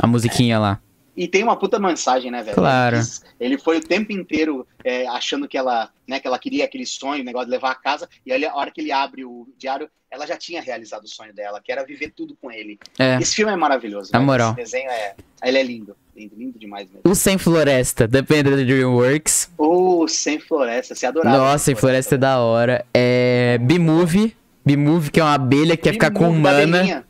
A 0.00 0.06
musiquinha 0.06 0.58
lá. 0.58 0.80
E 1.16 1.28
tem 1.28 1.42
uma 1.42 1.56
puta 1.56 1.78
mensagem, 1.78 2.30
né, 2.30 2.42
velho? 2.42 2.56
Claro. 2.56 2.98
Ele, 3.38 3.58
foi 3.58 3.78
o 3.78 3.80
tempo 3.80 4.12
inteiro 4.12 4.66
é, 4.82 5.06
achando 5.06 5.46
que 5.46 5.56
ela, 5.56 5.90
né, 6.08 6.18
que 6.18 6.26
ela 6.26 6.38
queria 6.38 6.64
aquele 6.64 6.86
sonho, 6.86 7.22
o 7.22 7.24
negócio 7.24 7.46
de 7.46 7.52
levar 7.52 7.70
a 7.70 7.74
casa, 7.76 8.08
e 8.26 8.32
aí, 8.32 8.44
a 8.44 8.54
hora 8.54 8.70
que 8.70 8.80
ele 8.80 8.90
abre 8.90 9.24
o 9.24 9.48
diário, 9.56 9.88
ela 10.10 10.26
já 10.26 10.36
tinha 10.36 10.60
realizado 10.60 11.04
o 11.04 11.08
sonho 11.08 11.34
dela, 11.34 11.60
que 11.62 11.72
era 11.72 11.84
viver 11.84 12.12
tudo 12.14 12.36
com 12.40 12.50
ele. 12.50 12.78
É. 12.98 13.18
Esse 13.20 13.34
filme 13.34 13.52
é 13.52 13.56
maravilhoso. 13.56 14.10
Na 14.12 14.18
velho. 14.18 14.26
moral. 14.26 14.50
Esse 14.52 14.72
desenho 14.72 14.90
é. 14.90 15.14
Ele 15.42 15.58
é 15.58 15.62
lindo. 15.62 15.96
Lindo, 16.16 16.36
lindo 16.36 16.58
demais 16.58 16.88
mesmo. 16.88 17.02
O 17.04 17.14
Sem 17.14 17.36
Floresta, 17.36 18.06
depende 18.06 18.50
do 18.50 18.56
Dreamworks. 18.64 19.50
Ou 19.58 20.06
Sem 20.06 20.38
Floresta, 20.38 20.94
você 20.94 21.06
adorava. 21.06 21.36
Nossa, 21.36 21.64
Sem 21.64 21.74
Floresta 21.74 22.14
é 22.14 22.18
da 22.18 22.38
hora. 22.38 22.84
É. 22.94 23.58
B-Movie. 23.60 24.36
B-Movie, 24.64 25.10
que 25.10 25.20
é 25.20 25.24
uma 25.24 25.34
abelha 25.34 25.76
que 25.76 25.82
quer 25.82 25.92
ficar 25.92 26.10
com 26.12 26.22
da 26.22 26.28
humana. 26.28 27.04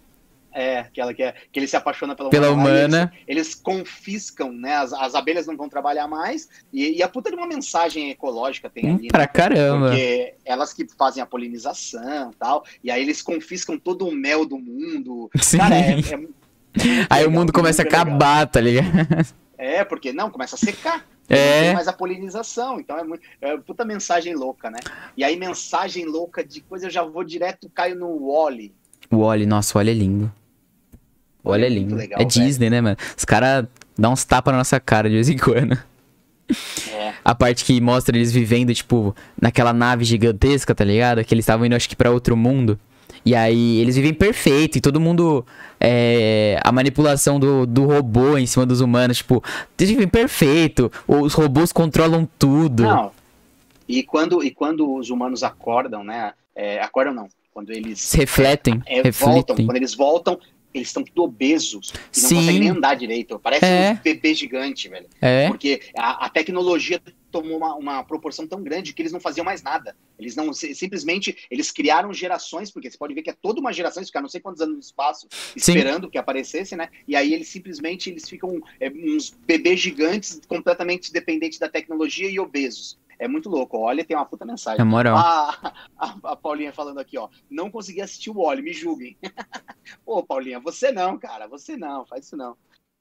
É, 0.57 0.79
aquela 0.79 1.13
que, 1.13 1.21
é, 1.23 1.35
que 1.51 1.59
ele 1.59 1.67
se 1.67 1.77
apaixona 1.77 2.15
pela, 2.15 2.31
Pela 2.31 2.47
e 2.47 2.51
humana. 2.51 3.13
Eles, 3.27 3.49
eles 3.49 3.55
confiscam, 3.57 4.53
né? 4.53 4.77
As, 4.77 4.93
as 4.93 5.17
abelhas 5.17 5.49
não 5.49 5.57
vão 5.57 5.69
trabalhar 5.69 6.07
mais. 6.07 6.49
E, 6.73 6.99
e 6.99 7.03
a 7.03 7.09
puta 7.09 7.29
de 7.29 7.37
uma 7.37 7.47
mensagem 7.47 8.11
ecológica 8.11 8.71
tem 8.71 8.87
Hum, 8.89 8.95
ali. 8.95 9.09
pra 9.09 9.23
né? 9.23 9.27
caramba. 9.27 9.89
Porque 9.89 10.35
elas 10.45 10.73
que 10.73 10.87
fazem 10.97 11.21
a 11.21 11.27
polinização 11.27 12.31
e 12.31 12.35
tal. 12.37 12.65
E 12.85 12.91
aí 12.91 13.03
eles 13.03 13.21
confiscam 13.21 13.77
todo 13.77 14.07
o 14.07 14.15
mel 14.15 14.47
do 14.47 14.57
mundo. 14.57 15.29
Sim. 15.41 15.59
Cara, 15.59 15.75
é, 15.75 15.99
é- 15.99 16.45
Aí 17.11 17.25
o 17.25 17.29
legal, 17.29 17.31
mundo 17.31 17.53
começa 17.53 17.83
a 17.83 17.85
muito 17.85 17.93
legal. 17.97 18.07
acabar, 18.15 18.47
tá 18.47 18.61
ligado? 18.61 19.35
É, 19.59 19.85
porque 19.85 20.13
não, 20.13 20.31
começa 20.31 20.55
a 20.55 20.59
secar. 20.59 21.05
É. 21.27 21.57
Não 21.57 21.65
tem 21.65 21.75
mais 21.77 21.89
a 21.89 21.93
polinização. 21.95 22.79
Então 22.79 22.99
é 22.99 23.03
muito. 23.03 23.23
É 23.41 23.57
puta 23.57 23.83
mensagem 23.83 24.35
louca, 24.35 24.71
né? 24.71 24.77
E 25.17 25.25
aí, 25.25 25.37
mensagem 25.37 26.05
louca 26.05 26.45
de 26.45 26.61
coisa, 26.61 26.85
eu 26.87 26.91
já 26.91 27.03
vou 27.03 27.25
direto, 27.25 27.67
caio 27.71 27.97
no 27.97 28.31
Wally. 28.31 28.75
O 29.11 29.21
Wally, 29.25 29.47
nossa, 29.47 29.73
o 29.73 29.79
Wally 29.79 29.91
é 29.91 29.95
lindo. 29.95 30.31
O 31.45 31.51
Wally 31.51 31.65
é 31.65 31.69
lindo. 31.69 31.95
legal, 31.95 32.21
é. 32.21 32.25
Disney, 32.25 32.71
né, 32.71 32.81
mano? 32.81 32.97
Os 33.17 33.25
caras 33.25 33.67
dão 33.97 34.13
uns 34.13 34.25
tapas 34.25 34.53
na 34.53 34.59
nossa 34.59 34.81
cara 34.81 35.09
de 35.09 35.15
vez 35.15 35.29
em 35.29 35.37
quando. 35.37 35.79
É. 36.93 37.13
A 37.25 37.35
parte 37.35 37.65
que 37.65 37.81
mostra 37.81 38.17
eles 38.17 38.33
vivendo, 38.33 38.73
tipo, 38.75 39.15
naquela 39.41 39.73
nave 39.73 40.05
gigantesca, 40.05 40.75
tá 40.75 40.85
ligado? 40.85 41.25
Que 41.25 41.35
eles 41.35 41.45
estavam 41.45 41.65
indo, 41.67 41.75
acho 41.77 41.89
que, 41.89 41.97
pra 41.97 42.11
outro 42.11 42.37
mundo. 42.37 42.79
E 43.25 43.35
aí 43.35 43.79
eles 43.81 43.97
vivem 43.97 44.13
perfeito 44.13 44.77
e 44.77 44.81
todo 44.81 45.01
mundo. 45.01 45.45
É, 45.81 46.59
a 46.63 46.73
manipulação 46.73 47.39
do, 47.39 47.67
do 47.67 47.85
robô 47.87 48.37
em 48.39 48.47
cima 48.47 48.65
dos 48.67 48.81
humanos, 48.81 49.19
tipo, 49.19 49.43
eles 49.79 49.91
vivem 49.91 50.09
perfeito. 50.09 50.91
Os 51.07 51.33
robôs 51.35 51.73
controlam 51.73 52.29
tudo. 52.39 52.83
Não. 52.83 53.11
E 53.87 54.03
quando, 54.03 54.43
e 54.43 54.51
quando 54.51 54.95
os 54.95 55.11
humanos 55.11 55.43
acordam, 55.43 56.03
né? 56.03 56.33
é, 56.55 56.81
acordam 56.81 57.13
não. 57.15 57.29
Quando 57.53 57.71
eles 57.71 58.01
Se 58.01 58.17
refletem. 58.17 58.83
é, 58.87 59.11
voltam, 59.11 59.31
refletem. 59.33 59.67
quando 59.67 59.77
eles 59.77 59.95
voltam, 59.95 60.39
eles 60.75 60.89
estão 60.89 61.05
tudo 61.05 61.23
obesos 61.23 61.93
e 62.17 62.21
não 62.21 62.29
Sim. 62.29 62.35
conseguem 62.37 62.61
nem 62.61 62.69
andar 62.71 62.95
direito. 62.97 63.39
Parece 63.39 63.65
É. 63.65 63.93
um 63.93 64.03
bebê 64.03 64.35
gigante, 64.35 64.89
velho. 64.89 65.07
É. 65.21 65.47
Porque 65.49 65.81
a, 65.97 66.27
a 66.27 66.29
tecnologia 66.29 67.01
tomou 67.31 67.57
uma, 67.57 67.75
uma 67.77 68.03
proporção 68.05 68.47
tão 68.47 68.63
grande 68.63 68.93
que 68.93 69.03
eles 69.03 69.13
não 69.13 69.19
faziam 69.21 69.45
mais 69.45 69.63
nada. 69.63 69.97
Eles 70.19 70.37
não 70.37 70.53
si- 70.53 70.75
simplesmente 70.75 71.37
eles 71.51 71.71
criaram 71.71 72.13
gerações, 72.13 72.71
porque 72.71 72.91
você 72.91 72.99
pode 72.99 73.15
ver 73.15 73.23
que 73.23 73.31
é 73.31 73.33
toda 73.33 73.61
uma 73.61 73.73
geração, 73.73 74.01
eles 74.01 74.09
ficaram 74.09 74.25
não 74.25 74.29
sei 74.31 74.41
quantos 74.41 74.61
anos 74.61 74.75
no 74.75 74.81
espaço 74.81 75.27
Sim. 75.31 75.73
esperando 75.73 76.11
que 76.11 76.19
aparecesse, 76.19 76.77
né? 76.77 76.89
E 77.09 77.17
aí 77.17 77.33
eles 77.35 77.49
simplesmente 77.49 78.11
eles 78.11 78.29
ficam 78.29 78.61
é, 78.81 78.89
uns 78.91 79.31
bebês 79.47 79.81
gigantes, 79.81 80.41
completamente 80.47 81.13
dependentes 81.13 81.59
da 81.59 81.69
tecnologia 81.69 82.29
e 82.29 82.39
obesos. 82.39 82.97
É 83.19 83.29
muito 83.29 83.49
louco. 83.49 83.79
Olha, 83.79 84.05
tem 84.05 84.17
uma 84.17 84.27
puta 84.27 84.45
mensagem. 84.45 84.79
Na 84.79 84.85
moral. 84.85 85.17
A, 85.17 85.73
a, 85.99 86.15
a 86.33 86.37
Paulinha 86.37 86.73
falando 86.73 86.99
aqui, 86.99 87.17
ó. 87.19 87.29
Não 87.51 87.71
consegui 87.71 88.01
assistir 88.01 88.31
o 88.31 88.43
Wally, 88.43 88.63
me 88.63 88.73
julguem. 88.73 89.17
Ô, 90.05 90.23
Paulinha, 90.23 90.59
você 90.61 90.91
não, 90.93 91.19
cara. 91.19 91.47
Você 91.49 91.77
não, 91.77 92.05
faz 92.07 92.27
isso 92.27 92.37
não. 92.37 92.57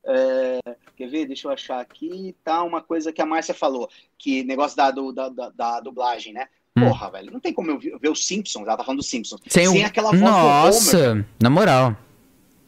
É, 0.06 0.60
quer 0.96 1.08
ver? 1.10 1.26
Deixa 1.28 1.48
eu 1.48 1.52
achar 1.52 1.80
aqui. 1.80 2.36
Tá 2.44 2.62
uma 2.64 2.82
coisa 2.82 3.12
que 3.14 3.22
a 3.22 3.26
Márcia 3.26 3.54
falou. 3.54 3.90
Que 4.18 4.44
negócio 4.44 4.76
da, 4.78 4.92
do- 4.92 5.14
da, 5.14 5.30
da, 5.30 5.50
da 5.50 5.80
dublagem, 5.80 6.34
né? 6.34 6.48
Hum. 6.76 6.88
Porra, 6.90 7.10
velho. 7.12 7.32
Não 7.32 7.40
tem 7.40 7.54
como 7.54 7.72
eu 7.72 7.80
ver, 7.80 7.98
ver 8.00 8.10
os 8.10 8.26
Simpsons. 8.26 8.68
Ela 8.68 8.78
tá 8.78 8.84
falando 8.84 9.00
dos 9.00 9.10
Simpsons. 9.10 9.40
Sem, 9.48 9.68
o- 9.68 9.86
aquela 9.86 10.10
voz 10.10 10.22
do 10.22 10.26
Homer. 10.28 10.66
Nossa, 10.66 11.26
na 11.42 11.50
moral. 11.50 11.96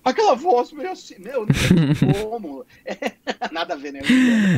Aquela 0.04 0.36
voz, 0.36 0.72
meu, 0.72 0.94
meu, 1.18 1.40
não 1.40 1.48
tem 1.48 2.24
como. 2.30 2.64
Nada 3.52 3.74
a 3.74 3.78
ver, 3.78 3.92
né? 3.92 4.02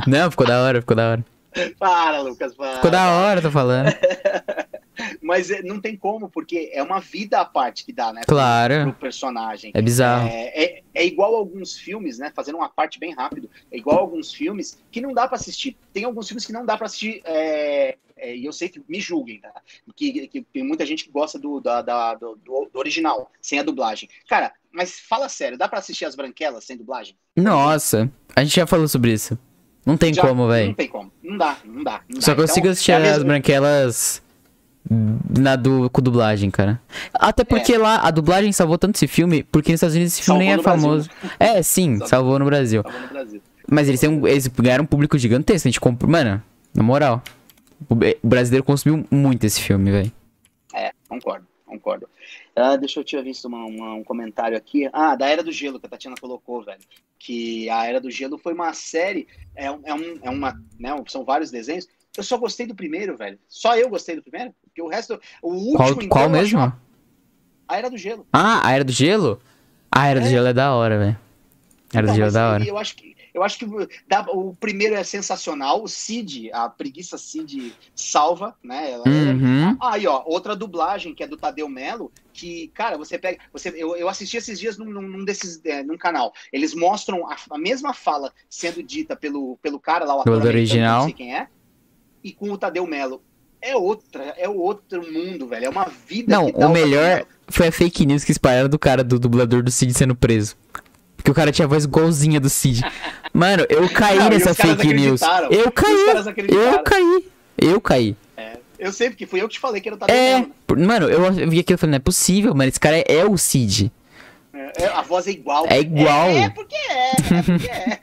Não, 0.05 0.29
ficou 0.29 0.45
da 0.45 0.61
hora, 0.61 0.81
ficou 0.81 0.93
da 0.95 1.11
hora. 1.11 1.25
Para, 1.79 2.21
Lucas, 2.21 2.53
para. 2.55 2.75
Ficou 2.75 2.91
da 2.91 3.11
hora, 3.11 3.41
tô 3.41 3.49
falando. 3.51 3.87
Mas 5.21 5.51
é, 5.51 5.61
não 5.61 5.79
tem 5.79 5.95
como, 5.95 6.27
porque 6.29 6.69
é 6.73 6.81
uma 6.81 6.99
vida 6.99 7.39
à 7.39 7.45
parte 7.45 7.85
que 7.85 7.93
dá, 7.93 8.11
né? 8.11 8.21
Claro. 8.27 8.83
Pro 8.83 8.93
personagem. 8.93 9.71
É 9.73 9.81
bizarro. 9.81 10.27
É, 10.27 10.63
é, 10.63 10.81
é 10.93 11.05
igual 11.05 11.35
alguns 11.35 11.77
filmes, 11.77 12.17
né? 12.17 12.31
Fazendo 12.35 12.55
uma 12.57 12.69
parte 12.69 12.99
bem 12.99 13.13
rápido. 13.13 13.49
É 13.71 13.77
igual 13.77 13.99
alguns 13.99 14.33
filmes 14.33 14.79
que 14.91 14.99
não 14.99 15.13
dá 15.13 15.27
pra 15.27 15.35
assistir. 15.37 15.77
Tem 15.93 16.03
alguns 16.03 16.27
filmes 16.27 16.45
que 16.45 16.51
não 16.53 16.65
dá 16.65 16.75
pra 16.77 16.87
assistir. 16.87 17.21
é, 17.25 17.95
é, 18.19 18.35
e 18.35 18.45
eu 18.45 18.51
sei 18.51 18.67
que 18.69 18.81
me 18.89 18.99
julguem, 18.99 19.39
tá? 19.39 19.51
Que, 19.95 20.27
que 20.27 20.41
tem 20.41 20.63
muita 20.63 20.83
gente 20.85 21.03
que 21.05 21.11
gosta 21.11 21.37
do, 21.37 21.59
da- 21.59 21.83
da- 21.83 22.15
do, 22.15 22.35
do- 22.43 22.69
do 22.73 22.79
original, 22.79 23.31
sem 23.39 23.59
a 23.59 23.63
dublagem. 23.63 24.09
Cara, 24.27 24.51
mas 24.71 24.99
fala 24.99 25.29
sério, 25.29 25.55
dá 25.57 25.67
pra 25.67 25.77
assistir 25.77 26.05
as 26.05 26.15
branquelas 26.15 26.63
sem 26.65 26.75
dublagem? 26.75 27.15
Nossa, 27.35 28.11
a 28.35 28.43
gente 28.43 28.55
já 28.55 28.65
falou 28.65 28.87
sobre 28.87 29.13
isso. 29.13 29.37
Não 29.87 29.97
tem 29.97 30.13
Já- 30.13 30.21
como, 30.21 30.43
Não 30.43 30.49
velho. 30.49 30.73
tem 30.75 30.87
como. 30.87 31.11
Não 31.23 31.37
dá, 31.37 31.55
não 31.65 31.83
dá. 31.83 32.01
Não 32.13 32.21
Só 32.21 32.35
dá. 32.35 32.41
consigo 32.41 32.59
Então, 32.59 32.71
assistir 32.71 32.91
é 32.91 32.95
as 32.97 33.01
mesma- 33.03 33.23
branquelas 33.23 34.21
na 35.37 35.55
do, 35.55 35.89
com 35.89 36.01
dublagem, 36.01 36.49
cara. 36.51 36.79
Até 37.13 37.43
porque 37.43 37.77
lá 37.77 37.97
a 38.01 38.11
dublagem 38.11 38.51
salvou 38.51 38.77
tanto 38.77 38.95
esse 38.95 39.07
filme, 39.07 39.43
porque 39.43 39.71
nos 39.71 39.77
Estados 39.77 39.95
Unidos 39.95 40.13
esse 40.13 40.23
filme 40.23 40.39
Salvou 40.39 40.45
nem 40.45 40.53
é 40.53 40.57
no 40.57 40.63
Brasil. 40.63 40.81
famoso. 40.81 41.09
É, 41.39 41.61
sim, 41.63 41.91
Salvou. 41.91 42.07
salvou 42.07 42.39
no 42.39 42.45
Brasil. 42.45 42.83
Tava 42.83 42.99
no 42.99 43.07
Brasil. 43.07 43.41
Mas 43.69 43.87
eles, 43.89 43.99
têm 43.99 44.09
um, 44.09 44.25
eles 44.27 44.47
ganharam 44.47 44.83
um 44.83 44.87
público 44.87 45.17
gigantesco. 45.17 45.67
A 45.67 45.71
gente 45.71 45.79
comprou. 45.79 46.09
Mano, 46.11 46.41
na 46.73 46.83
moral. 46.83 47.21
O, 47.89 47.93
o 47.95 48.27
brasileiro 48.27 48.63
consumiu 48.63 49.05
muito 49.11 49.43
esse 49.45 49.61
filme, 49.61 49.91
velho. 49.91 50.11
É, 50.73 50.91
concordo, 51.09 51.45
concordo. 51.65 52.07
Ah, 52.57 52.75
deixa 52.75 52.99
eu 52.99 53.03
tinha 53.03 53.21
visto 53.21 53.45
uma- 53.45 53.65
uma- 53.65 53.93
um 53.93 54.03
comentário 54.03 54.57
aqui. 54.57 54.89
Ah, 54.91 55.15
da 55.15 55.27
Era 55.27 55.43
do 55.43 55.51
Gelo, 55.51 55.79
que 55.79 55.85
a 55.85 55.89
Tatiana 55.89 56.15
colocou, 56.19 56.63
velho. 56.63 56.79
Que 57.19 57.69
a 57.69 57.85
Era 57.85 58.01
do 58.01 58.09
Gelo 58.09 58.37
foi 58.37 58.53
uma 58.53 58.73
série, 58.73 59.27
é, 59.55 59.69
um- 59.71 59.81
é, 59.83 59.93
um, 59.93 60.19
é 60.23 60.29
uma, 60.29 60.59
né, 60.79 60.89
são 61.07 61.23
vários 61.23 61.51
desenhos. 61.51 61.87
Eu 62.17 62.23
só 62.23 62.35
gostei 62.37 62.65
do 62.65 62.73
primeiro, 62.73 63.15
velho. 63.15 63.37
Só 63.47 63.77
eu 63.77 63.89
gostei 63.89 64.15
do 64.15 64.23
primeiro. 64.23 64.53
Porque 64.63 64.81
o 64.81 64.87
resto, 64.87 65.19
o 65.41 65.49
último, 65.53 65.77
Qual, 65.77 65.89
então, 65.91 66.07
qual 66.09 66.29
mesmo? 66.29 66.73
A 67.67 67.77
Era 67.77 67.89
do 67.89 67.97
Gelo. 67.97 68.25
Ah, 68.33 68.67
a 68.67 68.71
Era 68.71 68.83
do 68.83 68.91
Gelo? 68.91 69.39
A 69.91 70.07
Era 70.07 70.19
do 70.19 70.25
É. 70.25 70.29
Gelo 70.29 70.47
é 70.47 70.53
da 70.53 70.73
hora, 70.73 70.97
velho. 70.97 71.17
Era 71.93 72.07
do 72.07 72.13
Então, 72.13 72.15
Gelo 72.15 72.27
é 72.29 72.31
da 72.31 72.49
hora. 72.51 72.63
Eu 72.65 72.77
acho 72.77 72.95
que 72.95 73.15
Eu 73.37 73.43
acho 73.43 73.59
que 73.59 73.65
dá, 74.07 74.25
o 74.29 74.55
primeiro 74.55 74.95
é 74.95 75.03
sensacional, 75.03 75.83
o 75.83 75.87
Cid, 75.87 76.51
a 76.51 76.67
preguiça 76.67 77.17
Cid 77.17 77.73
salva, 77.95 78.55
né? 78.63 78.91
Ela, 78.91 79.03
Uhum. 79.07 79.77
Ah, 79.79 79.93
Aí, 79.93 80.07
ó, 80.07 80.23
outra 80.25 80.55
dublagem 80.55 81.13
que 81.13 81.23
é 81.23 81.27
do 81.27 81.37
Tadeu 81.37 81.69
Melo, 81.69 82.11
que, 82.33 82.69
cara, 82.73 82.97
você 82.97 83.17
pega. 83.17 83.39
Você, 83.53 83.69
eu, 83.69 83.95
eu 83.95 84.09
assisti 84.09 84.37
esses 84.37 84.59
dias 84.59 84.77
num, 84.77 84.91
num 84.91 85.23
desses, 85.23 85.59
é, 85.63 85.83
num 85.83 85.97
canal. 85.97 86.33
Eles 86.51 86.73
mostram 86.73 87.27
a, 87.27 87.35
a 87.51 87.57
mesma 87.57 87.93
fala 87.93 88.31
sendo 88.49 88.81
dita 88.83 89.15
pelo, 89.15 89.57
pelo 89.61 89.79
cara 89.79 90.05
lá, 90.05 90.15
o 90.15 90.21
ator 90.21 90.45
original. 90.45 90.99
não 90.99 91.05
sei 91.05 91.13
quem 91.13 91.35
é, 91.35 91.47
e 92.23 92.31
com 92.31 92.51
o 92.51 92.57
Tadeu 92.57 92.85
Melo. 92.85 93.21
É 93.59 93.75
outra, 93.75 94.35
é 94.37 94.47
outro 94.47 95.01
mundo, 95.11 95.47
velho. 95.47 95.65
É 95.65 95.69
uma 95.69 95.85
vida. 95.85 96.31
Não, 96.31 96.47
o 96.47 96.69
melhor 96.69 97.25
foi 97.47 97.67
a 97.67 97.71
fake 97.71 98.05
news 98.05 98.23
que 98.23 98.31
espalharam 98.31 98.69
do 98.69 98.77
cara, 98.77 99.03
do 99.03 99.19
dublador 99.19 99.63
do 99.63 99.71
Cid 99.71 99.93
sendo 99.93 100.15
preso. 100.15 100.55
Porque 101.27 101.31
o 101.31 101.35
cara 101.35 101.51
tinha 101.51 101.65
a 101.65 101.67
voz 101.67 101.83
igualzinha 101.83 102.39
do 102.39 102.49
Cid. 102.49 102.81
Mano, 103.33 103.65
eu 103.67 103.87
caí 103.91 104.17
Não, 104.17 104.29
nessa 104.29 104.53
fake 104.53 104.93
news. 104.93 105.21
Eu 105.51 105.69
caí, 105.73 106.05
eu 106.47 106.79
caí, 106.83 107.31
eu 107.57 107.81
caí. 107.81 108.15
Eu 108.79 108.93
sei, 108.93 109.09
porque 109.09 109.25
fui 109.25 109.41
eu 109.41 109.47
que 109.49 109.55
te 109.55 109.59
falei 109.59 109.81
que 109.81 109.89
era 109.89 109.97
o 109.97 109.99
É, 110.07 110.39
né? 110.39 110.51
mano, 110.85 111.09
eu 111.09 111.49
vi 111.49 111.59
aquilo 111.59 111.75
e 111.75 111.77
falei, 111.77 111.91
não 111.91 111.97
é 111.97 111.99
possível, 111.99 112.53
mano, 112.55 112.69
esse 112.69 112.79
cara 112.79 112.97
é, 112.97 113.03
é 113.07 113.25
o 113.25 113.37
Cid. 113.37 113.91
É, 114.53 114.83
é, 114.83 114.87
a 114.87 115.01
voz 115.01 115.27
é 115.27 115.31
igual. 115.31 115.65
É 115.67 115.81
igual. 115.81 116.29
É, 116.29 116.43
é 116.43 116.49
porque 116.49 116.75
é, 116.75 117.11
é 117.11 117.43
porque 117.43 117.67
é. 117.67 117.99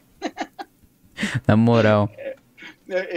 Na 1.48 1.56
moral. 1.56 2.10
É, 2.18 2.36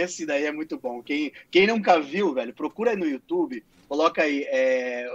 Esse 0.02 0.24
daí 0.24 0.46
é 0.46 0.52
muito 0.52 0.78
bom. 0.78 1.02
Quem, 1.02 1.32
quem 1.50 1.66
nunca 1.66 2.00
viu, 2.00 2.32
velho, 2.32 2.54
procura 2.54 2.92
aí 2.92 2.96
no 2.96 3.04
YouTube, 3.04 3.62
coloca 3.86 4.22
aí, 4.22 4.44
é, 4.48 5.06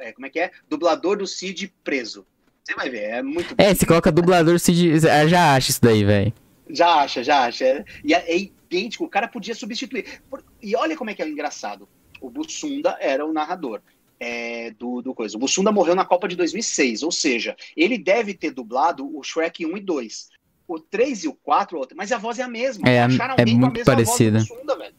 é, 0.00 0.12
como 0.12 0.26
é 0.26 0.28
que 0.28 0.40
é? 0.40 0.50
Dublador 0.68 1.16
do 1.16 1.26
Cid 1.26 1.72
preso. 1.82 2.26
Você 2.64 2.74
vai 2.74 2.88
ver, 2.90 3.02
é 3.02 3.22
muito 3.22 3.54
bom. 3.54 3.62
É, 3.62 3.74
você 3.74 3.84
coloca 3.84 4.12
dublador 4.12 4.58
Cid, 4.58 5.08
ah, 5.08 5.26
já 5.26 5.54
acha 5.54 5.70
isso 5.70 5.80
daí, 5.82 6.04
velho. 6.04 6.32
Já 6.70 6.94
acha, 6.94 7.22
já 7.24 7.44
acha. 7.44 7.64
É, 7.64 7.84
e 8.04 8.14
é, 8.14 8.32
é 8.32 8.38
idêntico, 8.38 9.04
o 9.04 9.08
cara 9.08 9.26
podia 9.28 9.54
substituir. 9.54 10.20
E 10.62 10.74
olha 10.76 10.96
como 10.96 11.10
é 11.10 11.14
que 11.14 11.22
é 11.22 11.28
engraçado. 11.28 11.88
O 12.20 12.30
Bussunda 12.30 12.96
era 13.00 13.26
o 13.26 13.32
narrador. 13.32 13.80
é, 14.22 14.70
do, 14.78 15.02
do 15.02 15.12
coisa. 15.12 15.36
O 15.36 15.40
Bussunda 15.40 15.72
morreu 15.72 15.96
na 15.96 16.04
Copa 16.04 16.28
de 16.28 16.36
2006, 16.36 17.02
ou 17.02 17.10
seja, 17.10 17.56
ele 17.76 17.98
deve 17.98 18.32
ter 18.32 18.52
dublado 18.52 19.04
o 19.18 19.20
Shrek 19.24 19.66
1 19.66 19.76
e 19.76 19.80
2. 19.80 20.28
O 20.68 20.78
3 20.78 21.24
e 21.24 21.28
o 21.28 21.34
4, 21.34 21.76
outra, 21.76 21.96
mas 21.96 22.12
a 22.12 22.18
voz 22.18 22.38
é 22.38 22.44
a 22.44 22.48
mesma. 22.48 22.88
É, 22.88 23.02
Acharam 23.02 23.34
é 23.36 23.44
muito 23.44 23.58
mesma 23.58 23.70
voz 23.70 23.82
do 23.82 23.84
parecida. 23.84 24.38
Bussunda, 24.38 24.78
velho. 24.78 24.94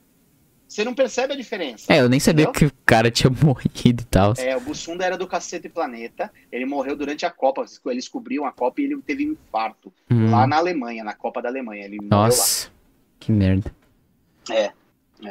Você 0.73 0.83
não 0.83 0.95
percebe 0.95 1.33
a 1.33 1.37
diferença. 1.37 1.93
É, 1.93 2.01
eu 2.01 2.09
nem 2.09 2.19
sabia 2.19 2.45
Entendeu? 2.45 2.59
que 2.59 2.65
o 2.65 2.77
cara 2.83 3.11
tinha 3.11 3.29
morrido 3.43 4.01
e 4.01 4.05
tal. 4.05 4.33
É, 4.39 4.57
o 4.57 4.59
Bussunda 4.59 5.05
era 5.05 5.15
do 5.15 5.27
Cacete 5.27 5.69
Planeta. 5.69 6.31
Ele 6.51 6.65
morreu 6.65 6.95
durante 6.95 7.27
a 7.27 7.29
Copa. 7.29 7.63
Eles 7.85 8.07
cobriam 8.07 8.43
a 8.43 8.51
Copa 8.51 8.81
e 8.81 8.85
ele 8.85 8.99
teve 9.03 9.29
um 9.29 9.33
infarto. 9.33 9.93
Hum, 10.09 10.31
Lá 10.31 10.47
na 10.47 10.57
Alemanha, 10.57 11.03
na 11.03 11.13
Copa 11.13 11.43
da 11.43 11.49
Alemanha. 11.49 11.85
Ele. 11.85 11.99
Nossa, 12.01 12.71
que 13.19 13.31
merda. 13.31 13.71
É, 14.49 14.73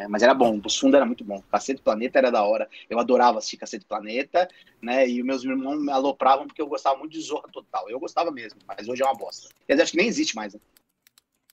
mas 0.09 0.23
era 0.23 0.33
bom, 0.33 0.55
o 0.55 0.61
Bussunda 0.61 0.97
era 0.97 1.05
muito 1.05 1.25
bom. 1.25 1.43
Cacete 1.51 1.83
Planeta 1.83 2.21
era 2.21 2.31
da 2.31 2.45
hora. 2.45 2.69
Eu 2.89 3.01
adorava 3.01 3.39
assistir 3.39 3.57
Cacete 3.57 3.85
Planeta, 3.85 4.49
né? 4.81 5.09
E 5.09 5.21
os 5.21 5.27
meus 5.27 5.43
irmãos 5.43 5.83
me 5.83 5.91
alopravam 5.91 6.47
porque 6.47 6.63
eu 6.63 6.69
gostava 6.69 6.97
muito 6.97 7.13
de 7.13 7.21
Zorra 7.21 7.49
Total. 7.53 7.91
Eu 7.91 7.99
gostava 7.99 8.31
mesmo, 8.31 8.61
mas 8.67 8.89
hoje 8.89 9.03
é 9.03 9.05
uma 9.05 9.15
bosta. 9.15 9.49
Quer 9.67 9.73
dizer, 9.75 9.83
acho 9.83 9.93
que 9.93 9.99
nem 9.99 10.07
existe 10.07 10.37
mais, 10.37 10.55
né? 10.55 10.61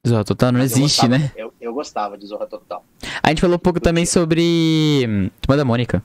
Zorra 0.07 0.23
Total 0.23 0.51
não 0.51 0.59
Mas 0.59 0.71
eu 0.71 0.77
existe, 0.77 1.01
gostava- 1.01 1.17
né? 1.23 1.31
Eu, 1.35 1.53
eu 1.59 1.73
gostava 1.73 2.17
de 2.17 2.25
Zorra 2.25 2.45
Total. 2.47 2.83
A 3.21 3.29
gente 3.29 3.41
falou 3.41 3.57
um 3.57 3.59
pouco 3.59 3.79
também 3.79 4.05
sobre 4.05 5.05
hum, 5.07 5.29
Turma 5.41 5.57
da 5.57 5.65
Mônica. 5.65 6.03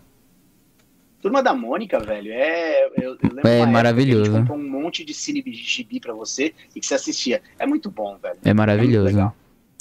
Turma 1.22 1.42
da 1.42 1.54
Mônica, 1.54 1.98
velho, 2.00 2.32
é. 2.32 2.86
Eu, 2.86 2.92
eu 3.02 3.10
lembro 3.22 3.26
É 3.28 3.30
época 3.36 3.56
que 3.56 3.62
a 3.62 3.66
maravilhoso. 3.66 4.32
gente 4.32 4.52
um 4.52 4.68
monte 4.68 5.04
de 5.04 5.14
cine 5.14 5.42
gibi 5.52 6.00
pra 6.00 6.12
você 6.12 6.52
e 6.74 6.80
que 6.80 6.86
você 6.86 6.94
assistia. 6.94 7.40
É 7.58 7.66
muito 7.66 7.90
bom, 7.90 8.18
velho. 8.20 8.36
É 8.44 8.52
maravilhoso. 8.52 9.04
legal. 9.06 9.34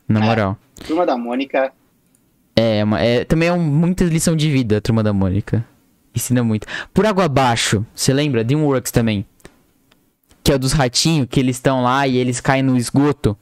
Na 0.08 0.20
É. 0.22 0.24
moral. 0.24 0.58
Turma 0.88 1.06
da 1.06 1.18
Mônica, 1.18 1.74
É, 2.56 2.84
uma- 2.84 3.02
é, 3.02 3.26
também 3.26 3.50
é 3.50 3.54
um, 3.54 3.60
muita 3.60 4.04
lição 4.04 4.36
de 4.36 4.48
vida, 4.52 4.78
a 4.78 4.82
Turma 4.82 5.02
da 5.02 5.12
Mônica. 5.12 5.66
Ensina 6.16 6.44
muito. 6.44 6.68
Por 6.94 7.04
Água 7.04 7.26
Abaixo, 7.26 7.84
você 7.96 8.14
lembra? 8.14 8.44
Dreamworks 8.44 8.92
também. 8.92 9.26
Que 10.44 10.52
é 10.52 10.56
o 10.56 10.60
dos 10.60 10.72
ratinhos, 10.72 11.28
que 11.28 11.40
eles 11.40 11.56
estão 11.56 11.82
lá 11.82 12.08
e 12.08 12.16
eles 12.16 12.40
caem 12.40 12.62
no 12.62 12.78
esgoto. 12.78 13.36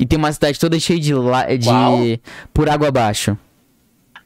E 0.00 0.06
tem 0.06 0.18
uma 0.18 0.32
cidade 0.32 0.58
toda 0.58 0.80
cheia 0.80 0.98
de... 0.98 1.12
De 1.58 2.20
por 2.54 2.68
Água 2.70 2.88
Abaixo. 2.88 3.36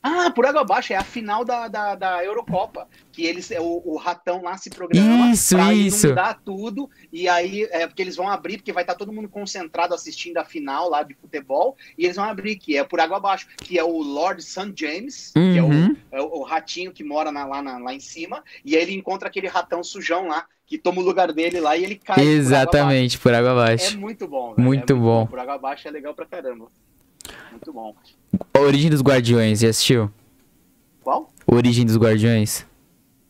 Ah, 0.06 0.30
por 0.30 0.44
água 0.44 0.60
abaixo, 0.60 0.92
é 0.92 0.96
a 0.96 1.02
final 1.02 1.46
da, 1.46 1.66
da, 1.66 1.94
da 1.94 2.22
Eurocopa. 2.22 2.86
Que 3.10 3.24
eles, 3.24 3.50
é, 3.50 3.58
o, 3.58 3.80
o 3.86 3.96
ratão 3.96 4.42
lá 4.42 4.54
se 4.58 4.68
programa 4.68 5.30
Isso, 5.32 5.54
pra 5.56 5.72
isso. 5.72 6.06
inundar 6.08 6.38
tudo. 6.44 6.90
E 7.10 7.26
aí, 7.26 7.66
é 7.70 7.86
porque 7.86 8.02
eles 8.02 8.14
vão 8.14 8.28
abrir, 8.28 8.58
porque 8.58 8.70
vai 8.70 8.82
estar 8.82 8.96
todo 8.96 9.10
mundo 9.10 9.30
concentrado 9.30 9.94
assistindo 9.94 10.36
a 10.36 10.44
final 10.44 10.90
lá 10.90 11.02
de 11.02 11.14
futebol. 11.14 11.74
E 11.96 12.04
eles 12.04 12.16
vão 12.16 12.26
abrir, 12.26 12.56
que 12.56 12.76
é 12.76 12.84
por 12.84 13.00
água 13.00 13.16
abaixo, 13.16 13.46
que 13.56 13.78
é 13.78 13.82
o 13.84 13.96
Lord 14.02 14.42
St. 14.42 14.74
James, 14.76 15.30
que 15.32 15.56
é 15.56 15.62
o, 15.62 15.68
Uhum. 15.68 15.96
é 16.12 16.20
o 16.20 16.42
ratinho 16.42 16.92
que 16.92 17.02
mora 17.02 17.32
na- 17.32 17.46
lá, 17.46 17.62
na- 17.62 17.78
lá 17.78 17.94
em 17.94 18.00
cima. 18.00 18.44
E 18.62 18.76
aí 18.76 18.82
ele 18.82 18.92
encontra 18.94 19.28
aquele 19.28 19.48
ratão 19.48 19.82
sujão 19.82 20.28
lá, 20.28 20.44
que 20.66 20.78
toma 20.78 21.00
o 21.00 21.04
lugar 21.04 21.32
dele 21.32 21.60
lá 21.60 21.76
e 21.76 21.84
ele 21.84 21.96
cai. 21.96 22.16
por 22.16 22.20
água 22.22 22.32
Exatamente, 22.32 23.18
por 23.18 23.34
Água 23.34 23.50
abaixo. 23.52 23.94
É 23.94 23.96
muito 23.98 24.26
bom, 24.26 24.54
velho. 24.54 24.66
Muito 24.66 24.92
é 24.92 24.96
bom. 24.96 25.26
Por 25.26 25.38
água 25.38 25.54
abaixo 25.54 25.86
é 25.88 25.90
legal 25.90 26.14
pra 26.14 26.26
caramba. 26.26 26.66
Muito 27.50 27.72
bom. 27.72 27.94
A 28.52 28.60
Origem 28.60 28.90
dos 28.90 29.00
Guardiões, 29.02 29.60
já 29.60 29.68
assistiu? 29.68 30.10
Qual? 31.02 31.30
Origem 31.46 31.84
dos 31.84 31.96
Guardiões. 31.96 32.66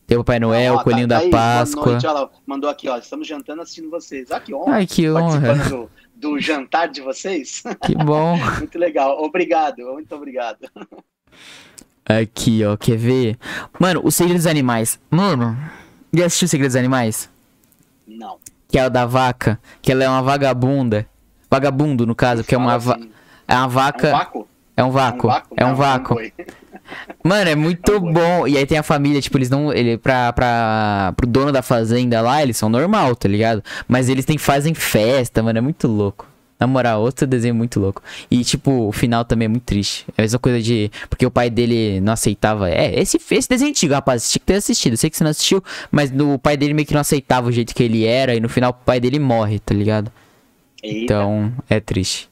Tem 0.07 0.19
o 0.19 0.23
Papai 0.23 0.39
Noel, 0.39 0.75
Ó, 0.75 0.81
o 0.81 0.85
Coelhinho 0.85 1.09
tá- 1.09 1.15
da 1.15 1.21
tá 1.21 1.25
aí, 1.25 1.31
boa 1.31 1.43
Páscoa. 1.43 1.93
noite, 1.93 2.33
mandou 2.47 2.69
aqui, 2.69 2.89
ó. 2.89 2.99
Estamos 2.99 3.27
jantando 3.27 3.63
assistindo 3.63 3.89
vocês. 3.91 4.31
Ah, 4.31 4.39
que 4.39 4.55
honra. 4.55 4.75
Ai, 4.77 4.87
que 4.87 5.11
honra. 5.11 5.55
Do, 5.69 5.91
do 6.15 6.39
jantar 6.39 6.89
de 6.89 7.01
vocês. 7.01 7.63
Que 7.85 7.95
bom. 7.95 8.37
muito 8.59 8.79
legal. 8.79 9.23
Obrigado, 9.23 9.83
muito 9.93 10.15
obrigado. 10.15 10.59
Aqui, 12.05 12.63
ó, 12.65 12.77
quer 12.77 12.97
ver? 12.99 13.39
Mano, 13.81 14.03
o 14.05 14.11
Segredo 14.11 14.37
dos 14.37 14.47
Animais. 14.47 15.01
Mano, 15.11 15.57
já 16.19 16.27
assistiu 16.27 16.47
o 16.47 16.49
Segredo 16.49 16.71
dos 16.71 16.77
Animais? 16.77 17.29
Não. 18.07 18.37
Que 18.69 18.79
é 18.79 18.87
o 18.87 18.91
da 18.91 19.07
vaca. 19.07 19.59
Que 19.81 19.93
ela 19.93 20.05
é 20.05 20.09
uma 20.09 20.23
vagabunda. 20.23 21.07
Vagabundo, 21.51 22.07
no 22.07 22.15
caso, 22.15 22.43
que 22.43 22.55
é 22.55 22.59
uma, 22.59 22.79
va 22.79 22.95
assim, 22.95 23.11
é 23.47 23.55
uma 23.55 23.63
É 23.63 23.67
um 23.67 23.69
vaca. 23.69 24.11
vácuo? 24.11 24.49
É 24.77 24.85
um 24.85 24.91
vácuo. 24.91 25.29
É 25.57 25.65
um 25.67 25.75
vácuo. 25.75 26.15
não 26.15 26.21
foi. 26.21 26.33
Mano, 27.23 27.49
é 27.49 27.55
muito 27.55 27.93
É 27.93 27.97
um 27.97 28.13
bom. 28.13 28.47
E 28.49 28.59
aí 28.59 28.67
tem 28.67 28.77
a 28.77 28.83
família, 28.83 29.21
tipo, 29.21 29.39
eles 29.39 29.49
não. 29.49 29.73
Ele, 29.73 29.97
pra, 29.97 30.33
pra, 30.33 31.13
pro 31.17 31.27
dono 31.27 31.53
da 31.53 31.63
fazenda 31.63 32.21
lá, 32.21 32.43
eles 32.43 32.57
são 32.57 32.69
normal, 32.69 33.15
tá 33.17 33.29
ligado? 33.29 33.63
Mas 33.89 34.09
eles 34.09 34.25
tem, 34.25 34.37
fazem 34.37 34.75
festa, 34.75 35.43
mano. 35.43 35.59
É 35.59 35.63
muito 35.63 35.87
louco. 35.89 36.27
Na 36.59 36.69
moral, 36.69 37.03
outro 37.03 37.27
desenho 37.27 37.55
muito 37.55 37.81
louco. 37.81 38.01
E, 38.31 38.45
tipo, 38.45 38.71
o 38.89 38.93
final 38.93 39.25
também 39.25 39.47
é 39.47 39.49
muito 39.49 39.65
triste. 39.65 40.07
É 40.17 40.21
a 40.21 40.23
mesma 40.23 40.39
coisa 40.39 40.63
de. 40.63 40.91
Porque 41.11 41.27
o 41.27 41.31
pai 41.31 41.51
dele 41.51 42.01
não 42.01 42.13
aceitava. 42.13 42.71
É, 42.71 42.99
esse, 42.99 43.19
esse 43.31 43.49
desenho 43.49 43.69
é 43.69 43.71
antigo, 43.71 43.93
rapaz. 43.93 44.23
Você 44.23 44.33
tinha 44.33 44.41
que 44.41 44.47
ter 44.47 44.55
assistido. 44.55 44.93
Eu 44.93 44.97
sei 44.97 45.11
que 45.11 45.17
você 45.17 45.25
não 45.25 45.31
assistiu, 45.33 45.63
mas 45.91 46.11
no, 46.13 46.35
o 46.35 46.39
pai 46.39 46.57
dele 46.57 46.73
meio 46.73 46.87
que 46.87 46.95
não 46.95 47.01
aceitava 47.01 47.49
o 47.49 47.53
jeito 47.53 47.75
que 47.75 47.83
ele 47.83 48.05
era. 48.07 48.35
E 48.37 48.41
no 48.41 48.49
final 48.49 48.71
o 48.71 48.75
pai 48.85 49.01
dele 49.01 49.19
morre, 49.19 49.59
tá 49.59 49.75
ligado? 49.75 50.13
Eita, 50.83 51.03
Então, 51.05 51.53
é 51.69 51.81
triste. 51.81 52.31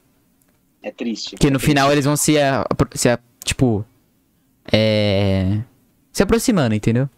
é 0.81 0.89
triste. 0.91 1.31
Porque 1.31 1.49
no 1.49 1.57
É 1.57 1.59
triste. 1.59 1.69
final 1.71 1.91
eles 1.91 2.05
vão 2.05 2.15
se, 2.15 2.37
a- 2.39 2.65
se 2.95 3.09
a- 3.09 3.19
tipo, 3.43 3.85
é, 4.71 5.59
se 6.11 6.23
aproximando, 6.23 6.73
entendeu? 6.75 7.09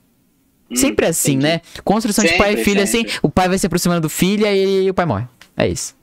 Hum, 0.71 0.75
sempre 0.75 1.05
assim, 1.05 1.33
entendi. 1.33 1.47
né? 1.47 1.61
Construção 1.83 2.25
de 2.25 2.33
pai 2.33 2.53
e 2.53 2.57
Sempre, 2.57 2.63
filho 2.63 2.81
assim, 2.83 2.97
sempre. 3.07 3.19
o 3.21 3.29
pai 3.29 3.47
vai 3.47 3.57
se 3.59 3.67
aproximando 3.67 4.01
do 4.01 4.09
filho 4.09 4.45
e 4.47 4.89
o 4.89 4.93
pai 4.93 5.05
morre. 5.05 5.25
É 5.55 5.67
isso. 5.67 5.95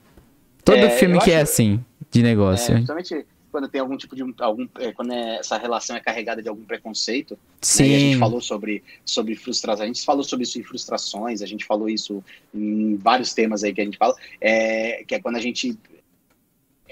Todo 0.65 0.79
É, 0.79 0.91
filme 0.91 1.19
que 1.21 1.31
é 1.31 1.37
acho- 1.41 1.43
assim, 1.53 1.85
de 2.11 2.21
É, 2.21 2.23
negócio. 2.23 2.73
principalmente 2.75 3.27
quando 3.51 3.69
tem 3.69 3.81
algum 3.83 3.97
tipo 3.99 4.17
de 4.17 4.23
algum 4.39 4.67
é, 4.79 4.93
quando 4.93 5.13
é- 5.13 5.37
essa 5.37 5.59
relação 5.59 5.95
é 5.95 6.01
carregada 6.01 6.41
de 6.43 6.49
algum 6.49 6.63
preconceito. 6.65 7.33
né? 7.35 7.39
E 7.87 7.95
a 7.95 7.99
gente 7.99 8.15
Sim. 8.15 8.19
falou 8.19 8.41
sobre 8.41 8.83
sobre 9.05 9.35
frustrações. 9.37 9.83
A 9.85 9.87
gente 9.87 10.05
falou 10.05 10.25
sobre 10.25 10.45
isso 10.45 10.59
em 10.59 10.63
frustrações. 10.63 11.43
A 11.43 11.47
gente 11.47 11.65
falou 11.65 11.89
isso 11.89 12.25
em 12.55 12.97
vários 12.97 13.35
temas 13.35 13.63
aí 13.63 13.73
que 13.75 13.81
a 13.81 13.85
gente 13.85 13.99
fala. 13.99 14.15
É, 14.41 15.05
que 15.07 15.15
é 15.15 15.21
quando 15.21 15.37
a 15.37 15.41
gente 15.41 15.77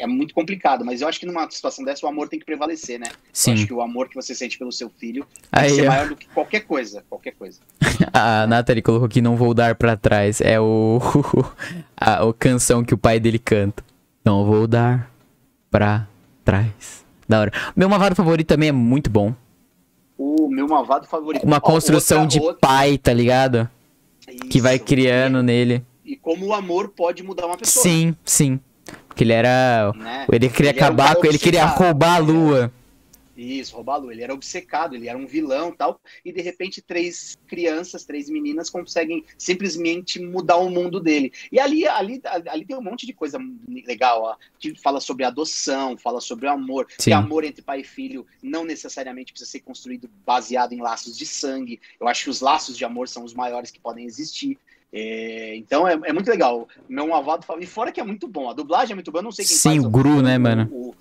é 0.00 0.06
muito 0.06 0.34
complicado, 0.34 0.84
mas 0.84 1.00
eu 1.00 1.08
acho 1.08 1.20
que 1.20 1.26
numa 1.26 1.48
situação 1.50 1.84
dessa 1.84 2.04
o 2.04 2.08
amor 2.08 2.28
tem 2.28 2.38
que 2.38 2.44
prevalecer, 2.44 2.98
né? 2.98 3.06
Eu 3.08 3.12
acho 3.12 3.18
Sim. 3.32 3.66
que 3.66 3.72
o 3.74 3.80
amor 3.80 4.08
que 4.08 4.14
você 4.14 4.34
sente 4.34 4.58
pelo 4.58 4.72
seu 4.72 4.88
filho 4.90 5.24
tem 5.24 5.42
que 5.64 5.70
Aí, 5.70 5.70
ser 5.74 5.88
maior 5.88 6.08
do 6.08 6.16
que 6.16 6.26
qualquer 6.28 6.60
coisa, 6.60 7.04
qualquer 7.08 7.32
coisa. 7.32 7.60
a 8.12 8.46
Nathalie 8.46 8.82
colocou 8.82 9.08
que 9.08 9.20
não 9.20 9.36
vou 9.36 9.52
dar 9.54 9.74
pra 9.74 9.96
trás. 9.96 10.40
É 10.40 10.58
o 10.60 10.98
a, 11.96 12.24
o 12.24 12.32
canção 12.32 12.82
que 12.84 12.94
o 12.94 12.98
pai 12.98 13.20
dele 13.20 13.38
canta. 13.38 13.84
Não 14.24 14.44
vou 14.44 14.66
dar 14.66 15.10
pra 15.70 16.06
trás. 16.44 17.04
Da 17.28 17.40
hora. 17.40 17.52
Meu 17.76 17.88
mavado 17.88 18.14
favorito 18.16 18.48
também 18.48 18.68
é 18.70 18.72
muito 18.72 19.08
bom. 19.08 19.34
O 20.18 20.48
meu 20.48 20.66
malvado 20.66 21.06
favorito. 21.06 21.44
Uma 21.44 21.60
construção 21.60 22.22
outra- 22.22 22.38
de 22.38 22.44
outra- 22.44 22.58
pai, 22.68 22.98
tá 22.98 23.12
ligado? 23.12 23.68
Que 24.50 24.60
vai 24.60 24.76
Isso. 24.76 24.84
criando 24.84 25.42
nele. 25.42 25.82
E 26.04 26.16
como 26.16 26.46
o 26.46 26.52
amor 26.52 26.88
pode 26.88 27.22
mudar 27.22 27.46
uma 27.46 27.56
pessoa. 27.56 27.82
Sim, 27.82 28.14
sim. 28.24 28.60
Porque 29.08 29.24
ele 29.24 29.32
era. 29.32 29.92
Né? 29.94 30.26
Ele 30.30 30.48
queria 30.48 30.70
Ele 30.70 30.78
acabar 30.78 31.16
com. 31.16 31.26
Ele 31.26 31.38
queria 31.38 31.64
roubar 31.66 32.16
a 32.16 32.18
lua. 32.18 32.72
Isso, 33.40 33.74
Robalu. 33.74 34.12
Ele 34.12 34.22
era 34.22 34.34
obcecado, 34.34 34.94
ele 34.94 35.08
era 35.08 35.16
um 35.16 35.26
vilão 35.26 35.72
tal. 35.72 35.98
E 36.24 36.30
de 36.30 36.42
repente, 36.42 36.82
três 36.82 37.38
crianças, 37.46 38.04
três 38.04 38.28
meninas 38.28 38.68
conseguem 38.68 39.24
simplesmente 39.38 40.20
mudar 40.20 40.56
o 40.56 40.68
mundo 40.68 41.00
dele. 41.00 41.32
E 41.50 41.58
ali, 41.58 41.86
ali, 41.86 42.20
ali 42.48 42.66
tem 42.66 42.76
um 42.76 42.82
monte 42.82 43.06
de 43.06 43.14
coisa 43.14 43.38
legal. 43.66 44.22
Ó, 44.22 44.36
que 44.58 44.74
fala 44.74 45.00
sobre 45.00 45.24
adoção, 45.24 45.96
fala 45.96 46.20
sobre 46.20 46.46
o 46.46 46.50
amor. 46.50 46.86
Sim. 46.98 47.10
Que 47.10 47.12
amor 47.12 47.44
entre 47.44 47.62
pai 47.62 47.80
e 47.80 47.84
filho 47.84 48.26
não 48.42 48.64
necessariamente 48.64 49.32
precisa 49.32 49.50
ser 49.50 49.60
construído 49.60 50.10
baseado 50.26 50.72
em 50.72 50.82
laços 50.82 51.16
de 51.16 51.24
sangue. 51.24 51.80
Eu 51.98 52.08
acho 52.08 52.24
que 52.24 52.30
os 52.30 52.42
laços 52.42 52.76
de 52.76 52.84
amor 52.84 53.08
são 53.08 53.24
os 53.24 53.32
maiores 53.32 53.70
que 53.70 53.80
podem 53.80 54.04
existir. 54.04 54.58
É, 54.92 55.54
então 55.56 55.86
é, 55.86 55.92
é, 56.04 56.12
muito 56.12 56.28
legal. 56.28 56.68
Meu 56.88 57.06
malvado 57.06 57.46
E 57.60 57.66
fora 57.66 57.92
que 57.92 58.00
é 58.00 58.04
muito 58.04 58.26
bom. 58.26 58.50
A 58.50 58.54
dublagem 58.54 58.92
é 58.92 58.94
muito 58.94 59.10
boa. 59.12 59.20
Eu 59.20 59.24
não 59.24 59.32
sei 59.32 59.44
quem 59.44 59.56
Sim, 59.56 59.68
faz 59.76 59.84
o 59.84 59.90
Gru, 59.90 60.16
o, 60.16 60.22
né, 60.22 60.36
mano? 60.38 60.68
O, 60.72 60.94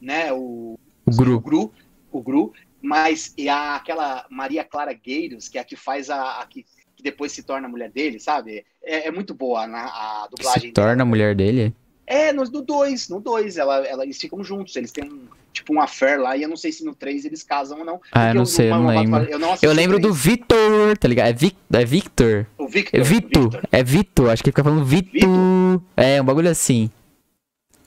né, 0.00 0.32
o, 0.32 0.78
O 1.06 1.10
Gru. 1.16 1.36
o 1.36 1.40
Gru, 1.40 1.72
o 2.10 2.22
Gru, 2.22 2.52
mas 2.80 3.34
e 3.36 3.48
a, 3.48 3.76
aquela 3.76 4.24
Maria 4.30 4.64
Clara 4.64 4.92
Gueiros, 4.92 5.48
que 5.48 5.58
é 5.58 5.60
a 5.60 5.64
que 5.64 5.76
faz 5.76 6.08
a, 6.08 6.40
a 6.40 6.46
que, 6.46 6.64
que 6.96 7.02
depois 7.02 7.32
se 7.32 7.42
torna 7.42 7.66
a 7.66 7.70
mulher 7.70 7.90
dele, 7.90 8.18
sabe? 8.18 8.64
É, 8.82 9.08
é 9.08 9.10
muito 9.10 9.34
boa 9.34 9.66
na, 9.66 9.84
a 9.84 10.28
Que 10.30 10.36
dublagem. 10.36 10.68
se 10.68 10.72
torna 10.72 11.02
a 11.02 11.06
mulher 11.06 11.34
dele? 11.34 11.74
É, 12.06 12.32
no 12.32 12.44
2, 12.44 13.08
no 13.08 13.20
2, 13.20 13.56
ela, 13.56 13.78
ela, 13.86 14.04
eles 14.04 14.18
ficam 14.18 14.44
juntos, 14.44 14.76
eles 14.76 14.92
têm 14.92 15.04
um, 15.04 15.26
tipo 15.54 15.72
um 15.72 15.80
affair 15.80 16.20
lá, 16.20 16.36
e 16.36 16.42
eu 16.42 16.48
não 16.48 16.56
sei 16.56 16.72
se 16.72 16.84
no 16.84 16.94
3 16.94 17.24
eles 17.24 17.42
casam 17.42 17.78
ou 17.78 17.84
não. 17.84 18.00
Ah, 18.12 18.30
eu 18.30 18.34
não 18.34 18.44
sei, 18.44 18.70
eu 18.70 18.76
não 18.76 18.86
lembro. 18.88 19.22
Eu, 19.24 19.38
não 19.38 19.56
Eu 19.62 19.72
lembro 19.72 19.98
do. 19.98 20.12
Vitor, 20.12 20.98
tá 20.98 21.08
ligado? 21.08 21.28
É, 21.28 21.32
Vic, 21.32 21.56
é 21.72 21.84
Victor. 21.84 22.46
O 22.58 22.66
Victor. 22.66 23.00
É 23.00 23.02
Vito. 23.02 23.40
Victor. 23.40 23.68
É 23.70 23.82
Vito. 23.82 24.28
Acho 24.28 24.42
que 24.42 24.48
ele 24.48 24.52
fica 24.52 24.64
falando 24.64 24.84
Vito. 24.84 25.12
Vito? 25.12 25.82
É, 25.96 26.20
um 26.20 26.24
bagulho 26.24 26.50
assim. 26.50 26.90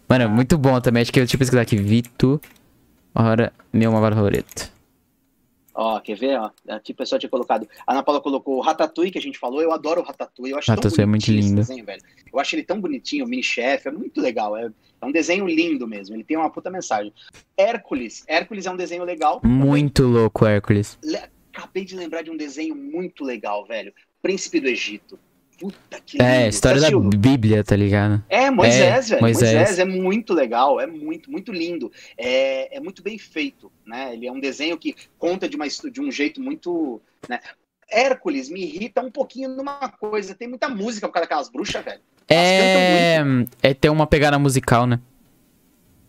Mano, 0.09 0.23
é 0.23 0.27
muito 0.27 0.57
bom 0.57 0.79
também. 0.79 1.01
Acho 1.01 1.11
que 1.11 1.19
eu 1.19 1.23
deixa 1.23 1.35
eu 1.35 1.39
pesquisar 1.39 1.61
aqui. 1.61 1.75
Vito. 1.75 2.41
Ora, 3.13 3.51
meu 3.73 3.91
malvado 3.91 4.15
favorito. 4.15 4.71
Ó, 5.73 5.99
quer 5.99 6.15
ver? 6.15 6.39
Ó, 6.39 6.49
aqui 6.69 6.91
o 6.91 6.95
pessoal 6.95 7.19
tinha 7.19 7.29
colocado. 7.29 7.67
A 7.85 7.91
Ana 7.91 8.01
Paula 8.01 8.19
colocou 8.19 8.57
o 8.57 8.61
Ratatouille, 8.61 9.11
que 9.11 9.19
a 9.19 9.21
gente 9.21 9.37
falou. 9.37 9.61
Eu 9.61 9.71
adoro 9.71 10.01
o 10.01 10.03
Ratatouille. 10.03 10.53
Eu 10.53 10.57
acho 10.57 10.71
Ratatouille 10.71 10.95
tão 10.95 11.03
é 11.03 11.05
muito 11.05 11.31
lindo. 11.31 11.55
desenho, 11.55 11.85
velho. 11.85 12.01
Eu 12.33 12.39
acho 12.39 12.55
ele 12.55 12.63
tão 12.63 12.81
bonitinho, 12.81 13.25
o 13.25 13.27
mini-chefe. 13.27 13.87
É 13.87 13.91
muito 13.91 14.19
legal. 14.19 14.57
É, 14.57 14.71
é 15.01 15.05
um 15.05 15.11
desenho 15.11 15.45
lindo 15.47 15.87
mesmo. 15.87 16.15
Ele 16.15 16.23
tem 16.23 16.37
uma 16.37 16.49
puta 16.49 16.69
mensagem. 16.69 17.13
Hércules. 17.55 18.23
Hércules 18.27 18.65
é 18.65 18.71
um 18.71 18.75
desenho 18.77 19.03
legal. 19.03 19.41
Muito 19.43 20.03
louco, 20.03 20.45
Hércules. 20.45 20.97
Le- 21.03 21.29
Acabei 21.53 21.83
de 21.83 21.95
lembrar 21.95 22.21
de 22.21 22.29
um 22.29 22.37
desenho 22.37 22.75
muito 22.75 23.23
legal, 23.23 23.65
velho. 23.65 23.91
Príncipe 24.21 24.59
do 24.59 24.67
Egito. 24.67 25.17
Puta 25.59 25.99
que 26.05 26.21
É, 26.21 26.37
lindo. 26.41 26.49
história 26.49 26.79
Você 26.79 26.91
da? 26.91 27.17
Bíblia, 27.17 27.63
tá 27.63 27.75
ligado? 27.75 28.23
É, 28.29 28.51
Moisés, 28.51 29.07
É, 29.07 29.15
velho. 29.15 29.21
Moisés. 29.23 29.53
Moisés. 29.55 29.79
é 29.79 29.85
muito 29.85 30.35
legal, 30.35 30.79
é 30.79 30.85
muito, 30.85 31.31
muito 31.31 31.51
lindo. 31.51 31.91
É, 32.15 32.77
é 32.77 32.79
muito 32.79 33.01
bem 33.01 33.17
feito, 33.17 33.71
né? 33.83 34.13
Ele 34.13 34.27
é 34.27 34.31
um 34.31 34.39
desenho 34.39 34.77
que 34.77 34.93
conta 35.17 35.49
de, 35.49 35.55
uma, 35.55 35.65
de 35.67 35.99
um 35.99 36.11
jeito 36.11 36.39
muito. 36.39 37.01
Né? 37.27 37.39
Hércules 37.89 38.49
me 38.49 38.61
irrita 38.61 39.01
um 39.01 39.09
pouquinho 39.09 39.49
numa 39.49 39.89
coisa. 39.89 40.35
Tem 40.35 40.47
muita 40.47 40.69
música 40.69 41.07
por 41.07 41.13
causa 41.15 41.25
daquelas 41.25 41.49
bruxas, 41.49 41.83
velho. 41.83 42.01
É. 42.29 43.17
É 43.61 43.73
ter 43.73 43.89
uma 43.89 44.05
pegada 44.07 44.37
musical, 44.39 44.85
né? 44.85 44.99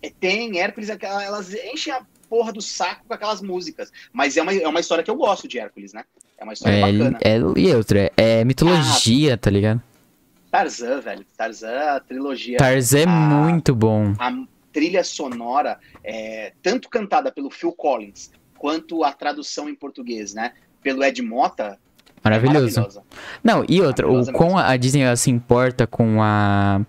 É, 0.03 0.11
tem, 0.21 0.59
Hércules, 0.59 0.89
elas 0.91 1.53
enchem 1.55 1.93
a 1.93 2.03
porra 2.29 2.53
do 2.53 2.61
saco 2.61 3.03
com 3.07 3.15
aquelas 3.15 3.41
músicas. 3.41 3.93
Mas 4.13 4.37
é 4.37 4.43
uma, 4.43 4.55
é 4.55 4.69
uma 4.69 4.81
história 4.81 5.03
que 5.03 5.11
eu 5.11 5.17
gosto 5.17 5.49
de 5.49 5.59
Hércules, 5.59 5.93
né? 5.93 6.05
É 6.37 6.45
uma 6.45 6.53
história 6.53 6.77
É, 6.77 6.81
bacana. 6.93 7.19
é, 7.23 7.37
e 7.57 7.75
outra, 7.75 8.13
é 8.17 8.45
mitologia, 8.45 9.37
tá 9.37 9.51
ligado? 9.51 9.83
Tarzan, 10.51 11.01
velho. 11.01 11.27
Tarzan, 11.37 11.97
a 11.97 12.01
trilogia. 12.01 12.59
Tarzan 12.59 13.01
é 13.01 13.05
Ah. 13.07 13.11
muito 13.11 13.75
bom. 13.75 14.15
a 14.19 14.33
trilha 14.73 15.03
sonora, 15.03 15.79
é, 16.05 16.53
tanto 16.63 16.89
cantada 16.89 17.33
pelo 17.33 17.51
Phil 17.51 17.73
Collins, 17.73 18.31
quanto 18.57 19.03
a 19.03 19.13
tradução 19.13 19.69
em 19.69 19.75
português, 19.75 20.33
né? 20.35 20.53
Pelo 20.83 21.03
Ed 21.03 21.21
Mota. 21.23 21.79
É 22.35 22.39
Maravilhoso. 22.39 22.89
Não, 23.43 23.65
e 23.69 23.81
outra, 23.81 24.09
o 24.11 24.33
como 24.33 24.57
a 24.59 24.77
Disney 24.77 25.03
ela 25.03 25.17
se 25.17 25.31
importa 25.31 25.87
com 25.87 26.23
a. 26.23 26.81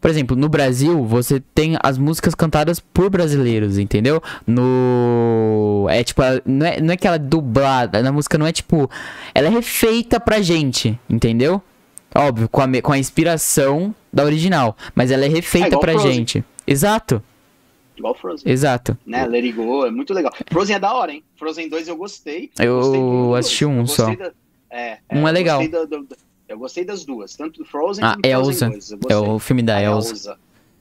Por 0.00 0.10
exemplo, 0.10 0.36
no 0.36 0.48
Brasil, 0.48 1.04
você 1.04 1.40
tem 1.54 1.76
as 1.82 1.98
músicas 1.98 2.34
cantadas 2.34 2.78
por 2.78 3.10
brasileiros, 3.10 3.76
entendeu? 3.78 4.22
No. 4.46 5.86
É 5.90 6.02
tipo, 6.04 6.22
não 6.44 6.66
é, 6.66 6.80
não 6.80 6.92
é 6.92 6.96
que 6.96 7.06
ela 7.06 7.16
é 7.16 7.18
dublada, 7.18 8.02
na 8.02 8.12
música 8.12 8.36
não 8.38 8.46
é 8.46 8.52
tipo. 8.52 8.88
Ela 9.34 9.48
é 9.48 9.50
refeita 9.50 10.20
pra 10.20 10.40
gente, 10.40 10.98
entendeu? 11.08 11.60
Óbvio, 12.14 12.48
com 12.48 12.60
a, 12.62 12.66
com 12.82 12.92
a 12.92 12.98
inspiração 12.98 13.94
da 14.12 14.24
original. 14.24 14.76
Mas 14.94 15.10
ela 15.10 15.24
é 15.24 15.26
É 15.26 15.30
refeita 15.30 15.68
igual 15.68 15.80
pra 15.80 15.92
Frozen. 15.92 16.12
gente. 16.12 16.44
Exato, 16.66 17.22
Igual 17.96 18.14
Frozen. 18.14 18.50
exato. 18.52 18.96
Né? 19.06 19.26
Let 19.26 19.44
It 19.44 19.52
Go, 19.52 19.86
é 19.86 19.90
muito 19.90 20.12
legal. 20.14 20.32
Frozen 20.50 20.76
é 20.76 20.78
da 20.78 20.92
hora, 20.94 21.12
hein? 21.12 21.22
Frozen 21.36 21.68
2 21.68 21.88
eu 21.88 21.96
gostei. 21.96 22.50
Eu 22.58 22.76
gostei 22.76 23.00
dois. 23.00 23.46
assisti 23.46 23.64
um 23.64 23.80
Eu 23.80 23.86
só. 23.86 24.14
da- 24.14 24.32
é, 24.76 24.98
Um 25.12 25.26
é 25.26 25.30
eu 25.30 25.34
legal. 25.34 25.58
gostei 25.60 25.72
da- 25.80 25.96
do- 25.96 26.08
eu 26.48 26.58
gostei 26.58 26.84
das 26.84 27.04
duas, 27.04 27.34
tanto 27.34 27.58
do 27.60 27.64
Frozen 27.64 28.04
Ah, 28.04 28.12
quanto 28.14 28.22
do 28.22 28.28
Frozen 28.30 28.68
Elsa. 28.68 28.68
2. 28.68 28.90
Eu 28.90 28.96
É 28.96 29.00
gostei. 29.20 29.34
o 29.34 29.38
filme 29.40 29.62
da 29.62 29.76
A 29.76 29.82
Elsa. 29.82 30.10
Elsa. 30.10 30.38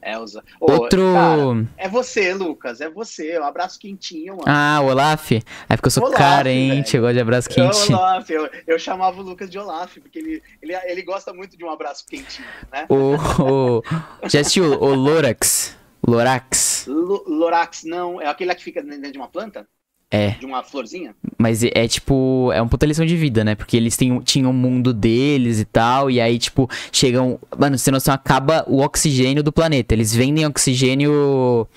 Elsa. 0.08 0.44
Ô, 0.62 0.72
Outro. 0.72 1.02
cara, 1.14 1.68
é 1.78 1.90
você, 1.90 2.32
Lucas. 2.36 2.80
É 2.80 2.88
você. 2.88 3.40
Um 3.40 3.44
abraço 3.44 3.80
quentinho, 3.80 4.34
mano. 4.38 4.44
Ah, 4.46 4.80
o 4.84 4.90
Olaf? 4.90 5.32
É 5.32 5.42
porque 5.76 5.88
eu 5.88 5.92
sou 5.92 6.04
Olaf, 6.04 6.16
carente, 6.20 6.92
velho. 6.92 6.98
eu 6.98 7.02
gosto 7.02 7.14
de 7.16 7.20
abraço 7.22 7.50
quentinho. 7.50 7.98
Olaf, 7.98 8.30
eu, 8.30 8.48
eu 8.68 8.78
chamava 8.78 9.20
o 9.20 9.24
Lucas 9.24 9.50
de 9.50 9.58
Olaf, 9.58 9.98
porque 9.98 10.20
ele, 10.20 10.44
ele, 10.62 10.76
ele 10.76 11.02
gosta 11.02 11.34
muito 11.34 11.58
de 11.58 11.66
um 11.66 11.72
abraço 11.72 12.06
quentinho, 12.08 12.48
né? 12.72 12.86
O, 12.88 13.16
o, 13.42 13.84
já 14.30 14.42
assistiu 14.42 14.66
o 14.80 14.94
Lorax? 14.94 15.76
Lorax? 16.08 16.86
Lo- 16.88 17.24
Lorax, 17.28 17.84
não, 17.84 18.22
é 18.22 18.28
aquele 18.28 18.50
lá 18.50 18.56
que 18.56 18.64
fica 18.64 18.84
dentro 18.84 19.12
de 19.12 19.18
uma 19.18 19.28
planta? 19.28 19.68
É, 20.12 20.30
De 20.32 20.46
uma 20.46 20.64
florzinha? 20.64 21.16
mas 21.38 21.64
é, 21.64 21.72
é 21.74 21.88
tipo, 21.88 22.52
é 22.54 22.62
uma 22.62 22.70
puta 22.70 22.86
lição 22.86 23.06
de 23.06 23.18
vida, 23.18 23.44
né? 23.44 23.56
Porque 23.56 23.76
eles 23.76 23.98
têm, 23.98 24.18
tinham 24.22 24.52
o 24.52 24.54
mundo 24.54 24.94
deles 24.94 25.60
e 25.60 25.66
tal, 25.66 26.10
e 26.12 26.22
aí, 26.22 26.38
tipo, 26.38 26.70
chegam. 26.92 27.40
Mano, 27.58 27.78
você 27.78 27.86
tem 27.86 27.92
noção, 27.92 28.14
acaba 28.14 28.64
o 28.68 28.82
oxigênio 28.82 29.44
do 29.44 29.52
planeta. 29.52 29.94
Eles 29.94 30.14
vendem 30.16 30.46
oxigênio. 30.46 31.68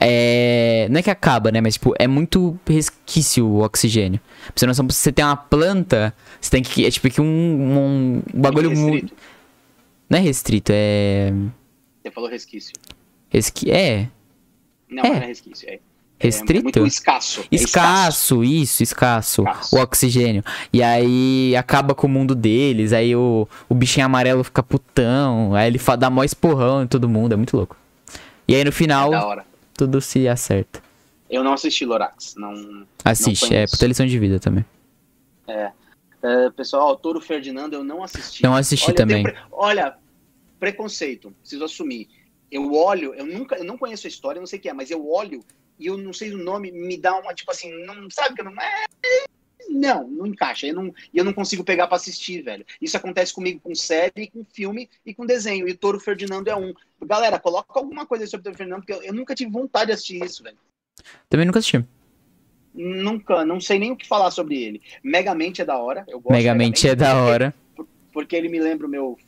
É. 0.00 0.86
Não 0.90 1.00
é 1.00 1.02
que 1.02 1.10
acaba, 1.10 1.50
né? 1.50 1.60
Mas, 1.60 1.74
tipo, 1.74 1.92
é 1.98 2.06
muito 2.06 2.58
resquício 2.66 3.44
o 3.46 3.62
oxigênio. 3.64 4.20
Pra 4.46 4.52
você 4.54 4.66
noção, 4.66 4.86
você 4.88 5.12
ter 5.12 5.24
uma 5.24 5.36
planta, 5.36 6.14
você 6.40 6.50
tem 6.50 6.62
que. 6.62 6.86
É 6.86 6.90
tipo 6.90 7.10
que 7.10 7.20
um, 7.20 7.24
um, 7.24 8.22
um 8.34 8.40
bagulho 8.40 8.70
muito. 8.70 9.02
Restrito. 9.10 9.16
Não 10.08 10.18
é 10.18 10.22
restrito, 10.22 10.72
é. 10.74 11.32
Você 12.02 12.10
falou 12.12 12.30
resquício. 12.30 12.72
Resqui... 13.28 13.70
É. 13.70 14.08
Não, 14.88 15.02
É. 15.04 15.08
não 15.10 15.16
é 15.22 15.26
resquício. 15.26 15.68
É, 15.68 15.80
Restrito? 16.18 16.62
muito 16.64 16.86
escasso. 16.86 17.40
é 17.42 17.46
Escasso, 17.50 18.42
isso, 18.42 18.82
escasso, 18.82 19.42
Escasso. 19.42 19.76
O 19.76 19.80
oxigênio. 19.80 20.42
E 20.72 20.82
aí 20.82 21.54
acaba 21.56 21.94
com 21.94 22.06
o 22.06 22.10
mundo 22.10 22.34
deles. 22.34 22.92
Aí 22.92 23.14
o, 23.14 23.46
o 23.68 23.74
bichinho 23.74 24.04
amarelo 24.06 24.42
fica 24.42 24.62
putão. 24.62 25.54
Aí 25.54 25.66
ele 25.68 25.80
dá 25.98 26.10
mó 26.10 26.24
esporrão 26.24 26.82
em 26.82 26.86
todo 26.86 27.08
mundo. 27.08 27.32
É 27.32 27.36
muito 27.36 27.56
louco. 27.56 27.76
E 28.48 28.54
aí 28.54 28.64
no 28.64 28.70
É 28.70 28.72
final, 28.72 29.10
hora. 29.12 29.44
tudo 29.74 30.00
se 30.00 30.26
acerta. 30.26 30.82
Eu 31.30 31.44
não 31.44 31.52
assisti 31.52 31.84
Lorax. 31.84 32.34
Não, 32.36 32.84
Assiste, 33.04 33.44
é 33.44 33.48
conheço. 33.48 33.74
puta 33.74 33.86
lição 33.86 34.06
de 34.06 34.18
vida 34.18 34.40
também. 34.40 34.64
é, 35.46 36.50
pessoal, 36.56 36.96
Toro 36.96 37.20
Ferdinando 37.20 37.76
eu 37.76 37.84
não 37.84 38.02
assisti. 38.02 38.42
Não 38.42 38.54
assisti 38.56 38.86
olha, 38.86 38.94
também. 38.94 39.22
pre- 39.22 39.36
Olha, 39.52 39.94
preconceito, 40.58 41.32
preciso 41.40 41.64
assumir. 41.64 42.08
Eu 42.50 42.72
olho, 42.74 43.12
eu 43.14 43.26
nunca, 43.26 43.56
eu 43.56 43.64
não 43.64 43.76
conheço 43.76 44.06
a 44.06 44.08
história, 44.08 44.40
não 44.40 44.46
sei 44.46 44.58
o 44.58 44.62
que 44.62 44.68
é, 44.68 44.72
mas 44.72 44.90
eu 44.90 45.06
olho 45.10 45.44
e 45.78 45.86
eu 45.86 45.96
não 45.96 46.12
sei 46.12 46.32
o 46.34 46.38
nome, 46.38 46.70
me 46.72 46.96
dá 46.96 47.14
uma, 47.18 47.34
tipo 47.34 47.50
assim, 47.50 47.72
não 47.84 48.10
sabe 48.10 48.34
que 48.34 48.40
eu 48.40 48.44
não. 48.44 48.52
É, 48.60 48.84
não, 49.70 50.08
não 50.08 50.26
encaixa. 50.26 50.66
Eu 50.66 50.74
não, 50.74 50.94
e 51.12 51.18
eu 51.18 51.24
não 51.24 51.32
consigo 51.32 51.62
pegar 51.62 51.86
pra 51.86 51.96
assistir, 51.96 52.42
velho. 52.42 52.64
Isso 52.80 52.96
acontece 52.96 53.32
comigo 53.34 53.60
com 53.60 53.74
série, 53.74 54.28
com 54.28 54.44
filme 54.44 54.88
e 55.04 55.12
com 55.14 55.26
desenho. 55.26 55.68
E 55.68 55.72
o 55.72 55.76
Toro 55.76 56.00
Ferdinando 56.00 56.48
é 56.48 56.56
um. 56.56 56.72
Galera, 57.04 57.38
coloca 57.38 57.78
alguma 57.78 58.06
coisa 58.06 58.26
sobre 58.26 58.40
o 58.40 58.44
Toro 58.44 58.56
Ferdinando, 58.56 58.82
porque 58.84 58.94
eu, 58.94 59.02
eu 59.02 59.12
nunca 59.12 59.34
tive 59.34 59.50
vontade 59.50 59.86
de 59.86 59.92
assistir 59.92 60.24
isso, 60.24 60.42
velho. 60.42 60.56
Também 61.28 61.46
nunca 61.46 61.58
assisti. 61.58 61.84
Nunca, 62.74 63.44
não 63.44 63.60
sei 63.60 63.78
nem 63.78 63.90
o 63.92 63.96
que 63.96 64.06
falar 64.06 64.30
sobre 64.30 64.62
ele. 64.62 64.82
Megamente 65.02 65.60
é 65.60 65.64
da 65.64 65.76
hora. 65.78 66.04
Eu 66.08 66.20
gosto 66.20 66.28
de 66.28 66.32
Megamente 66.38 66.88
é 66.88 66.94
da 66.94 67.10
porque- 67.12 67.20
hora. 67.30 67.54
Porque 68.12 68.36
ele 68.36 68.48
me 68.48 68.58
lembra 68.58 68.86
o 68.86 68.90
meu 68.90 69.18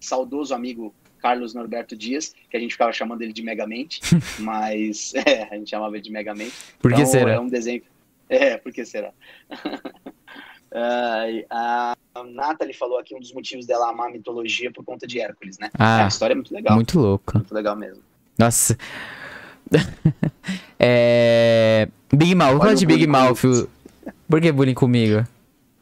saudoso 0.00 0.54
amigo 0.54 0.94
Carlos 1.20 1.54
Norberto 1.54 1.96
Dias, 1.96 2.34
que 2.50 2.56
a 2.56 2.60
gente 2.60 2.72
ficava 2.72 2.92
chamando 2.92 3.22
ele 3.22 3.32
de 3.32 3.42
Megamente, 3.42 4.00
mas 4.40 5.12
é, 5.26 5.44
a 5.50 5.56
gente 5.56 5.70
chamava 5.70 5.94
ele 5.96 6.02
de 6.02 6.10
Megamente. 6.10 6.54
Por 6.80 6.90
que 6.92 7.00
Então, 7.00 7.10
será? 7.12 7.32
É 7.32 7.40
um 7.40 7.48
desenho. 7.48 7.82
É, 8.28 8.56
por 8.56 8.72
que 8.72 8.84
será? 8.84 9.12
Ai, 10.72 11.44
a 11.50 11.94
Nathalie 12.32 12.72
falou 12.74 12.96
aqui 12.98 13.12
um 13.14 13.18
dos 13.18 13.32
motivos 13.32 13.66
dela 13.66 13.90
amar 13.90 14.08
a 14.08 14.12
mitologia 14.12 14.70
por 14.70 14.84
conta 14.84 15.04
de 15.04 15.18
Hércules, 15.20 15.58
né? 15.58 15.68
É, 15.76 15.82
a 15.82 16.04
Ah, 16.04 16.08
história 16.08 16.32
é 16.32 16.36
muito 16.36 16.54
legal. 16.54 16.76
Muito, 16.76 16.96
muito 16.96 17.08
louco. 17.08 17.44
legal 17.54 17.74
mesmo. 17.74 18.02
Nossa. 18.38 18.76
é. 20.78 21.88
Big 22.12 22.34
Mouth, 22.34 22.58
fala 22.58 22.74
de 22.74 22.86
Big 22.86 23.06
Mouth. 23.06 23.68
Por 24.28 24.40
que 24.40 24.52
bullying 24.52 24.74
comigo? 24.74 25.26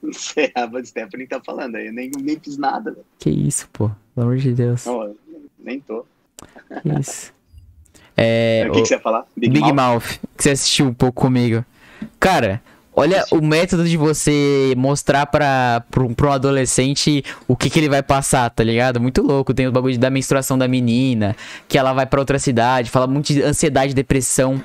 Não 0.03 0.13
sei, 0.13 0.51
a 0.55 0.67
Bud 0.67 0.87
Stephanie 0.87 1.27
tá 1.27 1.41
falando 1.45 1.77
aí. 1.77 1.89
Eu 1.89 1.93
nem, 1.93 2.11
nem 2.21 2.39
fiz 2.39 2.57
nada, 2.57 2.91
velho. 2.93 3.05
Que 3.19 3.31
isso, 3.31 3.69
pô. 3.73 3.91
Pelo 4.15 4.27
amor 4.29 4.37
de 4.39 4.53
Deus. 4.53 4.87
Não, 4.87 5.15
nem 5.63 5.81
tô. 5.81 6.05
Isso. 7.01 7.33
É. 8.21 8.65
o 8.69 8.73
que, 8.73 8.79
o- 8.81 8.83
que 8.83 8.89
você 8.89 8.95
ia 8.95 9.01
falar? 9.01 9.25
Big, 9.37 9.61
Mouth. 9.73 10.19
que 10.37 10.43
você 10.43 10.51
assistiu 10.51 10.87
um 10.87 10.93
pouco 10.93 11.21
comigo. 11.23 11.65
Cara, 12.19 12.61
olha 12.93 13.25
o 13.31 13.41
método 13.41 13.85
de 13.89 13.97
você 13.97 14.75
mostrar 14.77 15.25
pra, 15.27 15.85
pra, 15.89 16.03
um- 16.03 16.13
pra 16.13 16.27
um 16.27 16.33
adolescente 16.33 17.25
o 17.47 17.55
que, 17.55 17.71
que 17.71 17.79
ele 17.79 17.89
vai 17.89 18.03
passar, 18.03 18.51
tá 18.51 18.65
ligado? 18.65 19.01
Muito 19.01 19.23
louco. 19.23 19.55
Tem 19.55 19.69
o 19.69 19.71
bagulho 19.73 19.97
da 19.97 20.11
menstruação 20.11 20.59
da 20.59 20.67
menina, 20.67 21.37
que 21.69 21.79
ela 21.79 21.93
vai 21.93 22.07
pra 22.07 22.19
outra 22.19 22.41
cidade, 22.41 22.91
fala 22.91 23.07
muito 23.07 23.27
de 23.33 23.41
ansiedade, 23.41 23.95
depressão. 23.95 24.61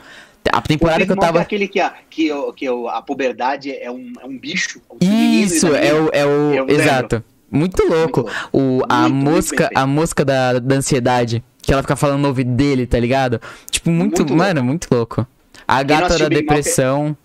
A 0.52 0.60
temporada 0.60 1.04
O 1.04 1.06
que 1.06 1.12
eu 1.12 1.16
Big 1.16 1.20
Mouth 1.22 1.26
tava. 1.28 1.40
É 1.40 1.42
aquele 1.44 1.68
que, 1.68 1.80
a, 1.80 1.94
que, 2.10 2.32
o- 2.34 2.52
que 2.54 2.68
o- 2.68 2.90
a 2.90 3.04
puberdade 3.04 3.72
é 3.72 3.92
um, 3.92 4.14
é 4.20 4.26
um 4.26 4.36
bicho. 4.36 4.82
um 4.92 4.98
Isso, 5.00 5.70
da 5.70 5.78
é 5.78 5.94
o. 5.94 6.10
É 6.12 6.26
o 6.26 6.30
Eu 6.54 6.66
lembro. 6.66 6.74
exato. 6.82 7.24
Muito 7.54 7.84
louco. 7.88 8.22
louco. 8.22 8.32
O, 8.52 8.82
a 8.90 9.04
Muito, 9.04 9.16
muito 9.16 9.32
mosca, 9.36 9.70
bem 9.70 9.84
a 9.84 9.88
mosca 9.88 10.26
da, 10.26 10.60
da 10.60 10.76
ansiedade. 10.76 11.44
Que 11.62 11.72
ela 11.72 11.82
fica 11.82 11.96
falando 11.96 12.22
no 12.22 12.28
ouvido 12.28 12.52
dele, 12.52 12.86
tá 12.86 13.00
ligado? 13.00 13.40
Tipo, 13.72 13.90
muito. 13.90 14.18
Muito 14.22 14.36
mano, 14.36 14.64
muito 14.64 14.88
louco. 14.92 15.26
A 15.68 15.82
gata 15.82 16.18
da 16.18 16.28
depressão. 16.28 17.16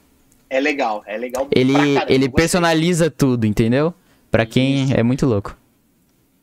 É 0.48 0.60
legal, 0.60 1.02
é 1.06 1.16
legal. 1.18 1.48
Ele, 1.50 1.72
pra 1.72 1.82
caramba, 1.82 2.12
ele 2.12 2.28
personaliza 2.28 3.10
tudo, 3.10 3.46
entendeu? 3.46 3.92
Pra 4.30 4.46
quem 4.46 4.84
Isso. 4.84 4.94
é 4.94 5.02
muito 5.02 5.26
louco. 5.26 5.56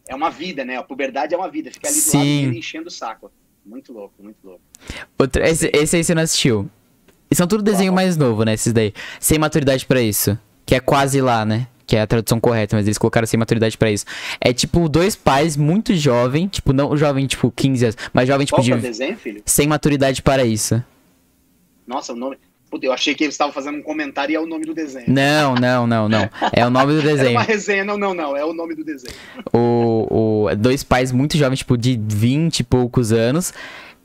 É 0.08 0.14
uma 0.14 0.30
vida, 0.30 0.64
né? 0.66 0.78
A 0.78 0.84
puberdade 0.84 1.34
é 1.34 1.38
uma 1.38 1.50
vida. 1.50 1.72
Fica 1.72 1.88
ali 1.88 1.96
do 1.96 2.02
Sim. 2.02 2.18
lado 2.18 2.28
dele 2.28 2.60
enchendo 2.60 2.88
o 2.88 2.92
saco. 2.92 3.32
Muito 3.66 3.92
louco, 3.94 4.14
muito 4.20 4.38
louco. 4.44 4.62
Outro, 5.18 5.42
esse, 5.44 5.72
esse 5.74 5.96
aí 5.96 6.04
você 6.04 6.14
não 6.14 6.22
assistiu. 6.22 6.70
E 7.32 7.36
são 7.36 7.48
tudo 7.48 7.64
desenho 7.64 7.92
mais 7.92 8.16
novo, 8.16 8.44
né? 8.44 8.54
Esses 8.54 8.72
daí. 8.72 8.94
Sem 9.20 9.40
maturidade 9.40 9.86
pra 9.86 10.02
isso. 10.02 10.38
Que 10.66 10.76
é 10.76 10.80
quase 10.80 11.22
lá, 11.22 11.46
né? 11.46 11.68
Que 11.88 11.96
é 11.96 12.02
a 12.02 12.08
tradução 12.08 12.40
correta, 12.40 12.76
mas 12.76 12.88
eles 12.88 12.98
colocaram 12.98 13.28
sem 13.28 13.38
maturidade 13.40 13.78
pra 13.78 13.92
isso. 13.92 14.06
É 14.42 14.52
tipo 14.52 14.90
dois 14.90 15.16
pais 15.16 15.56
muito 15.56 15.94
jovem, 15.96 16.48
tipo, 16.48 16.74
não 16.74 16.98
jovem, 16.98 17.28
tipo, 17.28 17.52
15 17.56 17.86
anos, 17.86 17.98
mas 18.12 18.28
jovem, 18.28 18.46
tipo, 18.46 18.60
Qual 18.60 18.68
é 18.68 18.76
de. 18.78 18.82
desenho, 18.82 19.16
filho? 19.18 19.42
Sem 19.46 19.68
maturidade 19.68 20.22
para 20.24 20.44
isso. 20.44 20.84
Nossa, 21.88 22.14
o 22.14 22.16
nome. 22.16 22.38
Puta, 22.72 22.88
eu 22.88 22.92
achei 22.92 23.14
que 23.14 23.24
eles 23.24 23.36
estavam 23.36 23.54
fazendo 23.54 23.78
um 23.78 23.82
comentário 23.84 24.34
e 24.34 24.36
é 24.36 24.40
o 24.40 24.48
nome 24.48 24.66
do 24.66 24.74
desenho. 24.74 25.06
Não, 25.08 25.54
não, 25.54 25.86
não, 25.86 26.10
não. 26.10 26.28
É 26.52 26.66
o 26.66 26.70
nome 26.72 26.94
do 26.96 27.02
desenho. 27.04 27.32
uma 27.32 27.44
resenha, 27.44 27.86
não, 27.86 27.96
não, 27.98 28.14
não. 28.16 28.36
É 28.36 28.44
o 28.44 28.54
nome 28.54 28.74
do 28.76 28.84
desenho. 28.84 29.14
o, 29.54 30.48
o- 30.50 30.56
dois 30.56 30.84
pais 30.84 31.12
muito 31.12 31.38
jovens, 31.38 31.60
tipo, 31.60 31.78
de 31.78 32.00
20 32.04 32.62
e 32.62 32.64
poucos 32.64 33.12
anos. 33.14 33.54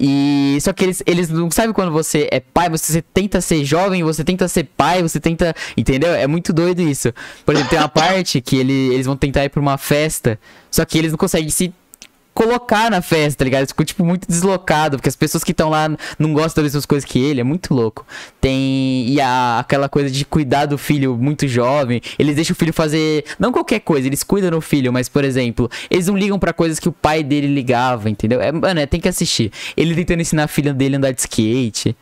E 0.03 0.57
só 0.63 0.73
que 0.73 0.83
eles, 0.83 1.03
eles 1.05 1.29
não 1.29 1.51
sabem 1.51 1.75
quando 1.75 1.93
você 1.93 2.27
é 2.33 2.41
pai, 2.41 2.71
você 2.71 3.03
tenta 3.03 3.39
ser 3.43 3.63
jovem, 3.67 4.03
você 4.03 4.25
tenta 4.25 4.49
ser 4.49 4.65
pai, 4.65 5.03
você 5.03 5.21
tenta. 5.21 5.55
Entendeu? 5.77 6.15
É 6.15 6.27
muito 6.27 6.55
doido 6.55 6.81
isso. 6.81 7.13
Por 7.45 7.55
exemplo, 7.55 7.69
tem 7.69 7.79
uma 7.79 7.89
parte 7.91 8.41
que 8.41 8.57
ele, 8.57 8.95
eles 8.95 9.05
vão 9.05 9.15
tentar 9.15 9.45
ir 9.45 9.51
pra 9.51 9.61
uma 9.61 9.77
festa, 9.77 10.41
só 10.71 10.87
que 10.87 10.97
eles 10.97 11.13
não 11.13 11.19
conseguem 11.19 11.51
se 11.51 11.75
colocar 12.35 12.91
na 12.91 13.03
festa, 13.03 13.39
tá 13.39 13.45
ligado? 13.45 13.67
Ficam, 13.67 13.85
tipo, 13.85 14.05
muito 14.05 14.27
deslocado, 14.27 14.97
porque 14.97 15.09
as 15.09 15.17
pessoas 15.17 15.45
que 15.45 15.53
estão 15.53 15.69
lá 15.69 15.89
não 16.19 16.33
gostam 16.33 16.63
das 16.63 16.73
mesmas 16.73 16.87
coisas 16.87 17.05
que 17.05 17.19
ele, 17.19 17.41
é 17.41 17.45
muito 17.45 17.75
louco. 17.75 18.07
Tem. 18.41 19.09
E 19.09 19.21
a, 19.21 19.59
aquela 19.59 19.89
coisa 19.89 20.11
de 20.11 20.25
cuidar 20.25 20.67
do 20.67 20.79
filho 20.79 21.17
muito 21.17 21.47
jovem, 21.47 22.01
eles 22.19 22.35
deixam 22.35 22.55
o 22.55 22.57
filho 22.57 22.73
fazer. 22.73 23.25
Não 23.39 23.53
qualquer 23.53 23.81
coisa, 23.81 24.07
eles 24.07 24.23
cuidam 24.23 24.51
do 24.51 24.61
filho, 24.61 24.93
mas, 24.93 25.09
por 25.09 25.25
exemplo, 25.25 25.71
eles 25.91 26.07
não 26.07 26.17
ligam 26.17 26.39
pra 26.39 26.53
coisas 26.53 26.79
que 26.79 26.89
o 26.89 26.93
pai 26.93 27.23
dele 27.23 27.47
ligava, 27.47 28.09
entendeu? 28.09 28.41
É, 28.41 28.53
mano, 28.53 28.81
é, 28.81 28.87
tem 28.87 29.01
que 29.01 29.09
assistir. 29.09 29.53
Ele 29.77 29.95
tentando 29.95 30.21
ensinar 30.21 30.45
a 30.45 30.49
filha 30.49 30.73
dele 30.73 30.97
a 30.97 30.99
andar 30.99 31.13
de 31.13 31.21
skate. 31.21 31.97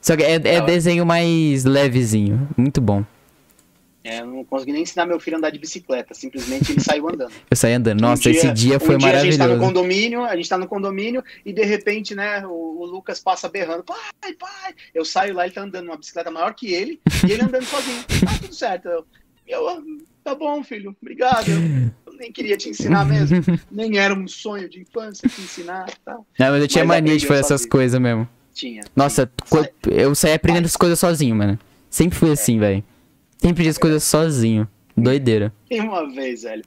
Só 0.00 0.14
que 0.16 0.22
é, 0.22 0.34
é 0.34 0.60
desenho 0.60 1.06
mais 1.06 1.64
levezinho. 1.64 2.46
Muito 2.56 2.80
bom. 2.80 3.04
É, 4.04 4.20
eu 4.20 4.26
não 4.26 4.44
consegui 4.44 4.72
nem 4.72 4.82
ensinar 4.82 5.06
meu 5.06 5.18
filho 5.18 5.36
a 5.36 5.38
andar 5.38 5.48
de 5.48 5.58
bicicleta. 5.58 6.12
Simplesmente 6.12 6.70
ele 6.72 6.80
saiu 6.80 7.08
andando. 7.08 7.32
Eu 7.50 7.56
saí 7.56 7.72
andando. 7.72 8.02
Nossa, 8.02 8.28
Um 8.28 8.32
esse 8.32 8.52
dia 8.52 8.78
foi 8.78 8.96
um 8.96 8.98
dia 8.98 9.18
A 9.18 9.24
gente 9.24 9.38
tá 9.38 9.44
no 9.44 9.56
maravilhoso. 9.56 9.66
condomínio, 9.74 10.24
a 10.24 10.36
gente 10.36 10.48
tá 10.48 10.58
no 10.58 10.66
condomínio 10.68 11.24
e 11.44 11.54
de 11.54 11.64
repente, 11.64 12.14
né, 12.14 12.46
o, 12.46 12.50
o 12.80 12.84
Lucas 12.84 13.18
passa 13.18 13.48
berrando, 13.48 13.82
pai, 13.82 13.96
pai. 14.38 14.74
Eu 14.94 15.06
saio 15.06 15.34
lá, 15.34 15.46
ele 15.46 15.54
tá 15.54 15.62
andando 15.62 15.86
numa 15.86 15.96
bicicleta 15.96 16.30
maior 16.30 16.52
que 16.54 16.72
ele 16.74 17.00
e 17.26 17.32
ele 17.32 17.42
andando 17.42 17.64
sozinho. 17.64 18.04
Tá 18.24 18.38
tudo 18.42 18.54
certo. 18.54 18.88
Eu, 18.88 19.06
eu, 19.46 19.68
"Ah, 19.70 19.82
tá 20.22 20.34
bom, 20.34 20.62
filho, 20.62 20.94
obrigado. 21.00 21.48
Eu, 21.48 21.56
eu 22.12 22.18
nem 22.18 22.30
queria 22.30 22.58
te 22.58 22.68
ensinar 22.68 23.06
mesmo. 23.06 23.42
Nem 23.72 23.96
era 23.98 24.12
um 24.14 24.28
sonho 24.28 24.68
de 24.68 24.80
infância 24.82 25.26
te 25.28 25.40
ensinar, 25.40 25.86
tá? 26.04 26.14
Não, 26.38 26.50
mas 26.50 26.60
eu 26.60 26.68
tinha 26.68 26.84
Mas 26.84 26.96
mania 27.00 27.16
de 27.16 27.26
fazer 27.26 27.40
essas 27.40 27.64
coisas 27.64 27.98
mesmo. 27.98 28.28
Tinha. 28.52 28.82
Nossa, 28.94 29.30
co- 29.48 29.66
eu 29.90 30.14
saí 30.14 30.34
aprendendo 30.34 30.66
as 30.66 30.76
coisas 30.76 30.98
sozinho, 30.98 31.34
mano. 31.34 31.58
Sempre 31.88 32.18
fui 32.18 32.30
assim, 32.30 32.58
velho. 32.58 32.84
Sempre 33.44 33.68
as 33.68 33.76
coisas 33.76 34.02
sozinho. 34.02 34.66
Doideira. 34.96 35.52
Tem 35.68 35.78
uma 35.82 36.08
vez, 36.10 36.44
velho. 36.44 36.64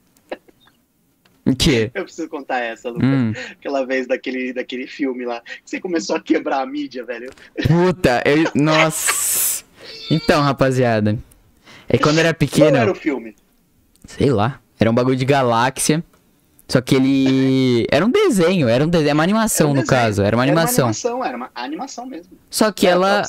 O 1.43 1.55
quê? 1.55 1.89
Eu 1.95 2.03
preciso 2.03 2.29
contar 2.29 2.59
essa, 2.59 2.87
Lucas. 2.89 3.03
Hum. 3.09 3.33
Aquela 3.53 3.83
vez 3.83 4.05
daquele, 4.05 4.53
daquele 4.53 4.85
filme 4.85 5.25
lá. 5.25 5.41
Que 5.41 5.61
você 5.71 5.79
começou 5.79 6.15
a 6.15 6.19
quebrar 6.19 6.61
a 6.61 6.65
mídia, 6.67 7.03
velho. 7.03 7.31
Puta, 7.67 8.21
eu. 8.25 8.51
Nossa. 8.53 9.63
Então, 10.11 10.43
rapaziada. 10.43 11.17
É 11.89 11.97
quando 11.97 12.17
eu 12.17 12.25
era 12.25 12.33
Qual 12.33 12.37
pequeno. 12.37 12.77
era 12.77 12.91
o 12.91 12.95
filme? 12.95 13.35
Sei 14.05 14.29
lá. 14.29 14.61
Era 14.79 14.91
um 14.91 14.93
bagulho 14.93 15.15
de 15.15 15.25
galáxia. 15.25 16.03
Só 16.67 16.79
que 16.79 16.93
ele. 16.95 17.87
Era 17.89 18.05
um 18.05 18.11
desenho, 18.11 18.67
era 18.67 18.83
um 18.85 18.89
desenho. 18.89 19.09
É 19.09 19.13
uma 19.13 19.23
animação, 19.23 19.67
um 19.71 19.73
no 19.73 19.81
desenho. 19.81 20.01
caso. 20.01 20.21
Era 20.21 20.35
uma 20.35 20.43
animação. 20.43 20.89
Era 20.89 20.91
uma 20.91 20.91
animação, 20.91 21.23
era 21.25 21.37
uma 21.37 21.51
animação 21.55 22.05
mesmo. 22.05 22.37
Só 22.51 22.71
que 22.71 22.85
era 22.85 22.95
ela. 22.97 23.21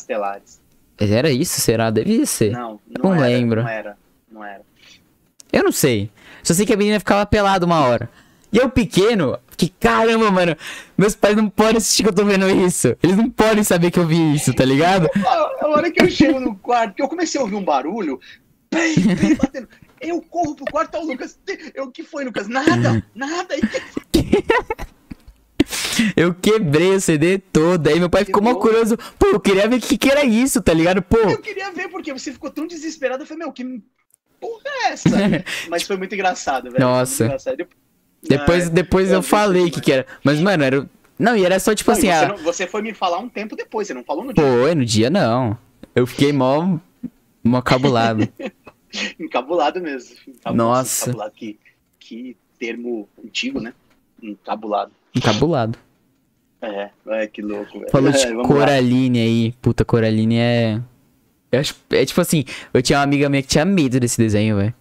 Era 0.99 1.31
isso? 1.31 1.61
Será? 1.61 1.91
Devia 1.91 2.27
ser. 2.27 2.53
Não, 2.53 2.81
não, 2.89 3.11
não 3.11 3.15
era, 3.15 3.27
lembro. 3.27 3.63
Não 3.63 3.69
era, 3.69 3.97
não 4.31 4.45
era. 4.45 4.63
Eu 5.53 5.65
não 5.65 5.73
sei. 5.73 6.11
Só 6.43 6.55
sei 6.55 6.67
que 6.67 6.73
a 6.73 6.77
menina 6.77 6.99
ficava 6.99 7.25
pelada 7.25 7.65
uma 7.65 7.81
hora. 7.81 8.11
E 8.53 8.57
eu 8.57 8.71
pequeno, 8.71 9.39
que 9.57 9.69
caramba, 9.69 10.31
mano. 10.31 10.57
Meus 10.97 11.15
pais 11.15 11.37
não 11.37 11.49
podem 11.51 11.77
assistir 11.77 12.03
que 12.03 12.09
eu 12.09 12.15
tô 12.15 12.25
vendo 12.25 12.49
isso. 12.49 12.97
Eles 13.03 13.17
não 13.17 13.29
podem 13.31 13.63
saber 13.63 13.91
que 13.91 13.99
eu 13.99 14.07
vi 14.07 14.35
isso, 14.35 14.55
tá 14.55 14.65
ligado? 14.65 15.09
A 15.61 15.69
hora 15.69 15.91
que 15.91 16.03
eu 16.03 16.11
chego 16.11 16.41
no 16.41 16.57
quarto, 16.57 16.95
que 16.95 17.03
eu 17.03 17.09
comecei 17.09 17.39
a 17.39 17.45
ouvir 17.45 17.57
um 17.57 17.65
barulho, 17.65 18.19
pei, 18.71 18.95
pei, 18.95 19.35
batendo. 19.35 19.69
Eu 20.01 20.23
corro 20.23 20.55
pro 20.55 20.65
quarto, 20.67 20.93
tá 20.93 21.01
o 21.01 21.07
Lucas. 21.07 21.39
Eu, 21.75 21.85
o 21.85 21.91
que 21.91 22.03
foi, 22.03 22.25
Lucas? 22.25 22.49
Nada, 22.49 23.05
nada. 23.15 23.55
Eu 26.17 26.35
quebrei 26.35 26.95
o 26.95 27.01
CD 27.01 27.39
todo. 27.39 27.87
Aí 27.89 27.99
meu 27.99 28.09
pai 28.11 28.25
ficou 28.25 28.43
Quebrou. 28.43 28.61
curioso. 28.61 28.97
Pô, 29.19 29.27
eu 29.29 29.41
queria 29.41 29.69
ver 29.69 29.77
o 29.77 29.81
que, 29.81 29.97
que 29.99 30.11
era 30.11 30.25
isso, 30.25 30.61
tá 30.63 30.73
ligado? 30.73 31.03
Pô. 31.03 31.17
Eu 31.19 31.39
queria 31.39 31.71
ver 31.73 31.89
porque 31.89 32.13
você 32.13 32.33
ficou 32.33 32.51
tão 32.51 32.67
desesperado. 32.67 33.23
Eu 33.23 33.27
falei, 33.27 33.45
meu, 33.45 33.53
que 33.53 33.83
porra 34.41 34.63
é 34.65 34.93
essa? 34.93 35.09
Mas 35.69 35.83
foi 35.85 35.97
muito 35.97 36.15
engraçado, 36.15 36.71
velho. 36.71 36.81
Nossa. 36.85 37.17
Foi 37.17 37.27
engraçado. 37.27 37.57
Dep- 37.57 37.71
Depois, 38.23 38.69
depois 38.71 39.09
eu 39.11 39.17
eu 39.17 39.23
falei 39.23 39.63
o 39.63 39.65
que, 39.67 39.81
demais. 39.81 39.85
que 39.85 39.93
era. 39.93 40.07
Mas, 40.25 40.41
mano, 40.41 40.65
era. 40.65 40.91
Não, 41.19 41.37
e 41.37 41.45
era 41.45 41.59
só 41.59 41.75
tipo 41.75 41.91
Não, 41.91 41.99
assim, 41.99 42.07
você, 42.09 42.13
ah. 42.13 42.29
não- 42.29 42.37
você 42.39 42.67
foi 42.67 42.83
me 42.83 42.95
falar 42.95 43.19
um 43.19 43.29
tempo 43.29 43.57
depois, 43.57 43.87
você 43.89 43.95
não 43.95 44.05
falou 44.05 44.25
no 44.25 44.33
dia. 44.33 44.45
Pô, 44.45 44.75
no 44.75 44.85
dia 44.85 45.11
não. 45.11 45.59
Eu 45.95 46.07
fiquei 46.07 46.33
mó. 46.33 46.79
mó 47.43 47.61
cabulado. 47.63 48.29
Encabulado 49.19 49.81
mesmo. 49.81 50.17
Encabulado, 50.29 50.57
Nossa. 50.57 51.05
Encabulado, 51.11 51.33
que, 51.35 51.59
que 51.99 52.37
termo 52.59 53.09
antigo, 53.25 53.61
né? 53.61 53.73
Encabulado. 54.23 54.93
Encabulado. 55.15 55.79
É, 56.61 56.91
é 57.07 57.27
que 57.27 57.41
louco, 57.43 57.79
velho. 57.79 57.91
Falou 57.91 58.11
de 58.11 58.19
É, 58.19 58.27
vamos 58.33 58.43
lá. 58.43 58.49
Coraline 58.49 59.19
aí. 59.21 59.53
Puta, 59.63 59.85
Coraline 59.85 60.37
é. 60.39 60.81
Eu 61.53 61.61
acho, 61.61 61.75
é 61.91 62.05
tipo 62.05 62.21
assim, 62.21 62.45
eu 62.75 62.83
tinha 62.83 62.99
uma 62.99 63.05
amiga 63.05 63.29
minha 63.29 63.43
que 63.43 63.49
tinha 63.49 63.65
medo 63.65 63.99
desse 64.01 64.19
desenho, 64.19 64.57
velho. 64.57 64.75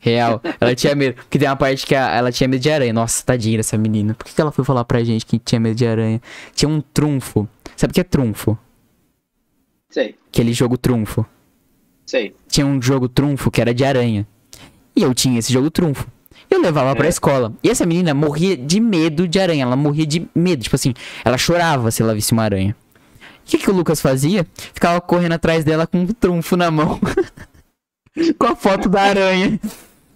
Real. 0.00 0.40
Ela 0.60 0.74
tinha 0.74 0.94
medo. 0.94 1.14
Porque 1.14 1.38
tem 1.38 1.48
uma 1.48 1.56
parte 1.56 1.86
que 1.86 1.94
a- 1.94 2.10
ela 2.14 2.30
tinha 2.30 2.46
medo 2.48 2.60
de 2.60 2.70
aranha. 2.70 2.92
Nossa, 2.92 3.24
tadinha 3.24 3.56
dessa 3.56 3.78
menina. 3.78 4.12
Por 4.14 4.24
que, 4.26 4.34
que 4.34 4.40
ela 4.40 4.52
foi 4.52 4.64
falar 4.64 4.84
pra 4.84 5.02
gente 5.02 5.24
que 5.24 5.38
tinha 5.38 5.58
medo 5.60 5.74
de 5.76 5.86
aranha? 5.86 6.20
Tinha 6.54 6.68
um 6.68 6.80
trunfo. 6.82 7.48
Sabe 7.76 7.92
o 7.92 7.94
que 7.94 8.00
é 8.00 8.04
trunfo? 8.04 8.58
Sei, 9.88 10.16
Aquele 10.28 10.52
jogo 10.52 10.76
trunfo. 10.76 11.24
sei. 12.04 12.34
Tinha 12.48 12.66
um 12.66 12.82
jogo 12.82 13.08
trunfo 13.08 13.50
que 13.50 13.60
era 13.60 13.72
de 13.72 13.84
aranha. 13.84 14.26
E 14.94 15.02
eu 15.02 15.14
tinha 15.14 15.38
esse 15.38 15.52
jogo 15.52 15.70
trunfo. 15.70 16.06
Eu 16.50 16.60
levava 16.60 16.94
pra 16.94 17.06
É. 17.06 17.08
escola. 17.08 17.52
E 17.62 17.70
essa 17.70 17.84
menina 17.86 18.14
morria 18.14 18.56
de 18.56 18.80
medo 18.80 19.26
de 19.26 19.38
aranha. 19.40 19.62
Ela 19.64 19.76
morria 19.76 20.06
de 20.06 20.26
medo. 20.34 20.62
Tipo 20.62 20.76
assim, 20.76 20.94
ela 21.24 21.36
chorava 21.38 21.90
se 21.90 22.02
ela 22.02 22.14
visse 22.14 22.32
uma 22.32 22.42
aranha. 22.44 22.76
O 23.20 23.46
que, 23.46 23.58
que 23.58 23.70
o 23.70 23.74
Lucas 23.74 24.00
fazia? 24.00 24.46
Ficava 24.72 25.00
correndo 25.00 25.32
atrás 25.32 25.64
dela 25.64 25.86
com 25.86 25.98
um 25.98 26.06
trunfo 26.06 26.56
na 26.56 26.70
mão. 26.70 26.98
com 28.38 28.46
a 28.46 28.56
foto 28.56 28.88
da 28.88 29.02
aranha. 29.02 29.58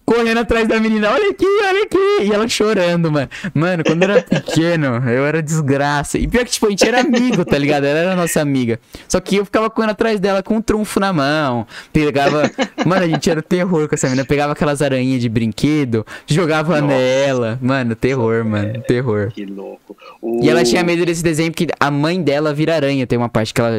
Correndo 0.08 0.38
atrás 0.38 0.66
da 0.66 0.80
menina, 0.80 1.10
olha 1.10 1.28
aqui, 1.30 1.44
olha 1.44 1.82
aqui. 1.82 2.22
E 2.26 2.32
ela 2.32 2.48
chorando, 2.48 3.12
mano. 3.12 3.28
Mano, 3.52 3.84
quando 3.84 4.02
eu 4.04 4.10
era 4.10 4.22
pequeno, 4.22 4.86
eu 5.06 5.26
era 5.26 5.42
desgraça. 5.42 6.16
E 6.16 6.26
pior 6.26 6.46
que, 6.46 6.50
tipo, 6.52 6.66
a 6.66 6.70
gente 6.70 6.88
era 6.88 7.00
amigo, 7.02 7.44
tá 7.44 7.58
ligado? 7.58 7.84
Ela 7.84 7.98
era 7.98 8.16
nossa 8.16 8.40
amiga. 8.40 8.80
Só 9.06 9.20
que 9.20 9.36
eu 9.36 9.44
ficava 9.44 9.68
correndo 9.68 9.90
atrás 9.90 10.18
dela 10.18 10.42
com 10.42 10.56
um 10.56 10.62
trunfo 10.62 10.98
na 10.98 11.12
mão. 11.12 11.66
Pegava. 11.92 12.50
Mano, 12.86 13.04
a 13.04 13.06
gente 13.08 13.28
era 13.28 13.42
terror 13.42 13.86
com 13.86 13.94
essa 13.94 14.06
menina. 14.06 14.24
Pegava 14.24 14.54
aquelas 14.54 14.80
aranhas 14.80 15.20
de 15.20 15.28
brinquedo, 15.28 16.06
jogava 16.26 16.80
Nossa. 16.80 16.94
nela. 16.94 17.58
Mano, 17.60 17.94
terror, 17.94 18.46
mano. 18.46 18.80
Terror. 18.88 19.30
Que 19.30 19.44
louco. 19.44 19.94
O- 20.22 20.42
E 20.42 20.48
ela 20.48 20.64
tinha 20.64 20.82
medo 20.82 21.04
desse 21.04 21.22
desenho 21.22 21.50
porque 21.52 21.66
a 21.78 21.90
mãe 21.90 22.22
dela 22.22 22.54
vira 22.54 22.74
aranha. 22.74 23.06
Tem 23.06 23.18
uma 23.18 23.28
parte 23.28 23.52
que 23.52 23.60
ela 23.60 23.76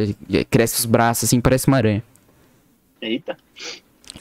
cresce 0.51 0.77
os 0.77 0.85
braços 0.85 1.23
assim, 1.23 1.41
parece 1.41 1.67
uma 1.67 1.77
aranha. 1.77 2.03
Eita. 3.01 3.35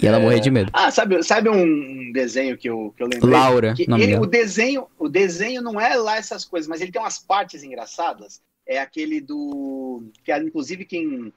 E 0.00 0.06
ela 0.06 0.18
É. 0.34 0.38
de 0.38 0.50
medo. 0.50 0.70
Ah, 0.72 0.90
sabe, 0.90 1.22
sabe 1.22 1.48
um 1.48 2.12
desenho 2.12 2.56
que 2.56 2.68
eu, 2.68 2.94
que 2.96 3.02
eu 3.02 3.08
lembrei? 3.08 3.32
Laura, 3.32 3.74
Que 3.74 3.82
ele- 3.82 4.16
o, 4.16 4.26
desenho, 4.26 4.86
o 4.98 5.08
desenho 5.08 5.60
não 5.62 5.80
é 5.80 5.94
lá 5.96 6.16
essas 6.16 6.44
coisas, 6.44 6.68
mas 6.68 6.80
ele 6.80 6.92
tem 6.92 7.00
umas 7.00 7.18
partes 7.18 7.62
engraçadas. 7.62 8.40
é 8.70 8.78
aquele 8.78 9.18
do. 9.18 10.04
Que 10.22 10.30
é, 10.30 10.38
inclusive 10.42 10.84
quem. 10.84 11.32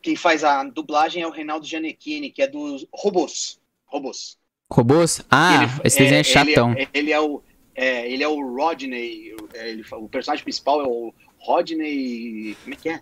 Quem 0.00 0.16
faz 0.16 0.42
a 0.42 0.64
dublagem 0.64 1.22
é 1.22 1.26
o 1.26 1.30
Reinaldo 1.30 1.66
Gianecchini, 1.66 2.30
que 2.30 2.40
é 2.42 2.46
dos 2.46 2.86
Robôs. 2.92 3.58
Robôs. 3.86 4.38
Robôs? 4.72 5.20
Ah, 5.30 5.64
Ele- 5.64 5.72
esse 5.84 5.98
desenho 5.98 6.16
é, 6.16 6.20
ele 6.20 6.24
chatão. 6.24 6.74
Ele 6.94 7.12
é 7.12 7.20
o. 7.20 7.42
É, 7.74 8.10
ele 8.10 8.22
é 8.22 8.28
o 8.28 8.40
Rodney. 8.56 9.34
é, 9.52 9.68
ele, 9.70 9.84
o 9.92 10.08
personagem 10.08 10.42
principal 10.44 10.80
é 10.80 10.86
o 10.86 11.12
Rodney. 11.38 12.56
Como 12.62 12.74
é 12.74 12.76
que 12.78 12.88
é? 12.88 13.00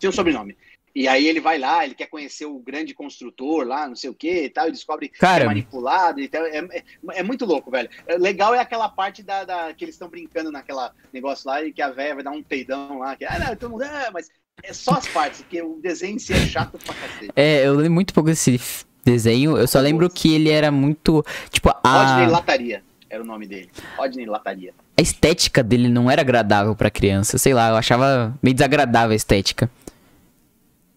Tem 0.00 0.10
um 0.10 0.12
sobrenome. 0.12 0.56
E 0.94 1.08
aí 1.08 1.26
ele 1.26 1.40
vai 1.40 1.58
lá, 1.58 1.84
ele 1.84 1.94
quer 1.94 2.06
conhecer 2.06 2.46
o 2.46 2.56
grande 2.58 2.94
construtor 2.94 3.66
lá, 3.66 3.88
não 3.88 3.96
sei 3.96 4.08
o 4.10 4.14
que 4.14 4.44
e 4.44 4.48
tal, 4.48 4.68
e 4.68 4.72
descobre 4.72 5.08
que 5.08 5.16
é 5.16 5.18
Cara, 5.18 5.44
manipulado 5.46 6.20
e 6.20 6.28
tal. 6.28 6.44
É, 6.44 6.58
é, 6.58 6.82
é 7.14 7.22
muito 7.24 7.44
louco, 7.44 7.68
velho. 7.70 7.88
É, 8.06 8.16
legal 8.16 8.54
é 8.54 8.60
aquela 8.60 8.88
parte 8.88 9.22
da, 9.22 9.44
da- 9.44 9.74
que 9.74 9.84
eles 9.84 9.96
estão 9.96 10.08
brincando 10.08 10.52
naquela 10.52 10.92
negócio 11.12 11.48
lá 11.50 11.62
e 11.64 11.72
que 11.72 11.82
a 11.82 11.90
velha 11.90 12.14
vai 12.14 12.24
dar 12.24 12.30
um 12.30 12.42
peidão 12.42 13.00
lá. 13.00 13.16
Que, 13.16 13.24
ah, 13.24 13.38
não, 13.40 13.56
todo 13.56 13.70
mundo, 13.72 13.82
ah, 13.82 14.10
mas 14.12 14.30
é 14.62 14.72
só 14.72 14.92
as 14.92 15.08
partes, 15.08 15.40
porque 15.42 15.60
o 15.60 15.80
desenho 15.82 16.14
em 16.14 16.18
si 16.20 16.32
é 16.32 16.36
chato 16.46 16.78
pra 16.78 16.94
cacete. 16.94 17.32
é, 17.34 17.66
eu 17.66 17.74
lembro 17.74 17.92
muito 17.94 18.14
pouco 18.14 18.30
desse 18.30 18.60
desenho. 19.04 19.56
Eu 19.58 19.66
só 19.66 19.80
lembro 19.80 20.08
que 20.08 20.32
ele 20.32 20.48
era 20.50 20.70
muito. 20.70 21.24
Tipo, 21.50 21.70
Rodney 21.84 22.26
a, 22.26 22.28
Lataria 22.28 22.82
era 23.10 23.20
o 23.20 23.26
nome 23.26 23.46
dele. 23.48 23.68
Rodney 23.96 24.26
Lataria. 24.26 24.72
a 24.96 25.02
estética 25.02 25.60
dele 25.60 25.88
não 25.88 26.08
era 26.08 26.22
agradável 26.22 26.74
pra 26.76 26.88
criança. 26.88 27.36
Sei 27.36 27.52
lá, 27.52 27.70
eu 27.70 27.76
achava 27.76 28.32
meio 28.40 28.54
desagradável 28.54 29.12
a 29.12 29.16
estética. 29.16 29.68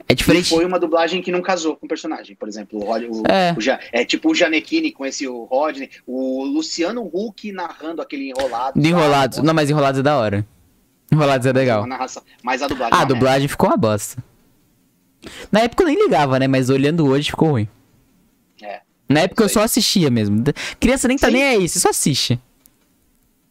É 0.09 0.13
E 0.13 0.15
diferente. 0.15 0.49
foi 0.49 0.63
uma 0.65 0.79
dublagem 0.79 1.21
que 1.21 1.31
não 1.31 1.41
casou 1.41 1.75
com 1.75 1.85
o 1.85 1.89
personagem. 1.89 2.35
Por 2.35 2.47
exemplo, 2.47 2.79
o, 2.79 2.89
o, 2.89 3.23
É. 3.27 3.53
o 3.53 3.57
é 3.91 4.05
tipo 4.05 4.31
o 4.31 4.35
Janequine 4.35 4.91
com 4.91 5.05
esse 5.05 5.27
o 5.27 5.43
Rodney, 5.43 5.89
o 6.05 6.45
Luciano 6.45 7.09
Huck 7.13 7.51
narrando 7.51 8.01
aquele 8.01 8.29
enrolado. 8.29 8.79
De 8.79 8.87
Enrolados. 8.87 9.39
Não, 9.39 9.53
mas 9.53 9.69
Enrolados 9.69 9.99
é 9.99 10.03
da 10.03 10.17
hora. 10.17 10.45
Enrolados 11.11 11.45
é 11.45 11.51
legal. 11.51 11.85
Mas 12.41 12.61
a 12.61 12.67
dublagem. 12.67 12.93
Ah, 12.93 12.97
é 12.99 13.03
a 13.03 13.05
merda. 13.05 13.13
dublagem 13.13 13.47
ficou 13.47 13.69
uma 13.69 13.77
bosta. 13.77 14.23
Na 15.51 15.61
época 15.61 15.83
eu 15.83 15.87
nem 15.87 16.01
ligava, 16.01 16.39
né? 16.39 16.47
Mas 16.47 16.69
olhando 16.69 17.05
hoje 17.05 17.29
ficou 17.31 17.49
ruim. 17.49 17.67
É. 18.61 18.81
Na 19.09 19.21
época 19.21 19.43
eu 19.43 19.49
só 19.49 19.61
assistia 19.61 20.09
mesmo. 20.09 20.43
Criança 20.79 21.07
nem 21.07 21.17
tá 21.17 21.27
Sim. 21.27 21.33
nem 21.33 21.43
aí, 21.43 21.67
você 21.67 21.79
só 21.79 21.89
assiste. 21.89 22.39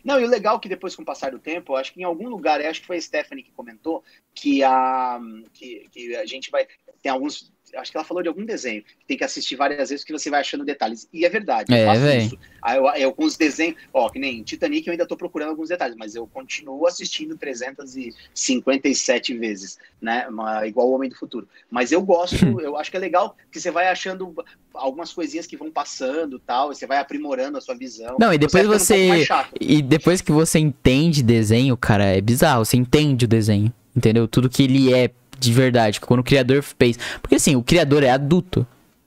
Não, 0.06 0.20
e 0.20 0.24
o 0.24 0.28
legal 0.28 0.56
é 0.56 0.60
que 0.60 0.68
depois, 0.68 0.94
com 0.94 1.02
o 1.02 1.04
passar 1.04 1.32
do 1.32 1.38
tempo, 1.40 1.72
eu 1.72 1.76
acho 1.76 1.92
que 1.92 2.00
em 2.00 2.04
algum 2.04 2.28
lugar, 2.28 2.60
acho 2.60 2.80
que 2.80 2.86
foi 2.86 2.98
a 2.98 3.02
Stephanie 3.02 3.42
que 3.42 3.50
comentou, 3.50 4.04
que 4.32 4.62
a, 4.62 5.18
que, 5.52 5.88
que 5.90 6.14
a 6.14 6.24
gente 6.24 6.48
vai. 6.48 6.64
Tem 7.02 7.10
alguns. 7.10 7.52
Acho 7.74 7.90
que 7.90 7.96
ela 7.96 8.04
falou 8.04 8.22
de 8.22 8.28
algum 8.28 8.44
desenho, 8.44 8.82
que 8.82 9.04
tem 9.06 9.16
que 9.16 9.24
assistir 9.24 9.56
várias 9.56 9.88
vezes 9.90 10.04
que 10.04 10.12
você 10.12 10.30
vai 10.30 10.40
achando 10.40 10.64
detalhes. 10.64 11.08
E 11.12 11.24
é 11.26 11.28
verdade. 11.28 11.72
eu 11.72 11.76
É, 11.78 11.84
faço 11.86 12.00
véi. 12.00 12.18
isso. 12.26 12.38
Aí 12.62 12.76
eu, 12.78 12.86
eu 12.86 13.12
com 13.12 13.24
os 13.24 13.36
desenhos, 13.36 13.76
ó, 13.92 14.08
que 14.08 14.18
nem 14.18 14.42
Titanic 14.42 14.86
eu 14.86 14.92
ainda 14.92 15.06
tô 15.06 15.16
procurando 15.16 15.50
alguns 15.50 15.68
detalhes, 15.68 15.96
mas 15.96 16.14
eu 16.14 16.26
continuo 16.26 16.86
assistindo 16.86 17.36
357 17.36 19.34
vezes, 19.36 19.78
né? 20.00 20.26
Uma- 20.28 20.66
igual 20.66 20.88
o 20.88 20.92
Homem 20.94 21.08
do 21.08 21.16
Futuro. 21.16 21.48
Mas 21.70 21.92
eu 21.92 22.00
gosto, 22.02 22.36
eu 22.60 22.76
acho 22.76 22.90
que 22.90 22.96
é 22.96 23.00
legal 23.00 23.36
que 23.50 23.60
você 23.60 23.70
vai 23.70 23.88
achando 23.88 24.34
algumas 24.74 25.12
coisinhas 25.12 25.46
que 25.46 25.56
vão 25.56 25.70
passando 25.70 26.38
tal, 26.38 26.70
e 26.72 26.74
você 26.74 26.86
vai 26.86 26.98
aprimorando 26.98 27.58
a 27.58 27.60
sua 27.60 27.74
visão. 27.74 28.16
Não, 28.18 28.32
e 28.32 28.38
depois 28.38 28.66
um 28.66 28.70
você. 28.70 29.08
mais 29.08 29.26
chato. 29.26 29.50
E 29.60 29.82
depois 29.82 30.20
que 30.20 30.32
você 30.32 30.58
entende 30.58 31.22
desenho, 31.22 31.76
cara, 31.76 32.04
é 32.04 32.20
bizarro. 32.20 32.64
Você 32.64 32.76
entende 32.76 33.24
o 33.24 33.28
desenho. 33.28 33.72
Entendeu? 33.94 34.28
Tudo 34.28 34.50
que 34.50 34.62
ele 34.62 34.92
é 34.92 35.10
de 35.38 35.52
verdade. 35.52 36.00
Quando 36.00 36.20
o 36.20 36.24
criador 36.24 36.62
fez. 36.62 36.98
Porque 37.20 37.36
assim, 37.36 37.56
o 37.56 37.62
criador 37.62 38.02
é 38.02 38.10
adulto. 38.10 38.66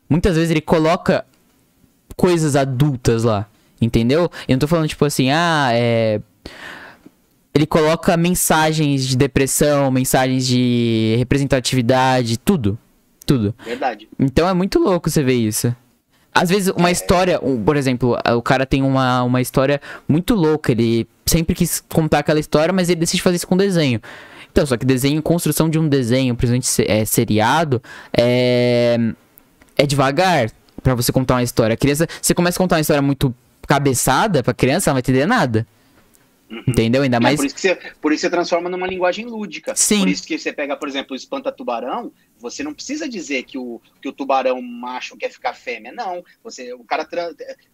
Muitas 0.10 0.35
vezes 0.35 0.51
ele 0.51 0.61
coloca 0.61 1.26
coisas 2.15 2.56
adultas 2.56 3.23
lá. 3.23 3.47
Entendeu? 3.81 4.30
Eu 4.47 4.53
não 4.53 4.60
tô 4.60 4.68
falando, 4.68 4.88
tipo 4.88 5.06
assim, 5.06 5.30
ah, 5.31 5.69
é. 5.72 6.19
Ele 7.53 7.65
coloca 7.65 8.15
mensagens 8.15 9.07
de 9.07 9.18
depressão, 9.18 9.89
mensagens 9.89 10.45
de 10.45 11.15
representatividade, 11.18 12.38
tudo. 12.38 12.77
Tudo. 13.26 13.53
Verdade. 13.65 14.07
Então 14.19 14.47
é 14.47 14.53
muito 14.53 14.80
louco 14.80 15.10
você 15.10 15.23
ver 15.23 15.34
isso. 15.34 15.73
Às 16.34 16.49
vezes, 16.49 16.72
uma 16.76 16.91
história, 16.91 17.39
um, 17.43 17.61
por 17.61 17.76
exemplo, 17.76 18.18
o 18.35 18.41
cara 18.41 18.65
tem 18.65 18.84
uma, 18.84 19.23
uma 19.23 19.41
história 19.41 19.81
muito 20.07 20.35
louca. 20.35 20.72
Ele 20.72 21.07
sempre 21.26 21.56
quis 21.56 21.84
contar 21.89 22.19
aquela 22.19 22.39
história, 22.39 22.73
mas 22.73 22.89
ele 22.89 22.99
decide 22.99 23.22
fazer 23.22 23.38
isso 23.38 23.47
com 23.47 23.57
desenho. 23.57 23.99
Então, 24.51 24.65
só 24.65 24.77
que 24.77 24.85
desenho, 24.85 25.21
construção 25.21 25.69
de 25.69 25.77
um 25.77 25.88
desenho, 25.88 26.35
principalmente 26.35 26.91
é, 26.91 27.05
seriado, 27.05 27.81
é, 28.15 28.97
é 29.77 29.85
devagar 29.85 30.49
pra 30.81 30.95
você 30.95 31.11
contar 31.11 31.35
uma 31.35 31.43
história. 31.43 31.73
A 31.73 31.77
criança, 31.77 32.07
você 32.21 32.34
começa 32.34 32.57
a 32.57 32.59
contar 32.59 32.76
uma 32.76 32.81
história 32.81 33.01
muito 33.01 33.34
cabeçada 33.67 34.41
pra 34.43 34.53
criança, 34.53 34.89
ela 34.89 34.93
não 34.93 34.95
vai 34.95 35.01
entender 35.01 35.26
nada. 35.26 35.67
Entendeu? 36.67 37.03
Ainda 37.03 37.17
É, 37.17 37.19
mais. 37.19 37.35
por, 37.35 37.45
isso 37.45 37.55
que 37.55 37.61
você, 37.61 37.76
por 38.01 38.11
isso 38.11 38.21
você 38.21 38.30
transforma 38.30 38.69
numa 38.69 38.88
linguagem 38.88 39.26
lúdica. 39.26 39.76
Sim. 39.76 39.99
Por 39.99 40.09
isso 40.09 40.26
que 40.26 40.38
você 40.38 40.51
pega, 40.51 40.76
por 40.76 40.88
exemplo, 40.88 41.13
o 41.13 41.15
espanta-tubarão, 41.15 42.11
você 42.39 42.63
não 42.63 42.73
precisa 42.73 43.07
dizer 43.07 43.43
que 43.43 43.57
o, 43.57 43.81
que 44.01 44.07
o 44.09 44.13
tubarão 44.13 44.61
macho 44.61 45.15
quer 45.17 45.30
ficar 45.30 45.53
fêmea. 45.53 45.91
Não. 45.91 46.23
Você, 46.43 46.73
o 46.73 46.84
cara 46.84 47.07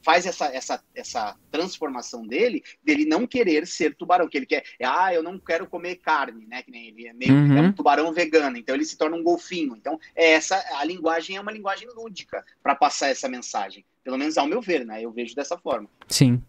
faz 0.02 0.26
essa, 0.26 0.48
essa, 0.48 0.84
essa 0.94 1.36
transformação 1.52 2.26
dele, 2.28 2.64
dele 2.84 3.06
não 3.06 3.26
querer 3.26 3.66
ser 3.66 3.96
tubarão, 3.96 4.28
que 4.28 4.38
ele 4.38 4.46
quer, 4.46 4.64
ah, 4.84 5.14
eu 5.14 5.24
não 5.24 5.40
quero 5.40 5.68
comer 5.68 5.96
carne, 5.96 6.46
né? 6.48 6.62
Que 6.62 6.72
nem 6.72 6.88
ele 6.88 7.08
é 7.08 7.14
meio 7.14 7.34
Uhum. 7.34 7.58
é 7.58 7.62
um 7.62 7.72
tubarão 7.72 8.12
vegano, 8.14 8.58
então 8.58 8.76
ele 8.76 8.86
se 8.86 8.98
torna 8.98 9.16
um 9.16 9.24
golfinho. 9.24 9.76
Então, 9.76 10.00
é 10.16 10.32
essa 10.34 10.62
a 10.78 10.84
linguagem 10.84 11.38
é 11.38 11.42
uma 11.42 11.52
linguagem 11.52 11.88
lúdica 11.96 12.44
para 12.62 12.76
passar 12.76 13.08
essa 13.10 13.28
mensagem. 13.30 13.86
Pelo 14.04 14.18
menos 14.18 14.38
ao 14.38 14.48
meu 14.48 14.62
ver, 14.62 14.86
né? 14.86 15.02
Eu 15.02 15.12
vejo 15.12 15.36
dessa 15.36 15.58
forma. 15.58 15.90
Sim. 16.08 16.42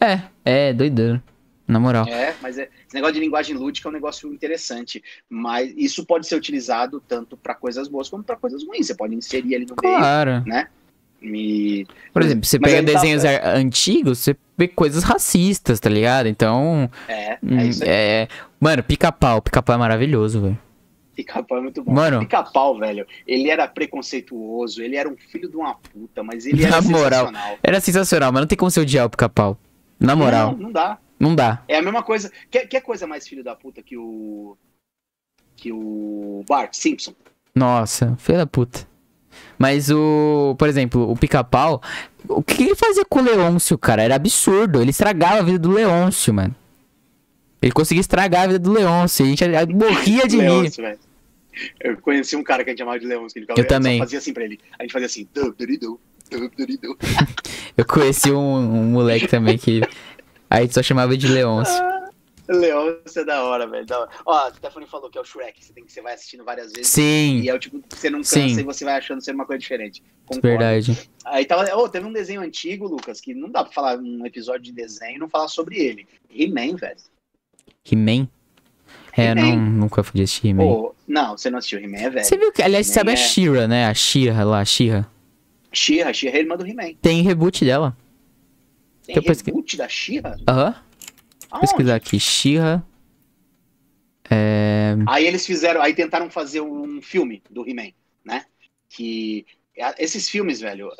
É, 0.00 0.22
é 0.44 0.72
doideira. 0.72 1.22
Na 1.68 1.78
moral. 1.78 2.06
É, 2.08 2.34
mas 2.40 2.56
é- 2.58 2.70
esse 2.86 2.94
negócio 2.94 3.14
de 3.14 3.20
linguagem 3.20 3.54
lúdica 3.54 3.86
é 3.86 3.90
um 3.90 3.92
negócio 3.92 4.32
interessante. 4.32 5.04
Mas 5.28 5.72
isso 5.76 6.04
pode 6.06 6.26
ser 6.26 6.34
utilizado 6.34 7.00
tanto 7.06 7.36
para 7.36 7.54
coisas 7.54 7.86
boas 7.88 8.08
como 8.08 8.24
para 8.24 8.36
coisas 8.36 8.64
ruins. 8.66 8.86
Você 8.86 8.94
pode 8.94 9.14
inserir 9.14 9.54
ali 9.54 9.66
no 9.66 9.76
meio. 9.80 9.98
Claro. 9.98 10.42
E... 11.20 11.84
Por 12.12 12.22
exemplo, 12.22 12.44
você 12.46 12.58
Mas 12.58 12.72
pega 12.72 12.92
tá- 12.92 13.00
desenhos 13.00 13.22
antigos, 13.24 14.18
você 14.20 14.36
vê 14.56 14.68
coisas 14.68 15.02
racistas, 15.02 15.78
tá 15.80 15.90
ligado? 15.90 16.26
Então. 16.26 16.90
É, 17.08 17.32
é 17.32 17.38
hum, 17.42 17.58
isso 17.60 17.82
aí. 17.84 17.90
é... 17.90 18.28
Mano, 18.60 18.82
pica-pau. 18.82 19.42
Pica-pau 19.42 19.74
é 19.74 19.78
maravilhoso, 19.78 20.40
velho. 20.40 20.58
Pica-pau 21.14 21.58
é 21.58 21.60
muito 21.60 21.82
bom. 21.82 21.92
Mano. 21.92 22.20
Pica-pau, 22.20 22.78
velho, 22.78 23.04
ele 23.26 23.50
era 23.50 23.66
preconceituoso, 23.66 24.80
ele 24.80 24.94
era 24.96 25.08
um 25.08 25.16
filho 25.16 25.48
de 25.50 25.56
uma 25.56 25.74
puta, 25.74 26.22
mas 26.22 26.46
ele 26.46 26.62
Na 26.62 26.68
era 26.68 26.80
moral. 26.82 27.26
sensacional. 27.26 27.58
Era 27.62 27.80
sensacional, 27.80 28.32
mas 28.32 28.40
não 28.40 28.46
tem 28.46 28.56
como 28.56 28.70
você 28.70 28.80
odiar 28.80 29.04
o 29.06 29.10
pica-pau. 29.10 29.58
Na 29.98 30.14
moral, 30.14 30.52
Não, 30.52 30.58
não 30.58 30.72
dá. 30.72 30.96
Não, 31.18 31.34
dá. 31.34 31.62
É 31.68 31.76
a 31.78 31.82
mesma 31.82 32.02
coisa. 32.02 32.30
Quer, 32.50 32.66
quer 32.66 32.80
coisa 32.80 33.06
mais 33.06 33.26
filho 33.26 33.42
da 33.44 33.54
puta 33.54 33.82
que 33.82 33.96
o. 33.96 34.56
Que 35.56 35.72
o 35.72 36.44
Bart 36.48 36.74
Simpson? 36.74 37.14
Nossa, 37.54 38.14
filho 38.18 38.38
da 38.38 38.46
puta. 38.46 38.86
Mas 39.58 39.90
o. 39.90 40.54
Por 40.58 40.68
exemplo, 40.68 41.10
o 41.10 41.16
pica-pau. 41.16 41.82
O 42.28 42.42
que 42.42 42.62
ele 42.62 42.74
fazia 42.74 43.04
com 43.04 43.20
o 43.20 43.22
Leôncio, 43.24 43.76
cara? 43.76 44.02
Era 44.02 44.14
absurdo. 44.14 44.80
Ele 44.80 44.90
estragava 44.90 45.38
a 45.38 45.42
vida 45.42 45.58
do 45.58 45.70
Leôncio, 45.70 46.32
mano. 46.32 46.54
Ele 47.60 47.72
conseguia 47.72 48.00
estragar 48.00 48.42
a 48.42 48.46
vida 48.46 48.58
do 48.60 48.72
Leôncio. 48.72 49.24
A 49.24 49.28
gente 49.28 49.44
morria 49.74 50.28
de 50.28 50.36
rir. 50.36 50.42
Leôncio, 50.42 50.82
velho. 50.82 50.98
Eu 51.80 51.96
conheci 51.96 52.36
um 52.36 52.42
cara 52.44 52.62
que 52.62 52.70
a 52.70 52.72
gente 52.72 52.78
chamava 52.78 53.00
de 53.00 53.06
Leôncio, 53.06 53.32
que 53.32 53.38
ele 53.40 53.46
ficava- 53.46 53.60
Eu 53.60 53.66
também. 53.66 53.98
fazia 53.98 54.18
assim 54.18 54.32
pra 54.32 54.44
ele. 54.44 54.60
A 54.78 54.82
gente 54.84 54.92
fazia 54.92 55.06
assim, 55.06 55.26
dub, 55.34 55.56
dub. 55.58 55.98
Eu 57.76 57.84
conheci 57.84 58.30
um, 58.30 58.38
um 58.56 58.84
moleque 58.90 59.26
também 59.26 59.56
que. 59.58 59.80
A 60.50 60.60
gente 60.60 60.74
só 60.74 60.82
chamava 60.82 61.16
de 61.16 61.28
Leôncio. 61.28 61.74
Leôncio 62.48 63.20
é 63.20 63.24
da 63.24 63.44
hora, 63.44 63.66
velho. 63.66 63.84
da 63.84 64.00
hora. 64.00 64.10
Ó, 64.24 64.32
a 64.32 64.50
Stephanie 64.54 64.88
falou 64.88 65.10
que 65.10 65.18
é 65.18 65.20
o 65.20 65.24
Shrek, 65.24 65.62
você, 65.62 65.72
tem 65.72 65.84
que, 65.84 65.92
você 65.92 66.00
vai 66.00 66.14
assistindo 66.14 66.44
várias 66.44 66.72
vezes. 66.72 66.88
Sim, 66.88 67.40
E 67.40 67.48
é 67.48 67.54
o 67.54 67.58
tipo 67.58 67.78
que 67.82 67.96
você 67.96 68.08
não 68.08 68.20
cansa 68.20 68.40
Sim. 68.40 68.60
e 68.60 68.62
você 68.62 68.84
vai 68.84 68.96
achando 68.96 69.22
ser 69.22 69.34
uma 69.34 69.44
coisa 69.44 69.60
diferente. 69.60 70.02
Concordo. 70.24 70.48
verdade. 70.48 71.10
Aí 71.26 71.44
tava, 71.44 71.68
oh, 71.76 71.88
teve 71.88 72.06
um 72.06 72.12
desenho 72.12 72.40
antigo, 72.40 72.86
Lucas, 72.86 73.20
que 73.20 73.34
não 73.34 73.50
dá 73.50 73.64
pra 73.64 73.72
falar 73.72 73.98
um 73.98 74.24
episódio 74.24 74.62
de 74.62 74.72
desenho 74.72 75.16
e 75.16 75.18
não 75.18 75.28
falar 75.28 75.48
sobre 75.48 75.78
ele. 75.78 76.06
He-Man, 76.34 76.76
velho. 76.76 76.96
He-Man? 77.90 78.28
É, 79.14 79.34
não, 79.34 79.56
nunca 79.56 80.02
fui 80.02 80.22
assistir 80.22 80.48
He-Man. 80.48 80.92
Não, 81.06 81.36
você 81.36 81.50
não 81.50 81.58
assistiu 81.58 81.80
He-Man, 81.80 81.98
é 81.98 82.10
velho. 82.10 82.24
Você 82.24 82.36
viu 82.38 82.50
que, 82.50 82.62
aliás, 82.62 82.86
He-Man 82.88 82.94
sabe 82.94 83.10
a 83.10 83.12
é- 83.12 83.16
Shira, 83.16 83.68
né? 83.68 83.86
A 83.86 83.94
Shira 83.94 84.44
lá, 84.44 84.60
a 84.60 84.64
Shira. 84.64 85.06
She-Ra, 85.70 86.12
She-Ra 86.14 86.38
é 86.38 86.40
irmã 86.40 86.56
do 86.56 86.66
He-Man. 86.66 86.94
Tem 87.02 87.20
reboot 87.22 87.62
dela. 87.62 87.94
Tem 89.08 89.16
Eu 89.16 89.22
pesqui- 89.22 89.50
reboot 89.50 89.76
da 89.76 89.88
She-Ra? 89.88 90.36
Aham. 90.46 90.74
Aonde? 91.50 91.66
Pesquisar 91.66 91.94
aqui. 91.94 92.20
Shira. 92.20 92.84
É. 94.30 94.94
Aí 95.06 95.26
eles 95.26 95.46
fizeram, 95.46 95.80
aí 95.80 95.94
tentaram 95.94 96.30
fazer 96.30 96.60
um 96.60 97.00
filme 97.00 97.42
do 97.50 97.66
He-Man, 97.66 97.92
né? 98.24 98.44
Que 98.90 99.46
é, 99.76 100.04
esses 100.04 100.28
filmes, 100.28 100.60
velho, 100.60 100.90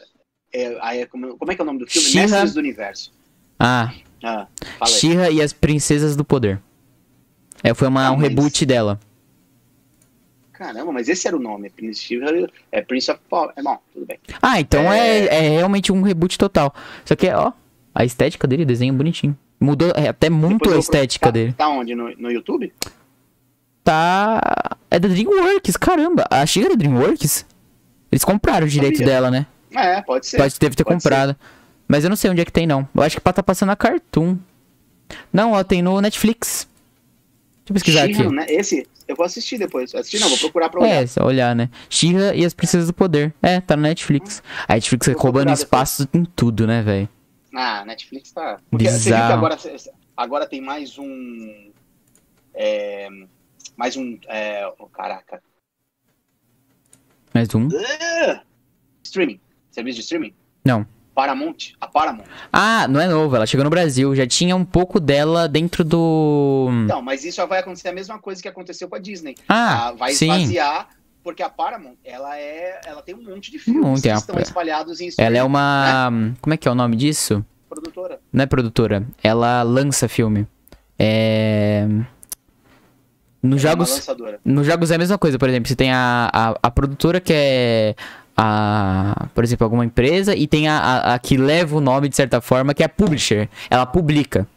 é, 0.53 0.79
aí 0.81 1.01
é 1.01 1.07
como, 1.07 1.37
como 1.37 1.53
é 1.53 1.55
que 1.55 1.61
é 1.61 1.65
o 1.65 1.67
nome 1.67 1.81
do 1.81 1.87
filme? 1.87 2.09
She-Ra. 2.09 2.27
Mestres 2.29 2.55
do 2.55 2.61
Universo. 2.61 3.13
Ah, 3.59 3.93
Ah. 4.23 4.47
Shira 4.87 5.31
e 5.31 5.43
as 5.43 5.53
Princesas 5.53 6.17
do 6.17 6.25
Poder. 6.25 6.61
É, 7.63 7.75
foi 7.75 7.89
uma, 7.89 8.07
Ah, 8.07 8.13
um 8.13 8.17
mas- 8.17 8.29
reboot 8.29 8.65
dela. 8.65 8.99
Caramba, 10.53 10.91
mas 10.93 11.09
esse 11.09 11.29
era 11.29 11.37
o 11.37 11.41
nome, 11.41 11.71
Prince 11.71 12.19
é 12.73 12.83
Prince 12.83 13.11
of 13.13 13.21
Power. 13.29 13.53
É 13.55 13.63
bom, 13.63 13.79
tudo 13.93 14.07
bem. 14.07 14.19
Ah, 14.43 14.59
então 14.59 14.93
é... 14.93 15.27
É. 15.27 15.27
É, 15.27 15.41
realmente 15.51 15.93
um 15.93 16.03
reboot 16.03 16.37
total. 16.37 16.75
Só 17.05 17.15
que, 17.15 17.29
ó, 17.31 17.53
a 17.99 18.05
estética 18.05 18.47
dele, 18.47 18.65
desenho 18.65 18.95
bonitinho. 18.95 19.37
Mudou 19.59 19.91
é, 19.97 20.07
até 20.07 20.31
muito 20.31 20.61
Depois 20.61 20.77
a 20.77 20.79
estética 20.79 21.27
tá, 21.27 21.31
dele. 21.33 21.53
Tá 21.53 21.69
onde? 21.69 21.97
No, 21.97 22.09
no 22.17 22.31
YouTube? 22.31 22.73
tá. 23.83 24.77
É 24.89 25.01
da 25.01 25.09
Dreamworks, 25.09 25.77
caramba. 25.77 26.25
A 26.31 26.47
She 26.47 26.65
é 26.65 26.69
da 26.69 26.75
Dreamworks? 26.77 27.45
Eles 28.13 28.25
compraram 28.25 28.67
o 28.67 28.71
direito 28.71 29.03
dela, 29.03 29.33
né? 29.33 29.47
É, 29.75 30.01
pode 30.01 30.29
ser. 30.29 30.37
Pode, 30.37 30.55
deve 30.61 30.77
ter 30.77 30.85
Pode 30.85 30.97
comprado. 30.97 31.37
Mas 31.89 32.05
eu 32.05 32.11
não 32.11 32.17
sei 32.17 32.31
onde 32.31 32.41
é 32.41 32.45
que 32.45 32.53
tem, 32.53 32.69
não. 32.69 32.89
Eu 32.95 33.03
acho 33.03 33.17
que 33.17 33.21
tá 33.21 33.43
passando 33.43 33.69
na 33.69 33.77
Cartoon. 33.77 34.37
Não, 35.33 35.53
ó, 35.53 35.65
tem 35.65 35.83
no 35.83 36.01
Netflix. 36.01 36.69
Deixa 37.65 37.71
eu 37.71 37.75
pesquisar 37.75 38.05
aqui. 38.05 38.33
Né? 38.33 38.47
Esse, 38.49 38.87
eu 39.09 39.17
vou 39.17 39.27
assistir 39.27 39.59
depois. 39.59 39.93
Assistir 39.93 40.21
não, 40.21 40.29
vou 40.29 40.39
procurar 40.39 40.69
pra 40.69 40.81
olhar. 40.81 41.03
É, 41.03 41.07
só 41.07 41.25
olhar, 41.25 41.57
né? 41.57 41.69
Shira 41.91 42.35
e 42.35 42.45
as 42.45 42.55
Princesas 42.55 42.87
do 42.87 42.93
Poder. 42.93 43.35
É, 43.43 43.61
tá 43.61 43.75
no 43.75 43.83
Netflix. 43.83 44.43
A 44.69 44.75
Netflix 44.75 45.09
é 45.09 45.13
Vou 45.13 45.23
roubando 45.23 45.47
procurar 45.47 45.65
espaço 45.65 46.09
em 46.15 46.25
tudo, 46.25 46.67
né, 46.67 46.83
velho? 46.83 47.09
Ah, 47.55 47.85
Netflix 47.85 48.31
tá. 48.33 48.59
Porque 48.71 48.85
você 48.87 48.91
viu 48.91 49.03
que 49.03 49.05
Bizarro. 49.23 49.35
agora, 49.35 49.57
agora 50.17 50.47
tem 50.49 50.61
mais 50.61 50.99
um. 50.99 51.71
é, 52.55 53.09
mais 53.77 53.97
um. 53.97 54.19
É, 54.29 54.67
oh, 54.79 54.87
caraca. 54.87 55.43
Mais 57.35 57.55
um. 57.55 57.69
Ah! 58.01 58.43
Streaming. 59.05 59.41
Serviço 59.71 59.97
de 59.97 60.03
streaming? 60.03 60.35
Não. 60.65 60.87
Paramount. 61.15 61.73
A 61.81 61.87
Paramount. 61.89 62.27
Ah, 62.53 62.87
não 62.89 63.01
é 63.01 63.09
novo, 63.09 63.35
ela 63.35 63.47
chegou 63.47 63.65
no 63.65 63.71
Brasil. 63.71 64.15
Já 64.15 64.27
tinha 64.27 64.55
um 64.55 64.65
pouco 64.65 65.01
dela 65.01 65.49
dentro 65.49 65.83
do. 65.85 66.69
Não, 66.87 67.03
mas 67.03 67.25
isso 67.25 67.39
já 67.39 67.47
vai 67.47 67.59
acontecer 67.61 67.89
a 67.89 67.93
mesma 67.93 68.19
coisa 68.21 68.41
que 68.41 68.47
aconteceu 68.49 68.89
com 68.89 68.95
a 68.95 68.99
Disney. 69.01 69.35
Ah, 69.49 69.89
Ah, 69.89 69.93
vai 69.93 70.13
sim. 70.13 70.31
esvaziar, 70.31 70.89
porque 71.29 71.43
a 71.43 71.51
Paramount, 71.51 71.97
ela 72.03 72.39
é. 72.39 72.81
Ela 72.87 73.03
tem 73.03 73.15
um 73.15 73.23
monte 73.23 73.51
de 73.51 73.59
filmes 73.59 73.83
monte, 73.83 74.01
que 74.01 74.09
é 74.09 74.15
estão 74.15 74.41
espalhados 74.41 74.99
em. 74.99 75.11
Ela 75.19 75.37
é 75.37 75.45
uma. 75.45 76.11
Como 76.41 76.55
é 76.55 76.57
que 76.57 76.67
é 76.67 76.71
o 76.71 76.75
nome 76.75 76.97
disso? 76.97 77.45
produtora. 77.69 78.19
Não 78.33 78.45
é 78.45 78.47
produtora. 78.47 79.07
Ela 79.23 79.63
lança 79.63 80.09
filme. 80.09 80.47
É. 80.99 81.87
Nos 83.43 83.63
é 83.63 83.69
jogos. 83.69 84.09
Nos 84.43 84.67
jogos 84.67 84.91
é 84.91 84.95
a 84.95 84.99
mesma 84.99 85.19
coisa, 85.19 85.39
por 85.39 85.51
exemplo, 85.51 85.69
você 85.69 85.77
tem 85.77 85.93
a, 85.93 86.31
a, 86.33 86.55
a 86.63 86.71
produtora 86.71 87.21
que 87.21 87.35
é 87.35 87.95
a, 88.35 89.27
por 89.35 89.45
exemplo, 89.45 89.67
alguma 89.67 89.85
empresa 89.85 90.35
e 90.35 90.47
tem 90.47 90.67
a, 90.67 90.79
a, 90.79 91.15
a 91.15 91.19
que 91.19 91.37
leva 91.37 91.77
o 91.77 91.81
nome 91.81 92.09
de 92.09 92.17
certa 92.17 92.41
forma, 92.41 92.73
que 92.73 92.83
é 92.83 92.87
a 92.87 92.89
publisher. 92.89 93.51
Ela 93.69 93.85
publica. 93.85 94.49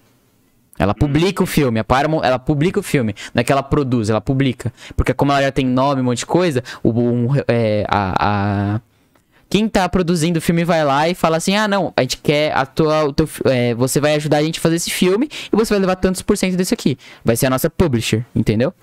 Ela 0.81 0.95
publica 0.95 1.43
o 1.43 1.45
filme, 1.45 1.79
a 1.79 1.83
Paramount, 1.83 2.23
ela 2.23 2.39
publica 2.39 2.79
o 2.79 2.83
filme. 2.83 3.13
Não 3.35 3.41
é 3.41 3.43
que 3.43 3.51
ela 3.51 3.61
produz, 3.61 4.09
ela 4.09 4.19
publica. 4.19 4.73
Porque 4.95 5.13
como 5.13 5.31
ela 5.31 5.43
já 5.43 5.51
tem 5.51 5.63
nome, 5.63 6.01
um 6.01 6.05
monte 6.05 6.19
de 6.19 6.25
coisa, 6.25 6.63
o, 6.81 6.89
um, 6.89 7.27
é, 7.47 7.85
a, 7.87 8.75
a- 8.77 8.81
quem 9.47 9.67
tá 9.67 9.87
produzindo 9.87 10.39
o 10.39 10.41
filme 10.41 10.63
vai 10.63 10.83
lá 10.83 11.07
e 11.07 11.13
fala 11.13 11.37
assim, 11.37 11.55
ah 11.55 11.67
não, 11.67 11.93
a 11.95 12.01
gente 12.01 12.17
quer 12.17 12.51
a 12.55 12.65
tua, 12.65 13.03
o 13.03 13.13
teu, 13.13 13.29
é, 13.45 13.75
você 13.75 13.99
vai 13.99 14.15
ajudar 14.15 14.37
a 14.37 14.43
gente 14.43 14.57
a 14.57 14.61
fazer 14.61 14.77
esse 14.77 14.89
filme 14.89 15.29
e 15.53 15.55
você 15.55 15.73
vai 15.73 15.79
levar 15.79 15.97
tantos 15.97 16.21
por 16.23 16.35
cento 16.35 16.55
desse 16.55 16.73
aqui. 16.73 16.97
Vai 17.23 17.35
ser 17.35 17.45
a 17.45 17.49
nossa 17.51 17.69
publisher, 17.69 18.25
entendeu? 18.35 18.73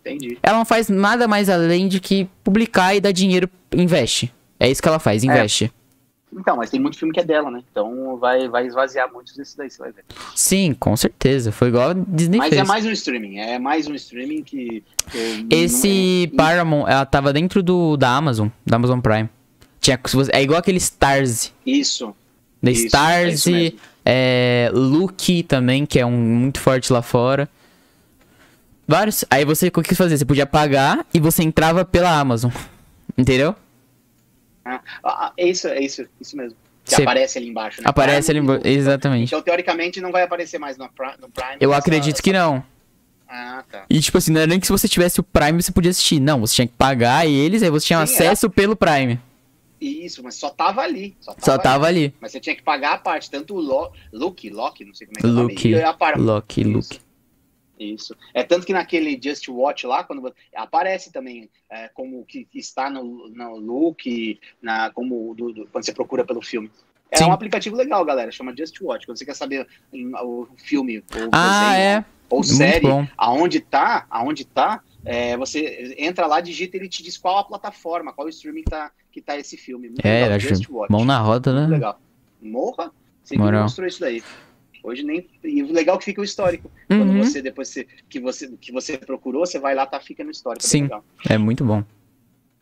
Entendi. 0.00 0.38
Ela 0.42 0.58
não 0.58 0.64
faz 0.64 0.88
nada 0.88 1.28
mais 1.28 1.48
além 1.48 1.86
de 1.86 2.00
que 2.00 2.28
publicar 2.42 2.94
e 2.96 3.00
dar 3.00 3.12
dinheiro, 3.12 3.48
investe. 3.72 4.32
É 4.58 4.68
isso 4.68 4.82
que 4.82 4.88
ela 4.88 4.98
faz, 4.98 5.22
investe. 5.22 5.70
Então, 6.34 6.56
mas 6.56 6.70
tem 6.70 6.80
muito 6.80 6.98
filme 6.98 7.12
que 7.12 7.20
é 7.20 7.24
dela, 7.24 7.50
né? 7.50 7.62
Então 7.70 8.16
vai, 8.16 8.48
vai 8.48 8.66
esvaziar 8.66 9.12
muitos 9.12 9.36
desses 9.36 9.54
daí, 9.54 9.68
você 9.70 9.78
vai 9.78 9.92
ver. 9.92 10.02
Sim, 10.34 10.74
com 10.78 10.96
certeza. 10.96 11.52
Foi 11.52 11.68
igual 11.68 11.90
a 11.90 11.94
Disney 11.94 12.38
Mas 12.38 12.48
fez. 12.48 12.60
é 12.62 12.64
mais 12.64 12.86
um 12.86 12.90
streaming, 12.90 13.38
é 13.38 13.58
mais 13.58 13.86
um 13.86 13.94
streaming 13.94 14.42
que. 14.42 14.82
que 15.10 15.46
Esse 15.50 16.28
não- 16.30 16.36
Paramount, 16.38 16.86
ela 16.88 17.04
tava 17.04 17.32
dentro 17.32 17.62
do 17.62 17.96
da 17.98 18.16
Amazon, 18.16 18.48
da 18.64 18.76
Amazon 18.76 18.98
Prime. 19.00 19.28
Tinha, 19.80 20.00
é 20.32 20.42
igual 20.42 20.58
aquele 20.60 20.78
Stars. 20.78 21.52
Isso. 21.66 22.14
Da 22.62 22.70
Isso, 22.70 22.82
é 22.82 22.86
Stars, 22.86 23.46
mesmo. 23.46 23.78
é, 24.04 24.70
Look 24.72 25.42
também, 25.42 25.84
que 25.84 25.98
é 25.98 26.06
um 26.06 26.12
muito 26.12 26.60
forte 26.60 26.92
lá 26.92 27.02
fora. 27.02 27.48
Vários. 28.86 29.24
Aí 29.30 29.44
você, 29.44 29.68
o 29.68 29.70
que 29.82 29.88
você 29.90 29.94
fazia? 29.94 30.16
Você 30.16 30.24
podia 30.24 30.46
pagar 30.46 31.04
e 31.12 31.20
você 31.20 31.42
entrava 31.42 31.84
pela 31.84 32.18
Amazon. 32.18 32.50
Entendeu? 33.18 33.54
Ah, 34.64 34.80
ah, 35.04 35.32
é 35.36 35.48
isso, 35.48 35.68
é 35.68 35.80
isso, 35.80 36.06
isso 36.20 36.36
mesmo. 36.36 36.56
Que 36.84 36.96
Você- 36.96 37.02
aparece 37.02 37.38
ali 37.38 37.48
embaixo, 37.48 37.80
né? 37.80 37.84
Aparece 37.88 38.30
ali 38.30 38.40
Paramount, 38.40 38.60
embaixo. 38.60 38.78
Exatamente. 38.78 39.24
Então, 39.28 39.42
teoricamente, 39.42 40.00
não 40.00 40.10
vai 40.10 40.22
aparecer 40.22 40.58
mais 40.58 40.76
no 40.76 40.88
Prime. 40.88 41.14
Prime 41.32 41.56
Eu 41.60 41.72
acredito 41.72 42.14
essa- 42.14 42.22
que 42.22 42.32
não. 42.32 42.64
Ah, 43.28 43.64
tá. 43.70 43.84
E 43.88 44.00
tipo 44.00 44.18
assim, 44.18 44.30
não 44.32 44.40
era 44.40 44.48
nem 44.48 44.60
que 44.60 44.66
se 44.66 44.72
você 44.72 44.86
tivesse 44.88 45.18
o 45.20 45.22
Prime 45.22 45.62
você 45.62 45.72
podia 45.72 45.90
assistir. 45.90 46.20
Não, 46.20 46.40
você 46.40 46.56
tinha 46.56 46.66
que 46.66 46.74
pagar 46.74 47.26
eles, 47.26 47.62
aí 47.62 47.70
você 47.70 47.86
tinha 47.86 48.04
Sim, 48.06 48.14
acesso 48.14 48.50
pelo 48.50 48.76
Prime. 48.76 49.18
Isso, 49.80 50.22
mas 50.22 50.34
só 50.36 50.50
tava 50.50 50.82
ali. 50.82 51.16
Só 51.20 51.32
tava, 51.32 51.44
Só 51.44 51.58
tava 51.58 51.86
ali. 51.86 52.04
ali. 52.06 52.14
Mas 52.20 52.30
você 52.32 52.40
tinha 52.40 52.54
que 52.54 52.62
pagar 52.62 52.92
a 52.94 52.98
parte, 52.98 53.30
tanto 53.30 53.54
o 53.54 53.60
Lo, 53.60 53.90
Loki, 54.12 54.50
Loki, 54.50 54.84
não 54.84 54.94
sei 54.94 55.06
como 55.06 55.18
é 55.18 55.20
que 55.20 55.26
é 55.26 55.30
o 55.30 55.32
nome, 55.32 55.52
Loki. 55.54 55.74
Loki, 56.18 56.92
Isso. 57.82 58.14
É 58.32 58.42
tanto 58.42 58.64
que 58.66 58.72
naquele 58.72 59.18
Just 59.22 59.48
Watch 59.48 59.86
lá, 59.86 60.04
quando 60.04 60.32
aparece 60.54 61.10
também 61.10 61.50
é, 61.70 61.88
como 61.88 62.24
que 62.24 62.46
está 62.54 62.88
no, 62.88 63.28
no 63.28 63.56
look, 63.56 64.38
na, 64.60 64.90
como 64.90 65.34
do- 65.34 65.52
do- 65.52 65.66
quando 65.66 65.84
você 65.84 65.92
procura 65.92 66.24
pelo 66.24 66.40
filme. 66.42 66.70
É 67.10 67.18
Sim. 67.18 67.24
um 67.24 67.32
aplicativo 67.32 67.76
legal, 67.76 68.04
galera. 68.04 68.30
Chama 68.32 68.54
Just 68.56 68.80
Watch. 68.80 69.04
Quando 69.06 69.18
você 69.18 69.24
quer 69.24 69.34
saber 69.34 69.66
em- 69.92 70.14
o 70.14 70.46
filme 70.56 70.98
ou 71.14 71.28
Ah, 71.32 71.48
desenho, 71.72 71.82
é. 71.82 72.04
ou 72.30 72.38
Muito 72.38 72.54
série, 72.54 72.86
bom. 72.86 73.06
aonde 73.18 73.60
tá, 73.60 74.06
aonde 74.08 74.44
tá, 74.46 74.82
é, 75.04 75.36
você 75.36 75.94
entra 75.98 76.26
lá, 76.26 76.40
digita 76.40 76.76
e 76.76 76.80
ele 76.80 76.88
te 76.88 77.02
diz 77.02 77.18
qual 77.18 77.38
a 77.38 77.44
plataforma, 77.44 78.12
qual 78.12 78.26
o 78.26 78.30
streaming 78.30 78.62
tá, 78.62 78.90
que 79.10 79.20
tá 79.20 79.36
esse 79.36 79.56
filme. 79.58 79.88
Muito 79.88 80.06
É, 80.06 80.22
legal, 80.22 80.40
Just 80.40 80.68
Watch. 80.70 80.90
mão 80.90 81.04
na 81.04 81.18
roda, 81.18 81.52
Muito 81.52 81.68
né? 81.68 81.74
legal. 81.74 82.00
Morra, 82.40 82.90
você 83.22 83.36
mostrou 83.36 83.86
isso 83.86 84.00
daí. 84.00 84.22
Hoje 84.82 85.02
nem. 85.04 85.26
E 85.44 85.62
o 85.62 85.72
legal 85.72 85.96
é 85.96 85.98
que 85.98 86.04
fica 86.06 86.20
o 86.20 86.24
histórico. 86.24 86.70
Quando 86.88 87.10
Uhum. 87.10 87.22
você 87.22 87.40
depois 87.40 87.68
você- 87.68 87.86
que, 88.08 88.18
você, 88.18 88.48
que 88.60 88.72
você 88.72 88.98
procurou, 88.98 89.46
você 89.46 89.58
vai 89.58 89.74
lá, 89.74 89.86
tá, 89.86 90.00
fica 90.00 90.24
no 90.24 90.30
histórico. 90.30 90.66
é 90.66 90.68
Sim. 90.68 90.82
legal, 90.82 91.04
É 91.28 91.38
muito 91.38 91.64
bom. 91.64 91.84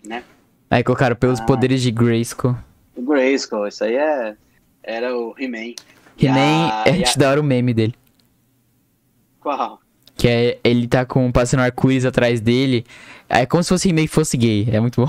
né? 0.04 0.22
Aí 0.70 0.82
colocaram 0.84 1.16
pelos 1.16 1.40
Ah. 1.40 1.44
poderes 1.46 1.80
de 1.82 1.90
Grayskull. 1.90 2.56
Grayskull, 2.98 3.66
isso 3.66 3.82
aí 3.84 3.94
é. 3.96 4.36
Era 4.82 5.16
o 5.16 5.34
He-Man. 5.38 5.74
Nem 6.20 6.30
a- 6.30 6.84
é 6.86 6.98
e 6.98 7.04
a- 7.04 7.14
da 7.16 7.30
hora 7.30 7.40
o 7.40 7.44
meme 7.44 7.72
dele. 7.74 7.94
Qual? 9.40 9.80
Que 10.16 10.28
é 10.28 10.58
ele 10.62 10.86
tá 10.86 11.04
com 11.06 11.32
passando 11.32 11.60
arco-íris 11.60 12.04
atrás 12.04 12.40
dele. 12.40 12.84
É 13.28 13.46
como 13.46 13.62
se 13.62 13.70
fosse 13.70 13.88
He-Man 13.88 14.06
fosse 14.06 14.36
gay. 14.36 14.68
É 14.70 14.78
muito 14.78 15.04
bom. 15.06 15.08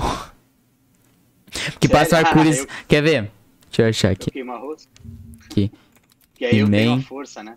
Que 1.78 1.86
passa 1.88 2.16
Ah, 2.16 2.20
arco-íris. 2.20 2.60
eu- 2.60 2.66
Quer 2.88 3.02
ver? 3.02 3.30
Deixa 3.68 3.82
eu 3.82 3.88
achar 3.88 4.08
Eu 4.08 4.12
aqui. 4.12 4.40
arroz? 4.50 4.88
Aqui. 5.44 5.70
Que 6.34 6.44
aí 6.46 6.58
eu 6.58 6.70
tenho 6.70 6.92
He-Man. 6.92 7.00
a 7.00 7.02
força, 7.02 7.42
né? 7.42 7.56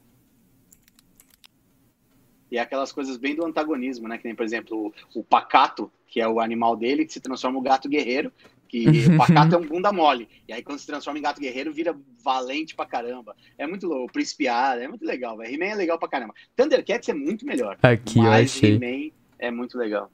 E 2.51 2.57
é 2.57 2.61
aquelas 2.61 2.91
coisas 2.91 3.17
bem 3.17 3.35
do 3.35 3.45
antagonismo, 3.45 4.07
né? 4.07 4.17
Que 4.17 4.25
nem, 4.25 4.35
por 4.35 4.45
exemplo, 4.45 4.93
o, 5.13 5.19
o 5.19 5.23
pacato, 5.23 5.91
que 6.07 6.21
é 6.21 6.27
o 6.27 6.39
animal 6.39 6.75
dele, 6.75 7.05
que 7.05 7.11
se 7.13 7.19
transforma 7.19 7.57
no 7.57 7.63
gato 7.63 7.89
guerreiro. 7.89 8.31
Que 8.67 8.85
o 9.09 9.17
pacato 9.17 9.55
é 9.55 9.57
um 9.57 9.65
bunda 9.65 9.91
mole. 9.91 10.27
E 10.47 10.53
aí, 10.53 10.61
quando 10.63 10.79
se 10.79 10.85
transforma 10.87 11.17
em 11.19 11.21
gato 11.21 11.41
guerreiro, 11.41 11.73
vira 11.73 11.95
valente 12.23 12.75
pra 12.75 12.85
caramba. 12.85 13.35
É 13.57 13.65
muito 13.65 13.87
louco. 13.87 14.05
O 14.05 14.11
príncipe 14.11 14.47
Ada, 14.47 14.83
é 14.83 14.87
muito 14.87 15.05
legal. 15.05 15.41
He-Man 15.43 15.65
é 15.65 15.75
legal 15.75 15.97
pra 15.97 16.07
caramba. 16.07 16.33
Thundercats 16.55 17.09
é 17.09 17.13
muito 17.13 17.45
melhor. 17.45 17.77
Aqui, 17.81 18.19
mas. 18.19 18.61
He-Man 18.61 19.11
é 19.39 19.49
muito 19.51 19.77
legal. 19.77 20.11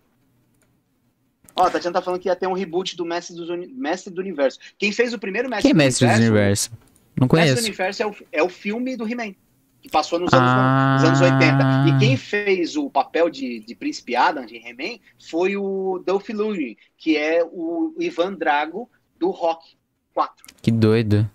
Ó, 1.56 1.64
a 1.66 1.70
Tatiana 1.70 1.96
tá 1.96 2.02
falando 2.02 2.20
que 2.22 2.30
ia 2.30 2.36
ter 2.36 2.48
um 2.48 2.54
reboot 2.54 2.96
do 2.96 3.06
Mestre, 3.06 3.36
dos 3.36 3.50
Uni- 3.50 3.68
Mestre 3.68 4.12
do 4.14 4.22
Universo. 4.22 4.58
Quem 4.78 4.92
fez 4.94 5.14
o 5.14 5.20
primeiro 5.20 5.50
Mestre 5.50 5.64
Quem 5.64 5.72
é 5.72 5.84
Mestre 5.86 6.08
do 6.08 6.14
Universo? 6.16 6.72
Não 7.20 7.28
conheço. 7.28 7.60
Universo 7.62 8.04
é 8.04 8.08
o, 8.08 8.16
é 8.32 8.44
o 8.44 8.50
filme 8.50 8.96
do 8.96 9.08
He-Man, 9.08 9.34
que 9.82 9.90
passou 9.90 10.20
nos 10.20 10.34
anos, 10.34 10.50
Ah. 10.50 10.96
nos 11.00 11.04
anos 11.08 11.22
80. 11.22 11.90
E 11.90 12.00
quem 12.00 12.18
fez 12.18 12.76
o 12.76 12.90
papel 12.90 13.30
de, 13.30 13.60
de 13.60 13.76
Príncipe 13.76 14.16
Adam, 14.16 14.46
de 14.46 14.56
He-Man, 14.58 15.00
foi 15.30 15.56
o 15.58 16.02
Dolph 16.06 16.30
Lundgren, 16.30 16.76
que 16.98 17.18
é 17.18 17.44
o 17.44 17.94
Ivan 18.00 18.34
Drago 18.34 18.90
do 19.20 19.30
Rock 19.30 19.76
4. 20.14 20.46
Que 20.62 20.72
doido. 20.72 21.30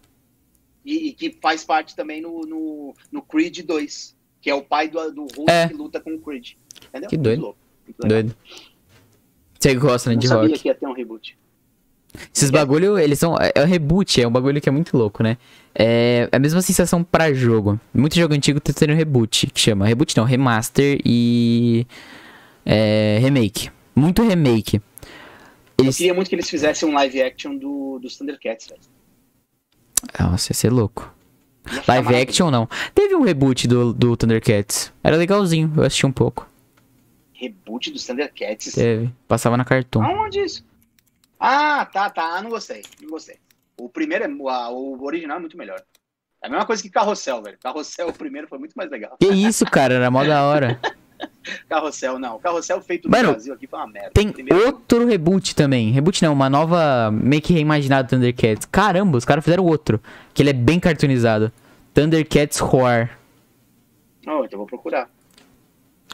E, 0.85 1.09
e 1.09 1.13
que 1.13 1.37
faz 1.41 1.65
parte 1.65 1.95
também 1.97 2.21
no, 2.21 2.41
no, 2.43 2.95
no 3.11 3.23
Creed 3.23 3.61
2, 3.65 4.17
que 4.41 4.49
é 4.51 4.55
o 4.55 4.63
pai 4.63 4.89
do, 4.89 5.13
do 5.13 5.23
Hulk 5.23 5.51
É. 5.51 5.67
que 5.69 5.75
luta 5.75 6.01
com 6.01 6.15
o 6.15 6.21
Creed. 6.21 6.53
Entendeu? 6.89 7.09
Que 7.09 7.17
Muito 7.17 7.25
doido. 7.25 7.41
louco, 7.43 7.59
muito. 7.85 8.09
Doido. 8.09 8.37
Você 9.59 9.75
gosta, 9.75 10.11
né, 10.11 10.15
Não 10.15 10.21
de 10.21 10.29
sabia 10.29 10.49
rock? 10.51 10.61
que 10.63 10.69
ia 10.69 10.75
ter 10.75 10.87
um 10.87 10.93
reboot. 10.93 11.37
Esses 12.35 12.51
bagulho, 12.51 12.99
eles 12.99 13.19
são. 13.19 13.37
É 13.39 13.53
é 13.57 13.63
um 13.63 13.67
reboot, 13.67 14.21
é 14.21 14.29
um 14.29 14.31
bagulho 14.31 14.61
que 14.61 14.69
é 14.69 14.73
muito 14.73 14.97
louco, 14.97 15.23
né? 15.23 15.37
É 15.75 16.29
a 16.31 16.39
mesma 16.39 16.61
sensação 16.63 17.03
pra 17.03 17.33
jogo. 17.33 17.81
Muito 17.93 18.17
jogo 18.17 18.35
antigo 18.35 18.61
tá 18.61 18.73
tendo 18.73 18.93
reboot, 18.95 19.47
que 19.49 19.61
chama. 19.61 19.87
Reboot 19.87 20.17
não, 20.17 20.25
remaster 20.25 21.01
e. 21.05 21.87
É, 22.65 23.19
remake. 23.21 23.71
Muito 23.95 24.23
remake. 24.23 24.81
Eu 25.79 25.85
Eles. 25.85 25.97
queria 25.97 26.15
muito 26.15 26.29
que 26.29 26.35
eles 26.35 26.49
fizessem 26.49 26.89
um 26.89 26.95
live 26.95 27.23
action 27.23 27.57
do, 27.57 27.99
dos 27.99 28.17
Thundercats, 28.17 28.67
velho. 28.67 28.81
Nossa, 30.19 30.53
ia 30.53 30.55
ser 30.55 30.73
louco. 30.73 31.15
Ia 31.71 31.83
Live 31.89 32.15
action 32.15 32.51
não. 32.51 32.69
Teve 32.95 33.15
um 33.15 33.23
reboot 33.23 33.67
do, 33.67 33.93
do 33.93 34.17
Thundercats. 34.17 34.93
Era 35.03 35.17
legalzinho, 35.17 35.73
eu 35.77 35.83
assisti 35.83 36.07
um 36.07 36.13
pouco. 36.13 36.49
Reboot 37.33 37.91
dos 37.91 38.07
Thundercats? 38.07 38.73
Teve. 38.73 39.11
Passava 39.29 39.57
na 39.57 39.65
Cartoon. 39.65 40.03
Aonde 40.03 40.41
isso? 40.41 40.65
Ah, 41.39 41.85
tá, 41.87 42.09
tá. 42.11 42.37
Ah, 42.37 42.43
não 42.43 42.51
gostei. 42.51 42.83
Não 43.01 43.11
gostei. 43.11 43.37
O 43.79 43.89
primeiro 43.89 44.25
é. 44.25 44.29
o- 44.29 45.03
original 45.03 45.37
é 45.37 45.41
muito 45.41 45.57
melhor. 45.59 45.83
É 46.43 46.47
a 46.47 46.51
mesma 46.51 46.67
coisa 46.67 46.83
que 46.83 46.91
Carrossel, 46.91 47.43
velho. 47.43 47.59
Carrossel, 47.59 48.09
o 48.11 48.13
primeiro 48.13 48.49
foi 48.49 48.59
muito 48.59 48.75
mais 48.75 48.91
legal. 48.91 49.17
Que 49.21 49.29
isso, 49.29 49.65
cara, 49.67 49.95
era 49.95 50.11
mó 50.11 50.25
da 50.25 50.45
hora. 50.45 50.81
Carrossel, 51.69 52.19
não. 52.19 52.39
Carrossel 52.39 52.81
feito 52.83 53.09
Mano, 53.11 53.29
no 53.29 53.33
Brasil 53.35 53.55
aqui 53.55 53.67
foi 53.67 53.79
uma 53.79 53.87
merda. 53.87 54.11
Tem 54.13 54.31
Primeiro- 54.31 54.67
outro 54.67 55.07
reboot 55.07 55.55
também. 55.55 55.91
Reboot 55.91 56.23
não, 56.23 56.33
uma 56.33 56.51
nova 56.51 57.11
meio 57.11 57.41
que 57.41 57.53
reimaginado 57.53 58.09
Thundercats. 58.09 58.67
Caramba, 58.67 59.17
os 59.17 59.25
caras 59.25 59.45
fizeram 59.45 59.65
outro. 59.65 60.01
Que 60.35 60.43
ele 60.43 60.51
é 60.51 60.55
bem 60.55 60.79
cartoonizado. 60.81 61.51
Thundercats 61.95 62.59
Roar. 62.59 63.19
Oh, 64.27 64.45
então 64.45 64.59
vou 64.59 64.67
procurar. 64.67 65.09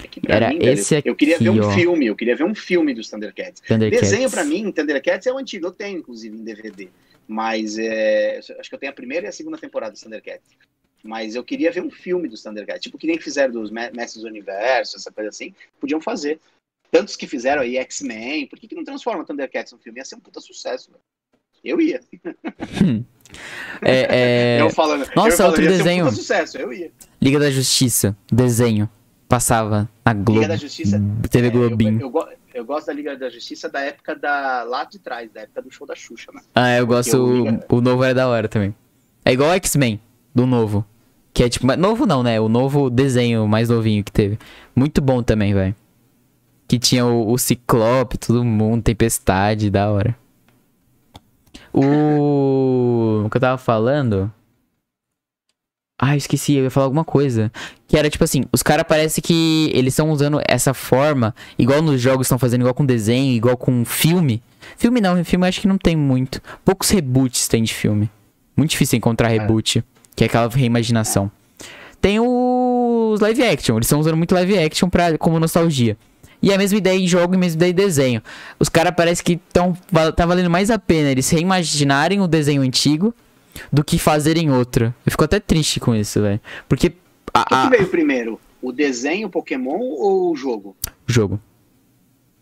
É 0.01 0.33
Era 0.35 0.49
mim, 0.51 0.59
esse 0.63 1.03
Eu 1.05 1.15
queria 1.15 1.35
aqui, 1.37 1.45
ver 1.45 1.51
um 1.51 1.61
ó. 1.67 1.71
filme, 1.73 2.07
eu 2.07 2.17
queria 2.17 2.35
ver 2.35 2.45
um 2.45 2.55
filme 2.55 2.95
dos 2.95 3.09
Thundercats. 3.11 3.61
Thundercats. 3.61 4.11
Desenho 4.11 4.31
pra 4.31 4.45
mim, 4.45 4.73
Thundercats 4.73 5.27
é 5.27 5.33
o 5.33 5.39
antigo, 5.39 5.67
eu 5.67 5.73
tenho 5.73 5.99
inclusive 5.99 6.37
em 6.37 6.43
DVD. 6.43 6.89
Mas 7.29 7.79
é, 7.79 8.39
acho 8.59 8.69
que 8.69 8.75
eu 8.75 8.79
tenho 8.79 8.91
a 8.93 8.95
primeira 8.95 9.27
e 9.27 9.29
a 9.29 9.33
segunda 9.33 9.59
temporada 9.59 9.93
dos 9.93 10.01
Thundercats. 10.01 10.49
Mas 11.05 11.35
eu 11.35 11.43
queria 11.45 11.71
ver 11.71 11.83
um 11.83 11.91
filme 11.91 12.29
dos 12.29 12.43
Thundercats, 12.43 12.83
tipo 12.83 12.97
que 12.97 13.07
nem 13.07 13.19
fizeram 13.19 13.53
dos 13.53 13.71
Me- 13.71 13.91
Mestres 13.91 14.23
do 14.23 14.29
Universo, 14.29 14.97
essa 14.97 15.11
coisa 15.13 15.31
assim, 15.31 15.55
podiam 15.81 16.01
fazer. 16.01 16.39
Tantos 16.91 17.17
que 17.17 17.27
fizeram 17.27 17.63
aí 17.63 17.77
X-Men, 17.79 18.47
por 18.47 18.59
que, 18.59 18.69
que 18.69 18.75
não 18.75 18.85
transforma 18.85 19.25
Thundercats 19.25 19.73
num 19.73 19.79
filme? 19.79 19.99
Ia 19.99 20.05
ser 20.05 20.17
um 20.17 20.21
puta 20.21 20.41
sucesso, 20.41 20.91
velho. 20.91 21.03
Eu 21.65 21.81
ia. 21.81 22.01
É, 23.83 24.57
é, 24.57 24.61
Eu 24.61 24.71
falando. 24.71 25.01
Nossa, 25.15 25.29
eu 25.29 25.37
falando, 25.37 25.51
outro 25.53 25.65
um 25.65 25.69
desenho. 25.69 26.05
puta 26.05 26.17
sucesso, 26.17 26.59
eu 26.59 26.73
ia. 26.73 26.91
Liga 27.21 27.39
da 27.39 27.51
Justiça. 27.51 28.17
Desenho. 28.31 28.89
Passava 29.33 29.89
na 30.05 30.13
Globo. 30.13 30.33
Liga 30.41 30.49
da 30.49 30.57
Justiça. 30.57 31.03
TV 31.31 31.47
É, 31.47 31.49
eu- 31.49 31.53
Globinho. 31.53 31.99
Eu, 32.03 32.11
go- 32.11 32.29
eu 32.53 32.65
gosto 32.67 32.89
da 32.89 32.93
Liga 32.93 33.17
da 33.17 33.31
Justiça 33.31 33.67
da 33.67 33.81
época 33.81 34.15
da. 34.15 34.63
lá 34.63 34.85
de 34.85 34.99
trás, 34.99 35.31
da 35.33 35.41
época 35.41 35.63
do 35.63 35.71
show 35.71 35.87
da 35.87 35.95
Xuxa, 35.97 36.31
né? 36.35 36.43
Ah, 36.55 36.77
eu 36.77 36.87
gosto. 36.87 37.17
eu 37.17 37.25
O, 37.25 37.45
liga- 37.47 37.65
o 37.71 37.81
novo 37.81 38.05
era 38.05 38.13
da 38.15 38.29
hora 38.29 38.47
também. 38.47 38.75
É 39.25 39.33
igual 39.33 39.49
o 39.49 39.53
X-Men, 39.55 39.99
do 40.35 40.45
novo. 40.45 40.85
Que 41.33 41.45
é 41.45 41.49
tipo. 41.49 41.67
Novo 41.79 42.05
não, 42.05 42.23
né? 42.23 42.39
O 42.43 42.47
novo 42.51 42.91
desenho 42.91 43.49
mais 43.49 43.71
novinho 43.71 44.05
que 44.05 44.13
teve. 44.13 44.39
Muito 44.77 45.01
bom 45.01 45.23
também, 45.23 45.55
velho. 45.55 45.75
Que 46.69 46.79
tinha 46.79 47.07
o, 47.07 47.33
o 47.33 47.39
Ciclope, 47.39 48.19
todo 48.19 48.45
mundo, 48.45 48.83
Tempestade, 48.83 49.71
da 49.71 49.91
hora. 49.91 50.15
O. 51.73 53.23
O 53.25 53.29
que 53.33 53.37
eu 53.39 53.41
tava 53.41 53.57
falando. 53.57 54.31
Ah, 56.05 56.15
eu 56.15 56.19
esqueci, 56.19 56.55
eu 56.55 56.65
ia 56.65 56.71
falar 56.71 56.87
alguma 56.87 57.05
coisa. 57.05 57.53
Que 57.87 57.97
era 57.97 58.11
tipo 58.11 58.25
assim, 58.25 58.43
os 58.53 58.61
caras 58.61 58.85
parece 58.89 59.23
que 59.23 59.71
eles 59.73 59.93
estão 59.93 60.11
usando 60.11 60.41
essa 60.49 60.75
forma, 60.75 61.33
igual 61.57 61.81
nos 61.81 62.01
jogos 62.01 62.27
estão 62.27 62.39
fazendo, 62.41 62.63
igual 62.63 62.75
com 62.75 62.85
desenho, 62.85 63.33
igual 63.33 63.57
com 63.57 63.85
filme. 63.85 64.43
Filme 64.77 65.01
não, 65.01 65.25
filme 65.25 65.47
eu 65.47 65.49
acho 65.49 65.61
que 65.61 65.69
não 65.69 65.79
tem 65.79 65.95
muito. 65.95 66.41
Poucos 66.65 66.91
reboots 66.91 67.47
tem 67.47 67.63
de 67.63 67.73
filme. 67.73 68.11
Muito 68.57 68.71
difícil 68.73 68.97
encontrar 68.97 69.29
reboot, 69.29 69.85
que 70.17 70.25
é 70.25 70.27
aquela 70.27 70.49
reimaginação. 70.49 71.31
Tem 72.01 72.19
os 72.19 73.21
live 73.21 73.45
action, 73.45 73.77
eles 73.77 73.87
estão 73.87 74.01
usando 74.01 74.17
muito 74.17 74.35
live 74.35 74.59
action 74.59 74.89
pra, 74.91 75.17
como 75.17 75.39
nostalgia. 75.39 75.97
E 76.43 76.51
é 76.51 76.55
a 76.57 76.59
mesma 76.59 76.79
ideia 76.79 76.99
em 76.99 77.07
jogo 77.07 77.35
e 77.35 77.37
a 77.37 77.39
mesma 77.39 77.57
ideia 77.59 77.71
em 77.71 77.75
desenho. 77.75 78.23
Os 78.59 78.69
caras 78.69 78.93
parece 78.97 79.23
que 79.23 79.37
tão, 79.53 79.77
val- 79.91 80.13
tá 80.13 80.27
valendo 80.27 80.51
mais 80.51 80.69
a 80.69 80.79
pena 80.81 81.11
eles 81.11 81.31
reimaginarem 81.31 82.21
o 82.21 82.27
desenho 82.27 82.63
antigo 82.63 83.15
do 83.73 83.83
que 83.85 83.99
fazerem 83.99 84.51
outro. 84.51 84.87
Eu 85.05 85.11
fico 85.11 85.25
até 85.25 85.39
triste 85.41 85.79
com 85.81 85.95
isso, 85.95 86.21
velho. 86.21 86.41
Porque. 86.69 86.89
O 86.89 86.91
que, 86.91 86.99
A, 87.35 87.63
a- 87.65 87.71
que 87.71 87.77
veio 87.77 87.89
primeiro? 87.89 88.41
O 88.61 88.71
desenho 88.73 89.29
Pokémon 89.29 89.79
ou 89.81 90.31
o 90.33 90.37
jogo? 90.37 90.77
Jogo. 91.07 91.41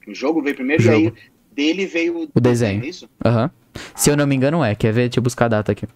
O 0.07 0.15
jogo 0.15 0.43
veio 0.43 0.55
primeiro 0.57 0.82
Jogo. 0.82 0.97
e 0.99 1.07
aí 1.07 1.12
dele 1.53 1.87
veio 1.87 2.28
O 2.35 2.41
desenho. 2.41 2.82
é 2.85 2.87
isso? 2.89 3.09
Aham. 3.24 3.51
Se 3.95 4.11
eu 4.11 4.16
não 4.16 4.27
me 4.27 4.35
engano, 4.35 4.65
é. 4.65 4.74
Quer 4.74 4.93
ver? 4.93 5.03
Deixa 5.09 5.19
eu 5.19 5.23
buscar 5.23 5.47
a 5.47 5.49
data 5.49 5.73
aqui. 5.73 5.87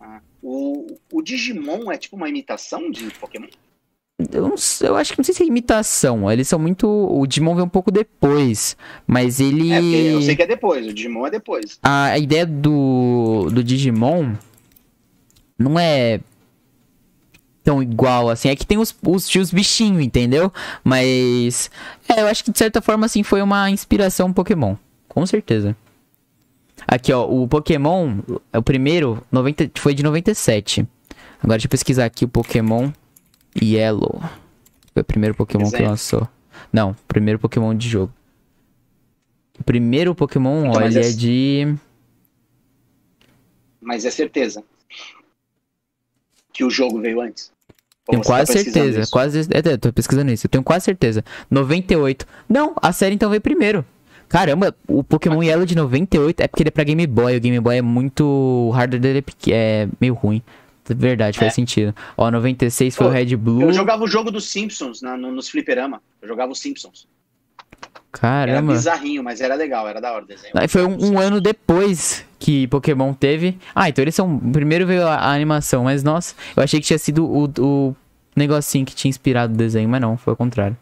Ah. 0.00 0.20
O, 0.42 0.96
o 1.12 1.22
Digimon 1.22 1.90
é 1.92 1.96
tipo 1.96 2.16
uma 2.16 2.28
imitação 2.28 2.90
de 2.90 3.04
Pokémon? 3.12 3.46
Eu, 4.30 4.42
não 4.42 4.54
eu 4.82 4.96
acho 4.96 5.12
que 5.12 5.18
não 5.18 5.24
sei 5.24 5.34
se 5.34 5.42
é 5.42 5.46
imitação. 5.46 6.30
Eles 6.30 6.48
são 6.48 6.58
muito. 6.58 6.86
O 6.86 7.26
Digimon 7.26 7.54
veio 7.54 7.64
um 7.64 7.68
pouco 7.68 7.90
depois. 7.90 8.76
Mas 9.06 9.40
ele. 9.40 9.72
É, 9.72 10.14
eu 10.14 10.22
sei 10.22 10.36
que 10.36 10.42
é 10.42 10.46
depois, 10.46 10.86
o 10.86 10.92
Digimon 10.92 11.26
é 11.26 11.30
depois. 11.30 11.78
a, 11.82 12.06
a 12.06 12.18
ideia 12.18 12.46
do, 12.46 13.48
do 13.50 13.64
Digimon 13.64 14.34
não 15.58 15.78
é 15.78 16.20
tão 17.64 17.82
igual 17.82 18.28
assim. 18.28 18.48
É 18.48 18.56
que 18.56 18.66
tem 18.66 18.78
os, 18.78 18.94
os, 19.06 19.34
os 19.34 19.50
bichinhos, 19.50 20.02
entendeu? 20.02 20.52
Mas. 20.84 21.70
É, 22.08 22.20
eu 22.20 22.26
acho 22.26 22.44
que 22.44 22.50
de 22.50 22.58
certa 22.58 22.80
forma, 22.80 23.06
assim, 23.06 23.22
foi 23.22 23.42
uma 23.42 23.70
inspiração 23.70 24.32
Pokémon. 24.32 24.76
Com 25.08 25.24
certeza. 25.26 25.76
Aqui, 26.86 27.12
ó, 27.12 27.24
o 27.24 27.46
Pokémon, 27.46 28.18
é 28.52 28.58
o 28.58 28.62
primeiro, 28.62 29.22
90, 29.30 29.70
foi 29.76 29.94
de 29.94 30.02
97. 30.02 30.86
Agora 31.42 31.58
deixa 31.58 31.66
eu 31.66 31.70
pesquisar 31.70 32.04
aqui 32.04 32.24
o 32.24 32.28
Pokémon 32.28 32.90
Yellow. 33.60 34.20
Foi 34.92 35.02
o 35.02 35.04
primeiro 35.04 35.34
Pokémon 35.34 35.70
que 35.70 35.82
lançou. 35.82 36.28
Não, 36.72 36.94
primeiro 37.08 37.38
Pokémon 37.38 37.74
de 37.74 37.88
jogo. 37.88 38.12
O 39.58 39.64
primeiro 39.64 40.14
Pokémon, 40.14 40.66
Então, 40.66 40.82
ele 40.82 40.98
é 40.98 41.00
esse- 41.00 41.16
de. 41.16 41.74
Mas 43.80 44.04
é 44.04 44.10
certeza 44.10 44.62
que 46.52 46.64
o 46.64 46.70
jogo 46.70 47.00
veio 47.00 47.20
antes. 47.20 47.50
Ou 48.06 48.12
Tenho 48.12 48.22
tá 48.22 48.26
quase 48.28 48.52
pesquisando 48.52 48.84
certeza. 48.84 49.00
isso? 49.02 49.12
Quase. 49.12 49.40
É, 49.52 49.72
é, 49.72 49.76
tô 49.76 49.92
pesquisando 49.92 50.30
isso. 50.32 50.46
Eu 50.46 50.50
tenho 50.50 50.64
quase 50.64 50.84
certeza. 50.84 51.24
98. 51.50 52.26
Não, 52.48 52.74
a 52.80 52.92
série 52.92 53.14
então 53.14 53.30
veio 53.30 53.40
primeiro. 53.40 53.84
Caramba, 54.28 54.74
o 54.88 55.04
Pokémon 55.04 55.42
Yellow 55.42 55.66
de 55.66 55.76
98 55.76 56.40
é 56.40 56.48
porque 56.48 56.62
ele 56.62 56.68
é 56.68 56.70
pra 56.70 56.84
Game 56.84 57.06
Boy. 57.06 57.36
O 57.36 57.40
Game 57.40 57.60
Boy 57.60 57.76
é 57.78 57.82
muito. 57.82 58.24
O 58.24 58.70
hardware 58.70 59.00
dele 59.00 59.24
é, 59.48 59.52
é 59.84 59.88
meio 60.00 60.14
ruim. 60.14 60.42
Verdade, 60.84 61.38
faz 61.38 61.52
É. 61.52 61.54
sentido. 61.54 61.94
Ó, 62.16 62.30
96 62.30 62.96
foi 62.96 63.06
Pô, 63.06 63.10
o 63.10 63.14
Red 63.14 63.36
Blue. 63.36 63.62
Eu 63.62 63.72
jogava 63.72 64.02
o 64.02 64.06
jogo 64.08 64.30
dos 64.30 64.48
Simpsons 64.50 65.00
na, 65.00 65.16
no- 65.16 65.30
nos 65.30 65.48
fliperama. 65.48 66.02
Eu 66.20 66.28
jogava 66.28 66.50
os 66.52 66.58
Simpsons. 66.60 67.06
Era 68.14 68.20
Caramba. 68.20 68.72
bizarrinho, 68.74 69.22
mas 69.24 69.40
era 69.40 69.54
legal, 69.54 69.88
era 69.88 70.00
da 70.00 70.12
hora 70.12 70.24
o 70.24 70.26
desenho. 70.26 70.52
Aí 70.54 70.68
foi 70.68 70.84
um, 70.84 71.12
um 71.12 71.18
ano 71.18 71.40
depois 71.40 72.24
que 72.38 72.66
Pokémon 72.66 73.14
teve. 73.14 73.56
Ah, 73.74 73.88
então 73.88 74.02
eles 74.02 74.14
são. 74.14 74.38
Primeiro 74.38 74.86
veio 74.86 75.06
a, 75.06 75.14
a 75.14 75.32
animação, 75.32 75.84
mas 75.84 76.02
nossa, 76.02 76.34
eu 76.54 76.62
achei 76.62 76.78
que 76.80 76.86
tinha 76.86 76.98
sido 76.98 77.24
o, 77.24 77.50
o 77.58 77.96
negocinho 78.36 78.84
que 78.84 78.94
tinha 78.94 79.08
inspirado 79.08 79.54
o 79.54 79.56
desenho, 79.56 79.88
mas 79.88 80.00
não, 80.00 80.16
foi 80.18 80.34
o 80.34 80.36
contrário. 80.36 80.76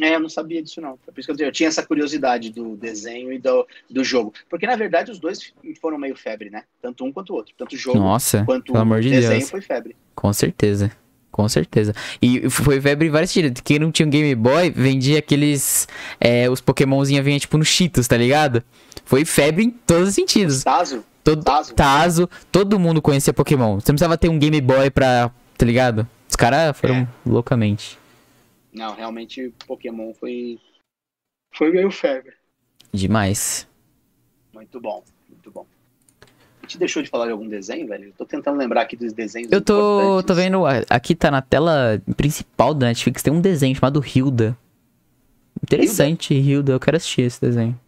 É, 0.00 0.14
eu 0.14 0.20
não 0.20 0.28
sabia 0.28 0.62
disso 0.62 0.80
não. 0.80 0.98
Por 0.98 1.18
isso 1.18 1.34
que 1.34 1.42
eu, 1.42 1.52
tinha 1.52 1.68
essa 1.68 1.82
curiosidade 1.84 2.50
do 2.50 2.76
desenho 2.76 3.32
e 3.32 3.38
do, 3.38 3.66
do 3.90 4.04
jogo. 4.04 4.32
Porque, 4.48 4.66
na 4.66 4.76
verdade, 4.76 5.10
os 5.10 5.18
dois 5.18 5.52
foram 5.80 5.96
meio 5.96 6.14
febre, 6.14 6.50
né? 6.50 6.64
Tanto 6.82 7.04
um 7.04 7.12
quanto 7.12 7.30
o 7.32 7.36
outro. 7.36 7.54
Tanto 7.56 7.74
o 7.74 7.78
jogo 7.78 7.98
Nossa, 7.98 8.44
quanto 8.44 8.72
pelo 8.72 8.78
amor 8.78 9.00
de 9.00 9.08
desenho 9.10 9.38
Deus. 9.38 9.50
foi 9.50 9.60
febre. 9.62 9.96
Com 10.14 10.32
certeza. 10.32 10.90
Com 11.30 11.48
certeza. 11.48 11.94
E 12.20 12.48
foi 12.48 12.80
febre 12.80 13.08
em 13.08 13.10
vários 13.10 13.30
sentidos. 13.30 13.60
Quem 13.62 13.78
não 13.78 13.92
tinha 13.92 14.06
um 14.06 14.10
Game 14.10 14.34
Boy 14.34 14.70
vendia 14.70 15.18
aqueles. 15.18 15.86
É, 16.18 16.48
os 16.48 16.60
Pokémonzinhos 16.62 17.22
vinham 17.24 17.38
tipo 17.38 17.58
no 17.58 17.64
Cheetos, 17.64 18.08
tá 18.08 18.16
ligado? 18.16 18.62
Foi 19.04 19.24
febre 19.24 19.64
em 19.64 19.70
todos 19.70 20.08
os 20.08 20.14
sentidos. 20.14 20.64
Tazo? 20.64 21.04
Todo, 21.22 21.42
Tazo? 21.44 21.74
Tazo, 21.74 22.30
todo 22.50 22.78
mundo 22.78 23.02
conhecia 23.02 23.34
Pokémon. 23.34 23.74
Você 23.80 23.92
não 23.92 23.96
precisava 23.96 24.16
ter 24.16 24.28
um 24.30 24.38
Game 24.38 24.60
Boy 24.60 24.90
pra. 24.90 25.30
Tá 25.58 25.66
ligado? 25.66 26.06
Os 26.28 26.36
caras 26.36 26.76
foram 26.78 26.96
É. 26.96 27.08
loucamente. 27.26 27.98
Não, 28.76 28.94
realmente 28.94 29.52
Pokémon 29.66 30.12
foi. 30.12 30.58
Foi 31.54 31.70
meio 31.70 31.90
febre. 31.90 32.34
Demais. 32.92 33.66
Muito 34.52 34.78
bom, 34.80 35.02
muito 35.28 35.50
bom. 35.50 35.66
A 36.22 36.66
gente 36.66 36.78
deixou 36.78 37.02
de 37.02 37.08
falar 37.08 37.26
de 37.26 37.32
algum 37.32 37.48
desenho, 37.48 37.86
velho? 37.86 38.06
Eu 38.06 38.12
tô 38.12 38.26
tentando 38.26 38.58
lembrar 38.58 38.82
aqui 38.82 38.96
dos 38.96 39.12
desenhos. 39.12 39.50
Eu 39.52 39.60
tô, 39.62 40.22
tô 40.24 40.34
vendo. 40.34 40.64
Aqui 40.90 41.14
tá 41.14 41.30
na 41.30 41.40
tela 41.40 42.02
principal 42.16 42.74
da 42.74 42.86
Netflix. 42.88 43.22
Tem 43.22 43.32
um 43.32 43.40
desenho 43.40 43.74
chamado 43.74 44.02
Hilda. 44.04 44.56
Interessante, 45.62 46.34
Hilda. 46.34 46.72
Eu 46.72 46.80
quero 46.80 46.96
assistir 46.96 47.22
esse 47.22 47.40
desenho. 47.40 47.78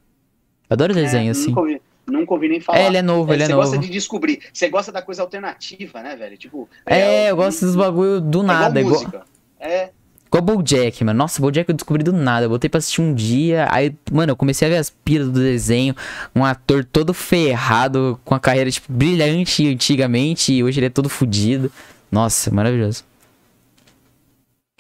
Adoro 0.71 0.93
É, 0.93 0.95
desenho, 0.95 1.31
assim. 1.33 1.49
Nunca 1.49 1.61
ouvi, 1.61 1.83
nunca 2.07 2.35
ouvi 2.35 2.49
nem 2.49 2.61
falar. 2.61 2.79
É, 2.79 2.87
ele 2.87 2.97
é 2.99 3.03
novo, 3.03 3.33
ele 3.33 3.43
é 3.43 3.47
você 3.47 3.53
novo. 3.53 3.65
gosta 3.65 3.79
de 3.79 3.91
descobrir. 3.91 4.41
Você 4.53 4.69
gosta 4.69 4.93
da 4.93 5.03
coisa 5.03 5.23
alternativa, 5.23 6.03
né, 6.03 6.15
velho? 6.17 6.37
Tipo. 6.39 6.69
É, 6.87 7.31
eu 7.31 7.35
o- 7.35 7.37
gosto 7.37 7.65
dos 7.67 7.77
bagulho 7.77 8.21
do 8.21 8.41
é 8.43 8.45
nada. 8.45 8.81
igual 8.81 8.95
Igual, 9.03 9.03
música. 9.23 9.27
É, 9.61 9.91
igual 10.29 10.43
Bojack, 10.43 11.03
mano. 11.05 11.19
Nossa, 11.19 11.41
Bojack 11.41 11.69
eu 11.69 11.75
descobri 11.75 12.03
do 12.05 12.13
nada. 12.13 12.47
Eu 12.47 12.51
botei 12.51 12.69
pra 12.71 12.79
assistir 12.79 13.01
um 13.01 13.13
dia. 13.13 13.67
Aí, 13.71 13.95
mano, 14.13 14.33
eu 14.33 14.37
comecei 14.37 14.69
a 14.69 14.71
ver 14.71 14.77
as 14.77 14.91
piras 14.91 15.29
do 15.29 15.41
desenho. 15.41 15.95
Um 16.35 16.45
ator 16.45 16.85
todo 16.85 17.13
ferrado, 17.13 18.21
com 18.25 18.35
a 18.35 18.41
carreira, 18.41 18.71
tipo, 18.71 18.93
brilhante 18.93 19.67
antigamente. 19.67 20.53
E 20.53 20.63
hoje 20.63 20.79
ele 20.79 20.87
é 20.87 20.91
todo 20.91 21.09
fudido. 21.09 21.71
Nossa, 22.11 22.51
maravilhoso. 22.51 23.05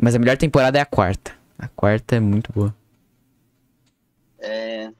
Mas 0.00 0.14
a 0.14 0.18
melhor 0.18 0.36
temporada 0.36 0.78
é 0.78 0.80
a 0.80 0.86
quarta. 0.86 1.32
A 1.58 1.66
quarta 1.68 2.14
é 2.16 2.20
muito 2.20 2.52
boa. 2.52 2.74
é. 4.40 4.90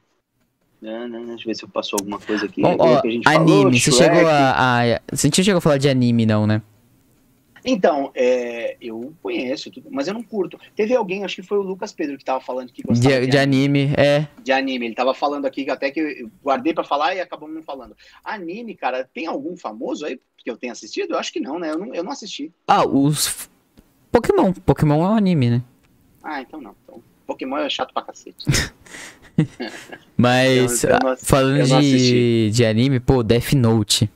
Não, 0.81 1.09
não, 1.09 1.25
deixa 1.25 1.43
eu 1.43 1.47
ver 1.47 1.55
se 1.55 1.63
eu 1.65 1.67
passou 1.69 1.97
alguma 1.99 2.17
coisa 2.19 2.45
aqui. 2.45 2.61
É 2.65 2.75
ó, 2.79 3.01
que 3.01 3.07
a 3.09 3.11
gente 3.11 3.27
anime, 3.27 3.49
falou, 3.49 3.71
você 3.73 3.91
Shrek. 3.91 4.15
chegou 4.15 4.27
a, 4.29 4.81
a. 4.95 5.01
Você 5.11 5.27
não 5.27 5.43
chegou 5.43 5.57
a 5.57 5.61
falar 5.61 5.77
de 5.77 5.89
anime, 5.89 6.25
não, 6.25 6.47
né? 6.47 6.61
Então, 7.63 8.11
é, 8.15 8.77
eu 8.81 9.13
conheço, 9.21 9.69
tudo, 9.71 9.87
mas 9.91 10.07
eu 10.07 10.13
não 10.13 10.23
curto. 10.23 10.59
Teve 10.75 10.95
alguém, 10.95 11.23
acho 11.23 11.35
que 11.35 11.43
foi 11.43 11.57
o 11.57 11.61
Lucas 11.61 11.91
Pedro, 11.91 12.17
que 12.17 12.23
tava 12.25 12.39
falando 12.41 12.71
que 12.71 12.81
gostava 12.81 13.19
De, 13.21 13.27
de 13.27 13.37
anime, 13.37 13.93
é. 13.97 14.27
de 14.43 14.51
anime. 14.51 14.85
Ele 14.87 14.95
tava 14.95 15.13
falando 15.13 15.45
aqui, 15.45 15.69
até 15.69 15.91
que 15.91 15.99
eu 15.99 16.31
guardei 16.43 16.73
pra 16.73 16.83
falar 16.83 17.15
e 17.15 17.21
acabamos 17.21 17.55
não 17.55 17.63
falando. 17.63 17.95
Anime, 18.23 18.75
cara, 18.75 19.07
tem 19.13 19.25
algum 19.27 19.57
famoso 19.57 20.05
aí 20.05 20.19
que 20.37 20.49
eu 20.49 20.55
tenha 20.57 20.71
assistido? 20.73 21.11
Eu 21.13 21.19
acho 21.19 21.31
que 21.33 21.39
não, 21.39 21.59
né? 21.59 21.71
Eu 21.71 21.77
não, 21.77 21.93
eu 21.93 22.03
não 22.03 22.11
assisti. 22.11 22.51
Ah, 22.67 22.85
os. 22.85 23.49
Pokémon. 24.11 24.53
Pokémon 24.53 25.03
é 25.03 25.09
um 25.09 25.15
anime, 25.15 25.49
né? 25.49 25.63
Ah, 26.23 26.41
então 26.41 26.59
não. 26.61 26.75
Então, 26.83 27.01
Pokémon 27.27 27.57
é 27.57 27.69
chato 27.69 27.93
pra 27.93 28.03
cacete. 28.03 28.45
Mas, 30.17 30.83
Eu- 30.83 30.89
eu 30.91 30.99
não- 31.03 31.17
falando 31.17 31.63
de, 31.81 32.49
de 32.51 32.65
anime, 32.65 32.99
pô, 32.99 33.23
Death 33.23 33.53
Note. 33.53 34.09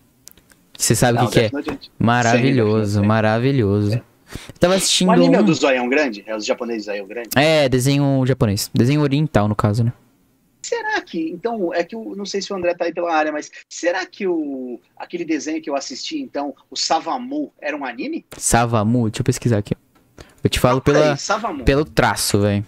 Você 0.84 0.95
sabe 0.95 1.18
o 1.18 1.30
que, 1.30 1.49
que 1.49 1.55
é? 1.55 1.77
Maravilhoso, 1.97 2.99
Sim, 2.99 3.05
maravilhoso. 3.05 4.01
Tava 4.60 4.76
assistindo 4.76 5.07
O 5.07 5.11
anime 5.11 5.35
é 5.35 5.39
um... 5.39 5.43
do 5.45 5.53
zoião 5.53 5.88
grande? 5.88 6.23
É 6.27 6.35
os 6.35 6.45
japoneses 6.45 6.85
zoião 6.85 7.07
grande? 7.07 7.30
É, 7.38 7.69
desenho 7.69 8.26
japonês. 8.26 8.69
Desenho 8.73 8.99
oriental, 8.99 9.47
no 9.47 9.55
caso, 9.55 9.85
né? 9.85 9.93
Será 10.61 10.99
que, 10.99 11.30
então, 11.30 11.73
é 11.73 11.85
que 11.85 11.95
eu 11.95 12.14
não 12.18 12.26
sei 12.26 12.41
se 12.41 12.51
o 12.51 12.55
André 12.57 12.73
tá 12.73 12.84
aí 12.84 12.93
pela 12.93 13.14
área, 13.14 13.31
mas 13.31 13.49
será 13.69 14.05
que 14.05 14.27
o 14.27 14.77
aquele 14.97 15.23
desenho 15.23 15.61
que 15.61 15.69
eu 15.69 15.76
assisti, 15.76 16.19
então, 16.19 16.53
o 16.69 16.76
Savamu, 16.76 17.53
era 17.61 17.77
um 17.77 17.85
anime? 17.85 18.26
Savamu, 18.38 19.10
deixa 19.10 19.22
eu 19.22 19.26
pesquisar 19.26 19.60
aqui. 19.60 19.76
Eu 20.43 20.49
te 20.49 20.60
falo 20.60 20.81
pela, 20.81 20.99
Peraí, 20.99 21.18
Savamu. 21.18 21.64
pelo 21.64 21.85
traço, 21.85 22.39
velho. 22.39 22.65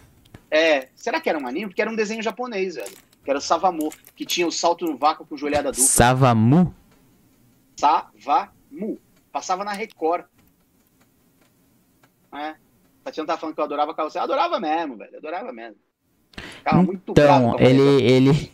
É, 0.49 0.87
será 0.95 1.19
que 1.19 1.29
era 1.29 1.37
um 1.37 1.45
anime? 1.45 1.67
Porque 1.67 1.81
era 1.81 1.91
um 1.91 1.95
desenho 1.95 2.23
japonês, 2.23 2.75
velho. 2.75 2.91
Que 3.25 3.29
era 3.29 3.39
o 3.39 3.41
Savamu, 3.41 3.91
que 4.15 4.25
tinha 4.25 4.47
o 4.47 4.51
salto 4.51 4.85
no 4.85 4.95
vácuo 4.95 5.25
com 5.25 5.35
joelhada 5.35 5.71
dupla. 5.71 5.83
Savamu? 5.85 6.73
Savamu. 7.75 8.99
Passava 9.31 9.63
na 9.63 9.73
Record. 9.73 10.25
É. 12.33 12.55
Tatiana 13.03 13.27
tava 13.27 13.39
falando 13.39 13.55
que 13.55 13.61
eu 13.61 13.65
adorava 13.65 13.93
carrossel. 13.93 14.21
Eu 14.21 14.23
adorava 14.23 14.59
mesmo, 14.59 14.97
velho. 14.97 15.11
Eu 15.13 15.19
adorava 15.19 15.53
mesmo. 15.53 15.75
Ficava 16.35 16.81
muito 16.81 17.13
bravo 17.13 17.47
Então, 17.47 17.57
com 17.57 17.63
a 17.63 17.69
ele. 17.69 18.03
Ele... 18.03 18.51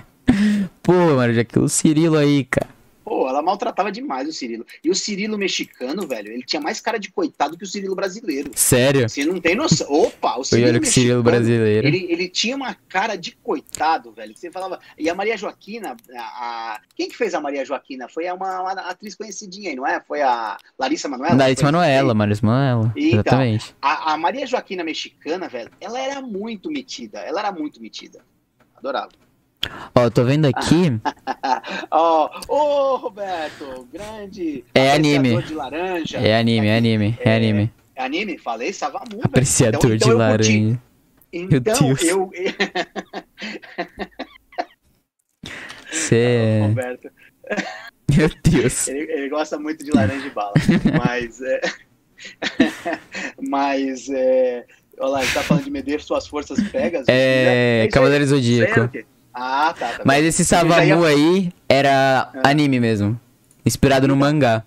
Pô, 0.82 0.92
mano, 0.92 1.32
já 1.32 1.44
que 1.44 1.58
o 1.58 1.68
Cirilo 1.68 2.18
aí, 2.18 2.44
cara. 2.44 2.73
Pô, 3.04 3.28
ela 3.28 3.42
maltratava 3.42 3.92
demais 3.92 4.26
o 4.26 4.32
Cirilo. 4.32 4.64
E 4.82 4.88
o 4.90 4.94
Cirilo 4.94 5.36
mexicano, 5.36 6.06
velho, 6.06 6.32
ele 6.32 6.42
tinha 6.42 6.60
mais 6.60 6.80
cara 6.80 6.98
de 6.98 7.12
coitado 7.12 7.56
que 7.56 7.64
o 7.64 7.66
Cirilo 7.66 7.94
brasileiro. 7.94 8.50
Sério? 8.54 9.08
Você 9.08 9.24
não 9.26 9.38
tem 9.38 9.54
noção. 9.54 9.86
Opa, 9.92 10.38
o 10.38 10.44
Cirilo 10.44 10.80
que 10.80 10.86
Cirilo 10.86 11.22
mexicano, 11.22 11.22
brasileiro. 11.22 11.86
Ele, 11.86 12.06
ele 12.10 12.28
tinha 12.28 12.56
uma 12.56 12.74
cara 12.88 13.14
de 13.16 13.32
coitado, 13.32 14.10
velho. 14.12 14.34
Você 14.34 14.50
falava. 14.50 14.80
E 14.98 15.10
a 15.10 15.14
Maria 15.14 15.36
Joaquina, 15.36 15.96
a, 16.16 16.80
quem 16.96 17.08
que 17.08 17.16
fez 17.16 17.34
a 17.34 17.40
Maria 17.40 17.64
Joaquina? 17.64 18.08
Foi 18.08 18.24
uma, 18.30 18.62
uma 18.62 18.72
atriz 18.72 19.14
conhecidinha 19.14 19.70
aí, 19.70 19.76
não 19.76 19.86
é? 19.86 20.00
Foi 20.00 20.22
a 20.22 20.56
Larissa 20.78 21.06
Manoela? 21.06 21.36
Larissa 21.36 21.64
Manoela, 21.64 22.14
Larissa 22.14 22.46
Manoela. 22.46 22.92
Então. 22.96 23.20
Exatamente. 23.20 23.76
A, 23.82 24.14
a 24.14 24.16
Maria 24.16 24.46
Joaquina 24.46 24.82
mexicana, 24.82 25.46
velho, 25.46 25.70
ela 25.78 26.00
era 26.00 26.22
muito 26.22 26.70
metida. 26.70 27.20
Ela 27.20 27.40
era 27.40 27.52
muito 27.52 27.82
metida. 27.82 28.24
Adorava. 28.74 29.10
Ó, 29.94 30.02
eu 30.02 30.10
tô 30.10 30.24
vendo 30.24 30.46
aqui. 30.46 30.92
Ó, 31.90 32.28
ô 32.48 32.96
Roberto, 32.96 33.86
grande. 33.92 34.64
É 34.74 34.92
anime. 34.92 35.42
de 35.42 35.54
laranja. 35.54 36.18
É 36.18 36.38
anime, 36.38 36.66
é 36.68 36.76
anime, 36.76 37.18
é 37.20 37.28
É, 37.30 37.36
anime. 37.36 37.70
É 37.96 38.04
anime? 38.04 38.38
Falei 38.38 38.72
Savamu. 38.72 39.20
Apreciador 39.22 39.78
Então- 39.84 39.94
então 39.94 40.08
de 40.08 40.14
laranja. 40.14 40.52
Meu 40.52 40.78
Então, 41.58 41.74
Deus. 41.94 42.02
eu. 42.02 42.30
Você. 45.90 46.60
Roberto, 46.62 47.08
Meu 48.16 48.30
Deus. 48.42 48.88
ele, 48.88 49.00
ele 49.12 49.28
gosta 49.28 49.58
muito 49.58 49.84
de 49.84 49.90
laranja 49.90 50.26
e 50.26 50.30
bala. 50.30 50.52
mas. 51.04 51.40
É... 51.40 51.60
mas. 53.40 54.08
É... 54.08 54.64
Olha 54.98 55.08
lá, 55.10 55.22
ele 55.24 55.32
tá 55.32 55.42
falando 55.42 55.64
de 55.64 55.70
medir 55.70 56.00
suas 56.00 56.26
forças 56.26 56.60
pegas. 56.70 57.06
É. 57.08 57.80
isso 57.80 57.84
aí. 57.84 57.88
Cavaleiro 57.92 58.24
é 58.24 58.26
Zodíaco. 58.26 58.90
Ah, 59.34 59.74
tá. 59.78 59.88
tá 59.88 60.02
Mas 60.04 60.22
bom. 60.22 60.28
esse 60.28 60.42
Eu 60.42 60.46
Savamu 60.46 61.06
ia- 61.06 61.06
aí 61.08 61.52
era 61.68 62.30
anime 62.44 62.78
mesmo. 62.80 63.18
Inspirado 63.66 64.06
no 64.06 64.16
mangá. 64.16 64.62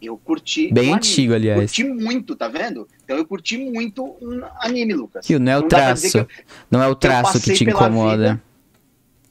Eu 0.00 0.16
curti. 0.18 0.72
Bem 0.72 0.84
um 0.84 0.86
anime. 0.92 0.96
antigo, 0.98 1.34
aliás. 1.34 1.58
Curti 1.58 1.84
muito, 1.84 2.36
tá 2.36 2.46
vendo? 2.48 2.86
Então 3.04 3.16
eu 3.16 3.24
curti 3.26 3.56
muito 3.58 4.04
um 4.22 4.40
anime, 4.60 4.92
Lucas. 4.94 5.26
Tio, 5.26 5.40
não 5.40 5.50
é 5.52 5.56
o 5.58 5.62
Não 5.62 5.68
traço. 5.68 6.24
que 6.26 6.44
Não 6.70 6.82
é 6.82 6.86
o 6.88 6.94
traço 6.94 7.40
que 7.40 7.54
te 7.54 7.64
incomoda. 7.64 8.40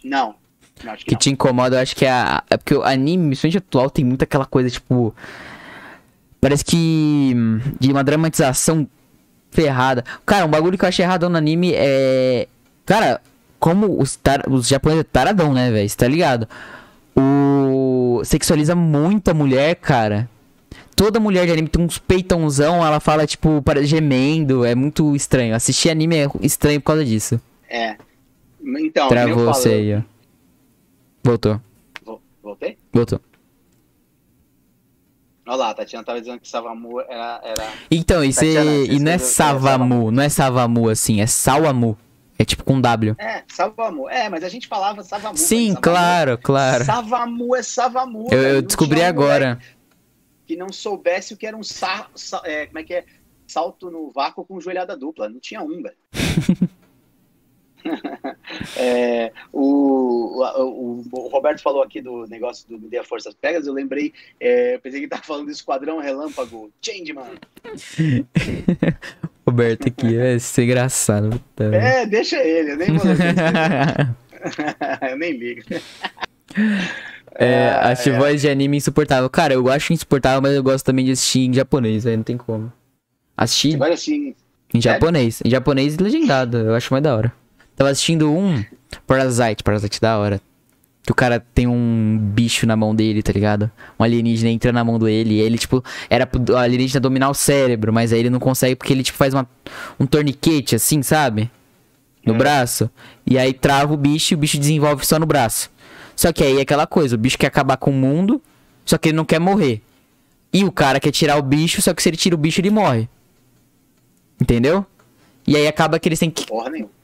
Não. 0.04 0.36
não 0.84 0.96
que 0.96 1.06
que 1.06 1.16
te 1.16 1.30
incomoda, 1.30 1.78
eu 1.78 1.82
acho 1.82 1.96
que 1.96 2.04
é 2.06 2.10
a. 2.12 2.44
É 2.50 2.58
porque 2.58 2.76
o 2.76 2.84
anime, 2.84 3.28
principalmente 3.28 3.58
atual, 3.60 3.90
tem 3.90 4.04
muito 4.04 4.24
aquela 4.24 4.46
coisa, 4.46 4.70
tipo. 4.70 5.16
Parece 6.42 6.66
que. 6.66 7.34
De 7.80 7.92
uma 7.92 8.04
dramatização 8.04 8.88
ferrada. 9.52 10.04
Cara, 10.26 10.46
um 10.46 10.50
bagulho 10.50 10.78
que 10.78 10.84
eu 10.84 10.90
acho 10.90 11.02
errado 11.02 11.30
no 11.30 11.38
anime 11.38 11.72
é. 11.76 12.48
Cara, 12.86 13.22
como 13.66 14.00
os, 14.00 14.16
tar... 14.16 14.48
os 14.48 14.68
japoneses 14.68 15.02
é 15.02 15.08
taradão, 15.12 15.52
né, 15.52 15.72
velho? 15.72 15.90
Você 15.90 15.98
tá 15.98 16.08
ligado? 16.08 16.48
O. 17.18 18.22
Sexualiza 18.24 18.76
muito 18.76 19.30
a 19.32 19.34
mulher, 19.34 19.74
cara. 19.78 20.30
Toda 20.96 21.20
mulher 21.20 21.48
de 21.48 21.52
anime 21.52 21.68
tem 21.68 21.84
uns 21.84 21.98
peitãozão, 21.98 22.86
ela 22.86 23.00
fala, 23.00 23.26
tipo, 23.26 23.64
para 23.64 23.84
gemendo. 23.84 24.64
É 24.64 24.76
muito 24.76 25.16
estranho. 25.16 25.56
Assistir 25.56 25.90
anime 25.90 26.16
é 26.16 26.28
estranho 26.42 26.80
por 26.80 26.86
causa 26.86 27.04
disso. 27.04 27.42
É. 27.68 27.96
Então, 28.64 29.08
Travou 29.08 29.46
você 29.46 29.70
aí, 29.70 29.96
ó. 29.96 30.02
Voltou. 31.24 31.60
Vo- 32.06 32.22
Voltei? 32.44 32.78
Voltou. 32.94 33.20
Olha 35.48 35.58
lá, 35.58 35.70
a 35.72 35.74
Tatiana 35.74 36.06
tava 36.06 36.20
dizendo 36.20 36.40
que 36.40 36.48
Savamu 36.48 37.02
era. 37.02 37.42
era... 37.44 37.68
Então, 37.90 38.24
e, 38.24 38.32
cê, 38.32 38.54
Tatiana, 38.54 38.94
e 38.94 39.00
não 39.00 39.12
é 39.12 39.18
Savamu, 39.18 40.12
não 40.12 40.22
é 40.22 40.30
Savamu 40.30 40.88
assim, 40.88 41.20
é 41.20 41.26
Sawamu. 41.26 41.98
É 42.38 42.44
tipo 42.46 42.64
com 42.64 42.82
W. 42.82 43.16
É, 43.18 43.44
Savamu. 43.48 44.10
É, 44.10 44.28
mas 44.30 44.44
a 44.44 44.50
gente 44.50 44.68
falava 44.68 45.04
Savamu. 45.04 45.38
Sim, 45.38 45.68
Savamu- 45.70 45.82
claro, 45.82 46.38
claro. 46.38 46.84
Savamu 46.86 47.56
é 47.56 47.64
Savamu. 47.64 48.28
Eu, 48.32 48.42
eu 48.42 48.62
descobri 48.62 49.02
agora. 49.02 49.60
Que 50.46 50.56
não 50.56 50.72
soubesse 50.72 51.34
o 51.34 51.38
que 51.38 51.48
era 51.48 51.56
um 51.58 51.64
sa... 51.64 52.08
sa- 52.14 52.42
é, 52.46 52.66
como 52.68 52.80
é 52.80 52.84
que 52.84 52.94
é? 52.94 53.06
salto 53.48 53.92
no 53.92 54.12
vácuo 54.12 54.44
com 54.44 54.60
joelhada 54.60 54.98
dupla. 54.98 55.30
Não 55.30 55.40
tinha 55.40 55.62
um, 55.62 55.82
velho. 55.82 55.96
É, 58.76 59.32
o, 59.54 60.42
o, 60.44 61.04
o 61.12 61.28
Roberto 61.28 61.62
falou 61.62 61.84
aqui 61.84 62.02
do 62.02 62.26
negócio 62.26 62.68
do 62.68 62.90
Dê 62.90 62.98
a 62.98 63.04
Forças 63.04 63.36
Pegas, 63.36 63.68
eu 63.68 63.74
lembrei, 63.74 64.12
é, 64.40 64.80
pensei 64.80 65.00
que 65.02 65.06
ele 65.06 65.10
tava 65.12 65.22
falando 65.22 65.46
do 65.46 65.52
Esquadrão 65.52 66.00
Relâmpago, 66.00 66.72
Changeman. 66.82 67.26
Roberto 69.48 69.88
aqui, 69.88 70.18
é 70.18 70.36
isso 70.36 70.60
é 70.60 70.64
engraçado. 70.64 71.30
puta. 71.30 71.64
É, 71.66 72.06
deixa 72.06 72.38
ele, 72.38 72.72
eu 72.72 72.78
nem 72.78 72.98
vou 72.98 73.06
eu 75.10 75.18
nem 75.18 75.32
ligo. 75.34 75.62
é, 77.36 77.70
Ah, 77.70 77.90
acho 77.90 78.10
é. 78.10 78.18
voz 78.18 78.42
de 78.42 78.50
anime 78.50 78.78
insuportável. 78.78 79.30
Cara, 79.30 79.54
eu 79.54 79.70
acho 79.70 79.94
insuportável, 79.94 80.42
mas 80.42 80.54
eu 80.56 80.64
gosto 80.64 80.86
também 80.86 81.06
de 81.06 81.12
assistir 81.12 81.42
em 81.48 81.54
japonês, 81.54 82.06
aí 82.06 82.16
não 82.18 82.24
tem 82.24 82.38
como. 82.38 82.72
Assistir 83.38 83.76
Agora 83.76 83.94
assim, 83.94 84.34
em 84.74 84.82
japonês. 84.82 85.42
Em 85.44 85.50
japonês 85.50 85.98
legendado, 85.98 86.58
eu 86.58 86.74
acho 86.76 86.92
mais 86.94 87.04
da 87.04 87.16
hora. 87.16 87.32
Tava 87.76 87.90
assistindo 87.90 88.32
um 88.32 88.64
Parasite, 89.06 89.64
Parasite 89.64 90.00
da 90.00 90.18
hora. 90.18 90.40
Que 91.06 91.12
o 91.12 91.16
cara 91.16 91.40
tem 91.54 91.68
um 91.68 92.18
bicho 92.20 92.66
na 92.66 92.76
mão 92.76 92.96
dele, 92.96 93.22
tá 93.22 93.32
ligado? 93.32 93.70
Um 94.00 94.04
alienígena 94.04 94.50
entra 94.50 94.72
na 94.72 94.84
mão 94.84 94.98
dele. 94.98 95.36
E 95.36 95.40
ele, 95.40 95.58
tipo, 95.58 95.84
era 96.10 96.26
pro 96.26 96.58
alienígena 96.58 97.00
dominar 97.00 97.30
o 97.30 97.34
cérebro, 97.34 97.94
mas 97.94 98.12
aí 98.12 98.20
ele 98.20 98.30
não 98.32 98.40
consegue 98.40 98.76
porque 98.76 98.92
ele, 98.92 99.04
tipo, 99.04 99.18
faz 99.18 99.34
uma, 99.34 99.48
um 100.00 100.06
torniquete, 100.08 100.76
assim, 100.76 101.04
sabe? 101.04 101.52
No 102.26 102.34
É. 102.34 102.38
braço. 102.38 102.90
E 103.26 103.38
aí 103.38 103.54
trava 103.54 103.94
o 103.94 103.98
bicho 103.98 104.34
e 104.34 104.36
o 104.36 104.38
bicho 104.38 104.58
desenvolve 104.58 105.06
só 105.06 105.20
no 105.20 105.28
braço. 105.28 105.70
Só 106.16 106.34
que 106.34 106.44
aí 106.44 106.58
é 106.58 106.62
aquela 106.62 106.88
coisa, 106.88 107.14
o 107.16 107.20
bicho 107.20 107.38
quer 107.38 107.48
acabar 107.48 107.78
com 107.78 107.92
o 107.92 107.94
mundo, 107.94 108.42
só 108.84 108.98
que 108.98 109.10
ele 109.10 109.18
não 109.18 109.26
quer 109.26 109.40
morrer. 109.40 109.82
E 110.52 110.64
o 110.64 110.72
cara 110.72 111.00
quer 111.00 111.12
tirar 111.12 111.38
o 111.38 111.42
bicho, 111.44 111.82
só 111.84 111.94
que 111.94 112.02
se 112.02 112.10
ele 112.10 112.18
tira 112.18 112.34
o 112.34 112.38
bicho, 112.38 112.62
ele 112.62 112.72
morre. 112.72 113.08
Entendeu? 114.42 114.86
E 115.46 115.56
aí 115.56 115.68
acaba 115.68 116.00
que 116.00 116.08
eles 116.10 116.18
têm 116.18 116.32
que 116.32 116.48
porra 116.48 116.70
nenhuma. 116.72 116.95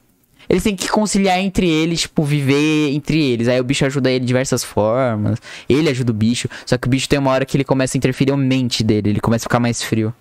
Eles 0.52 0.62
têm 0.62 0.76
que 0.76 0.86
conciliar 0.86 1.38
entre 1.38 1.66
eles, 1.66 2.02
tipo, 2.02 2.22
viver 2.22 2.90
entre 2.90 3.32
eles. 3.32 3.48
Aí 3.48 3.58
o 3.58 3.64
bicho 3.64 3.86
ajuda 3.86 4.10
ele 4.10 4.20
de 4.20 4.26
diversas 4.26 4.62
formas. 4.62 5.38
Ele 5.66 5.88
ajuda 5.88 6.12
o 6.12 6.14
bicho. 6.14 6.46
Só 6.66 6.76
que 6.76 6.86
o 6.86 6.90
bicho 6.90 7.08
tem 7.08 7.18
uma 7.18 7.30
hora 7.30 7.46
que 7.46 7.56
ele 7.56 7.64
começa 7.64 7.96
a 7.96 7.98
interferir 7.98 8.32
a 8.32 8.36
mente 8.36 8.84
dele. 8.84 9.08
Ele 9.08 9.20
começa 9.20 9.44
a 9.44 9.48
ficar 9.48 9.58
mais 9.58 9.82
frio. 9.82 10.14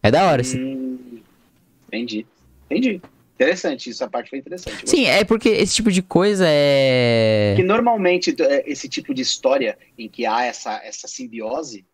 É 0.00 0.08
da 0.08 0.24
hora, 0.24 0.42
assim. 0.42 0.62
Hum, 0.62 1.18
entendi, 1.88 2.24
entendi. 2.70 3.00
Interessante, 3.34 3.90
isso, 3.90 4.04
a 4.04 4.08
parte 4.08 4.30
foi 4.30 4.38
interessante. 4.38 4.88
Sim, 4.88 5.04
é 5.06 5.24
porque 5.24 5.48
esse 5.48 5.74
tipo 5.74 5.90
de 5.90 6.00
coisa 6.00 6.44
é. 6.48 7.54
Que 7.56 7.64
normalmente 7.64 8.36
é, 8.38 8.62
esse 8.70 8.88
tipo 8.88 9.12
de 9.12 9.20
história 9.20 9.76
em 9.98 10.08
que 10.08 10.24
há 10.24 10.44
essa, 10.44 10.80
essa 10.84 11.08
simbiose, 11.08 11.84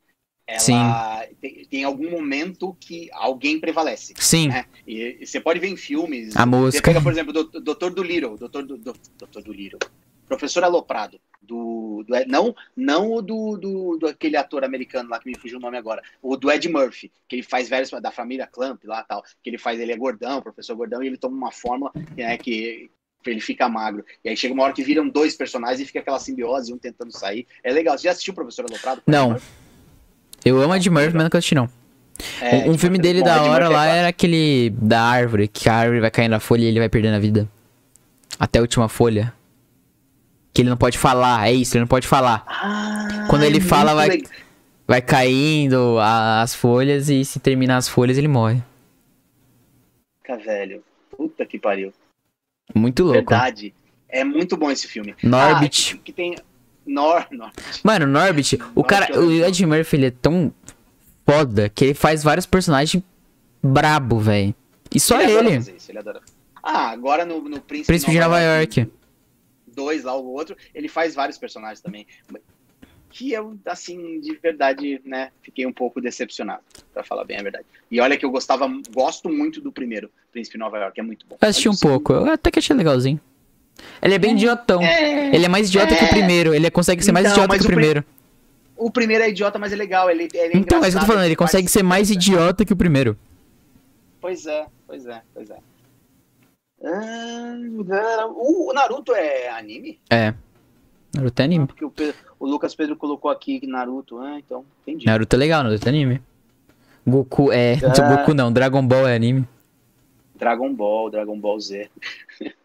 ela 0.46 0.58
Sim. 0.58 1.36
tem, 1.40 1.64
tem 1.66 1.84
algum 1.84 2.10
momento 2.10 2.76
que 2.80 3.08
alguém 3.12 3.60
prevalece. 3.60 4.12
Sim, 4.16 4.48
né? 4.48 4.66
E, 4.86 5.18
e 5.20 5.26
você 5.26 5.40
pode 5.40 5.60
ver 5.60 5.68
em 5.68 5.76
filmes. 5.76 6.36
A 6.36 6.40
Você 6.40 6.46
música. 6.46 6.90
pega, 6.90 7.00
por 7.00 7.12
exemplo, 7.12 7.38
o 7.38 7.60
Doutor 7.60 7.94
do 7.94 8.02
Little, 8.02 8.36
Doutor 8.36 8.64
do, 8.64 8.76
do, 8.76 8.92
Doutor 9.18 9.42
do 9.42 9.52
Little. 9.52 9.78
Professor 10.26 10.64
Aloprado. 10.64 11.20
Do, 11.40 12.04
do 12.06 12.14
não 12.28 12.54
não 12.76 13.12
o 13.12 13.20
do, 13.20 13.56
do, 13.56 13.98
do 13.98 14.06
aquele 14.06 14.36
ator 14.36 14.64
americano 14.64 15.10
lá 15.10 15.18
que 15.18 15.28
me 15.28 15.36
fugiu 15.36 15.58
o 15.58 15.60
nome 15.60 15.76
agora, 15.76 16.00
o 16.22 16.36
do 16.36 16.50
Ed 16.50 16.68
Murphy, 16.68 17.10
que 17.28 17.34
ele 17.34 17.42
faz 17.42 17.68
vários 17.68 17.90
da 17.90 18.12
família 18.12 18.46
Clamp 18.46 18.84
lá 18.84 19.02
tal, 19.02 19.24
que 19.42 19.50
ele 19.50 19.58
faz, 19.58 19.80
ele 19.80 19.90
é 19.90 19.96
gordão, 19.96 20.40
professor 20.40 20.76
gordão, 20.76 21.02
e 21.02 21.08
ele 21.08 21.16
toma 21.16 21.36
uma 21.36 21.50
fórmula 21.50 21.90
né, 22.16 22.38
que 22.38 22.90
ele 23.26 23.40
fica 23.40 23.68
magro. 23.68 24.04
E 24.24 24.28
aí 24.28 24.36
chega 24.36 24.54
uma 24.54 24.64
hora 24.64 24.72
que 24.72 24.82
viram 24.82 25.08
dois 25.08 25.36
personagens 25.36 25.80
e 25.80 25.84
fica 25.84 26.00
aquela 26.00 26.18
simbiose, 26.18 26.72
um 26.72 26.78
tentando 26.78 27.12
sair. 27.12 27.46
É 27.62 27.72
legal. 27.72 27.96
Você 27.96 28.04
já 28.04 28.12
assistiu 28.12 28.32
o 28.32 28.34
Professor 28.34 28.64
Aloprado? 28.64 29.02
Não. 29.06 29.36
Eu 30.44 30.60
amo 30.60 30.72
a 30.72 30.78
de 30.78 30.90
Murphy, 30.90 31.14
mas 31.14 31.24
nunca 31.24 31.38
assisti, 31.38 31.54
não. 31.54 31.68
É, 32.40 32.68
um 32.70 32.76
filme 32.78 32.98
Bom, 32.98 33.02
dele 33.02 33.18
Ed 33.20 33.24
da 33.24 33.42
hora 33.42 33.64
é 33.64 33.68
lá 33.68 33.86
era 33.86 34.08
aquele 34.08 34.70
da 34.76 35.02
árvore, 35.02 35.48
que 35.48 35.68
a 35.68 35.74
árvore 35.74 36.00
vai 36.00 36.10
cair 36.10 36.28
na 36.28 36.38
folha 36.38 36.62
e 36.62 36.66
ele 36.66 36.78
vai 36.78 36.88
perdendo 36.88 37.14
a 37.16 37.18
vida. 37.18 37.48
Até 38.38 38.58
a 38.58 38.62
última 38.62 38.88
folha. 38.88 39.32
Que 40.52 40.62
ele 40.62 40.68
não 40.68 40.76
pode 40.76 40.98
falar, 40.98 41.48
é 41.48 41.52
isso, 41.52 41.74
ele 41.76 41.80
não 41.82 41.88
pode 41.88 42.06
falar. 42.06 42.44
Ah, 42.46 43.26
Quando 43.30 43.42
é 43.42 43.46
ele 43.46 43.60
fala, 43.60 43.94
vai, 43.94 44.08
legal. 44.08 44.30
vai 44.86 45.00
caindo 45.00 45.98
a- 45.98 46.42
as 46.42 46.54
folhas 46.54 47.08
e 47.08 47.24
se 47.24 47.40
terminar 47.40 47.78
as 47.78 47.88
folhas 47.88 48.18
ele 48.18 48.28
morre. 48.28 48.62
Caraca, 50.22 50.44
velho. 50.44 50.82
Puta 51.16 51.44
que 51.46 51.58
pariu. 51.58 51.92
Muito 52.74 53.02
louco. 53.02 53.18
Verdade. 53.18 53.74
É 54.08 54.24
muito 54.24 54.56
bom 54.56 54.70
esse 54.70 54.86
filme. 54.86 55.14
Norbit. 55.22 55.92
Ah, 55.94 55.96
que, 55.96 56.02
que 56.04 56.12
tem. 56.12 56.36
Nor, 56.86 57.26
Nor. 57.30 57.52
Mano, 57.82 58.06
Norbit, 58.06 58.56
o 58.56 58.80
Norbit 58.80 58.88
cara, 58.88 59.06
é 59.06 59.18
o. 59.18 59.44
Ed 59.44 59.66
Murphy, 59.66 59.96
ele 59.96 60.06
é 60.06 60.10
tão 60.10 60.52
foda 61.24 61.68
que 61.68 61.84
ele 61.84 61.94
faz 61.94 62.22
vários 62.22 62.46
personagens 62.46 63.02
brabo, 63.62 64.18
velho. 64.18 64.54
E 64.92 64.98
só 64.98 65.20
ele. 65.20 65.54
fazer 65.54 65.76
isso, 65.76 65.90
ele. 65.90 66.00
Ah, 66.62 66.90
agora 66.90 67.24
no, 67.24 67.40
no 67.40 67.60
Príncipe, 67.60 67.86
Príncipe 67.86 68.12
de 68.12 68.20
Nova 68.20 68.40
York. 68.40 68.90
Dois 69.66 70.04
lá, 70.04 70.14
o 70.14 70.26
outro, 70.26 70.56
ele 70.74 70.88
faz 70.88 71.14
vários 71.14 71.38
personagens 71.38 71.80
também. 71.80 72.06
Que 73.10 73.32
eu, 73.32 73.58
assim, 73.66 74.20
de 74.20 74.34
verdade, 74.36 75.00
né, 75.04 75.30
fiquei 75.42 75.66
um 75.66 75.72
pouco 75.72 76.00
decepcionado, 76.00 76.62
pra 76.94 77.02
falar 77.02 77.24
bem 77.24 77.38
a 77.38 77.42
verdade. 77.42 77.64
E 77.90 78.00
olha 78.00 78.16
que 78.16 78.24
eu 78.24 78.30
gostava, 78.30 78.70
gosto 78.90 79.28
muito 79.28 79.60
do 79.60 79.72
primeiro, 79.72 80.10
Príncipe 80.30 80.56
de 80.56 80.60
Nova 80.60 80.78
York, 80.78 80.98
é 80.98 81.02
muito 81.02 81.26
bom. 81.26 81.36
Eu 81.40 81.48
assisti 81.48 81.68
um 81.68 81.76
pouco, 81.76 82.12
eu 82.12 82.32
até 82.32 82.50
que 82.50 82.58
achei 82.58 82.74
legalzinho. 82.74 83.20
Ele 84.00 84.14
é 84.14 84.18
bem 84.18 84.32
idiotão. 84.32 84.82
É, 84.82 85.34
Ele 85.34 85.44
é 85.44 85.48
mais 85.48 85.68
idiota 85.68 85.94
que 85.94 86.04
o 86.04 86.06
É. 86.06 86.10
primeiro. 86.10 86.54
Ele 86.54 86.70
consegue 86.70 87.02
ser 87.04 87.12
mais 87.12 87.26
Então, 87.26 87.44
idiota 87.44 87.54
que 87.58 87.62
o 87.62 87.64
o 87.64 87.66
pri- 87.66 87.74
primeiro. 87.76 88.04
o 88.76 88.90
primeiro 88.90 89.24
é 89.24 89.30
idiota, 89.30 89.58
mas 89.58 89.72
é 89.72 89.76
legal, 89.76 90.10
ele, 90.10 90.24
ele 90.34 90.54
é 90.54 90.56
Então, 90.56 90.84
é 90.84 90.88
isso 90.88 90.96
que 90.96 91.02
eu 91.02 91.06
tô 91.06 91.12
falando. 91.12 91.24
Ele 91.26 91.36
consegue 91.36 91.68
ser 91.68 91.82
mais 91.82 92.10
idiota 92.10 92.64
que 92.64 92.72
o 92.72 92.76
primeiro. 92.76 93.16
Pois 94.20 94.46
é, 94.46 94.66
pois 94.86 95.06
é, 95.06 95.20
pois 95.34 95.50
é. 95.50 95.56
Ah, 96.84 98.28
o, 98.34 98.72
Naruto 98.74 99.14
é 99.14 99.48
anime? 99.50 100.00
É. 100.10 100.34
Naruto 101.14 101.40
é 101.42 101.44
anime. 101.44 101.66
Porque 101.66 101.84
o, 101.84 101.90
Pedro- 101.90 102.14
o 102.40 102.46
Lucas 102.46 102.74
Pedro 102.74 102.96
colocou 102.96 103.30
aqui 103.30 103.64
Naruto, 103.66 104.18
ah, 104.18 104.38
então 104.38 104.64
entendi. 104.82 105.06
Naruto 105.06 105.36
é 105.36 105.38
legal, 105.38 105.62
Naruto 105.62 105.86
é 105.86 105.88
anime. 105.88 106.20
Goku 107.06 107.52
é. 107.52 107.74
Ah. 107.84 108.16
Goku 108.16 108.34
não, 108.34 108.52
Dragon 108.52 108.84
Ball 108.86 109.06
é 109.08 109.14
anime. 109.14 109.46
Dragon 110.36 110.72
Ball, 110.74 111.10
Dragon 111.10 111.38
Ball 111.38 111.60
Z. 111.60 111.88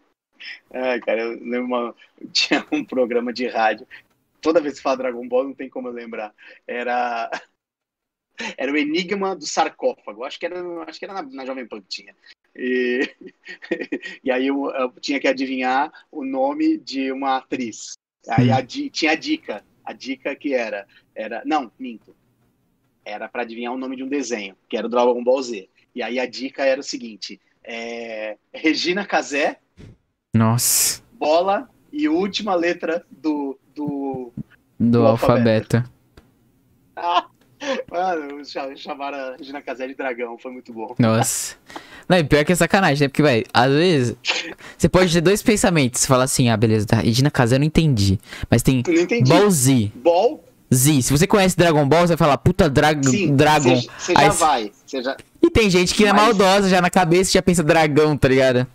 Ai, 0.70 1.00
cara, 1.00 1.22
eu 1.22 1.30
lembro 1.30 1.64
uma, 1.64 1.94
tinha 2.32 2.66
um 2.70 2.84
programa 2.84 3.32
de 3.32 3.46
rádio. 3.46 3.86
Toda 4.40 4.60
vez 4.60 4.76
que 4.76 4.82
fala 4.82 4.98
Dragon 4.98 5.26
Ball, 5.26 5.44
não 5.44 5.54
tem 5.54 5.68
como 5.68 5.88
eu 5.88 5.92
lembrar. 5.92 6.34
Era 6.66 7.30
era 8.56 8.72
o 8.72 8.76
Enigma 8.76 9.34
do 9.34 9.46
Sarcófago. 9.46 10.24
Acho 10.24 10.38
que 10.38 10.46
era, 10.46 10.62
acho 10.84 10.98
que 10.98 11.04
era 11.04 11.14
na, 11.14 11.22
na 11.22 11.46
Jovem 11.46 11.66
Pan 11.66 11.80
que 11.80 11.88
tinha. 11.88 12.14
E, 12.54 13.00
e 14.22 14.30
aí 14.30 14.46
eu, 14.46 14.70
eu 14.70 14.90
tinha 15.00 15.20
que 15.20 15.28
adivinhar 15.28 15.92
o 16.10 16.24
nome 16.24 16.78
de 16.78 17.10
uma 17.12 17.38
atriz. 17.38 17.94
Aí 18.28 18.50
a 18.50 18.64
tinha 18.64 19.12
a 19.12 19.14
dica. 19.14 19.64
A 19.84 19.92
dica 19.92 20.36
que 20.36 20.52
era, 20.52 20.86
era 21.14 21.42
não, 21.46 21.72
minto. 21.78 22.14
Era 23.04 23.28
para 23.28 23.42
adivinhar 23.42 23.72
o 23.72 23.78
nome 23.78 23.96
de 23.96 24.02
um 24.02 24.08
desenho, 24.08 24.54
que 24.68 24.76
era 24.76 24.86
o 24.86 24.90
Dragon 24.90 25.24
Ball 25.24 25.42
Z. 25.42 25.68
E 25.94 26.02
aí 26.02 26.20
a 26.20 26.26
dica 26.26 26.64
era 26.64 26.80
o 26.80 26.84
seguinte: 26.84 27.40
é, 27.64 28.36
Regina 28.52 29.06
Casé, 29.06 29.58
Nossa. 30.34 31.00
bola 31.18 31.68
e 31.92 32.08
última 32.08 32.54
letra 32.54 33.04
do. 33.10 33.58
do... 33.74 34.32
Do, 34.80 34.90
Do 35.00 35.06
alfabeto. 35.06 35.82
Ah, 36.96 37.26
mano, 37.90 38.44
cha- 38.44 38.74
chamaram 38.76 39.18
a 39.18 39.36
Regina 39.36 39.60
Casé 39.60 39.86
de 39.88 39.94
dragão, 39.94 40.38
foi 40.38 40.52
muito 40.52 40.72
bom. 40.72 40.94
Nossa. 40.98 41.56
Não, 42.08 42.16
e 42.18 42.24
pior 42.24 42.44
que 42.44 42.52
é 42.52 42.54
sacanagem, 42.54 43.04
né? 43.04 43.08
Porque, 43.08 43.22
vai, 43.22 43.44
às 43.52 43.70
vezes, 43.72 44.16
você 44.78 44.88
pode 44.88 45.12
ter 45.12 45.20
dois 45.20 45.42
pensamentos. 45.42 46.00
Você 46.00 46.06
fala 46.06 46.24
assim, 46.24 46.48
ah, 46.48 46.56
beleza, 46.56 46.86
da 46.86 46.98
Regina 46.98 47.30
Casé 47.30 47.56
eu 47.56 47.58
não 47.60 47.66
entendi. 47.66 48.18
Mas 48.50 48.62
tem 48.62 48.82
Não 48.86 48.94
entendi. 48.94 49.28
Ball 49.32 49.50
Z. 49.50 49.92
Ball, 49.96 50.44
Z. 50.72 51.02
Se 51.02 51.10
você 51.12 51.26
conhece 51.26 51.56
Dragon 51.56 51.86
Ball, 51.88 52.02
você 52.02 52.14
vai 52.14 52.16
falar, 52.16 52.38
puta, 52.38 52.70
drag 52.70 53.04
sim, 53.08 53.34
Dragon. 53.34 53.80
Você 53.98 54.12
já 54.14 54.20
Aí- 54.20 54.30
vai. 54.30 54.72
Já... 54.86 55.16
E 55.42 55.50
tem 55.50 55.68
gente 55.68 55.92
que 55.94 56.04
é 56.06 56.12
Mas- 56.12 56.22
maldosa 56.22 56.68
já 56.68 56.80
na 56.80 56.90
cabeça 56.90 57.30
e 57.30 57.34
já 57.34 57.42
pensa 57.42 57.62
dragão, 57.64 58.16
tá 58.16 58.28
ligado? 58.28 58.66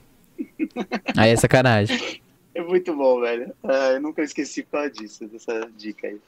Aí 1.17 1.31
é 1.31 1.35
sacanagem. 1.35 2.21
É 2.55 2.61
muito 2.61 2.95
bom, 2.95 3.19
velho. 3.21 3.53
Ah, 3.63 3.91
eu 3.93 4.01
nunca 4.01 4.21
esqueci 4.21 4.63
por 4.63 4.71
causa 4.71 4.91
disso, 4.91 5.27
dessa 5.27 5.69
dica 5.77 6.07
aí. 6.07 6.19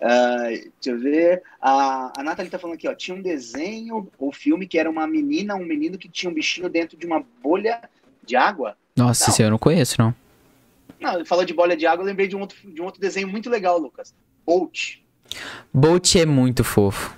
Ah, 0.00 0.48
deixa 0.48 0.70
eu 0.86 0.98
ver. 0.98 1.42
A, 1.60 2.12
a 2.18 2.22
Nathalie 2.22 2.50
tá 2.50 2.58
falando 2.58 2.76
aqui, 2.76 2.88
ó. 2.88 2.94
Tinha 2.94 3.16
um 3.16 3.22
desenho 3.22 4.08
ou 4.18 4.32
filme 4.32 4.66
que 4.66 4.78
era 4.78 4.90
uma 4.90 5.06
menina, 5.06 5.54
um 5.54 5.64
menino 5.64 5.98
que 5.98 6.08
tinha 6.08 6.30
um 6.30 6.34
bichinho 6.34 6.68
dentro 6.68 6.96
de 6.96 7.06
uma 7.06 7.24
bolha 7.42 7.80
de 8.24 8.36
água. 8.36 8.76
Nossa, 8.96 9.26
Não. 9.26 9.32
esse 9.32 9.42
eu 9.42 9.50
não 9.50 9.58
conheço, 9.58 9.96
não. 9.98 10.14
Não, 10.98 11.14
ele 11.14 11.24
falou 11.24 11.44
de 11.44 11.54
bolha 11.54 11.76
de 11.76 11.86
água, 11.86 12.02
eu 12.02 12.06
lembrei 12.06 12.28
de 12.28 12.36
um 12.36 12.40
outro, 12.40 12.56
de 12.70 12.80
um 12.80 12.84
outro 12.84 13.00
desenho 13.00 13.28
muito 13.28 13.48
legal, 13.48 13.78
Lucas. 13.78 14.14
Bolt. 14.44 14.98
Bolt 15.72 16.16
é 16.16 16.26
muito 16.26 16.62
fofo. 16.62 17.16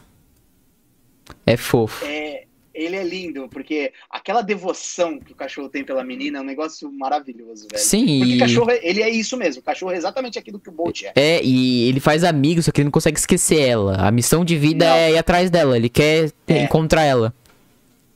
É 1.45 1.57
fofo. 1.57 2.05
É, 2.05 2.45
ele 2.75 2.97
é 2.97 3.03
lindo, 3.03 3.49
porque 3.49 3.93
aquela 4.11 4.43
devoção 4.43 5.19
que 5.21 5.33
o 5.33 5.35
cachorro 5.35 5.69
tem 5.69 5.85
pela 5.85 6.03
menina 6.03 6.39
é 6.39 6.41
um 6.41 6.45
negócio 6.45 6.91
maravilhoso, 6.93 7.67
velho. 7.71 7.83
Sim, 7.83 8.19
Porque 8.21 8.35
e... 8.35 8.39
cachorro, 8.39 8.71
é- 8.71 8.81
ele 8.83 9.03
é 9.03 9.11
isso 9.11 9.37
mesmo. 9.37 9.61
O 9.61 9.65
cachorro 9.65 9.93
é 9.93 9.97
exatamente 9.97 10.39
aquilo 10.39 10.59
que 10.59 10.69
o 10.69 10.73
Bolt 10.73 11.03
é. 11.05 11.13
É, 11.15 11.43
e 11.45 11.89
ele 11.89 12.01
faz 12.01 12.25
amigos, 12.25 12.65
só 12.65 12.73
que 12.73 12.81
ele 12.81 12.87
não 12.87 12.91
consegue 12.93 13.19
esquecer 13.19 13.61
ela. 13.61 13.97
A 13.97 14.11
missão 14.11 14.45
de 14.45 14.57
vida 14.57 14.85
Não. 14.87 14.95
é 14.95 15.13
ir 15.13 15.19
atrás 15.19 15.51
dela. 15.51 15.77
Ele 15.77 15.89
quer 15.89 16.31
É. 16.49 16.63
encontrar 16.65 17.03
ela. 17.05 17.35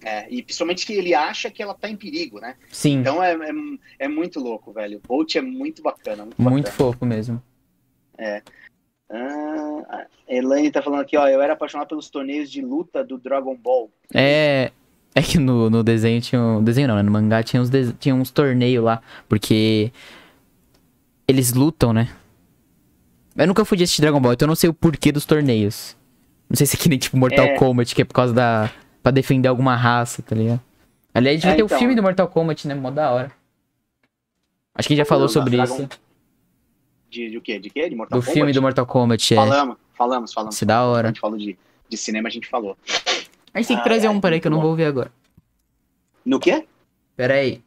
É, 0.03 0.27
e 0.31 0.41
principalmente 0.43 0.87
que 0.87 0.93
ele 0.93 1.13
acha 1.15 1.51
que 1.51 1.61
ela 1.63 1.75
tá 1.75 1.91
em 1.91 1.97
perigo, 1.97 2.39
né? 2.39 2.55
Sim, 2.71 2.99
Então 3.01 3.21
é, 3.23 3.33
é, 3.35 3.51
é 4.05 4.09
muito 4.09 4.39
louco, 4.39 4.73
velho. 4.73 5.01
O 5.05 5.09
Bolt 5.09 5.35
é 5.35 5.41
muito 5.43 5.83
bacana. 5.83 6.25
Muito, 6.25 6.41
muito 6.43 6.65
bacana. 6.67 6.77
fofo 6.93 7.05
mesmo. 7.05 7.43
Ah, 9.09 10.07
Elaine 10.29 10.71
tá 10.71 10.83
falando 10.83 11.01
aqui, 11.01 11.17
ó. 11.17 11.29
Eu 11.29 11.41
era 11.41 11.53
apaixonado 11.53 11.89
pelos 11.89 12.11
torneios 12.11 12.51
de 12.51 12.61
luta 12.61 13.05
do 13.05 13.19
Dragon 13.19 13.57
Ball. 13.57 13.91
É. 14.13 14.73
É 15.15 15.23
que 15.23 15.39
no, 15.39 15.71
no 15.71 15.83
desenho 15.83 16.21
tinha. 16.21 16.41
Um, 16.41 16.63
desenho 16.63 16.89
não, 16.89 16.97
né? 16.97 17.03
No 17.03 17.11
mangá 17.11 17.43
tinha 17.43 17.63
uns, 17.63 17.71
tinha 17.99 18.15
uns 18.15 18.31
torneios 18.31 18.85
lá. 18.85 19.01
Porque. 19.29 19.91
Eles 21.29 21.53
lutam, 21.53 21.93
né? 21.93 22.09
Eu 23.37 23.47
nunca 23.47 23.65
fui 23.65 23.77
de 23.77 23.85
assistir 23.85 24.01
Dragon 24.03 24.21
Ball, 24.21 24.33
então 24.33 24.47
eu 24.47 24.49
não 24.51 24.55
sei 24.55 24.71
o 24.71 24.75
porquê 24.75 25.11
dos 25.13 25.25
torneios. 25.27 25.97
Não 26.49 26.57
sei 26.57 26.67
se 26.67 26.77
é 26.77 26.79
que 26.79 26.89
nem 26.89 26.99
tipo 26.99 27.17
Mortal 27.17 27.45
É. 27.47 27.55
Kombat, 27.57 27.95
que 27.95 28.03
é 28.03 28.05
por 28.05 28.15
causa 28.15 28.33
da. 28.33 28.71
pra 29.03 29.11
defender 29.13 29.49
alguma 29.49 29.75
raça, 29.77 30.23
tá 30.23 30.35
ligado? 30.37 30.61
Aliás, 31.15 31.43
vai 31.43 31.53
É, 31.53 31.57
ter 31.57 31.63
o 31.63 31.67
então. 31.67 31.79
filme 31.79 31.95
do 31.95 32.03
Mortal 32.03 32.29
Kombat, 32.29 32.69
né? 32.69 32.75
Mó 32.75 32.91
da 32.91 33.11
hora. 33.11 33.33
Acho 34.75 34.89
que 34.89 34.93
a 34.93 34.97
gente 34.97 35.05
já 35.05 35.09
falou 35.09 35.29
sobre 35.29 35.57
Dragon- 35.57 35.75
isso. 35.75 35.89
De, 37.17 37.31
de 37.31 37.39
o 37.39 37.41
quê? 37.41 37.59
De 37.59 37.71
quê? 37.71 37.89
De 37.89 37.97
Mortal 37.97 38.19
Do 38.19 38.23
Kombat? 38.23 38.35
filme 38.39 38.53
do 38.53 38.61
Mortal 38.63 38.87
Kombat, 38.87 39.33
é. 39.33 39.37
Falamos, 39.37 39.77
falamos, 39.95 40.33
falamos. 40.35 40.55
Isso 40.55 40.65
é 40.65 40.67
da 40.67 40.77
A 40.79 40.85
hora. 40.85 41.09
gente 41.09 41.21
falou 41.21 41.39
de, 41.39 41.57
de 41.89 41.97
cinema, 41.97 42.29
a 42.29 42.31
gente 42.31 42.47
falou. 42.47 42.77
A 43.55 43.59
gente 43.59 43.69
tem 43.69 43.77
que 43.79 43.85
trazer 43.85 44.07
ai, 44.09 44.15
um, 44.15 44.21
peraí, 44.21 44.39
que 44.41 44.47
eu 44.47 44.51
não 44.51 44.59
muito 44.59 44.65
vou 44.65 44.71
ouvir 44.73 44.85
agora. 44.85 45.11
No 46.25 46.39
quê? 46.39 46.67
Peraí. 47.17 47.63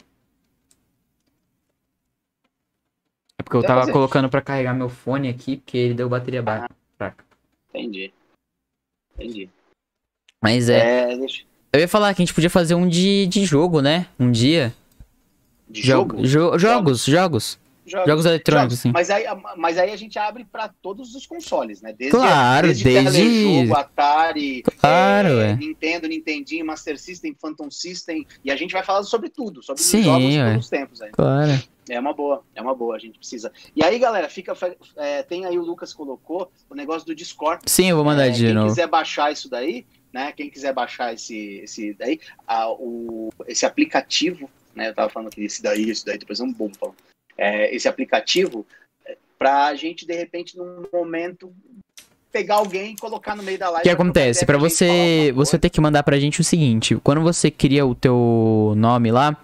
É 3.37 3.43
porque 3.43 3.57
eu 3.57 3.61
Deve 3.61 3.67
tava 3.67 3.81
fazer. 3.81 3.91
colocando 3.93 4.29
pra 4.29 4.41
carregar 4.41 4.73
meu 4.73 4.89
fone 4.89 5.29
aqui, 5.29 5.57
porque 5.57 5.77
ele 5.77 5.93
deu 5.93 6.07
bateria 6.09 6.41
baixa. 6.43 6.69
fraca. 6.97 7.23
Entendi. 7.73 8.13
Entendi. 9.15 9.49
Mas 10.41 10.69
é, 10.69 11.13
É, 11.13 11.17
deixa... 11.17 11.43
eu 11.73 11.79
ia 11.79 11.87
falar 11.87 12.13
que 12.13 12.21
a 12.21 12.25
gente 12.25 12.33
podia 12.35 12.49
fazer 12.49 12.75
um 12.75 12.87
de, 12.87 13.25
de 13.27 13.45
jogo, 13.45 13.81
né? 13.81 14.07
Um 14.19 14.31
dia. 14.31 14.73
De 15.67 15.81
jogo? 15.81 16.17
jo- 16.17 16.27
jogos, 16.27 16.61
jogos. 16.61 17.05
Jogos. 17.05 17.59
Jogos 17.89 18.25
eletrônicos, 18.25 18.73
Jogos. 18.73 18.79
assim. 18.79 18.91
Mas 18.91 19.09
aí, 19.09 19.25
mas 19.57 19.77
aí 19.77 19.91
a 19.91 19.95
gente 19.95 20.17
abre 20.19 20.45
pra 20.45 20.69
todos 20.81 21.15
os 21.15 21.25
consoles, 21.25 21.81
né? 21.81 21.93
Desde, 21.97 22.15
Claro, 22.17 22.67
desde, 22.67 22.83
desde- 22.83 23.11
Telejogo, 23.11 23.75
Atari, 23.77 24.63
Claro, 24.79 25.39
é. 25.39 25.55
Nintendo, 25.55 26.07
Nintendinho, 26.07 26.65
Master 26.65 26.99
System, 26.99 27.35
Phantom 27.41 27.69
System, 27.71 28.25
e 28.43 28.51
a 28.51 28.55
gente 28.55 28.71
vai 28.71 28.83
falar 28.83 29.03
sobre 29.03 29.29
tudo, 29.29 29.61
sobre 29.63 29.81
Sim, 29.81 29.99
os 29.99 30.05
jogos 30.05 30.29
de 30.31 30.39
todos 30.39 30.63
os 30.65 30.69
tempos. 30.69 31.01
Aí. 31.01 31.11
Claro. 31.11 31.63
É 31.91 31.99
uma 31.99 32.13
boa, 32.13 32.43
é 32.53 32.61
uma 32.61 32.75
boa, 32.75 32.95
a 32.95 32.99
gente 32.99 33.17
precisa. 33.17 33.51
E 33.75 33.83
aí, 33.83 33.97
galera, 33.97 34.29
fica, 34.29 34.53
é, 34.95 35.23
tem 35.23 35.45
aí 35.45 35.57
o 35.57 35.63
Lucas 35.63 35.91
colocou 35.91 36.51
o 36.69 36.75
negócio 36.75 37.05
do 37.07 37.15
Discord. 37.15 37.63
Sim, 37.65 37.87
eu 37.89 37.95
vou 37.95 38.05
mandar 38.05 38.27
É, 38.27 38.29
de 38.29 38.45
quem 38.45 38.53
novo. 38.53 38.67
quiser 38.67 38.87
baixar 38.87 39.31
isso 39.31 39.49
daí, 39.49 39.87
né? 40.13 40.31
Quem 40.31 40.51
quiser 40.51 40.71
baixar 40.71 41.15
esse, 41.15 41.61
esse 41.63 41.93
daí, 41.95 42.19
a- 42.47 42.69
o, 42.71 43.33
esse 43.47 43.65
aplicativo, 43.65 44.47
né? 44.75 44.89
Eu 44.89 44.93
tava 44.93 45.09
falando 45.09 45.31
que 45.31 45.41
esse 45.43 45.63
daí, 45.63 45.89
esse 45.89 46.05
daí, 46.05 46.19
depois 46.19 46.39
é 46.39 46.43
um 46.43 46.53
bom 46.53 46.69
falando. 46.79 46.95
É, 47.39 47.73
esse 47.73 47.87
aplicativo, 47.87 48.65
é, 49.05 49.17
pra 49.37 49.73
gente, 49.75 50.05
de 50.05 50.13
repente, 50.13 50.57
num 50.57 50.83
momento, 50.91 51.53
pegar 52.31 52.55
alguém 52.55 52.93
e 52.93 52.97
colocar 52.97 53.35
no 53.35 53.43
meio 53.43 53.57
da 53.57 53.69
live. 53.69 53.81
O 53.81 53.83
que 53.83 53.89
acontece? 53.89 54.45
falar 54.45 54.59
você, 54.59 55.31
você 55.33 55.57
ter 55.57 55.69
que 55.69 55.81
mandar 55.81 56.03
pra 56.03 56.19
gente 56.19 56.41
o 56.41 56.43
seguinte: 56.43 56.95
quando 57.03 57.21
você 57.21 57.49
cria 57.49 57.85
o 57.85 57.95
teu 57.95 58.73
nome 58.75 59.11
lá, 59.11 59.37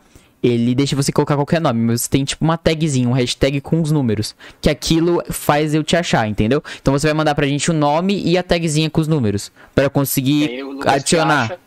ele 0.44 0.76
deixa 0.76 0.96
você 0.96 1.12
colocar 1.12 1.36
qualquer 1.36 1.60
nome, 1.60 1.80
mas 1.80 2.02
você 2.02 2.10
tem 2.10 2.24
tipo 2.24 2.44
uma 2.44 2.58
tagzinha, 2.58 3.10
um 3.10 3.14
hashtag 3.14 3.60
com 3.62 3.82
os 3.82 3.92
números. 3.92 4.36
Que 4.62 4.70
aquilo 4.70 5.24
faz 5.30 5.74
eu 5.74 5.84
te 5.84 5.96
achar, 5.96 6.28
entendeu? 6.28 6.64
Então 6.82 6.94
você 6.94 7.08
vai 7.08 7.14
mandar 7.14 7.34
pra 7.34 7.48
gente 7.48 7.72
o 7.72 7.74
nome 7.74 8.22
e 8.24 8.38
a 8.38 8.44
tagzinha 8.44 8.90
com 8.90 9.02
os 9.02 9.08
números. 9.08 9.52
Pra 9.74 9.86
eu 9.86 9.90
conseguir 9.90 10.50
Aí 10.50 10.62
adicionar. 10.96 11.58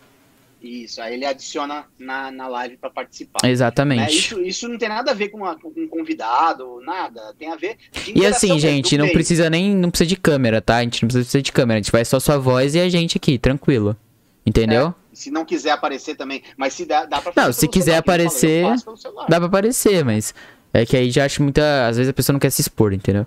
Isso, 0.60 1.00
aí 1.00 1.14
ele 1.14 1.24
adiciona 1.24 1.84
na, 1.98 2.30
na 2.32 2.48
live 2.48 2.76
para 2.76 2.90
participar. 2.90 3.38
Né? 3.44 3.50
Exatamente. 3.50 4.12
Isso, 4.16 4.40
isso 4.40 4.68
não 4.68 4.76
tem 4.76 4.88
nada 4.88 5.12
a 5.12 5.14
ver 5.14 5.28
com, 5.28 5.38
uma- 5.38 5.56
com 5.56 5.68
um 5.76 5.86
convidado, 5.86 6.80
nada. 6.84 7.32
Tem 7.38 7.50
a 7.52 7.56
ver 7.56 7.76
E 8.14 8.26
assim, 8.26 8.58
gente, 8.58 8.98
não 8.98 9.08
precisa 9.08 9.48
nem. 9.48 9.74
Não 9.74 9.90
precisa 9.90 10.08
de 10.08 10.16
câmera, 10.16 10.60
tá? 10.60 10.76
A 10.78 10.82
gente 10.82 11.02
não 11.02 11.08
precisa 11.08 11.40
de 11.42 11.52
câmera. 11.52 11.78
A 11.78 11.82
gente 11.82 11.92
vai 11.92 12.04
só 12.04 12.18
sua 12.18 12.38
voz 12.38 12.74
e 12.74 12.80
a 12.80 12.88
gente 12.88 13.16
aqui, 13.16 13.38
tranquilo. 13.38 13.96
Entendeu? 14.44 14.94
Se 15.12 15.30
não 15.30 15.44
quiser 15.44 15.70
aparecer 15.70 16.14
também, 16.16 16.42
mas 16.56 16.74
se 16.74 16.84
dá, 16.86 17.04
dá 17.04 17.20
pra 17.20 17.32
Não, 17.36 17.44
fazer 17.44 17.52
se 17.52 17.60
pelo 17.62 17.72
quiser 17.72 18.02
celular, 18.02 18.04
falei, 18.04 18.26
aparecer. 18.26 19.26
Dá 19.28 19.36
pra 19.38 19.46
aparecer, 19.46 20.04
mas. 20.04 20.34
É 20.72 20.84
que 20.86 20.96
aí 20.96 21.10
já 21.10 21.24
acho 21.24 21.42
muita. 21.42 21.86
Às 21.88 21.96
vezes 21.96 22.10
a 22.10 22.12
pessoa 22.12 22.32
não 22.34 22.40
quer 22.40 22.50
se 22.50 22.60
expor, 22.60 22.92
entendeu? 22.92 23.26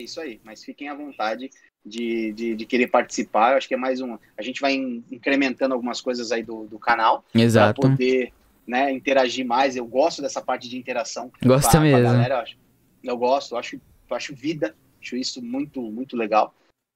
É 0.00 0.04
isso 0.04 0.18
aí, 0.18 0.40
mas 0.42 0.64
fiquem 0.64 0.88
à 0.88 0.94
vontade 0.94 1.50
de, 1.84 2.32
de, 2.32 2.56
de 2.56 2.64
querer 2.66 2.86
participar. 2.86 3.52
Eu 3.52 3.58
acho 3.58 3.68
que 3.68 3.74
é 3.74 3.76
mais 3.76 4.00
um. 4.00 4.16
A 4.36 4.42
gente 4.42 4.58
vai 4.60 4.72
in- 4.72 5.04
incrementando 5.12 5.74
algumas 5.74 6.00
coisas 6.00 6.32
aí 6.32 6.42
do, 6.42 6.64
do 6.66 6.78
canal 6.78 7.22
para 7.30 7.42
Exato. 7.42 7.82
poder 7.82 8.32
né, 8.66 8.90
interagir 8.90 9.44
mais. 9.44 9.76
Eu 9.76 9.84
gosto 9.86 10.22
dessa 10.22 10.40
parte 10.40 10.68
de 10.70 10.78
interação. 10.78 11.30
Gosta 11.44 11.78
mesmo. 11.78 12.02
galera, 12.02 12.36
eu, 12.36 12.38
acho, 12.40 12.56
eu 13.04 13.16
gosto, 13.18 13.54
eu 13.54 13.58
acho, 13.58 13.76
eu 13.76 14.16
acho 14.16 14.34
vida, 14.34 14.74
acho 15.02 15.16
isso 15.16 15.42
muito, 15.42 15.82
muito 15.82 16.16
legal. 16.16 16.54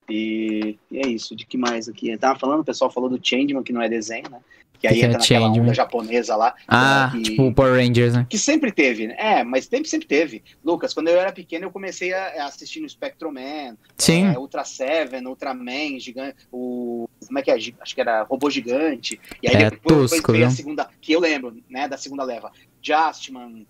E, 0.09 0.77
e 0.91 0.99
é 0.99 1.07
isso, 1.07 1.35
de 1.35 1.47
que 1.47 1.57
mais 1.57 1.89
aqui? 1.89 2.11
Eu 2.11 2.19
tava 2.19 2.39
falando, 2.39 2.61
o 2.61 2.65
pessoal 2.65 2.91
falou 2.91 3.09
do 3.09 3.19
Changeman, 3.23 3.63
que 3.63 3.73
não 3.73 3.81
é 3.83 3.89
desenho, 3.89 4.29
né? 4.31 4.39
Que 4.79 4.89
aí 4.89 4.95
Que 4.97 5.03
é 5.03 5.05
entra 5.07 5.19
naquela 5.19 5.41
Changeman? 5.47 5.63
onda 5.63 5.75
japonesa 5.75 6.37
lá. 6.37 6.55
Ah, 6.69 7.09
que, 7.13 7.23
tipo 7.23 7.45
o 7.47 7.55
Power 7.55 7.75
Rangers, 7.75 8.13
né? 8.15 8.27
que 8.29 8.37
sempre 8.37 8.71
teve, 8.71 9.07
né? 9.07 9.15
É, 9.19 9.45
mas 9.45 9.65
sempre, 9.65 9.89
sempre 9.89 10.07
teve. 10.07 10.43
Lucas, 10.63 10.93
quando 10.93 11.09
eu 11.09 11.19
era 11.19 11.33
pequeno, 11.33 11.65
eu 11.65 11.71
comecei 11.71 12.13
a, 12.13 12.43
a 12.43 12.47
assistir 12.47 12.81
no 12.81 12.89
Spectrum 12.89 13.33
Man, 13.33 13.77
Sim. 13.97 14.27
é, 14.27 14.39
Ultra 14.39 14.63
Seven, 14.65 15.27
Ultraman, 15.27 15.99
gigante, 15.99 16.37
o. 16.53 17.09
Como 17.27 17.39
é 17.39 17.43
que 17.43 17.51
é? 17.51 17.55
Acho 17.55 17.95
que 17.95 18.01
era 18.01 18.25
Robô 18.25 18.51
Gigante. 18.51 19.19
E 19.43 19.49
aí 19.49 19.55
É, 19.55 19.71
depois, 19.71 20.11
tosco, 20.11 20.33
veio 20.33 20.45
a 20.45 20.49
viu? 20.49 20.57
segunda, 20.57 20.91
que 21.01 21.13
eu 21.13 21.21
lembro, 21.21 21.57
né, 21.71 21.89
da 21.89 21.97
segunda 21.97 22.23
leva. 22.25 22.53
Justman, 22.83 23.61
é, 23.61 23.65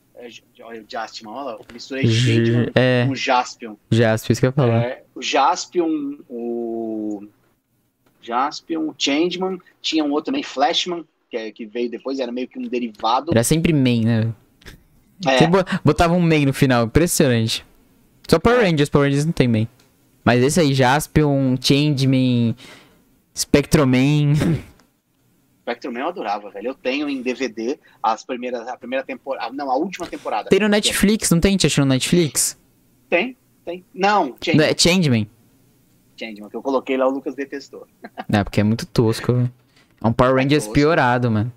olha 0.63 0.83
o 0.83 0.85
Justman, 0.89 1.31
olha 1.33 1.43
lá, 1.45 1.53
eu 1.53 1.65
misturei 1.73 2.07
Changeman 2.07 2.71
É, 2.75 3.05
com 3.07 3.13
o 3.13 3.17
Jaspion. 3.17 3.75
Jasper, 3.91 4.33
isso 4.33 4.41
que 4.41 4.47
eu 4.47 4.49
ia 4.49 4.53
falar. 4.53 4.83
É, 4.83 5.05
o 5.15 5.23
Jaspion, 5.23 6.19
o. 6.29 7.27
Jaspion, 8.23 8.89
o 8.89 8.95
Changeman, 8.97 9.59
tinha 9.83 10.03
um 10.05 10.11
outro 10.13 10.27
também, 10.27 10.43
Flashman, 10.43 11.05
que, 11.31 11.37
é- 11.37 11.51
que 11.53 11.67
veio 11.67 11.91
depois, 11.91 12.19
era 12.19 12.33
meio 12.33 12.49
que 12.49 12.59
um 12.59 12.63
derivado. 12.63 13.33
Era 13.33 13.45
sempre 13.45 13.73
main, 13.73 14.05
né? 14.05 14.33
É, 15.27 15.39
Sempre 15.39 15.61
botava 15.85 16.15
um 16.15 16.21
main 16.21 16.45
no 16.47 16.53
final, 16.53 16.87
impressionante. 16.87 17.65
Só 18.29 18.39
Power 18.39 18.61
Rangers, 18.63 18.89
Power 18.89 19.07
Rangers 19.07 19.25
não 19.27 19.33
tem 19.33 19.47
main. 19.47 19.69
Mas 20.25 20.43
esse 20.43 20.59
aí, 20.59 20.73
Jaspion, 20.75 21.55
Changeman, 21.61 22.57
Spectroman. 23.37 24.33
Spectrum 25.65 25.97
eu 25.97 26.09
adorava, 26.09 26.51
velho. 26.51 26.69
Eu 26.69 26.75
tenho 26.75 27.09
em 27.09 27.23
DVD 27.23 27.79
as 28.03 28.23
primeiras, 28.23 28.69
a 28.69 28.77
primeira 28.77 29.03
temporada. 29.05 29.51
Não, 29.55 29.71
a 29.71 29.77
última 29.77 30.07
temporada. 30.07 30.51
Tem 30.51 30.61
no 30.61 30.69
Netflix, 30.69 31.31
não 31.31 31.41
tem? 31.41 31.57
Te 31.57 31.67
achou 31.67 31.87
no 31.87 31.89
Netflix? 31.89 32.59
Tem, 33.09 33.35
tem. 33.65 33.83
Não, 33.95 34.37
Change, 34.43 34.59
Não, 34.59 34.65
É 34.65 34.75
Changeman. 34.77 35.27
Changeman, 36.19 36.51
que 36.51 36.57
eu 36.57 36.63
coloquei 36.63 36.97
lá, 36.99 37.07
o 37.09 37.11
Lucas 37.11 37.35
detestou. 37.35 37.87
Não, 38.29 38.45
porque 38.45 38.61
é 38.61 38.63
muito 38.63 38.85
tosco. 38.87 39.33
velho. 39.33 39.53
É 40.03 40.07
um 40.07 40.13
Power 40.13 40.37
É 40.39 40.43
Rangers 40.43 40.65
tosco. 40.65 40.75
piorado, 40.75 41.31
mano. 41.31 41.51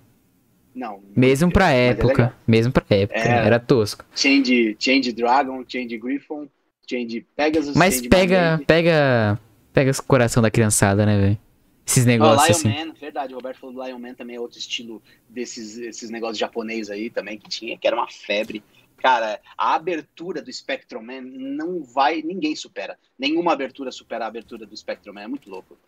Não. 0.74 1.00
Mesmo 1.14 1.50
pra 1.52 1.70
é 1.72 1.88
época. 1.88 2.08
legal. 2.08 2.32
mesmo 2.46 2.72
pra 2.72 2.84
época. 2.88 3.18
É. 3.20 3.46
Era 3.46 3.60
tosco. 3.60 4.04
Change, 4.14 4.74
Change 4.78 5.12
Dragon, 5.12 5.62
Change 5.68 5.98
Griffon, 5.98 6.46
Change 6.88 7.26
Pegasus. 7.36 7.76
Mas 7.76 7.96
Change 7.96 8.08
pega, 8.08 8.60
pega. 8.66 9.38
Pega 9.72 9.90
o 9.90 10.02
coração 10.04 10.42
da 10.42 10.50
criançada, 10.50 11.04
né, 11.04 11.18
velho? 11.20 11.38
Esses 11.88 12.04
negócios 12.04 12.62
Lion 12.62 12.72
assim. 12.74 12.86
Man, 12.86 12.92
verdade, 12.92 13.32
o 13.32 13.36
Roberto 13.36 13.60
falou 13.60 13.74
do 13.74 13.82
Lion 13.82 13.98
Man 13.98 14.12
também 14.12 14.36
é 14.36 14.40
outro 14.40 14.58
estilo 14.58 15.02
desses 15.26 15.78
esses 15.78 16.10
negócios 16.10 16.36
japonês 16.36 16.90
aí 16.90 17.08
também 17.08 17.38
que 17.38 17.48
tinha, 17.48 17.78
que 17.78 17.86
era 17.86 17.96
uma 17.96 18.10
febre. 18.10 18.62
Cara, 18.98 19.40
a 19.56 19.74
abertura 19.74 20.42
do 20.42 20.52
Spectrum 20.52 21.02
Man 21.02 21.22
não 21.22 21.82
vai, 21.82 22.20
ninguém 22.20 22.54
supera. 22.54 22.98
Nenhuma 23.18 23.54
abertura 23.54 23.90
supera 23.90 24.26
a 24.26 24.28
abertura 24.28 24.66
do 24.66 24.76
Spectrum 24.76 25.14
Man, 25.14 25.22
é 25.22 25.28
muito 25.28 25.48
louco. 25.48 25.78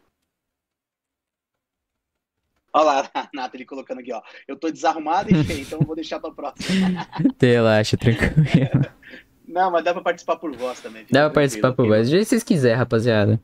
Olha 2.72 2.85
lá, 2.85 3.10
a 3.12 3.28
Nathalie 3.35 3.66
colocando 3.66 3.98
aqui, 4.01 4.12
ó. 4.12 4.22
Eu 4.48 4.56
tô 4.56 4.70
desarrumado 4.70 5.31
e 5.31 5.44
feio, 5.44 5.60
então 5.60 5.81
eu 5.81 5.86
vou 5.86 5.97
deixar 5.97 6.18
pra 6.18 6.31
próxima. 6.31 7.06
Relaxa, 7.39 7.98
tranquilo. 7.98 8.31
Não, 9.47 9.70
mas 9.70 9.85
dá 9.85 9.93
pra 9.93 10.02
participar 10.02 10.36
por 10.36 10.56
voz 10.56 10.81
também. 10.81 11.05
Dá 11.10 11.24
pra 11.24 11.40
participar 11.40 11.72
por 11.72 11.86
voz. 11.86 12.06
Do 12.06 12.12
jeito 12.12 12.22
que 12.22 12.28
vocês 12.28 12.44
quiserem, 12.44 12.78
rapaziada. 12.78 13.40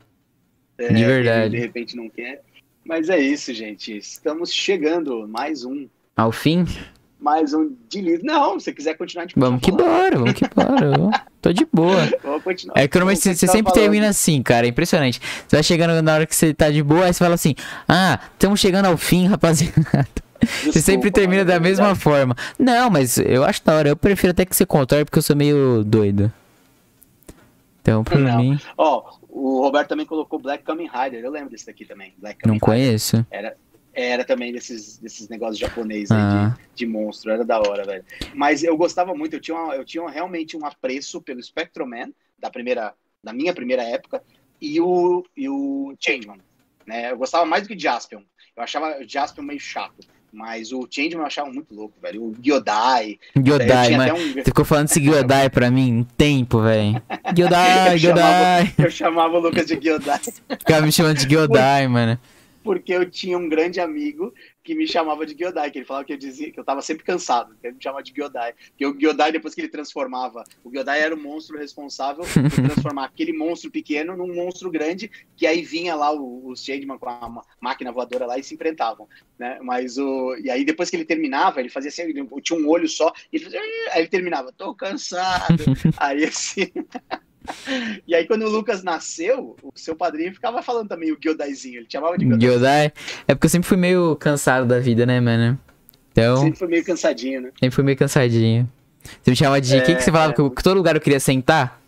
É, 0.77 0.93
De 0.93 1.03
verdade. 1.03 1.49
De 1.49 1.59
repente 1.59 1.95
não 1.95 2.09
quer. 2.09 2.43
Mas 2.87 3.09
é 3.09 3.19
isso, 3.19 3.53
gente. 3.53 3.95
Estamos 3.97 4.51
chegando. 4.51 5.27
Mais 5.27 5.65
um. 5.65 5.87
Ao 6.15 6.31
fim, 6.31 6.65
Mais 7.19 7.53
um 7.53 7.71
de 7.89 8.01
livro. 8.01 8.25
Não, 8.25 8.59
se 8.59 8.65
você 8.65 8.73
quiser 8.73 8.95
continuar, 8.95 9.25
gente 9.25 9.37
vamos 9.37 9.61
que 9.61 9.71
bora, 9.71 10.17
vamos 10.17 10.33
que 10.33 10.45
bora. 10.55 11.25
Tô 11.41 11.51
de 11.51 11.67
boa. 11.71 12.09
Vamos 12.23 12.43
continuar. 12.43 12.75
É 12.79 12.87
que 12.87 12.97
normalmente 12.97 13.21
você, 13.21 13.35
você 13.35 13.47
sempre 13.47 13.71
falando. 13.71 13.81
termina 13.81 14.07
assim, 14.09 14.41
cara. 14.41 14.65
É 14.65 14.69
impressionante. 14.69 15.19
Você 15.47 15.55
vai 15.57 15.63
chegando 15.63 16.01
na 16.01 16.13
hora 16.13 16.25
que 16.25 16.35
você 16.35 16.53
tá 16.53 16.69
de 16.71 16.81
boa, 16.81 17.05
aí 17.05 17.13
você 17.13 17.19
fala 17.19 17.35
assim: 17.35 17.53
Ah, 17.87 18.19
estamos 18.33 18.59
chegando 18.59 18.85
ao 18.85 18.97
fim, 18.97 19.25
rapaziada. 19.29 20.07
Você 20.41 20.79
sempre 20.81 21.09
Desculpa, 21.09 21.11
termina 21.11 21.37
mano, 21.43 21.47
da 21.49 21.55
é 21.55 21.59
mesma 21.59 21.93
forma. 21.95 22.35
Não, 22.57 22.89
mas 22.89 23.17
eu 23.17 23.43
acho 23.43 23.63
da 23.65 23.73
hora. 23.75 23.89
Eu 23.89 23.97
prefiro 23.97 24.31
até 24.31 24.45
que 24.45 24.55
você 24.55 24.65
contorne 24.65 25.03
porque 25.05 25.17
eu 25.19 25.23
sou 25.23 25.35
meio 25.35 25.83
doido. 25.83 26.31
Então, 27.81 28.03
por 28.03 28.17
Não. 28.19 28.37
mim, 28.39 28.59
Ó, 28.77 29.03
o 29.37 29.61
Roberto 29.61 29.89
também 29.89 30.05
colocou 30.05 30.39
Black 30.39 30.63
Kamen 30.63 30.89
Rider. 30.89 31.23
Eu 31.23 31.31
lembro 31.31 31.49
desse 31.49 31.65
daqui 31.65 31.85
também. 31.85 32.13
Black 32.17 32.39
Kamen 32.39 32.55
não 32.55 32.59
conheço. 32.59 33.17
Rider. 33.31 33.57
Era 33.93 34.23
também 34.23 34.51
desses, 34.53 34.99
desses 34.99 35.27
negócios 35.27 35.57
japoneses 35.57 36.11
Ah, 36.11 36.55
de, 36.75 36.75
de 36.75 36.85
monstro. 36.85 37.31
Era 37.31 37.43
da 37.43 37.59
hora, 37.59 37.83
velho. 37.83 38.05
Mas 38.35 38.63
eu 38.63 38.77
gostava 38.77 39.15
muito. 39.15 39.33
Eu 39.35 39.39
tinha, 39.39 39.57
uma- 39.57 39.75
eu 39.75 39.83
tinha 39.83 40.07
realmente 40.07 40.55
um 40.55 40.63
apreço 40.65 41.19
pelo 41.21 41.41
Spectrum 41.41 41.87
Man, 41.87 42.11
da, 42.37 42.49
primeira, 42.51 42.93
da 43.23 43.33
minha 43.33 43.53
primeira 43.55 43.81
época, 43.83 44.21
e 44.61 44.79
o, 44.79 45.25
e 45.35 45.49
o 45.49 45.95
Changeman. 45.99 46.39
Né? 46.85 47.11
Eu 47.11 47.17
gostava 47.17 47.43
mais 47.45 47.63
do 47.63 47.69
que 47.69 47.75
o 47.75 47.79
Jaspion. 47.79 48.21
Eu 48.55 48.63
achava 48.63 48.99
o 49.01 49.07
Jaspion 49.07 49.43
meio 49.43 49.59
chato. 49.59 50.07
Mas 50.37 50.71
o 50.71 50.87
Changeman 50.87 51.23
eu 51.23 51.25
achava 51.25 51.51
muito 51.51 51.73
louco, 51.73 51.95
velho. 51.99 52.25
O 52.25 52.35
tinha 53.87 53.97
mano. 53.97 54.11
até 54.11 54.21
um... 54.21 54.33
Você 54.33 54.43
ficou 54.43 54.63
falando 54.63 54.85
desse 54.85 54.99
Gyodai 54.99 55.49
pra 55.49 55.71
mim 55.71 55.91
um 55.91 56.03
tempo, 56.03 56.61
velho. 56.61 57.01
Gyodai, 57.33 57.95
Eu 57.95 57.97
Gyodai. 57.97 58.73
Eu 58.77 58.91
chamava 58.91 59.35
o 59.35 59.39
Lucas 59.39 59.65
de 59.65 59.75
Gyodai. 59.77 60.19
Ficava 60.59 60.85
me 60.85 60.91
chamando 60.91 61.17
de 61.17 61.25
Gyodai, 61.25 61.87
mano. 61.87 62.19
Porque 62.67 62.91
eu 62.91 63.09
tinha 63.09 63.37
um 63.37 63.47
grande 63.47 63.79
amigo 63.79 64.33
que 64.61 64.75
me 64.75 64.85
chamava 64.85 65.25
de 65.25 65.33
Gyodai, 65.33 65.71
que 65.71 65.79
ele 65.79 65.85
falava 65.85 66.03
que 66.03 66.11
eu 66.11 66.17
dizia 66.17 66.51
que 66.51 66.59
eu 66.59 66.63
tava 66.65 66.81
sempre 66.81 67.05
cansado, 67.05 67.55
que 67.61 67.65
ele 67.65 67.77
me 67.77 67.81
chamava 67.81 68.03
de 68.03 68.11
Gyodai. 68.11 68.53
Porque 68.71 68.85
o 68.85 68.93
Gyodai, 68.93 69.31
depois 69.31 69.55
que 69.55 69.61
ele 69.61 69.69
transformava, 69.69 70.43
o 70.65 70.69
Gyodai 70.69 70.99
era 70.99 71.15
o 71.15 71.17
monstro 71.17 71.57
responsável 71.57 72.25
por 72.25 72.51
transformar 72.51 73.05
aquele 73.07 73.31
monstro 73.31 73.71
pequeno 73.71 74.17
num 74.17 74.35
monstro 74.35 74.69
grande, 74.69 75.09
que 75.37 75.47
aí 75.47 75.61
vinha 75.61 75.95
lá 75.95 76.11
o, 76.11 76.49
o 76.49 76.57
Changeman 76.57 76.97
com 76.97 77.07
a 77.07 77.41
máquina 77.61 77.93
voadora 77.93 78.25
lá 78.25 78.37
e 78.37 78.43
se 78.43 78.53
enfrentavam, 78.53 79.07
né? 79.39 79.59
Mas 79.61 79.97
o... 79.97 80.35
E 80.35 80.51
aí 80.51 80.65
depois 80.65 80.89
que 80.89 80.97
ele 80.97 81.05
terminava, 81.05 81.61
ele 81.61 81.69
fazia 81.69 81.87
assim, 81.87 82.01
ele 82.01 82.27
tinha 82.41 82.59
um 82.59 82.67
olho 82.67 82.89
só, 82.89 83.13
e 83.31 83.37
ele 83.37 83.45
fazia... 83.45 83.61
Aí 83.61 84.01
ele 84.01 84.09
terminava, 84.09 84.51
tô 84.51 84.75
cansado. 84.75 85.63
aí 85.95 86.25
assim... 86.25 86.69
E 88.05 88.13
aí, 88.13 88.25
quando 88.27 88.43
o 88.43 88.49
Lucas 88.49 88.83
nasceu, 88.83 89.55
o 89.63 89.71
seu 89.75 89.95
padrinho 89.95 90.33
ficava 90.33 90.61
falando 90.61 90.87
também 90.89 91.11
o 91.11 91.17
Gyodaizinho. 91.19 91.79
Ele 91.79 91.87
chamava 91.89 92.17
de. 92.17 92.25
Gyodai. 92.37 92.91
É 93.27 93.33
porque 93.33 93.45
eu 93.45 93.49
sempre 93.49 93.67
fui 93.67 93.77
meio 93.77 94.15
cansado 94.17 94.65
da 94.65 94.79
vida, 94.79 95.05
né, 95.05 95.19
mano? 95.19 95.57
Então, 96.11 96.37
Sempre 96.37 96.57
foi 96.59 96.67
meio 96.67 96.83
cansadinho, 96.83 97.41
né? 97.41 97.51
sempre 97.59 97.75
fui 97.75 97.83
meio 97.83 97.97
cansadinho. 97.97 98.67
Você 99.21 99.31
me 99.31 99.37
chamava 99.37 99.61
de. 99.61 99.77
O 99.77 99.83
que, 99.83 99.95
que 99.95 100.01
você 100.03 100.11
falava? 100.11 100.31
é. 100.31 100.35
Que, 100.35 100.41
eu- 100.41 100.49
todo 100.49 100.77
lugar 100.77 100.95
eu 100.95 101.01
queria 101.01 101.19
sentar? 101.19 101.79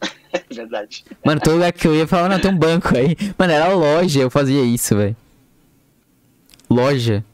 É 0.32 0.54
verdade. 0.54 1.04
Mano, 1.22 1.40
todo 1.42 1.54
lugar 1.56 1.70
que 1.72 1.86
eu 1.86 1.94
ia, 1.94 2.06
falava, 2.06 2.30
não, 2.30 2.40
tem 2.40 2.50
um 2.50 2.56
banco 2.56 2.96
aí. 2.96 3.14
Mano, 3.38 3.52
era 3.52 3.68
loja, 3.68 4.18
eu 4.20 4.30
fazia 4.30 4.62
isso, 4.62 4.96
velho. 4.96 5.16
Loja. 6.70 7.24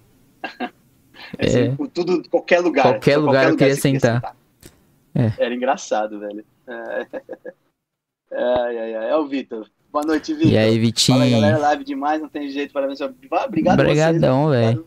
É. 1.36 1.47
Assim, 1.47 1.77
por 1.77 1.89
tudo, 1.89 2.23
qualquer 2.31 2.61
lugar. 2.61 2.85
Qualquer 2.85 3.19
lugar 3.19 3.51
eu 3.51 3.57
queria 3.57 3.77
queria 3.77 4.01
sentar. 4.01 4.35
É. 5.15 5.31
Era 5.45 5.55
engraçado, 5.55 6.19
velho. 6.19 6.43
É. 6.69 7.07
Ai, 8.31 8.78
ai, 8.78 8.95
ai. 8.95 9.11
É 9.11 9.16
o 9.16 9.27
Vitor. 9.27 9.66
Boa 9.90 10.05
noite, 10.05 10.35
Vitor. 10.35 10.53
E 10.53 10.59
aí, 10.59 10.73
Fala 10.73 10.81
Vitinho? 10.82 11.31
galera. 11.31 11.57
Live 11.59 11.82
demais, 11.85 12.20
não 12.20 12.28
tem 12.28 12.51
jeito. 12.51 12.73
Parabéns. 12.74 13.01
Obrigado 13.01 13.81
Obrigadão, 13.81 14.45
vocês. 14.49 14.66
velho. 14.66 14.86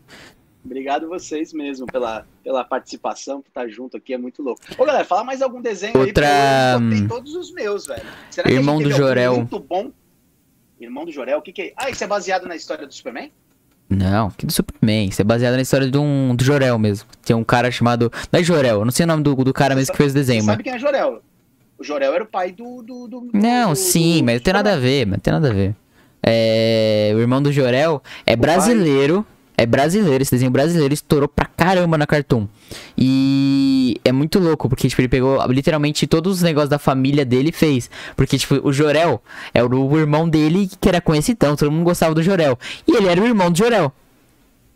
Obrigado- 0.63 1.07
vocês 1.09 1.51
mesmo 1.51 1.87
pela, 1.87 2.23
pela 2.43 2.63
participação, 2.63 3.41
por 3.41 3.47
estar 3.47 3.67
junto 3.67 3.97
aqui, 3.97 4.13
é 4.13 4.17
muito 4.19 4.43
louco. 4.43 4.61
Ô, 4.77 4.85
galera, 4.85 5.03
fala 5.03 5.23
mais 5.23 5.41
algum 5.41 5.59
desenho 5.59 5.97
Outra- 5.97 6.27
aí, 6.27 6.73
eu 6.75 6.79
botei 6.81 7.07
todos 7.07 7.33
os 7.33 7.51
meus, 7.51 7.87
velho. 7.87 8.03
Será 8.29 8.47
que 8.47 8.53
Irmão 8.53 8.79
do 8.79 8.91
Jorel. 8.91 9.37
Muito 9.37 9.59
bom. 9.59 9.91
Irmão 10.79 11.03
do 11.03 11.11
Jorel, 11.11 11.39
o 11.39 11.41
que 11.41 11.51
que 11.51 11.61
é? 11.63 11.73
Ah, 11.77 11.89
isso 11.89 12.03
é 12.03 12.07
baseado 12.07 12.47
na 12.47 12.55
história 12.55 12.85
do 12.85 12.93
Superman? 12.93 13.31
Não, 13.89 14.29
que 14.29 14.45
do 14.45 14.53
Superman. 14.53 15.09
Isso 15.09 15.19
é 15.19 15.25
baseado 15.25 15.55
na 15.55 15.61
história 15.63 15.89
de 15.89 15.97
um, 15.97 16.35
do 16.35 16.43
Jorel 16.43 16.77
mesmo. 16.77 17.09
Tem 17.25 17.35
um 17.35 17.43
cara 17.43 17.71
chamado. 17.71 18.11
Não 18.31 18.39
é 18.39 18.43
Jorel, 18.43 18.79
eu 18.79 18.85
não 18.85 18.91
sei 18.91 19.03
o 19.03 19.07
nome 19.07 19.23
do, 19.23 19.33
do 19.35 19.51
cara 19.53 19.73
mesmo 19.73 19.91
que 19.93 19.97
fez 19.97 20.11
o 20.11 20.15
desenho, 20.15 20.43
mas. 20.43 20.53
sabe 20.53 20.63
quem 20.63 20.73
é 20.73 20.77
Jorel? 20.79 21.23
O 21.81 21.83
Jorel 21.83 22.13
era 22.13 22.23
o 22.23 22.27
pai 22.27 22.51
do. 22.51 22.83
do, 22.83 23.07
do- 23.07 23.29
Não, 23.33 23.71
do- 23.71 23.75
sim, 23.75 24.21
mas 24.21 24.35
não 24.35 24.41
tem 24.41 24.53
nada 24.53 24.73
a 24.73 24.77
ver, 24.77 25.05
mas 25.07 25.13
não 25.13 25.19
tem 25.19 25.33
nada 25.33 25.49
a 25.49 25.53
ver. 25.53 25.75
É, 26.23 27.11
o 27.15 27.19
irmão 27.19 27.41
do 27.41 27.51
Jorel 27.51 28.01
é 28.25 28.35
brasileiro. 28.35 29.25
É 29.57 29.65
brasileiro, 29.65 30.21
esse 30.23 30.31
desenho 30.31 30.49
brasileiro 30.49 30.91
estourou 30.93 31.27
pra 31.27 31.45
caramba 31.45 31.95
na 31.97 32.07
Cartoon. 32.07 32.47
E 32.97 33.99
é 34.03 34.11
muito 34.11 34.39
louco, 34.39 34.67
porque 34.69 34.87
tipo, 34.87 35.01
ele 35.01 35.07
pegou 35.07 35.43
literalmente 35.51 36.07
todos 36.07 36.37
os 36.37 36.41
negócios 36.41 36.69
da 36.69 36.79
família 36.79 37.23
dele 37.25 37.49
e 37.49 37.51
fez. 37.51 37.89
Porque, 38.15 38.37
tipo, 38.39 38.59
o 38.67 38.73
Jorel 38.73 39.21
é 39.53 39.63
o 39.63 39.97
irmão 39.99 40.27
dele 40.27 40.69
que 40.79 40.87
era 40.89 40.99
conhecidão, 41.01 41.55
todo 41.55 41.71
mundo 41.71 41.83
gostava 41.83 42.13
do 42.15 42.23
Jorel. 42.23 42.57
E 42.87 42.95
ele 42.95 43.07
era 43.07 43.21
o 43.21 43.25
irmão 43.25 43.51
do 43.51 43.57
Jorel. 43.57 43.91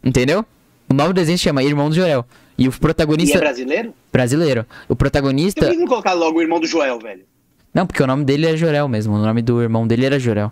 Entendeu? 0.03 0.45
O 0.90 0.94
nome 0.94 1.10
do 1.10 1.15
desenho 1.15 1.38
se 1.38 1.44
chama 1.44 1.64
Irmão 1.64 1.90
do 1.90 1.95
Jorel. 1.95 2.26
E 2.57 2.68
o 2.68 2.72
E 2.72 2.80
protagonista. 2.80 3.38
é 3.38 3.40
brasileiro? 3.41 3.94
Brasileiro. 4.11 4.65
O 4.88 4.95
protagonista. 4.95 5.65
Por 5.65 5.72
que 5.72 5.77
não 5.77 5.88
colocar 5.88 6.14
logo 6.14 6.40
o 6.40 6.41
irmão 6.41 6.60
do 6.60 6.68
Joel, 6.68 6.99
velho? 6.99 7.26
Não, 7.73 7.86
porque 7.86 8.02
o 8.02 8.07
nome 8.07 8.23
dele 8.23 8.45
é 8.48 8.56
Jorel 8.56 8.88
mesmo. 8.88 9.14
O 9.15 9.18
nome 9.18 9.41
do 9.41 9.61
irmão 9.61 9.86
dele 9.86 10.06
era 10.06 10.18
Jorel. 10.19 10.52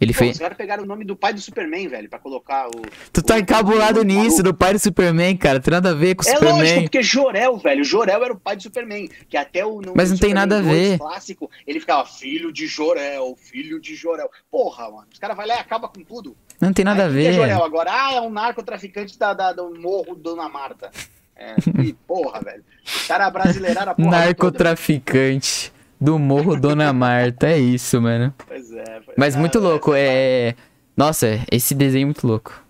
Ele 0.00 0.14
Pô, 0.14 0.20
fez. 0.20 0.32
os 0.32 0.38
caras 0.38 0.56
pegaram 0.56 0.82
o 0.84 0.86
nome 0.86 1.04
do 1.04 1.14
pai 1.14 1.34
do 1.34 1.40
Superman, 1.42 1.86
velho, 1.86 2.08
pra 2.08 2.18
colocar 2.18 2.68
o. 2.68 2.70
Tu 3.12 3.20
tá 3.22 3.34
o- 3.34 3.38
encabulado 3.38 4.00
o- 4.00 4.02
nisso, 4.02 4.42
do 4.42 4.54
pai 4.54 4.72
do 4.72 4.78
Superman, 4.78 5.36
cara. 5.36 5.60
Tem 5.60 5.70
nada 5.72 5.90
a 5.90 5.94
ver 5.94 6.14
com 6.14 6.24
o 6.24 6.26
É 6.26 6.32
Superman. 6.32 6.58
lógico, 6.58 6.82
porque 6.84 7.02
Jorel, 7.02 7.58
velho, 7.58 7.84
Jorel 7.84 8.24
era 8.24 8.32
o 8.32 8.40
pai 8.40 8.56
do 8.56 8.62
Superman, 8.62 9.10
que 9.28 9.36
até 9.36 9.62
o 9.66 9.76
Mas 9.94 10.08
não 10.10 10.16
tem 10.16 10.30
Superman 10.30 10.34
nada 10.36 10.58
a 10.60 10.62
2 10.62 10.74
ver. 10.92 10.98
clássico, 10.98 11.50
ele 11.66 11.80
ficava 11.80 12.06
filho 12.08 12.50
de 12.50 12.66
Jorel, 12.66 13.36
filho 13.36 13.78
de 13.78 13.94
Jorel. 13.94 14.30
Porra, 14.50 14.84
mano, 14.90 15.06
os 15.12 15.18
caras 15.18 15.36
vai 15.36 15.46
lá 15.46 15.56
e 15.56 15.58
acaba 15.58 15.86
com 15.86 16.02
tudo. 16.02 16.34
Não 16.60 16.72
tem 16.72 16.84
nada 16.84 17.04
Aí, 17.04 17.08
a 17.08 17.12
que 17.12 17.18
É 17.18 17.30
ver. 17.30 17.34
Jorel 17.34 17.64
agora, 17.64 17.90
ah, 17.92 18.14
é 18.14 18.20
um 18.20 18.30
narcotraficante 18.30 19.18
da, 19.18 19.32
da- 19.32 19.52
do 19.52 19.70
morro 19.80 20.14
Dona 20.14 20.48
Marta. 20.48 20.90
É, 21.34 21.54
e 21.82 21.92
porra, 22.06 22.40
velho. 22.40 22.62
Os 22.84 23.06
caras 23.06 23.32
brasileiraram 23.32 23.92
a 23.92 23.94
porra 23.94 24.10
toda. 24.10 24.24
Narcotraficante 24.26 25.72
do 26.00 26.18
Morro 26.18 26.58
Dona 26.60 26.92
Marta. 26.92 27.48
É 27.48 27.58
isso, 27.58 28.00
mano. 28.00 28.34
Pois 28.46 28.70
é. 28.72 28.84
pois 29.04 29.16
Mas 29.16 29.34
é, 29.34 29.38
muito 29.38 29.58
é, 29.58 29.60
louco. 29.60 29.92
É. 29.94 30.54
Nossa, 30.96 31.40
esse 31.50 31.74
desenho 31.74 32.02
é 32.02 32.06
muito 32.06 32.26
louco. 32.26 32.62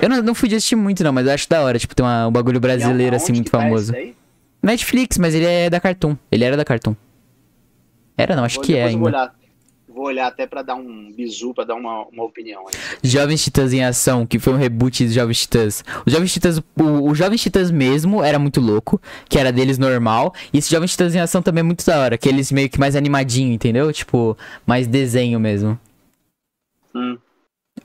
Eu 0.00 0.08
não, 0.08 0.22
não 0.22 0.34
fui 0.34 0.48
de 0.48 0.56
assistir 0.56 0.74
muito, 0.76 1.02
não, 1.04 1.12
mas 1.12 1.26
eu 1.26 1.32
acho 1.32 1.48
da 1.48 1.62
hora. 1.62 1.78
Tipo, 1.78 1.94
tem 1.94 2.04
uma- 2.04 2.26
um 2.26 2.32
bagulho 2.32 2.58
brasileiro, 2.60 3.14
assim, 3.14 3.32
muito 3.32 3.44
que 3.46 3.50
tá 3.52 3.60
famoso. 3.60 3.92
Netflix, 4.62 5.18
mas 5.18 5.34
ele 5.34 5.46
é 5.46 5.70
da 5.70 5.78
Cartoon. 5.78 6.16
Ele 6.30 6.44
era 6.44 6.56
da 6.56 6.64
Cartoon. 6.64 6.96
Era, 8.18 8.34
não, 8.34 8.44
acho 8.44 8.56
Vou- 8.56 8.64
que 8.64 8.76
é 8.76 8.84
ainda. 8.84 9.04
olhar. 9.04 9.34
Vou 9.96 10.04
olhar 10.04 10.26
até 10.26 10.46
pra 10.46 10.60
dar 10.60 10.74
um 10.74 11.10
bizu, 11.10 11.54
pra 11.54 11.64
dar 11.64 11.74
uma, 11.74 12.04
uma 12.08 12.22
opinião 12.22 12.66
aí. 12.68 12.74
Jovens 13.02 13.42
Titãs 13.42 13.72
em 13.72 13.82
Ação, 13.82 14.26
que 14.26 14.38
foi 14.38 14.52
um 14.52 14.56
reboot 14.58 15.02
dos 15.02 15.14
Jovens 15.14 15.40
Titãs. 15.40 15.82
Os 16.04 16.12
Jovens 16.12 16.34
Titãs, 16.34 16.58
o, 16.58 17.08
o 17.08 17.14
Jovens 17.14 17.40
Titãs 17.40 17.70
mesmo 17.70 18.22
era 18.22 18.38
muito 18.38 18.60
louco, 18.60 19.00
que 19.26 19.38
era 19.38 19.50
deles 19.50 19.78
normal. 19.78 20.34
E 20.52 20.58
esse 20.58 20.70
Jovens 20.70 20.90
Titãs 20.90 21.14
em 21.14 21.20
Ação 21.20 21.40
também 21.40 21.60
é 21.60 21.62
muito 21.62 21.82
da 21.86 21.98
hora, 21.98 22.18
que 22.18 22.28
eles 22.28 22.52
meio 22.52 22.68
que 22.68 22.78
mais 22.78 22.94
animadinho, 22.94 23.54
entendeu? 23.54 23.90
Tipo, 23.90 24.36
mais 24.66 24.86
desenho 24.86 25.40
mesmo. 25.40 25.80
Hum. 26.94 27.16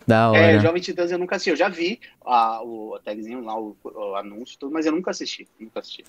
Da 0.06 0.32
hora. 0.32 0.38
É, 0.38 0.60
Jovem 0.60 0.82
Titãs 0.82 1.14
eu 1.14 1.18
nunca 1.18 1.38
assisti. 1.38 1.52
Eu 1.52 1.56
já 1.56 1.70
vi 1.70 1.98
a, 2.26 2.62
o 2.62 3.00
tagzinho 3.06 3.42
lá, 3.42 3.58
o, 3.58 3.74
o 3.86 4.16
anúncio, 4.16 4.58
tudo, 4.60 4.74
mas 4.74 4.86
eu 4.86 4.92
nunca 4.92 5.12
assisti. 5.12 5.48
Nunca 5.58 5.80
assisti. 5.80 6.04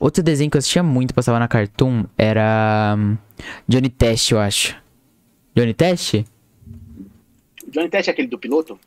Outro 0.00 0.20
desenho 0.20 0.50
que 0.50 0.56
eu 0.56 0.58
assistia 0.58 0.82
muito, 0.82 1.14
passava 1.14 1.38
na 1.38 1.46
Cartoon, 1.46 2.06
era 2.18 2.96
hum, 2.98 3.16
Johnny 3.68 3.88
Test, 3.88 4.32
eu 4.32 4.40
acho. 4.40 4.82
Johnny 5.54 5.74
Test? 5.74 6.24
Johnny 7.68 7.88
Test 7.88 8.08
é 8.08 8.10
aquele 8.10 8.28
do 8.28 8.38
piloto? 8.38 8.78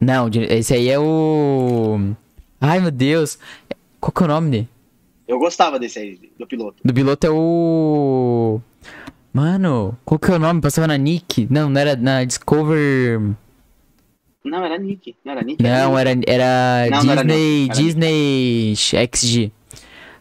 Não, 0.00 0.28
esse 0.32 0.74
aí 0.74 0.88
é 0.88 0.98
o... 0.98 2.14
Ai, 2.60 2.80
meu 2.80 2.90
Deus. 2.90 3.38
Qual 4.00 4.12
que 4.12 4.22
é 4.22 4.24
o 4.24 4.28
nome 4.28 4.50
dele? 4.50 4.68
Eu 5.28 5.38
gostava 5.38 5.78
desse 5.78 5.98
aí, 5.98 6.32
do 6.38 6.46
piloto. 6.46 6.76
Do 6.84 6.92
piloto 6.92 7.26
é 7.26 7.30
o. 7.30 8.60
Mano, 9.32 9.96
qual 10.04 10.18
que 10.18 10.30
é 10.30 10.34
o 10.34 10.38
nome? 10.38 10.60
Passava 10.60 10.88
na 10.88 10.96
Nick? 10.96 11.46
Não, 11.48 11.70
não 11.70 11.80
era 11.80 11.94
na 11.94 12.24
Discover. 12.24 13.20
Não, 14.44 14.64
era 14.64 14.76
Nick. 14.76 15.14
Não 15.24 15.32
era 15.32 15.42
Nick? 15.44 15.62
Não, 15.62 15.98
era, 15.98 16.10
era 16.26 16.88
Não, 16.90 17.04
não 17.04 17.12
era 17.12 17.24
Disney. 17.24 17.64
era 17.66 17.74
Disney 17.74 18.74
XG. 18.76 19.52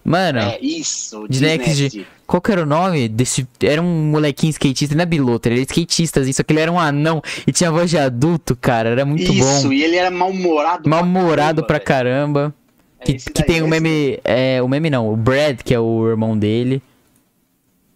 Mano, 0.06 0.40
É, 0.40 0.60
isso. 0.62 1.28
Disney 1.28 1.58
Disney 1.58 1.90
XG. 1.90 2.08
Qual 2.30 2.40
que 2.40 2.52
era 2.52 2.62
o 2.62 2.66
nome 2.66 3.10
desse. 3.10 3.48
Era 3.60 3.82
um 3.82 4.12
molequinho 4.12 4.52
skatista, 4.52 4.94
não 4.94 5.02
é 5.02 5.06
piloto, 5.08 5.50
ele 5.50 5.56
era 5.56 5.64
skatista, 5.64 6.20
isso 6.22 6.40
aqui 6.40 6.54
ele 6.54 6.60
era 6.60 6.72
um 6.72 6.80
anão 6.80 7.24
e 7.48 7.52
tinha 7.52 7.72
voz 7.72 7.90
de 7.90 7.98
adulto, 7.98 8.56
cara, 8.56 8.90
era 8.90 9.04
muito 9.04 9.34
Isso, 9.34 9.64
bom. 9.64 9.74
e 9.74 9.84
ele 9.84 9.96
era 9.96 10.12
mal-humorado. 10.12 10.88
Mal-humorado 10.88 11.66
pra 11.66 11.80
caramba, 11.80 12.40
caramba. 12.40 12.40
velho. 12.42 12.54
É 13.00 13.04
Que, 13.06 13.32
que 13.32 13.44
tem 13.44 13.64
o 13.64 13.66
esse 13.66 13.70
meme. 13.72 14.20
É, 14.24 14.62
o 14.62 14.68
meme 14.68 14.92
não, 14.92 15.12
o 15.12 15.18
Brad, 15.18 15.62
que 15.64 15.74
é 15.74 15.80
o 15.80 16.08
irmão 16.08 16.38
dele. 16.38 16.84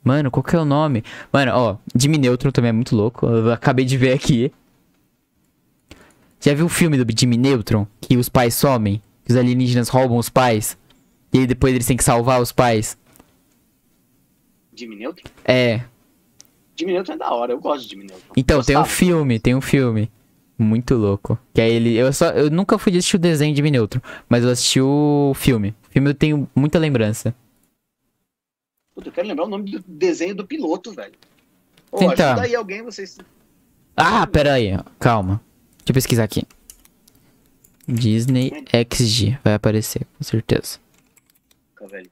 Mano, 0.03 0.31
qual 0.31 0.43
que 0.43 0.55
é 0.55 0.59
o 0.59 0.65
nome? 0.65 1.03
Mano, 1.31 1.51
ó, 1.53 1.75
Jimmy 1.95 2.17
Neutron 2.17 2.49
também 2.49 2.69
é 2.69 2.73
muito 2.73 2.95
louco. 2.95 3.27
Eu 3.27 3.51
acabei 3.51 3.85
de 3.85 3.97
ver 3.97 4.13
aqui. 4.13 4.51
Já 6.41 6.55
viu 6.55 6.65
o 6.65 6.69
filme 6.69 6.97
do 6.97 7.05
Jimmy 7.19 7.37
Neutron? 7.37 7.85
Que 8.01 8.17
os 8.17 8.29
pais 8.29 8.55
somem? 8.55 8.99
Que 9.23 9.31
os 9.31 9.37
alienígenas 9.37 9.89
roubam 9.89 10.17
os 10.17 10.27
pais? 10.27 10.75
E 11.31 11.39
aí 11.39 11.47
depois 11.47 11.73
eles 11.75 11.85
têm 11.85 11.95
que 11.95 12.03
salvar 12.03 12.41
os 12.41 12.51
pais? 12.51 12.97
Jimmy 14.75 14.95
Neutron? 14.95 15.29
É. 15.45 15.81
Jimmy 16.75 16.93
Neutron 16.93 17.13
é 17.13 17.17
da 17.17 17.31
hora, 17.31 17.51
eu 17.51 17.59
gosto 17.59 17.83
de 17.83 17.91
Jimmy 17.91 18.05
Neutron. 18.05 18.33
Então, 18.35 18.61
tem 18.63 18.77
um 18.77 18.85
filme, 18.85 19.39
tem 19.39 19.55
um 19.55 19.61
filme. 19.61 20.11
Muito 20.57 20.95
louco. 20.95 21.37
Que 21.53 21.61
aí 21.61 21.71
ele. 21.73 21.95
Eu 21.95 22.13
só. 22.13 22.29
Eu 22.29 22.49
nunca 22.49 22.77
fui 22.77 22.91
assistir 22.91 23.15
o 23.15 23.19
desenho 23.19 23.53
de 23.53 23.57
Jimmy 23.57 23.71
Neutron. 23.71 24.01
Mas 24.29 24.43
eu 24.43 24.51
assisti 24.51 24.79
o 24.79 25.33
filme. 25.35 25.75
O 25.89 25.91
filme 25.91 26.09
eu 26.09 26.13
tenho 26.13 26.49
muita 26.55 26.77
lembrança. 26.77 27.35
Puta, 28.93 29.09
eu 29.09 29.11
quero 29.13 29.27
lembrar 29.27 29.45
o 29.45 29.49
nome 29.49 29.71
do 29.71 29.83
desenho 29.87 30.35
do 30.35 30.45
piloto, 30.45 30.91
velho. 30.93 31.13
Ô, 31.91 31.97
Tenta. 31.97 32.31
ajuda 32.31 32.41
aí 32.43 32.55
alguém, 32.55 32.83
vocês... 32.83 33.17
Ah, 33.95 34.25
pera 34.27 34.53
aí, 34.53 34.77
calma. 34.99 35.41
Deixa 35.77 35.89
eu 35.89 35.93
pesquisar 35.93 36.23
aqui. 36.23 36.43
Disney 37.87 38.63
XG 38.71 39.37
vai 39.43 39.55
aparecer, 39.55 40.05
com 40.17 40.23
certeza. 40.23 40.79
Caraca, 41.75 41.95
velho. 41.95 42.11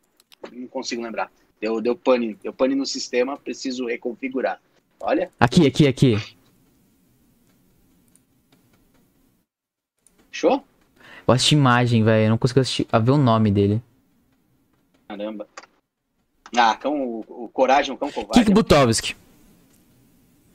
Não 0.51 0.67
consigo 0.67 1.01
lembrar. 1.01 1.31
Deu, 1.61 1.79
deu 1.79 1.95
pane. 1.95 2.33
Deu 2.41 2.51
pane 2.51 2.73
no 2.73 2.85
sistema, 2.85 3.37
preciso 3.37 3.85
reconfigurar. 3.85 4.59
Olha, 4.99 5.31
Aqui, 5.39 5.67
aqui, 5.67 5.87
aqui. 5.87 6.15
show? 10.31 10.63
Eu 11.27 11.33
assisti 11.33 11.55
imagem, 11.55 12.03
velho. 12.03 12.25
Eu 12.25 12.29
não 12.31 12.37
consigo 12.37 12.59
assistir, 12.59 12.87
a 12.91 12.97
ver 12.99 13.11
o 13.11 13.17
nome 13.17 13.51
dele. 13.51 13.81
Caramba. 15.07 15.47
Ah, 16.55 16.75
cão, 16.75 17.01
o, 17.01 17.19
o 17.45 17.47
Coragem, 17.49 17.93
o 17.93 17.97
cão 17.97 18.11
covarde. 18.11 18.43
Kik 18.43 18.53
Butovski. 18.53 19.15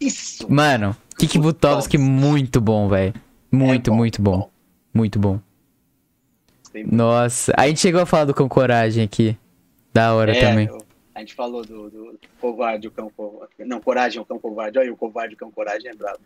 Isso! 0.00 0.50
Mano, 0.52 0.94
Kik 1.18 1.38
Butovski, 1.38 1.96
muito 1.96 2.60
bom, 2.60 2.88
velho. 2.88 3.14
Muito, 3.50 3.88
É 3.88 3.90
bom, 3.90 3.96
muito 3.96 4.20
bom. 4.22 4.38
bom. 4.38 4.50
Muito 4.92 5.18
bom. 5.18 5.40
Nossa, 6.84 7.54
a 7.56 7.66
gente 7.68 7.80
chegou 7.80 8.00
a 8.02 8.06
falar 8.06 8.26
do 8.26 8.34
Cão 8.34 8.48
Coragem 8.48 9.02
aqui. 9.04 9.36
Da 9.94 10.14
hora 10.14 10.36
É, 10.36 10.40
também. 10.40 10.66
eu- 10.66 10.85
a 11.16 11.20
gente 11.20 11.34
falou 11.34 11.64
do, 11.64 11.88
do 11.90 12.18
covarde, 12.38 12.88
o 12.88 12.90
cão 12.90 13.10
covarde. 13.16 13.54
Não, 13.60 13.80
coragem, 13.80 14.20
o 14.20 14.24
cão 14.24 14.38
covarde. 14.38 14.78
Olha 14.78 14.86
aí, 14.86 14.92
o 14.92 14.96
covarde, 14.98 15.34
o 15.34 15.38
cão 15.38 15.50
coragem 15.50 15.90
é 15.90 15.94
brabo. 15.94 16.20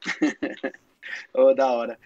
Ô, 1.34 1.52
da 1.52 1.70
hora. 1.70 1.98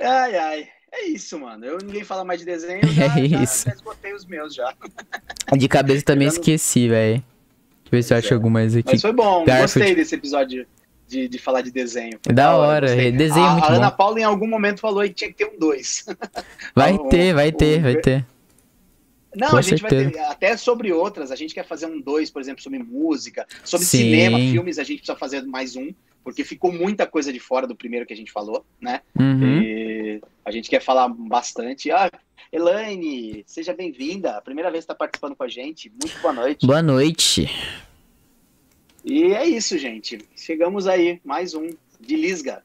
Ai, 0.00 0.36
ai. 0.36 0.68
É 0.92 1.04
isso, 1.08 1.40
mano. 1.40 1.64
Eu 1.66 1.78
ninguém 1.78 2.04
fala 2.04 2.24
mais 2.24 2.38
de 2.38 2.46
desenho. 2.46 2.86
Já, 2.92 3.06
É 3.18 3.26
já- 3.26 3.42
isso. 3.42 3.64
Já 3.68 3.74
esgotei 3.74 4.12
os 4.12 4.24
meus 4.24 4.54
já. 4.54 4.72
De 5.58 5.66
cabeça 5.68 6.04
também 6.04 6.28
não- 6.28 6.32
esqueci, 6.32 6.88
velho. 6.88 7.14
Deixa 7.16 7.86
eu 7.86 7.90
ver 7.90 8.02
se 8.04 8.14
eu 8.14 8.18
acho 8.18 8.32
é. 8.32 8.34
algumas 8.34 8.76
aqui. 8.76 8.92
Mas 8.92 9.02
foi 9.02 9.12
bom. 9.12 9.44
Garfield. 9.44 9.62
Gostei 9.62 9.94
desse 9.96 10.14
episódio 10.14 10.64
de, 11.08 11.26
de 11.26 11.38
falar 11.38 11.62
de 11.62 11.72
desenho. 11.72 12.20
Foi 12.22 12.32
Da 12.32 12.56
hora, 12.56 12.86
desenho 13.10 13.44
é 13.44 13.48
a, 13.48 13.52
muito 13.52 13.64
a 13.64 13.68
bom. 13.68 13.74
Ana 13.74 13.90
Paula 13.90 14.20
em 14.20 14.24
algum 14.24 14.46
momento 14.46 14.80
falou 14.80 15.02
que 15.02 15.10
tinha 15.12 15.30
que 15.32 15.38
ter 15.38 15.46
um 15.46 15.58
dois. 15.58 16.06
Vai 16.72 16.96
ter, 17.08 17.34
vai 17.34 17.50
ter, 17.50 17.82
vai 17.82 17.96
ter. 17.96 18.24
Não, 19.34 19.50
Com 19.50 19.56
a 19.56 19.62
gente 19.62 19.80
certeza. 19.80 20.04
vai 20.04 20.12
ter 20.12 20.18
até 20.20 20.56
sobre 20.56 20.92
outras. 20.92 21.30
A 21.30 21.36
gente 21.36 21.54
quer 21.54 21.66
fazer 21.66 21.86
um 21.86 22.00
dois, 22.00 22.30
por 22.30 22.40
exemplo, 22.42 22.62
sobre 22.62 22.78
música, 22.78 23.46
sobre 23.64 23.86
Sim. 23.86 23.98
cinema, 23.98 24.38
filmes. 24.38 24.78
A 24.78 24.84
gente 24.84 24.98
precisa 24.98 25.16
fazer 25.16 25.42
mais 25.42 25.74
um, 25.76 25.90
porque 26.22 26.44
ficou 26.44 26.72
muita 26.72 27.06
coisa 27.06 27.32
de 27.32 27.40
fora 27.40 27.66
do 27.66 27.74
primeiro 27.74 28.06
que 28.06 28.12
a 28.12 28.16
gente 28.16 28.30
falou, 28.30 28.64
né? 28.80 29.00
Uhum. 29.18 29.62
E 29.62 30.20
a 30.44 30.50
gente 30.50 30.68
quer 30.68 30.80
falar 30.82 31.08
bastante. 31.08 31.90
Ah, 31.90 32.10
Elaine, 32.52 33.42
seja 33.46 33.72
bem-vinda. 33.72 34.40
Primeira 34.42 34.70
vez 34.70 34.84
que 34.84 34.92
está 34.92 34.94
participando 34.94 35.34
com 35.34 35.44
a 35.44 35.48
gente. 35.48 35.90
Muito 35.90 36.20
boa 36.20 36.34
noite. 36.34 36.66
Boa 36.66 36.82
noite. 36.82 37.48
E 39.04 39.24
é 39.32 39.46
isso, 39.46 39.78
gente. 39.78 40.18
Chegamos 40.36 40.86
aí, 40.86 41.20
mais 41.24 41.54
um 41.54 41.70
de 41.98 42.16
Lisga. 42.16 42.62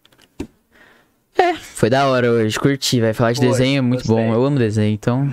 Foi 1.62 1.90
da 1.90 2.08
hora 2.08 2.32
hoje, 2.32 2.60
curti, 2.60 3.00
vai 3.00 3.14
falar 3.14 3.32
de 3.32 3.40
desenho 3.40 3.78
é 3.78 3.82
muito 3.82 4.08
gostei. 4.08 4.16
bom. 4.16 4.34
Eu 4.34 4.44
amo 4.44 4.58
desenho, 4.58 4.94
então. 4.94 5.32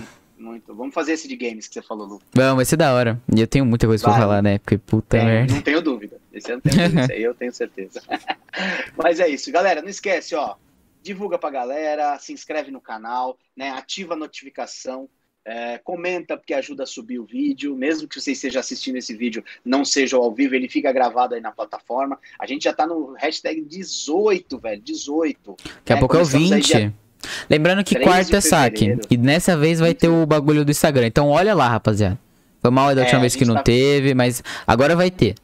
Muito. 0.54 0.72
Vamos 0.74 0.94
fazer 0.94 1.14
esse 1.14 1.26
de 1.26 1.34
games 1.36 1.66
que 1.66 1.74
você 1.74 1.82
falou, 1.82 2.06
Lu. 2.06 2.22
Vamos, 2.32 2.56
vai 2.56 2.64
ser 2.64 2.76
da 2.76 2.94
hora. 2.94 3.20
E 3.34 3.40
eu 3.40 3.46
tenho 3.46 3.66
muita 3.66 3.86
coisa 3.88 4.02
pra 4.04 4.12
Vai. 4.12 4.20
falar, 4.20 4.42
né? 4.42 4.58
Porque 4.58 4.78
puta 4.78 5.16
É, 5.16 5.24
merda. 5.24 5.52
não 5.54 5.62
tenho 5.62 5.82
dúvida. 5.82 6.16
Esse. 6.32 6.52
Esse 6.52 6.62
aí 7.12 7.22
eu 7.22 7.34
tenho 7.34 7.52
certeza. 7.52 8.00
Mas 8.96 9.18
é 9.18 9.28
isso. 9.28 9.50
Galera, 9.50 9.82
não 9.82 9.88
esquece, 9.88 10.34
ó. 10.36 10.54
divulga 11.02 11.36
pra 11.38 11.50
galera, 11.50 12.16
se 12.20 12.32
inscreve 12.32 12.70
no 12.70 12.80
canal, 12.80 13.36
né? 13.56 13.70
Ativa 13.70 14.14
a 14.14 14.16
notificação. 14.16 15.08
É, 15.46 15.76
comenta 15.78 16.38
porque 16.38 16.54
ajuda 16.54 16.84
a 16.84 16.86
subir 16.86 17.18
o 17.18 17.26
vídeo, 17.26 17.76
mesmo 17.76 18.08
que 18.08 18.18
você 18.18 18.32
esteja 18.32 18.60
assistindo 18.60 18.96
esse 18.96 19.14
vídeo, 19.14 19.44
não 19.62 19.84
seja 19.84 20.16
ao 20.16 20.32
vivo, 20.32 20.54
ele 20.54 20.70
fica 20.70 20.90
gravado 20.90 21.34
aí 21.34 21.40
na 21.42 21.52
plataforma. 21.52 22.18
A 22.38 22.46
gente 22.46 22.64
já 22.64 22.72
tá 22.72 22.86
no 22.86 23.12
hashtag 23.12 23.60
18, 23.60 24.58
velho, 24.58 24.80
18. 24.80 25.56
Daqui 25.62 25.92
a 25.92 25.96
né? 25.96 26.00
pouco 26.00 26.16
é 26.16 26.22
o 26.22 26.26
Começamos 26.30 26.50
aí 26.52 26.60
20. 26.62 26.94
Lembrando 27.48 27.82
que 27.84 27.94
3 27.94 28.04
de 28.04 28.10
quarta 28.12 28.36
é 28.36 28.40
saque. 28.40 28.98
E 29.10 29.16
nessa 29.16 29.56
vez 29.56 29.80
vai 29.80 29.94
ter 29.94 30.08
o 30.08 30.24
bagulho 30.26 30.64
do 30.64 30.70
Instagram. 30.70 31.06
Então 31.06 31.28
olha 31.28 31.54
lá, 31.54 31.68
rapaziada. 31.68 32.18
Foi 32.60 32.70
mal 32.70 32.94
da 32.94 33.00
É, 33.02 33.04
última 33.04 33.18
a 33.18 33.20
vez 33.20 33.36
que 33.36 33.44
não 33.44 33.54
tá- 33.56 33.62
teve, 33.62 34.14
mas 34.14 34.42
agora 34.66 34.96
vai 34.96 35.10
ter. 35.10 35.34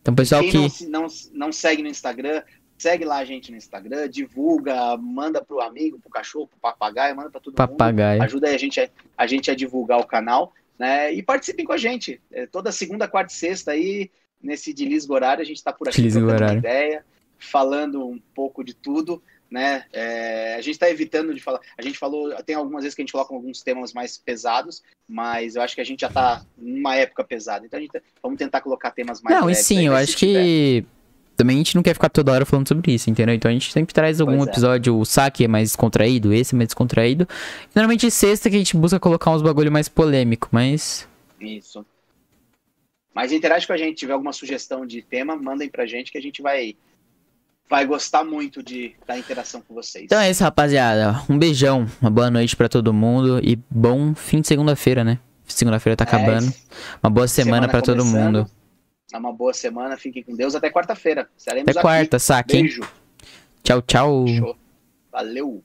Então, 0.00 0.14
pessoal 0.14 0.42
Quem 0.42 0.68
que. 0.68 0.84
não, 0.86 1.02
não, 1.02 1.08
não 1.32 1.52
segue 1.52 1.82
no 1.82 1.88
Instagram, 1.88 2.42
segue 2.78 3.04
lá 3.04 3.16
a 3.18 3.24
gente 3.24 3.50
no 3.50 3.56
Instagram, 3.56 4.08
divulga, 4.08 4.96
manda 4.96 5.42
pro 5.42 5.60
amigo, 5.60 5.98
pro 5.98 6.10
cachorro, 6.10 6.46
pro 6.46 6.58
papagaio, 6.60 7.16
manda 7.16 7.30
pra 7.30 7.40
todo 7.40 7.52
mundo. 7.52 7.56
Papagaio. 7.56 8.22
Ajuda 8.22 8.48
aí 8.48 8.54
a 8.54 8.58
gente, 8.58 8.78
a, 8.80 8.88
a 9.16 9.26
gente 9.26 9.50
a 9.50 9.54
divulgar 9.54 9.98
o 9.98 10.06
canal, 10.06 10.52
né? 10.78 11.12
E 11.12 11.22
participem 11.22 11.64
com 11.64 11.72
a 11.72 11.78
gente. 11.78 12.20
É, 12.30 12.46
toda 12.46 12.70
segunda, 12.70 13.08
quarta 13.08 13.32
e 13.32 13.36
sexta 13.36 13.70
aí, 13.72 14.10
nesse 14.42 14.72
de 14.74 14.84
Lisgo 14.84 15.14
Horário, 15.14 15.40
a 15.42 15.46
gente 15.46 15.64
tá 15.64 15.72
por 15.72 15.88
aqui 15.88 16.02
Lisgo 16.02 16.20
trocando 16.20 16.36
uma 16.42 16.44
Horário. 16.44 16.58
ideia, 16.58 17.04
falando 17.38 18.06
um 18.06 18.20
pouco 18.34 18.62
de 18.62 18.74
tudo, 18.74 19.22
né? 19.54 19.84
É, 19.92 20.56
a 20.56 20.60
gente 20.60 20.76
tá 20.76 20.90
evitando 20.90 21.32
de 21.32 21.40
falar. 21.40 21.60
A 21.78 21.82
gente 21.82 21.96
falou, 21.96 22.34
tem 22.42 22.56
algumas 22.56 22.82
vezes 22.82 22.96
que 22.96 23.02
a 23.02 23.04
gente 23.04 23.12
coloca 23.12 23.32
alguns 23.32 23.62
temas 23.62 23.92
mais 23.92 24.18
pesados, 24.18 24.82
mas 25.08 25.54
eu 25.54 25.62
acho 25.62 25.76
que 25.76 25.80
a 25.80 25.84
gente 25.84 26.00
já 26.00 26.10
tá 26.10 26.44
numa 26.58 26.96
época 26.96 27.22
pesada. 27.22 27.64
Então 27.64 27.78
a 27.78 27.80
gente 27.80 27.92
tá- 27.92 28.00
vamos 28.20 28.36
tentar 28.36 28.60
colocar 28.60 28.90
temas 28.90 29.22
mais 29.22 29.40
Não, 29.40 29.48
e 29.48 29.54
sim, 29.54 29.78
aí, 29.78 29.84
eu 29.86 29.94
acho 29.94 30.10
se 30.12 30.18
tiver- 30.18 30.42
que. 30.42 30.84
Também 31.36 31.54
a 31.56 31.58
gente 31.58 31.74
não 31.76 31.82
quer 31.84 31.94
ficar 31.94 32.08
toda 32.08 32.32
hora 32.32 32.44
falando 32.44 32.66
sobre 32.68 32.92
isso, 32.92 33.08
entendeu? 33.10 33.34
Então 33.34 33.48
a 33.48 33.54
gente 33.54 33.72
sempre 33.72 33.92
traz 33.94 34.20
algum 34.20 34.36
Pois 34.36 34.48
é. 34.48 34.50
episódio, 34.50 34.98
o 34.98 35.04
saque 35.04 35.44
é 35.44 35.48
mais 35.48 35.68
descontraído, 35.70 36.32
esse 36.32 36.54
é 36.54 36.56
mais 36.56 36.68
descontraído. 36.68 37.26
E, 37.64 37.76
normalmente 37.76 38.10
sexta 38.10 38.50
que 38.50 38.56
a 38.56 38.58
gente 38.58 38.76
busca 38.76 38.98
colocar 39.00 39.30
uns 39.30 39.42
bagulho 39.42 39.70
mais 39.70 39.88
polêmico, 39.88 40.48
mas. 40.52 41.08
Isso. 41.40 41.84
Mas 43.14 43.30
interage 43.30 43.66
com 43.68 43.72
a 43.72 43.76
gente, 43.76 43.96
tiver 43.98 44.12
alguma 44.14 44.32
sugestão 44.32 44.84
de 44.86 45.00
tema, 45.02 45.36
mandem 45.36 45.68
pra 45.68 45.86
gente 45.86 46.10
que 46.10 46.18
a 46.18 46.22
gente 46.22 46.42
vai 46.42 46.76
vai 47.68 47.86
gostar 47.86 48.24
muito 48.24 48.62
de 48.62 48.94
da 49.06 49.18
interação 49.18 49.60
com 49.66 49.74
vocês. 49.74 50.04
Então 50.04 50.20
é 50.20 50.30
isso, 50.30 50.42
rapaziada. 50.44 51.22
Um 51.28 51.38
beijão, 51.38 51.86
uma 52.00 52.10
boa 52.10 52.30
noite 52.30 52.54
pra 52.56 52.68
todo 52.68 52.92
mundo 52.92 53.40
e 53.42 53.56
bom 53.70 54.14
fim 54.14 54.40
de 54.40 54.48
segunda-feira, 54.48 55.02
né? 55.04 55.18
Segunda-feira 55.46 55.96
tá 55.96 56.04
acabando. 56.04 56.46
É, 56.48 56.52
Uma 57.02 57.10
boa 57.10 57.28
semana 57.28 57.68
pra 57.68 57.82
todo 57.82 57.98
começando. 57.98 58.38
mundo. 58.38 58.50
É 59.12 59.18
uma 59.18 59.32
boa 59.32 59.52
semana, 59.52 59.96
fiquem 59.96 60.22
com 60.22 60.34
Deus 60.34 60.54
até 60.54 60.70
quarta-feira. 60.70 61.28
Até 61.46 61.60
aqui. 61.60 61.74
quarta, 61.74 62.18
saque? 62.18 62.54
Beijo. 62.62 62.82
Tchau, 63.62 63.82
tchau. 63.82 64.26
Show. 64.26 64.56
Valeu. 65.12 65.62